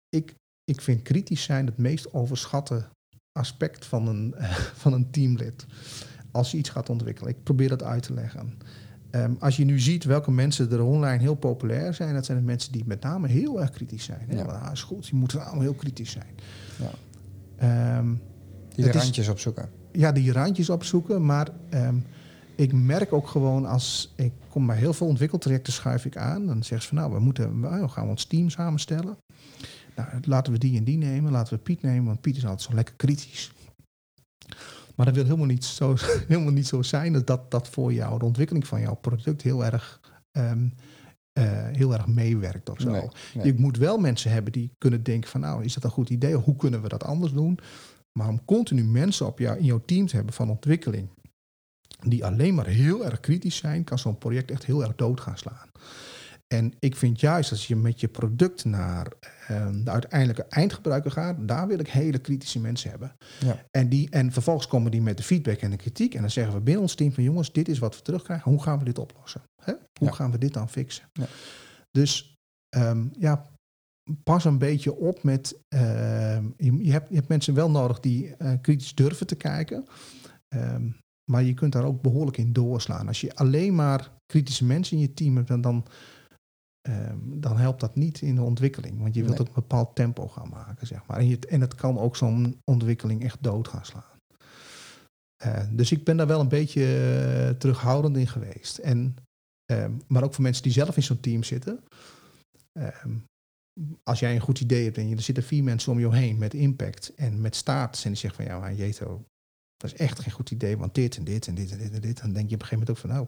ik, 0.08 0.34
ik 0.64 0.80
vind 0.80 1.02
kritisch 1.02 1.42
zijn 1.42 1.66
het 1.66 1.76
meest 1.78 2.12
overschatte 2.12 2.88
aspect 3.32 3.86
van 3.86 4.08
een, 4.08 4.34
van 4.82 4.92
een 4.92 5.10
teamlid. 5.10 5.66
Als 6.32 6.50
je 6.50 6.56
iets 6.58 6.68
gaat 6.68 6.88
ontwikkelen. 6.88 7.30
Ik 7.30 7.42
probeer 7.42 7.68
dat 7.68 7.82
uit 7.82 8.02
te 8.02 8.12
leggen. 8.14 8.58
Ehm, 9.10 9.34
als 9.38 9.56
je 9.56 9.64
nu 9.64 9.80
ziet 9.80 10.04
welke 10.04 10.30
mensen 10.30 10.70
er 10.72 10.82
online 10.82 11.18
heel 11.22 11.34
populair 11.34 11.94
zijn, 11.94 12.14
dat 12.14 12.24
zijn 12.24 12.38
de 12.38 12.44
mensen 12.44 12.72
die 12.72 12.84
met 12.86 13.02
name 13.02 13.28
heel 13.28 13.60
erg 13.60 13.70
kritisch 13.70 14.04
zijn. 14.04 14.28
Hè? 14.28 14.36
Ja. 14.36 14.42
Ah, 14.44 14.72
is 14.72 14.82
goed, 14.82 15.04
die 15.04 15.14
moeten 15.14 15.44
allemaal 15.44 15.60
heel 15.62 15.74
kritisch 15.74 16.10
zijn. 16.10 16.34
Ja. 16.78 16.90
Ehm, 17.56 18.14
Die 18.68 18.84
de 18.84 18.90
is- 18.90 19.02
randjes 19.02 19.28
opzoeken. 19.28 19.70
Ja, 19.92 20.12
die 20.12 20.32
randjes 20.32 20.70
opzoeken, 20.70 21.24
maar 21.24 21.48
ehm, 21.70 21.96
ik 22.56 22.72
merk 22.72 23.12
ook 23.12 23.28
gewoon 23.28 23.66
als 23.66 24.12
ik 24.16 24.32
kom 24.48 24.66
bij 24.66 24.76
heel 24.76 24.92
veel 24.92 25.06
ontwikkeltrajecten 25.06 25.72
schuif 25.72 26.04
ik 26.04 26.16
aan, 26.16 26.46
dan 26.46 26.62
zeggen 26.62 26.82
ze 26.82 26.88
van 26.88 26.96
nou, 26.96 27.12
we 27.12 27.18
moeten, 27.18 27.60
we 27.60 27.88
gaan 27.88 28.08
ons 28.08 28.24
team 28.24 28.50
samenstellen. 28.50 29.16
Nou, 29.96 30.08
laten 30.22 30.52
we 30.52 30.58
die 30.58 30.76
en 30.76 30.84
die 30.84 30.96
nemen, 30.96 31.32
laten 31.32 31.54
we 31.54 31.62
Piet 31.62 31.82
nemen, 31.82 32.04
want 32.04 32.20
Piet 32.20 32.36
is 32.36 32.42
altijd 32.44 32.62
zo 32.62 32.74
lekker 32.74 32.94
kritisch. 32.94 33.52
Maar 34.94 35.06
dat 35.06 35.14
wil 35.14 35.24
helemaal 35.24 35.46
niet 35.46 35.64
zo, 35.64 35.94
helemaal 36.28 36.52
niet 36.52 36.66
zo 36.66 36.82
zijn 36.82 37.12
dat, 37.12 37.26
dat 37.26 37.50
dat 37.50 37.68
voor 37.68 37.92
jou, 37.92 38.18
de 38.18 38.24
ontwikkeling 38.24 38.66
van 38.66 38.80
jouw 38.80 38.94
product 38.94 39.42
heel 39.42 39.64
erg, 39.64 40.00
ehm, 40.30 40.68
eh, 41.32 41.44
heel 41.72 41.92
erg 41.92 42.06
meewerkt 42.06 42.70
of 42.70 42.80
zo. 42.80 42.90
Nee, 42.90 43.08
nee. 43.34 43.46
Je 43.46 43.54
moet 43.54 43.76
wel 43.76 43.98
mensen 43.98 44.30
hebben 44.30 44.52
die 44.52 44.70
kunnen 44.78 45.02
denken 45.02 45.30
van 45.30 45.40
nou, 45.40 45.64
is 45.64 45.74
dat 45.74 45.84
een 45.84 45.90
goed 45.90 46.10
idee? 46.10 46.34
Hoe 46.34 46.56
kunnen 46.56 46.82
we 46.82 46.88
dat 46.88 47.04
anders 47.04 47.32
doen? 47.32 47.58
Maar 48.18 48.28
om 48.28 48.44
continu 48.44 48.84
mensen 48.84 49.26
op 49.26 49.38
jou, 49.38 49.58
in 49.58 49.64
jouw 49.64 49.82
team 49.84 50.06
te 50.06 50.16
hebben 50.16 50.34
van 50.34 50.50
ontwikkeling, 50.50 51.08
die 52.06 52.24
alleen 52.24 52.54
maar 52.54 52.66
heel 52.66 53.04
erg 53.04 53.20
kritisch 53.20 53.56
zijn, 53.56 53.84
kan 53.84 53.98
zo'n 53.98 54.18
project 54.18 54.50
echt 54.50 54.64
heel 54.64 54.82
erg 54.82 54.94
dood 54.94 55.20
gaan 55.20 55.38
slaan. 55.38 55.68
En 56.54 56.72
ik 56.78 56.96
vind 56.96 57.20
juist 57.20 57.50
als 57.50 57.66
je 57.66 57.76
met 57.76 58.00
je 58.00 58.08
product 58.08 58.64
naar 58.64 59.12
ehm, 59.46 59.84
de 59.84 59.90
uiteindelijke 59.90 60.42
eindgebruiker 60.42 61.10
gaat, 61.10 61.48
daar 61.48 61.66
wil 61.66 61.78
ik 61.78 61.88
hele 61.88 62.18
kritische 62.18 62.60
mensen 62.60 62.90
hebben. 62.90 63.12
Ja. 63.40 63.64
En, 63.70 63.88
die, 63.88 64.10
en 64.10 64.32
vervolgens 64.32 64.66
komen 64.66 64.90
die 64.90 65.02
met 65.02 65.16
de 65.16 65.22
feedback 65.22 65.60
en 65.60 65.70
de 65.70 65.76
kritiek. 65.76 66.14
En 66.14 66.20
dan 66.20 66.30
zeggen 66.30 66.54
we 66.54 66.60
binnen 66.60 66.82
ons 66.82 66.94
team 66.94 67.12
van 67.12 67.22
jongens, 67.22 67.52
dit 67.52 67.68
is 67.68 67.78
wat 67.78 67.96
we 67.96 68.02
terugkrijgen. 68.02 68.50
Hoe 68.50 68.62
gaan 68.62 68.78
we 68.78 68.84
dit 68.84 68.98
oplossen? 68.98 69.42
Hè? 69.62 69.72
Hoe 69.98 70.08
Ja. 70.08 70.14
gaan 70.14 70.30
we 70.30 70.38
dit 70.38 70.52
dan 70.52 70.68
fixen? 70.68 71.04
Ja. 71.12 71.26
Dus 71.90 72.34
ehm, 72.68 73.06
ja, 73.18 73.46
pas 74.24 74.44
een 74.44 74.58
beetje 74.58 74.94
op 74.96 75.22
met. 75.22 75.60
ehm, 75.68 76.44
je, 76.56 76.84
je, 76.84 76.90
hebt, 76.92 77.08
je 77.08 77.14
hebt 77.14 77.28
mensen 77.28 77.54
wel 77.54 77.70
nodig 77.70 78.00
die 78.00 78.36
eh, 78.36 78.52
kritisch 78.60 78.94
durven 78.94 79.26
te 79.26 79.34
kijken. 79.36 79.84
Ehm, 80.48 80.90
maar 81.30 81.42
je 81.42 81.54
kunt 81.54 81.72
daar 81.72 81.84
ook 81.84 82.02
behoorlijk 82.02 82.36
in 82.36 82.52
doorslaan. 82.52 83.06
Als 83.08 83.20
je 83.20 83.34
alleen 83.34 83.74
maar 83.74 84.10
kritische 84.26 84.64
mensen 84.64 84.96
in 84.96 85.02
je 85.02 85.14
team 85.14 85.36
hebt, 85.36 85.48
dan, 85.48 85.60
dan, 85.60 85.86
ehm, 86.88 87.18
dan 87.40 87.56
helpt 87.56 87.80
dat 87.80 87.94
niet 87.96 88.20
in 88.20 88.34
de 88.34 88.42
ontwikkeling. 88.42 89.00
Want 89.00 89.14
je 89.14 89.22
wilt 89.22 89.38
Nee. 89.38 89.40
ook 89.40 89.46
een 89.56 89.62
bepaald 89.62 89.94
tempo 89.94 90.28
gaan 90.28 90.48
maken, 90.48 90.86
zeg 90.86 91.06
maar. 91.06 91.18
En, 91.18 91.26
je, 91.28 91.38
en 91.38 91.60
het 91.60 91.74
kan 91.74 91.98
ook 91.98 92.16
zo'n 92.16 92.60
ontwikkeling 92.70 93.24
echt 93.24 93.42
dood 93.42 93.68
gaan 93.68 93.84
slaan. 93.84 94.16
Eh, 95.42 95.64
dus 95.70 95.92
ik 95.92 96.04
ben 96.04 96.16
daar 96.16 96.26
wel 96.26 96.40
een 96.40 96.48
beetje 96.48 96.84
eh, 96.84 97.50
terughoudend 97.58 98.16
in 98.16 98.26
geweest. 98.28 98.78
En, 98.78 99.16
maar 100.06 100.22
ook 100.22 100.34
voor 100.34 100.42
mensen 100.42 100.62
die 100.62 100.72
zelf 100.72 100.96
in 100.96 101.02
zo'n 101.02 101.20
team 101.20 101.42
zitten. 101.42 101.80
Als 104.02 104.18
jij 104.18 104.34
een 104.34 104.40
goed 104.40 104.60
idee 104.60 104.84
hebt 104.84 104.98
en 104.98 105.10
er 105.10 105.20
zitten 105.20 105.44
vier 105.44 105.64
mensen 105.64 105.92
om 105.92 105.98
je 105.98 106.14
heen 106.14 106.38
met 106.38 106.54
impact 106.54 107.12
en 107.14 107.40
met 107.40 107.56
status. 107.56 108.04
En 108.04 108.10
die 108.10 108.20
zeggen 108.20 108.44
van 108.44 108.54
ja, 108.54 108.60
maar 108.60 108.74
Jeto, 108.74 109.24
dat 109.76 109.92
is 109.92 109.98
echt 109.98 110.20
geen 110.20 110.32
goed 110.32 110.50
idee, 110.50 110.76
want 110.76 110.94
dit 110.94 111.16
en 111.16 111.24
dit 111.24 111.46
en 111.46 111.54
dit 111.54 111.70
en 111.70 111.78
dit 111.78 111.92
en 111.92 112.00
dit. 112.00 112.20
Dan 112.20 112.32
denk 112.32 112.48
je 112.48 112.54
op 112.54 112.60
een 112.60 112.66
gegeven 112.66 112.78
moment 112.78 112.90
ook 112.90 112.96
van 112.96 113.10
nou, 113.10 113.26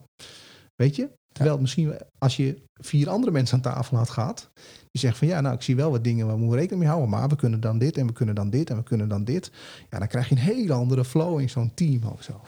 weet 0.74 0.96
je. 0.96 1.18
Terwijl 1.32 1.58
misschien 1.58 1.94
als 2.18 2.36
je 2.36 2.62
vier 2.74 3.08
andere 3.08 3.32
mensen 3.32 3.56
aan 3.56 3.62
tafel 3.62 3.96
had 3.96 4.10
gehad, 4.10 4.50
die 4.90 5.00
zeggen 5.00 5.18
van 5.18 5.28
ja, 5.28 5.40
nou 5.40 5.54
ik 5.54 5.62
zie 5.62 5.76
wel 5.76 5.90
wat 5.90 6.04
dingen 6.04 6.26
waar 6.26 6.34
we 6.34 6.40
moeten 6.40 6.58
rekening 6.58 6.82
mee 6.82 6.92
houden, 6.92 7.10
maar 7.10 7.28
we 7.28 7.36
kunnen 7.36 7.60
dan 7.60 7.78
dit 7.78 7.96
en 7.96 8.06
we 8.06 8.12
kunnen 8.12 8.34
dan 8.34 8.50
dit 8.50 8.70
en 8.70 8.76
we 8.76 8.82
kunnen 8.82 9.08
dan 9.08 9.24
dit. 9.24 9.50
Ja, 9.90 9.98
dan 9.98 10.08
krijg 10.08 10.28
je 10.28 10.34
een 10.34 10.40
hele 10.40 10.72
andere 10.72 11.04
flow 11.04 11.40
in 11.40 11.50
zo'n 11.50 11.74
team 11.74 12.02
of 12.04 12.22
zo. 12.22 12.40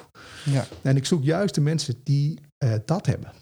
Ja. 0.44 0.66
En 0.82 0.96
ik 0.96 1.06
zoek 1.06 1.22
juist 1.24 1.54
de 1.54 1.60
mensen 1.60 2.00
die 2.02 2.38
eh, 2.56 2.74
dat 2.84 3.06
hebben. 3.06 3.32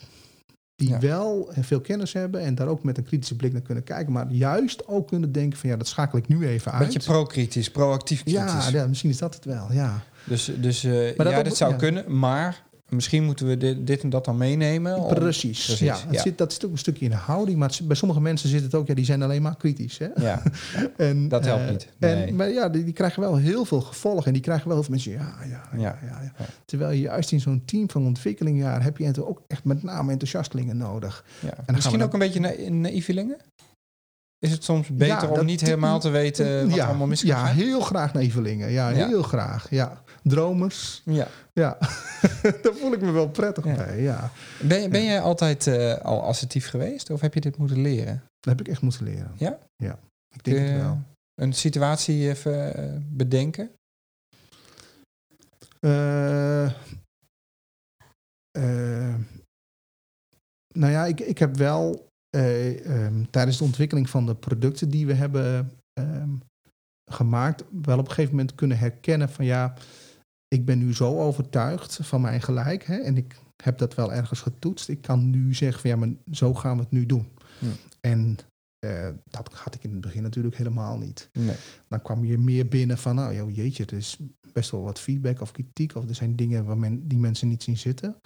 Die 0.80 0.88
Ja. 0.88 0.98
wel 0.98 1.50
eh, 1.52 1.62
veel 1.64 1.80
kennis 1.80 2.12
hebben 2.12 2.40
en 2.40 2.54
daar 2.54 2.66
ook 2.66 2.82
met 2.82 2.98
een 2.98 3.04
kritische 3.04 3.36
blik 3.36 3.52
naar 3.52 3.60
kunnen 3.62 3.84
kijken. 3.84 4.12
Maar 4.12 4.26
juist 4.30 4.88
ook 4.88 5.08
kunnen 5.08 5.32
denken 5.32 5.58
van 5.58 5.70
ja, 5.70 5.76
dat 5.76 5.86
schakel 5.86 6.18
ik 6.18 6.28
nu 6.28 6.46
even 6.46 6.72
uit. 6.72 6.84
Beetje 6.92 7.10
pro-kritisch, 7.12 7.70
proactief 7.70 8.22
kritisch. 8.22 8.42
ja, 8.42 8.68
ja, 8.72 8.86
misschien 8.86 9.10
is 9.10 9.18
dat 9.18 9.34
het 9.34 9.44
wel, 9.44 9.66
ja. 9.72 10.02
Dus, 10.24 10.44
dus 10.60 10.80
dat 10.80 10.92
ja, 11.16 11.38
ook- 11.38 11.44
dat 11.44 11.56
zou 11.56 11.70
ja. 11.70 11.76
kunnen, 11.76 12.18
maar 12.18 12.62
misschien 12.90 13.24
moeten 13.24 13.46
we 13.46 13.56
dit, 13.56 13.86
dit 13.86 14.02
en 14.02 14.10
dat 14.10 14.24
dan 14.24 14.36
meenemen. 14.36 14.96
om- 14.96 15.14
Precies. 15.14 15.64
precies, 15.64 15.86
ja, 15.86 15.94
het 16.06 16.14
ja. 16.14 16.20
Zit, 16.20 16.38
dat 16.38 16.52
zit 16.52 16.64
ook 16.64 16.72
een 16.72 16.78
stukje 16.78 17.04
in 17.04 17.10
de 17.10 17.16
houding. 17.16 17.58
Maar 17.58 17.68
het 17.68 17.86
bij 17.86 17.96
sommige 17.96 18.20
mensen 18.20 18.48
zit 18.48 18.62
het 18.62 18.74
ook, 18.74 18.86
ja, 18.86 18.94
die 18.94 19.04
zijn 19.04 19.22
alleen 19.22 19.42
maar 19.42 19.56
kritisch. 19.56 19.98
Hè? 19.98 20.06
Ja, 20.16 20.42
En, 20.96 21.28
Dat 21.28 21.44
helpt 21.44 21.64
eh, 21.64 21.70
niet, 21.70 21.88
nee. 21.98 22.24
En, 22.24 22.36
maar 22.36 22.48
ja, 22.50 22.68
die, 22.68 22.84
die 22.84 22.92
krijgen 22.92 23.20
wel 23.22 23.36
heel 23.36 23.64
veel 23.64 23.80
gevolgen. 23.80 24.26
En 24.26 24.32
die 24.32 24.42
krijgen 24.42 24.66
wel 24.66 24.74
heel 24.76 24.84
veel 24.84 24.94
mensen, 24.94 25.12
ja, 25.12 25.34
ja, 25.48 25.68
ja. 25.82 25.98
Ja. 26.06 26.20
ja. 26.22 26.32
Terwijl 26.64 26.90
je 26.90 27.00
juist 27.00 27.32
in 27.32 27.40
zo'n 27.40 27.62
team 27.64 27.90
van 27.90 28.06
ontwikkeling, 28.06 28.58
ja, 28.58 28.80
heb 28.80 28.96
je 28.98 29.26
ook 29.26 29.42
echt 29.46 29.64
met 29.64 29.82
name 29.82 30.10
enthousiastelingen 30.12 30.76
nodig. 30.76 31.24
we 31.40 31.72
Misschien 31.72 31.98
dan- 31.98 32.06
ook 32.06 32.12
een 32.12 32.18
beetje 32.18 32.40
na 32.40 32.52
naïvelingen? 32.68 33.36
Is 34.38 34.50
het 34.50 34.64
soms 34.64 34.88
beter 34.88 35.30
om 35.30 35.44
niet 35.44 35.60
helemaal 35.60 36.00
te 36.00 36.08
weten 36.10 36.66
wat 36.66 36.74
ja, 36.74 36.82
er 36.82 36.88
allemaal 36.88 37.06
mis 37.06 37.20
Ja, 37.22 37.44
heel 37.46 37.80
graag 37.80 38.14
nevelingen. 38.14 38.70
Ja, 38.70 38.88
Ja. 38.88 39.06
heel 39.06 39.22
graag. 39.22 39.66
Ja. 39.70 40.02
Dromers. 40.22 41.02
Ja. 41.04 41.28
Ja, 41.52 41.78
daar 42.62 42.74
voel 42.74 42.92
ik 42.92 43.00
me 43.00 43.10
wel 43.10 43.28
prettig 43.28 43.64
Ja. 43.64 43.74
bij. 43.74 44.02
Ja, 44.02 44.30
Ben, 44.62 44.90
ben 44.90 45.04
jij 45.04 45.20
altijd 45.20 45.66
eh, 45.66 45.98
al 45.98 46.22
assertief 46.22 46.68
geweest 46.68 47.10
of 47.10 47.20
heb 47.20 47.34
je 47.34 47.40
dit 47.40 47.56
moeten 47.56 47.80
leren? 47.82 48.22
dat 48.40 48.56
heb 48.58 48.60
ik 48.60 48.68
echt 48.72 48.82
moeten 48.82 49.04
leren. 49.04 49.32
Ja? 49.36 49.58
Ja, 49.76 49.98
ik 50.34 50.44
denk 50.44 50.58
het 50.58 50.76
wel. 50.76 51.02
Een 51.34 51.52
situatie 51.52 52.28
even 52.28 52.74
eh, 52.74 52.96
bedenken? 53.08 53.70
Eh, 55.80 56.70
nou 60.74 60.92
ja, 60.92 61.06
ik, 61.06 61.20
ik 61.20 61.38
heb 61.38 61.56
wel 61.56 62.08
eh, 62.30 62.86
ehm, 63.04 63.24
tijdens 63.30 63.58
de 63.58 63.64
ontwikkeling 63.64 64.10
van 64.10 64.26
de 64.26 64.34
producten 64.34 64.90
die 64.90 65.06
we 65.06 65.14
hebben 65.14 65.70
ehm, 65.92 66.30
gemaakt, 67.10 67.64
wel 67.82 67.98
op 67.98 68.04
een 68.04 68.10
gegeven 68.12 68.30
moment 68.36 68.54
kunnen 68.54 68.78
herkennen 68.78 69.28
van 69.28 69.44
ja, 69.44 69.74
ik 70.54 70.64
ben 70.64 70.78
nu 70.78 70.94
zo 70.94 71.18
overtuigd 71.20 71.98
van 72.02 72.20
mijn 72.20 72.42
gelijk 72.42 72.84
hè, 72.84 72.96
en 72.96 73.16
ik 73.16 73.38
heb 73.62 73.78
dat 73.78 73.94
wel 73.94 74.12
ergens 74.12 74.40
getoetst. 74.40 74.88
Ik 74.88 75.02
kan 75.02 75.30
nu 75.30 75.54
zeggen 75.54 75.80
van 75.80 75.90
ja, 75.90 75.96
maar 75.96 76.08
zo 76.30 76.54
gaan 76.54 76.76
we 76.76 76.82
het 76.82 76.90
nu 76.92 77.06
doen. 77.06 77.28
Hm. 77.58 77.66
En 78.00 78.36
eh, 78.78 79.08
dat 79.30 79.52
had 79.54 79.74
ik 79.74 79.84
in 79.84 79.90
het 79.90 80.00
begin 80.00 80.22
natuurlijk 80.22 80.56
helemaal 80.56 80.98
niet 80.98 81.28
Nee. 81.32 81.56
dan 81.88 82.02
kwam 82.02 82.24
je 82.24 82.38
meer 82.38 82.68
binnen 82.68 82.98
van, 82.98 83.14
nou 83.14 83.34
joh, 83.34 83.54
jeetje, 83.54 83.84
er 83.84 83.92
is 83.96 84.18
best 84.52 84.70
wel 84.70 84.82
wat 84.82 84.98
feedback 85.00 85.40
of 85.40 85.50
kritiek, 85.52 85.94
of 85.94 86.08
er 86.08 86.14
zijn 86.14 86.36
dingen 86.36 86.64
waar 86.64 86.78
men, 86.78 87.08
die 87.08 87.18
mensen 87.18 87.48
niet 87.48 87.62
zien 87.62 87.78
zitten. 87.78 88.16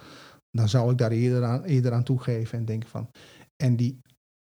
Dan 0.51 0.69
zou 0.69 0.91
ik 0.91 0.97
daar 0.97 1.11
eerder 1.11 1.43
aan, 1.43 1.63
eerder 1.63 1.93
aan 1.93 2.03
toegeven 2.03 2.57
en 2.59 2.65
denken 2.65 2.89
van, 2.89 3.09
en, 3.63 3.75
die, 3.75 3.99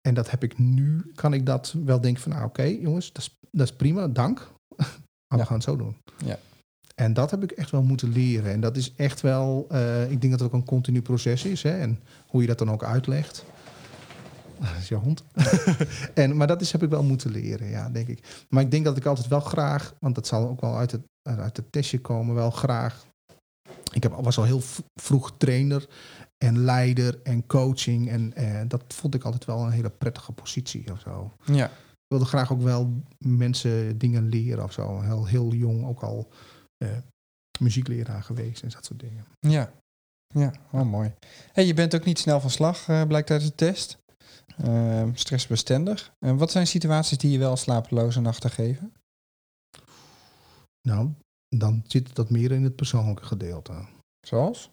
en 0.09 0.15
dat 0.15 0.31
heb 0.31 0.43
ik 0.45 0.59
nu, 0.59 1.11
kan 1.15 1.35
ik 1.35 1.47
dat 1.47 1.75
wel 1.85 2.01
denken 2.01 2.23
van, 2.23 2.33
nou 2.33 2.45
oké 2.45 2.63
jongens, 2.63 3.13
dat 3.13 3.23
is, 3.23 3.37
dat 3.51 3.67
is 3.71 3.77
prima, 3.77 4.09
dank, 4.09 4.39
maar 4.79 4.89
Ja. 5.29 5.37
we 5.37 5.45
gaan 5.45 5.55
het 5.55 5.65
zo 5.65 5.77
doen. 5.77 5.97
Ja. 6.25 6.39
En 7.01 7.13
dat 7.13 7.31
heb 7.31 7.43
ik 7.43 7.51
echt 7.51 7.71
wel 7.71 7.83
moeten 7.83 8.13
leren. 8.13 8.53
En 8.53 8.61
dat 8.61 8.77
is 8.77 8.93
echt 8.97 9.21
wel, 9.21 9.67
eh, 9.69 10.11
ik 10.11 10.21
denk 10.21 10.33
dat 10.33 10.41
het 10.41 10.43
ook 10.43 10.55
een 10.55 10.65
continu 10.65 11.03
proces 11.03 11.45
is. 11.45 11.63
Hè? 11.63 11.79
En 11.79 12.01
hoe 12.27 12.41
je 12.41 12.47
dat 12.47 12.59
dan 12.59 12.71
ook 12.71 12.85
uitlegt. 12.85 13.45
Dat 14.59 14.69
is 14.81 14.89
je 14.89 14.95
hond. 14.95 15.25
en, 16.15 16.37
maar 16.37 16.47
dat 16.47 16.61
is, 16.61 16.73
heb 16.73 16.83
ik 16.83 16.91
wel 16.91 17.03
moeten 17.03 17.31
leren, 17.31 17.69
ja, 17.69 17.91
denk 17.91 18.09
ik. 18.09 18.47
Maar 18.49 18.63
ik 18.63 18.71
denk 18.71 18.85
dat 18.85 18.97
ik 18.97 19.07
altijd 19.07 19.29
wel 19.29 19.41
graag, 19.41 19.95
want 20.01 20.15
dat 20.15 20.27
zal 20.27 20.49
ook 20.49 20.61
wel 20.61 20.77
uit 20.77 20.93
het, 20.93 21.03
uit 21.23 21.57
het 21.57 21.73
testje 21.73 22.01
komen, 22.01 22.35
wel 22.35 22.51
graag. 22.51 23.07
Ik 23.93 24.03
heb, 24.03 24.13
was 24.13 24.39
al 24.39 24.45
heel 24.45 24.63
vroeg 25.01 25.33
trainer 25.37 25.89
en 26.39 26.59
leider 26.59 27.21
en 27.23 27.47
coaching. 27.47 28.09
En 28.09 28.35
eh, 28.35 28.61
dat 28.69 28.83
vond 28.89 29.15
ik 29.15 29.25
altijd 29.25 29.45
wel 29.45 29.65
een 29.65 29.71
hele 29.71 29.91
prettige 29.91 30.33
positie 30.33 30.93
of 30.93 31.01
zo. 31.01 31.33
Ja. 31.45 31.67
Ik 31.67 32.17
wilde 32.17 32.25
graag 32.25 32.53
ook 32.53 32.63
wel 32.63 33.03
mensen 33.19 33.99
dingen 33.99 34.29
leren 34.29 34.65
of 34.65 34.73
zo. 34.73 35.01
Heel, 35.01 35.27
heel 35.27 35.53
jong 35.53 35.87
ook 35.87 36.03
al 36.03 36.31
muziekleraar 37.61 38.23
geweest 38.23 38.63
en 38.63 38.69
dat 38.69 38.85
soort 38.85 39.01
dingen. 39.01 39.25
Ja, 39.39 39.73
ja 40.35 40.53
oh, 40.71 40.83
mooi. 40.83 41.13
Hey, 41.53 41.67
je 41.67 41.75
bent 41.75 41.95
ook 41.95 42.05
niet 42.05 42.19
snel 42.19 42.41
van 42.41 42.51
slag, 42.51 42.89
eh, 42.89 43.03
blijkt 43.07 43.31
uit 43.31 43.43
de 43.43 43.55
test. 43.55 43.99
Ehm, 44.57 45.15
stressbestendig. 45.15 46.13
En 46.19 46.37
wat 46.37 46.51
zijn 46.51 46.67
situaties 46.67 47.19
die 47.19 47.31
je 47.31 47.39
wel 47.39 47.57
slapeloze 47.57 48.21
nachten 48.21 48.51
geven? 48.51 48.93
Nou, 50.89 51.11
dan 51.49 51.85
zit 51.87 52.15
dat 52.15 52.31
meer 52.31 52.53
in 52.53 52.63
het 52.63 52.77
persoonlijke 52.77 53.25
gedeelte. 53.25 53.87
Zoals? 54.27 54.71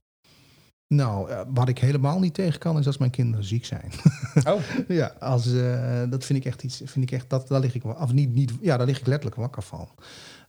Nou, 0.94 1.30
eh, 1.30 1.42
wat 1.48 1.70
ik 1.70 1.80
helemaal 1.80 2.20
niet 2.20 2.34
tegen 2.34 2.60
kan, 2.60 2.78
is 2.78 2.88
als 2.88 2.98
mijn 2.98 3.12
kinderen 3.12 3.46
ziek 3.46 3.66
zijn. 3.66 3.92
Oh, 4.44 4.62
ja, 4.88 5.08
als, 5.20 5.54
eh, 5.54 6.10
dat 6.10 6.26
vind 6.26 6.40
ik 6.40 6.46
echt 6.46 6.64
iets. 6.64 6.82
Vind 6.86 7.06
ik 7.06 7.12
echt, 7.12 7.30
dat, 7.30 7.48
daar 7.48 7.60
lig 7.60 7.76
ik, 7.76 7.84
of 7.84 8.14
niet, 8.14 8.34
niet, 8.34 8.54
ja, 8.62 8.78
daar 8.78 8.86
lig 8.86 9.00
ik 9.00 9.08
letterlijk 9.08 9.36
wakker 9.36 9.62
van. 9.62 9.90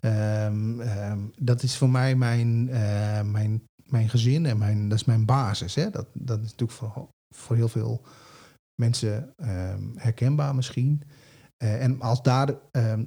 Ehm, 0.01 0.81
ehm, 0.81 1.19
dat 1.37 1.63
is 1.63 1.77
voor 1.77 1.91
mij 1.91 2.15
mijn, 2.15 2.69
eh, 2.69 3.23
mijn, 3.23 3.63
mijn 3.85 4.09
gezin 4.09 4.47
en 4.47 4.59
mijn, 4.59 4.89
dat 4.89 4.99
is 4.99 5.05
mijn 5.05 5.25
basis. 5.25 5.75
Hè? 5.75 5.91
Dat, 5.91 6.07
dat 6.13 6.39
is 6.39 6.45
natuurlijk 6.45 6.79
voor, 6.79 7.09
voor 7.35 7.57
heel 7.57 7.69
veel 7.69 8.03
mensen 8.75 9.33
ehm, 9.37 9.83
herkenbaar 9.95 10.55
misschien. 10.55 11.03
Eh, 11.59 11.83
en 11.83 12.01
als 12.01 12.23
daar, 12.23 12.55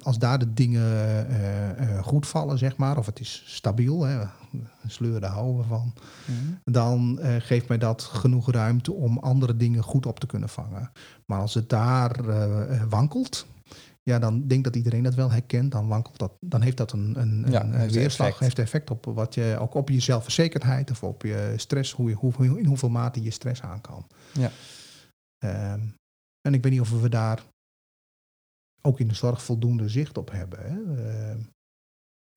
als 0.02 0.18
daar 0.18 0.38
de 0.38 0.52
dingen 0.52 1.28
eh, 1.28 2.02
goed 2.02 2.26
vallen, 2.26 2.58
zeg 2.58 2.76
maar, 2.76 2.98
of 2.98 3.06
het 3.06 3.20
is 3.20 3.42
stabiel, 3.46 4.02
hè, 4.02 4.20
een 4.50 4.90
sleur, 4.90 5.20
daar 5.20 5.30
houden 5.30 5.56
we 5.56 5.62
van 5.62 5.92
dan 6.64 7.18
eh, 7.18 7.34
geeft 7.38 7.68
mij 7.68 7.78
dat 7.78 8.02
genoeg 8.02 8.50
ruimte 8.50 8.92
om 8.92 9.18
andere 9.18 9.56
dingen 9.56 9.82
goed 9.82 10.06
op 10.06 10.20
te 10.20 10.26
kunnen 10.26 10.48
vangen. 10.48 10.92
Maar 11.26 11.40
als 11.40 11.54
het 11.54 11.68
daar 11.68 12.16
wankelt, 12.88 13.46
ja, 14.02 14.18
dan 14.18 14.46
denk 14.46 14.64
dat 14.64 14.76
iedereen 14.76 15.02
dat 15.02 15.14
wel 15.14 15.30
herkent. 15.30 15.72
Dan 15.72 15.88
wankelt 15.88 16.18
dat, 16.18 16.32
dan 16.40 16.60
heeft 16.60 16.76
dat 16.76 16.92
een, 16.92 17.20
een, 17.20 17.44
Ja, 17.50 17.64
een 17.64 17.74
heeft 17.74 17.94
weerslag, 17.94 18.26
effect. 18.26 18.40
heeft 18.44 18.58
effect 18.58 18.90
op 18.90 19.04
wat 19.04 19.34
je 19.34 19.56
ook 19.60 19.74
op 19.74 19.88
je 19.88 20.00
zelfverzekerdheid 20.00 20.90
of 20.90 21.02
op 21.02 21.22
je 21.22 21.54
stress, 21.56 21.92
hoe 21.92 22.08
je, 22.08 22.14
hoe, 22.14 22.58
in 22.58 22.66
hoeveel 22.66 22.88
mate 22.88 23.22
je 23.22 23.30
stress 23.30 23.62
aan 23.62 23.80
kan. 23.80 24.06
Ja. 24.32 24.50
Ehm, 25.38 25.86
en 26.40 26.54
ik 26.54 26.62
weet 26.62 26.72
niet 26.72 26.80
of 26.80 27.00
we 27.00 27.08
daar 27.08 27.42
ook 28.80 29.00
in 29.00 29.08
de 29.08 29.14
zorg 29.14 29.42
voldoende 29.42 29.88
zicht 29.88 30.18
op 30.18 30.30
hebben. 30.30 30.58
Hè. 30.62 31.04
Ehm, 31.06 31.40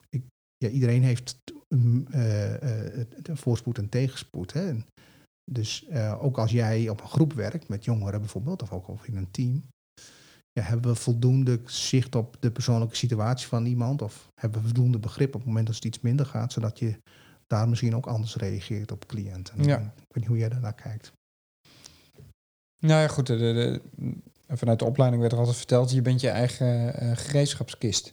ik, 0.09 0.23
ja, 0.57 0.69
iedereen 0.69 1.03
heeft 1.03 1.41
een 1.67 3.37
voorspoed 3.37 3.77
en 3.77 3.89
tegenspoed. 3.89 4.53
Hè. 4.53 4.67
En 4.67 4.85
dus 5.51 5.85
eh, 5.85 6.23
ook 6.23 6.37
als 6.37 6.51
jij 6.51 6.89
op 6.89 7.01
een 7.01 7.07
groep 7.07 7.33
werkt, 7.33 7.67
met 7.67 7.85
jongeren 7.85 8.19
bijvoorbeeld, 8.19 8.61
of 8.61 8.71
ook 8.71 8.87
of 8.87 9.07
in 9.07 9.17
een 9.17 9.31
team, 9.31 9.63
ja, 10.59 10.61
hebben 10.61 10.91
we 10.91 10.97
voldoende 10.97 11.59
zicht 11.65 12.15
op 12.15 12.37
de 12.39 12.51
persoonlijke 12.51 12.95
situatie 12.95 13.47
van 13.47 13.65
iemand, 13.65 14.01
of 14.01 14.31
hebben 14.41 14.61
we 14.61 14.65
voldoende 14.67 14.99
begrip 14.99 15.27
op 15.27 15.39
het 15.39 15.45
moment 15.45 15.65
dat 15.65 15.75
het 15.75 15.85
iets 15.85 15.99
minder 15.99 16.25
gaat, 16.25 16.51
zodat 16.53 16.79
je 16.79 16.97
daar 17.47 17.69
misschien 17.69 17.95
ook 17.95 18.07
anders 18.07 18.35
reageert 18.35 18.91
op 18.91 19.05
cliënten. 19.07 19.63
Ja. 19.63 19.77
Ik 19.79 19.83
weet 20.07 20.15
niet 20.15 20.25
hoe 20.27 20.37
jij 20.37 20.49
daarnaar 20.49 20.73
kijkt. 20.75 21.11
Nou 22.85 23.01
ja, 23.01 23.07
goed. 23.07 23.27
De, 23.27 23.37
de, 23.37 23.53
de- 23.53 24.15
vanuit 24.55 24.79
de 24.79 24.85
opleiding 24.85 25.21
werd 25.21 25.33
er 25.33 25.39
altijd 25.39 25.57
verteld... 25.57 25.91
je 25.91 26.01
bent 26.01 26.21
je 26.21 26.29
eigen 26.29 26.95
eh, 26.99 27.11
gereedschapskist. 27.17 28.11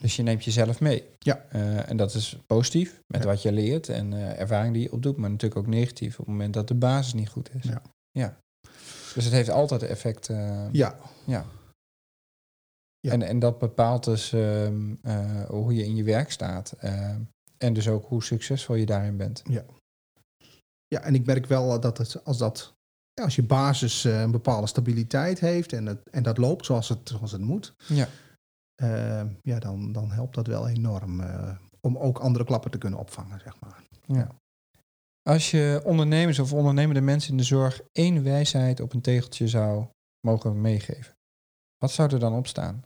Dus 0.00 0.16
je 0.16 0.22
neemt 0.22 0.44
jezelf 0.44 0.80
mee. 0.80 1.04
Ja. 1.18 1.44
Eh, 1.48 1.88
en 1.90 1.96
dat 1.96 2.14
is 2.14 2.38
positief 2.46 3.00
met 3.06 3.22
Ja. 3.22 3.28
wat 3.28 3.42
je 3.42 3.52
leert 3.52 3.88
en 3.88 4.12
eh, 4.12 4.40
ervaring 4.40 4.74
die 4.74 4.82
je 4.82 4.92
opdoet. 4.92 5.16
Maar 5.16 5.30
natuurlijk 5.30 5.60
ook 5.60 5.66
negatief 5.66 6.12
op 6.12 6.18
het 6.26 6.34
moment 6.34 6.54
dat 6.54 6.68
de 6.68 6.74
basis 6.74 7.12
niet 7.14 7.28
goed 7.28 7.54
is. 7.54 7.64
Ja. 7.64 7.82
ja. 8.10 8.36
Dus 9.14 9.24
het 9.24 9.32
heeft 9.32 9.50
altijd 9.50 9.82
effect. 9.82 10.26
Ja, 10.72 10.96
ja. 11.26 11.44
Ja. 13.00 13.12
En, 13.12 13.22
en 13.22 13.38
dat 13.38 13.58
bepaalt 13.58 14.04
dus 14.04 14.32
ehm, 14.32 14.94
eh, 15.02 15.44
hoe 15.44 15.74
je 15.74 15.84
in 15.84 15.96
je 15.96 16.02
werk 16.04 16.30
staat. 16.30 16.72
ehm, 16.78 17.20
en 17.58 17.72
dus 17.72 17.88
ook 17.88 18.06
hoe 18.08 18.22
succesvol 18.22 18.74
je 18.74 18.86
daarin 18.86 19.16
bent. 19.16 19.42
ja, 20.88 21.00
en 21.02 21.14
ik 21.14 21.26
merk 21.26 21.46
wel 21.46 21.80
dat 21.80 21.98
het, 21.98 22.24
als, 22.24 22.38
dat, 22.38 22.74
ja, 23.12 23.24
als 23.24 23.36
je 23.36 23.42
basis 23.42 24.04
eh, 24.04 24.20
een 24.20 24.30
bepaalde 24.30 24.66
stabiliteit 24.66 25.40
heeft 25.40 25.72
en, 25.72 25.86
het, 25.86 26.08
en 26.10 26.22
dat 26.22 26.38
loopt 26.38 26.64
zoals 26.66 26.88
het, 26.88 27.08
zoals 27.08 27.32
het 27.32 27.40
moet, 27.40 27.74
Ja. 27.86 28.08
eh, 28.74 29.22
ja, 29.42 29.58
dan, 29.58 29.92
dan 29.92 30.10
helpt 30.10 30.34
dat 30.34 30.46
wel 30.46 30.68
enorm 30.68 31.20
eh, 31.20 31.56
om 31.80 31.98
ook 31.98 32.18
andere 32.18 32.44
klappen 32.44 32.70
te 32.70 32.78
kunnen 32.78 32.98
opvangen, 32.98 33.40
zeg 33.40 33.60
maar. 33.60 33.82
Ja. 34.06 34.28
Als 35.22 35.50
je 35.50 35.80
ondernemers 35.84 36.38
of 36.38 36.52
ondernemende 36.52 37.00
mensen 37.00 37.30
in 37.30 37.36
de 37.36 37.42
zorg 37.42 37.80
één 37.92 38.22
wijsheid 38.22 38.80
op 38.80 38.92
een 38.92 39.00
tegeltje 39.00 39.48
zou 39.48 39.86
mogen 40.26 40.60
meegeven, 40.60 41.14
wat 41.78 41.90
zou 41.90 42.12
er 42.12 42.18
dan 42.18 42.34
op 42.34 42.46
staan? 42.46 42.84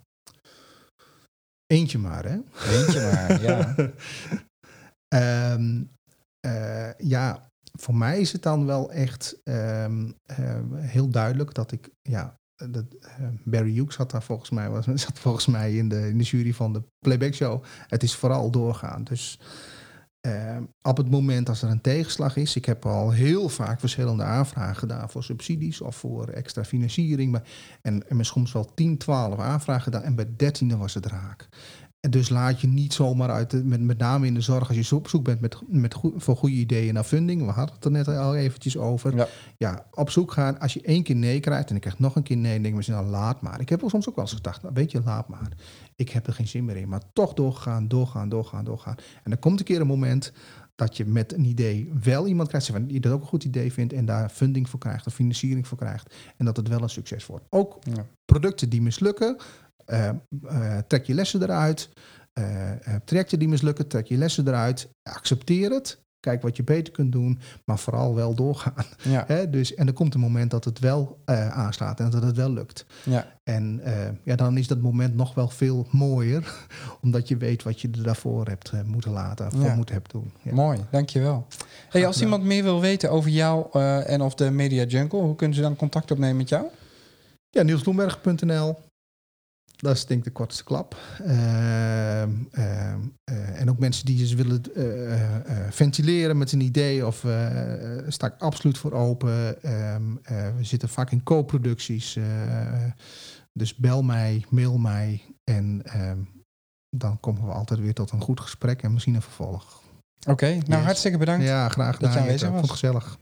Eentje 1.75 1.99
maar, 1.99 2.25
hè? 2.25 2.39
Eentje 2.71 3.01
maar, 3.01 3.43
ja. 3.43 3.75
Ehm, 5.09 5.83
eh, 6.41 6.95
ja, 6.99 7.51
voor 7.73 7.95
mij 7.95 8.21
is 8.21 8.33
het 8.33 8.43
dan 8.43 8.67
wel 8.67 8.93
echt 8.93 9.41
ehm, 9.45 10.11
eh, 10.23 10.61
heel 10.75 11.09
duidelijk 11.09 11.55
dat 11.55 11.73
ik, 11.73 11.91
ja, 12.03 12.41
dat, 12.71 12.85
eh, 13.01 13.29
Barry 13.45 13.75
Hughes 13.75 13.97
had 13.97 14.11
daar 14.11 14.23
volgens 14.23 14.51
mij, 14.51 14.71
was, 14.71 14.85
zat 15.05 15.19
volgens 15.19 15.47
mij 15.47 15.77
in 15.77 15.89
de, 15.89 16.09
in 16.09 16.19
de 16.19 16.25
jury 16.25 16.53
van 16.53 16.73
de 16.73 16.83
Playback 16.99 17.35
Show. 17.35 17.63
Het 17.89 18.03
is 18.03 18.15
vooral 18.15 18.51
doorgaan. 18.51 19.05
Dus 19.05 19.41
eh, 20.25 20.57
op 20.83 20.97
het 20.97 21.11
moment 21.11 21.49
als 21.49 21.63
er 21.63 21.71
een 21.71 21.81
tegenslag 21.81 22.37
is, 22.37 22.57
ik 22.57 22.65
heb 22.65 22.87
al 22.87 23.11
heel 23.11 23.49
vaak 23.49 23.81
verschillende 23.81 24.23
aanvragen 24.23 24.77
gedaan 24.77 25.11
voor 25.11 25.25
subsidies 25.25 25.81
of 25.81 25.97
voor 25.97 26.29
extra 26.29 26.65
financiering. 26.65 27.33
Maar, 27.33 27.43
en, 27.83 28.09
en 28.09 28.25
soms 28.25 28.53
wel 28.53 28.75
10, 28.75 28.99
12 28.99 29.39
aanvragen 29.39 29.83
gedaan 29.83 30.03
en 30.03 30.15
bij 30.15 30.27
13e 30.27 30.77
was 30.79 30.95
het 30.95 31.07
raak. 31.07 31.49
En 32.05 32.11
dus 32.11 32.29
laat 32.29 32.61
je 32.61 32.67
niet 32.67 32.93
zomaar 32.93 33.31
uit, 33.31 33.51
de- 33.51 33.65
met, 33.65 33.81
met 33.81 33.99
name 33.99 34.27
in 34.27 34.35
de 34.35 34.41
zorg, 34.41 34.69
als 34.69 34.89
je 34.89 34.97
op 34.97 35.09
zoek 35.09 35.25
bent 35.25 35.41
met, 35.41 35.57
met 35.69 35.95
goe- 35.95 36.13
voor 36.17 36.37
goede 36.37 36.55
ideeën 36.55 36.95
naar 36.95 37.05
funding. 37.05 37.45
We 37.45 37.51
hadden 37.51 37.75
het 37.75 37.85
er 37.85 37.91
net 37.91 38.09
al 38.09 38.35
eventjes 38.37 38.77
over. 38.77 39.17
Ja. 39.17 39.27
Ja, 39.59 39.87
op 39.91 40.11
zoek 40.11 40.33
gaan. 40.33 40.59
Als 40.61 40.73
je 40.73 40.81
één 40.83 41.03
keer 41.03 41.17
nee 41.17 41.41
krijgt 41.41 41.69
en 41.71 41.75
ik 41.75 41.81
krijg 41.81 41.99
nog 41.99 42.17
een 42.17 42.23
keer 42.23 42.37
nee, 42.37 42.53
dan 42.53 42.61
denk 42.63 42.67
ik 42.67 42.75
misschien, 42.75 42.97
nou 42.97 43.09
laat 43.09 43.41
maar. 43.43 43.61
Ik 43.61 43.69
heb 43.69 43.81
wel 43.81 43.91
soms 43.91 44.09
ook 44.09 44.15
wel 44.17 44.25
eens 44.25 44.35
gedacht, 44.35 44.63
nou, 44.63 44.75
weet 44.75 44.91
je, 44.91 45.01
laat 45.05 45.29
maar. 45.29 45.49
Ik 45.97 46.09
heb 46.11 46.27
er 46.27 46.33
geen 46.33 46.49
zin 46.49 46.65
meer 46.65 46.77
in. 46.77 46.89
Maar 46.89 47.03
toch 47.13 47.33
doorgaan, 47.35 47.89
doorgaan, 47.89 48.29
doorgaan, 48.29 48.65
doorgaan. 48.65 48.95
En 49.23 49.31
dan 49.31 49.39
komt 49.39 49.59
een 49.59 49.65
keer 49.65 49.81
een 49.81 49.87
moment 49.87 50.33
dat 50.75 50.97
je 50.97 51.05
met 51.07 51.33
een 51.33 51.45
idee 51.45 51.93
wel 52.03 52.27
iemand 52.27 52.49
krijgt 52.49 52.89
die 52.89 53.01
dat 53.01 53.13
ook 53.13 53.21
een 53.21 53.27
goed 53.27 53.45
idee 53.45 53.73
vindt 53.73 53.93
en 53.93 54.05
daar 54.05 54.29
funding 54.29 54.69
voor 54.69 54.79
krijgt 54.81 55.07
of 55.07 55.15
financiering 55.15 55.67
voor 55.67 55.79
krijgt. 55.79 56.15
En 56.37 56.45
dat 56.45 56.57
het 56.57 56.69
wel 56.69 56.83
een 56.83 56.89
succes 56.91 57.27
wordt. 57.27 57.45
Ook 57.51 57.79
Ja. 57.95 58.07
producten 58.25 58.69
die 58.69 58.83
mislukken, 58.83 59.37
eh, 59.85 60.09
eh, 60.09 60.79
trek 60.87 61.07
je 61.07 61.15
lessen 61.15 61.43
eruit. 61.43 61.89
Eh, 62.33 62.71
eh, 62.71 62.95
trajecten 63.05 63.39
die 63.39 63.49
mislukken, 63.49 63.87
trek 63.89 64.07
je 64.07 64.17
lessen 64.17 64.49
eruit. 64.49 64.89
Accepteer 65.03 65.71
het. 65.71 66.03
Kijk 66.21 66.43
wat 66.43 66.57
je 66.57 66.63
beter 66.65 66.93
kunt 66.93 67.13
doen, 67.13 67.39
maar 67.65 67.79
vooral 67.79 68.15
wel 68.15 68.35
doorgaan. 68.35 68.85
Ja? 69.03 69.45
Dus, 69.45 69.75
en 69.75 69.87
er 69.87 69.93
komt 69.93 70.15
een 70.15 70.21
moment 70.21 70.51
dat 70.51 70.65
het 70.65 70.79
wel 70.79 71.19
aanslaat 71.51 72.01
en 72.01 72.11
dat 72.11 72.23
het 72.23 72.37
wel 72.37 72.51
lukt. 72.51 72.87
ja, 73.05 73.27
En 73.43 73.81
ja, 74.23 74.37
dan 74.37 74.57
is 74.57 74.67
dat 74.67 74.81
moment 74.81 75.15
nog 75.15 75.35
wel 75.35 75.49
veel 75.49 75.87
mooier, 75.91 76.67
omdat 77.03 77.29
je 77.29 77.37
weet 77.37 77.63
wat 77.63 77.81
je 77.81 77.89
er 77.91 78.03
daarvoor 78.03 78.47
hebt 78.47 78.73
moeten 78.85 79.11
laten, 79.11 79.61
Ja. 79.61 79.75
moeten 79.75 79.95
hebben 79.95 80.13
doen. 80.13 80.33
Ja. 80.43 80.53
mooi, 80.55 80.79
dankjewel. 80.91 81.47
Hey, 81.89 82.07
als 82.07 82.21
iemand 82.21 82.45
meer 82.45 82.63
wil 82.63 82.81
weten 82.81 83.11
over 83.11 83.31
jou 83.31 83.79
en 84.05 84.21
of 84.21 84.35
de 84.35 84.51
Media 84.51 84.85
Jungle, 84.85 85.21
hoe 85.21 85.37
kunnen 85.37 85.57
ze 85.57 85.63
dan 85.63 85.77
contact 85.77 86.11
opnemen 86.11 86.37
met 86.37 86.49
jou? 86.49 86.65
Ja, 87.51 87.63
nielsbloemberg.nl. 87.63 88.77
Dat 89.85 89.97
is 89.97 90.07
denk 90.07 90.19
ik 90.19 90.25
de 90.25 90.33
kortste 90.33 90.65
klap. 90.65 90.97
Ehm, 91.25 92.31
ehm, 92.51 93.01
eh, 93.25 93.61
en 93.61 93.71
ook 93.71 93.79
mensen 93.79 94.05
die 94.07 94.21
eens 94.21 94.35
willen 94.35 94.63
eh, 94.75 95.13
eh, 95.23 95.71
ventileren 95.71 96.39
met 96.39 96.53
een 96.53 96.61
idee, 96.61 97.07
of 97.07 97.25
sta 98.09 98.27
ik 98.27 98.35
absoluut 98.39 98.79
voor 98.79 98.93
open. 98.93 99.63
Ehm, 99.63 100.03
eh, 100.23 100.57
we 100.57 100.65
zitten 100.65 100.89
vaak 100.89 101.11
in 101.11 101.23
co-producties. 101.23 102.19
dus 103.53 103.75
bel 103.77 104.03
mij, 104.03 104.45
mail 104.51 104.79
mij 104.79 105.23
en 105.45 105.83
dan 106.97 107.21
komen 107.21 107.45
we 107.47 107.53
altijd 107.53 107.81
weer 107.81 107.95
tot 107.95 108.11
een 108.11 108.21
goed 108.21 108.41
gesprek 108.41 108.83
en 108.83 108.93
misschien 108.93 109.15
een 109.15 109.23
vervolg. 109.23 109.83
Oké, 110.29 110.47
nou 110.47 110.63
Yes. 110.67 110.85
hartstikke 110.85 111.19
bedankt. 111.19 111.45
Ja, 111.45 111.69
graag 111.69 111.91
dat 111.93 112.01
je 112.01 112.07
gedaan. 112.07 112.23
aanwezig 112.23 112.49
was. 112.49 112.59
Vond 112.59 112.71
het 112.71 112.81
gezellig. 112.81 113.19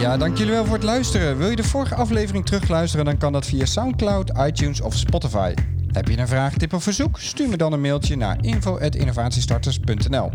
Ja, 0.00 0.16
dank 0.16 0.36
jullie 0.36 0.52
wel 0.52 0.64
voor 0.64 0.74
het 0.74 0.84
luisteren. 0.84 1.38
Wil 1.38 1.50
je 1.50 1.56
de 1.56 1.64
vorige 1.64 1.94
aflevering 1.94 2.46
terugluisteren, 2.46 3.04
dan 3.04 3.18
kan 3.18 3.32
dat 3.32 3.46
via 3.46 3.64
SoundCloud, 3.64 4.32
iTunes 4.38 4.80
of 4.80 4.96
Spotify. 4.96 5.54
Heb 5.92 6.08
je 6.08 6.18
een 6.18 6.28
vraag, 6.28 6.54
tip 6.54 6.72
of 6.72 6.82
verzoek? 6.82 7.18
Stuur 7.18 7.48
me 7.48 7.56
dan 7.56 7.72
een 7.72 7.80
mailtje 7.80 8.16
naar 8.16 8.38
info.innovatiestarters.nl. 8.40 10.30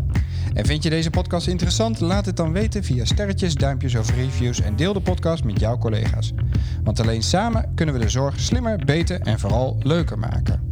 En 0.54 0.66
vind 0.66 0.82
je 0.82 0.90
deze 0.90 1.10
podcast 1.10 1.46
interessant? 1.46 2.00
Laat 2.00 2.26
het 2.26 2.36
dan 2.36 2.52
weten 2.52 2.84
via 2.84 3.04
sterretjes, 3.04 3.54
duimpjes 3.54 3.94
of 3.94 4.14
reviews 4.14 4.60
en 4.60 4.76
deel 4.76 4.92
de 4.92 5.00
podcast 5.00 5.44
met 5.44 5.60
jouw 5.60 5.78
collega's. 5.78 6.32
Want 6.84 7.00
alleen 7.00 7.22
samen 7.22 7.72
kunnen 7.74 7.94
we 7.94 8.00
de 8.00 8.08
zorg 8.08 8.40
slimmer, 8.40 8.84
beter 8.84 9.20
en 9.20 9.38
vooral 9.38 9.76
leuker 9.82 10.18
maken. 10.18 10.67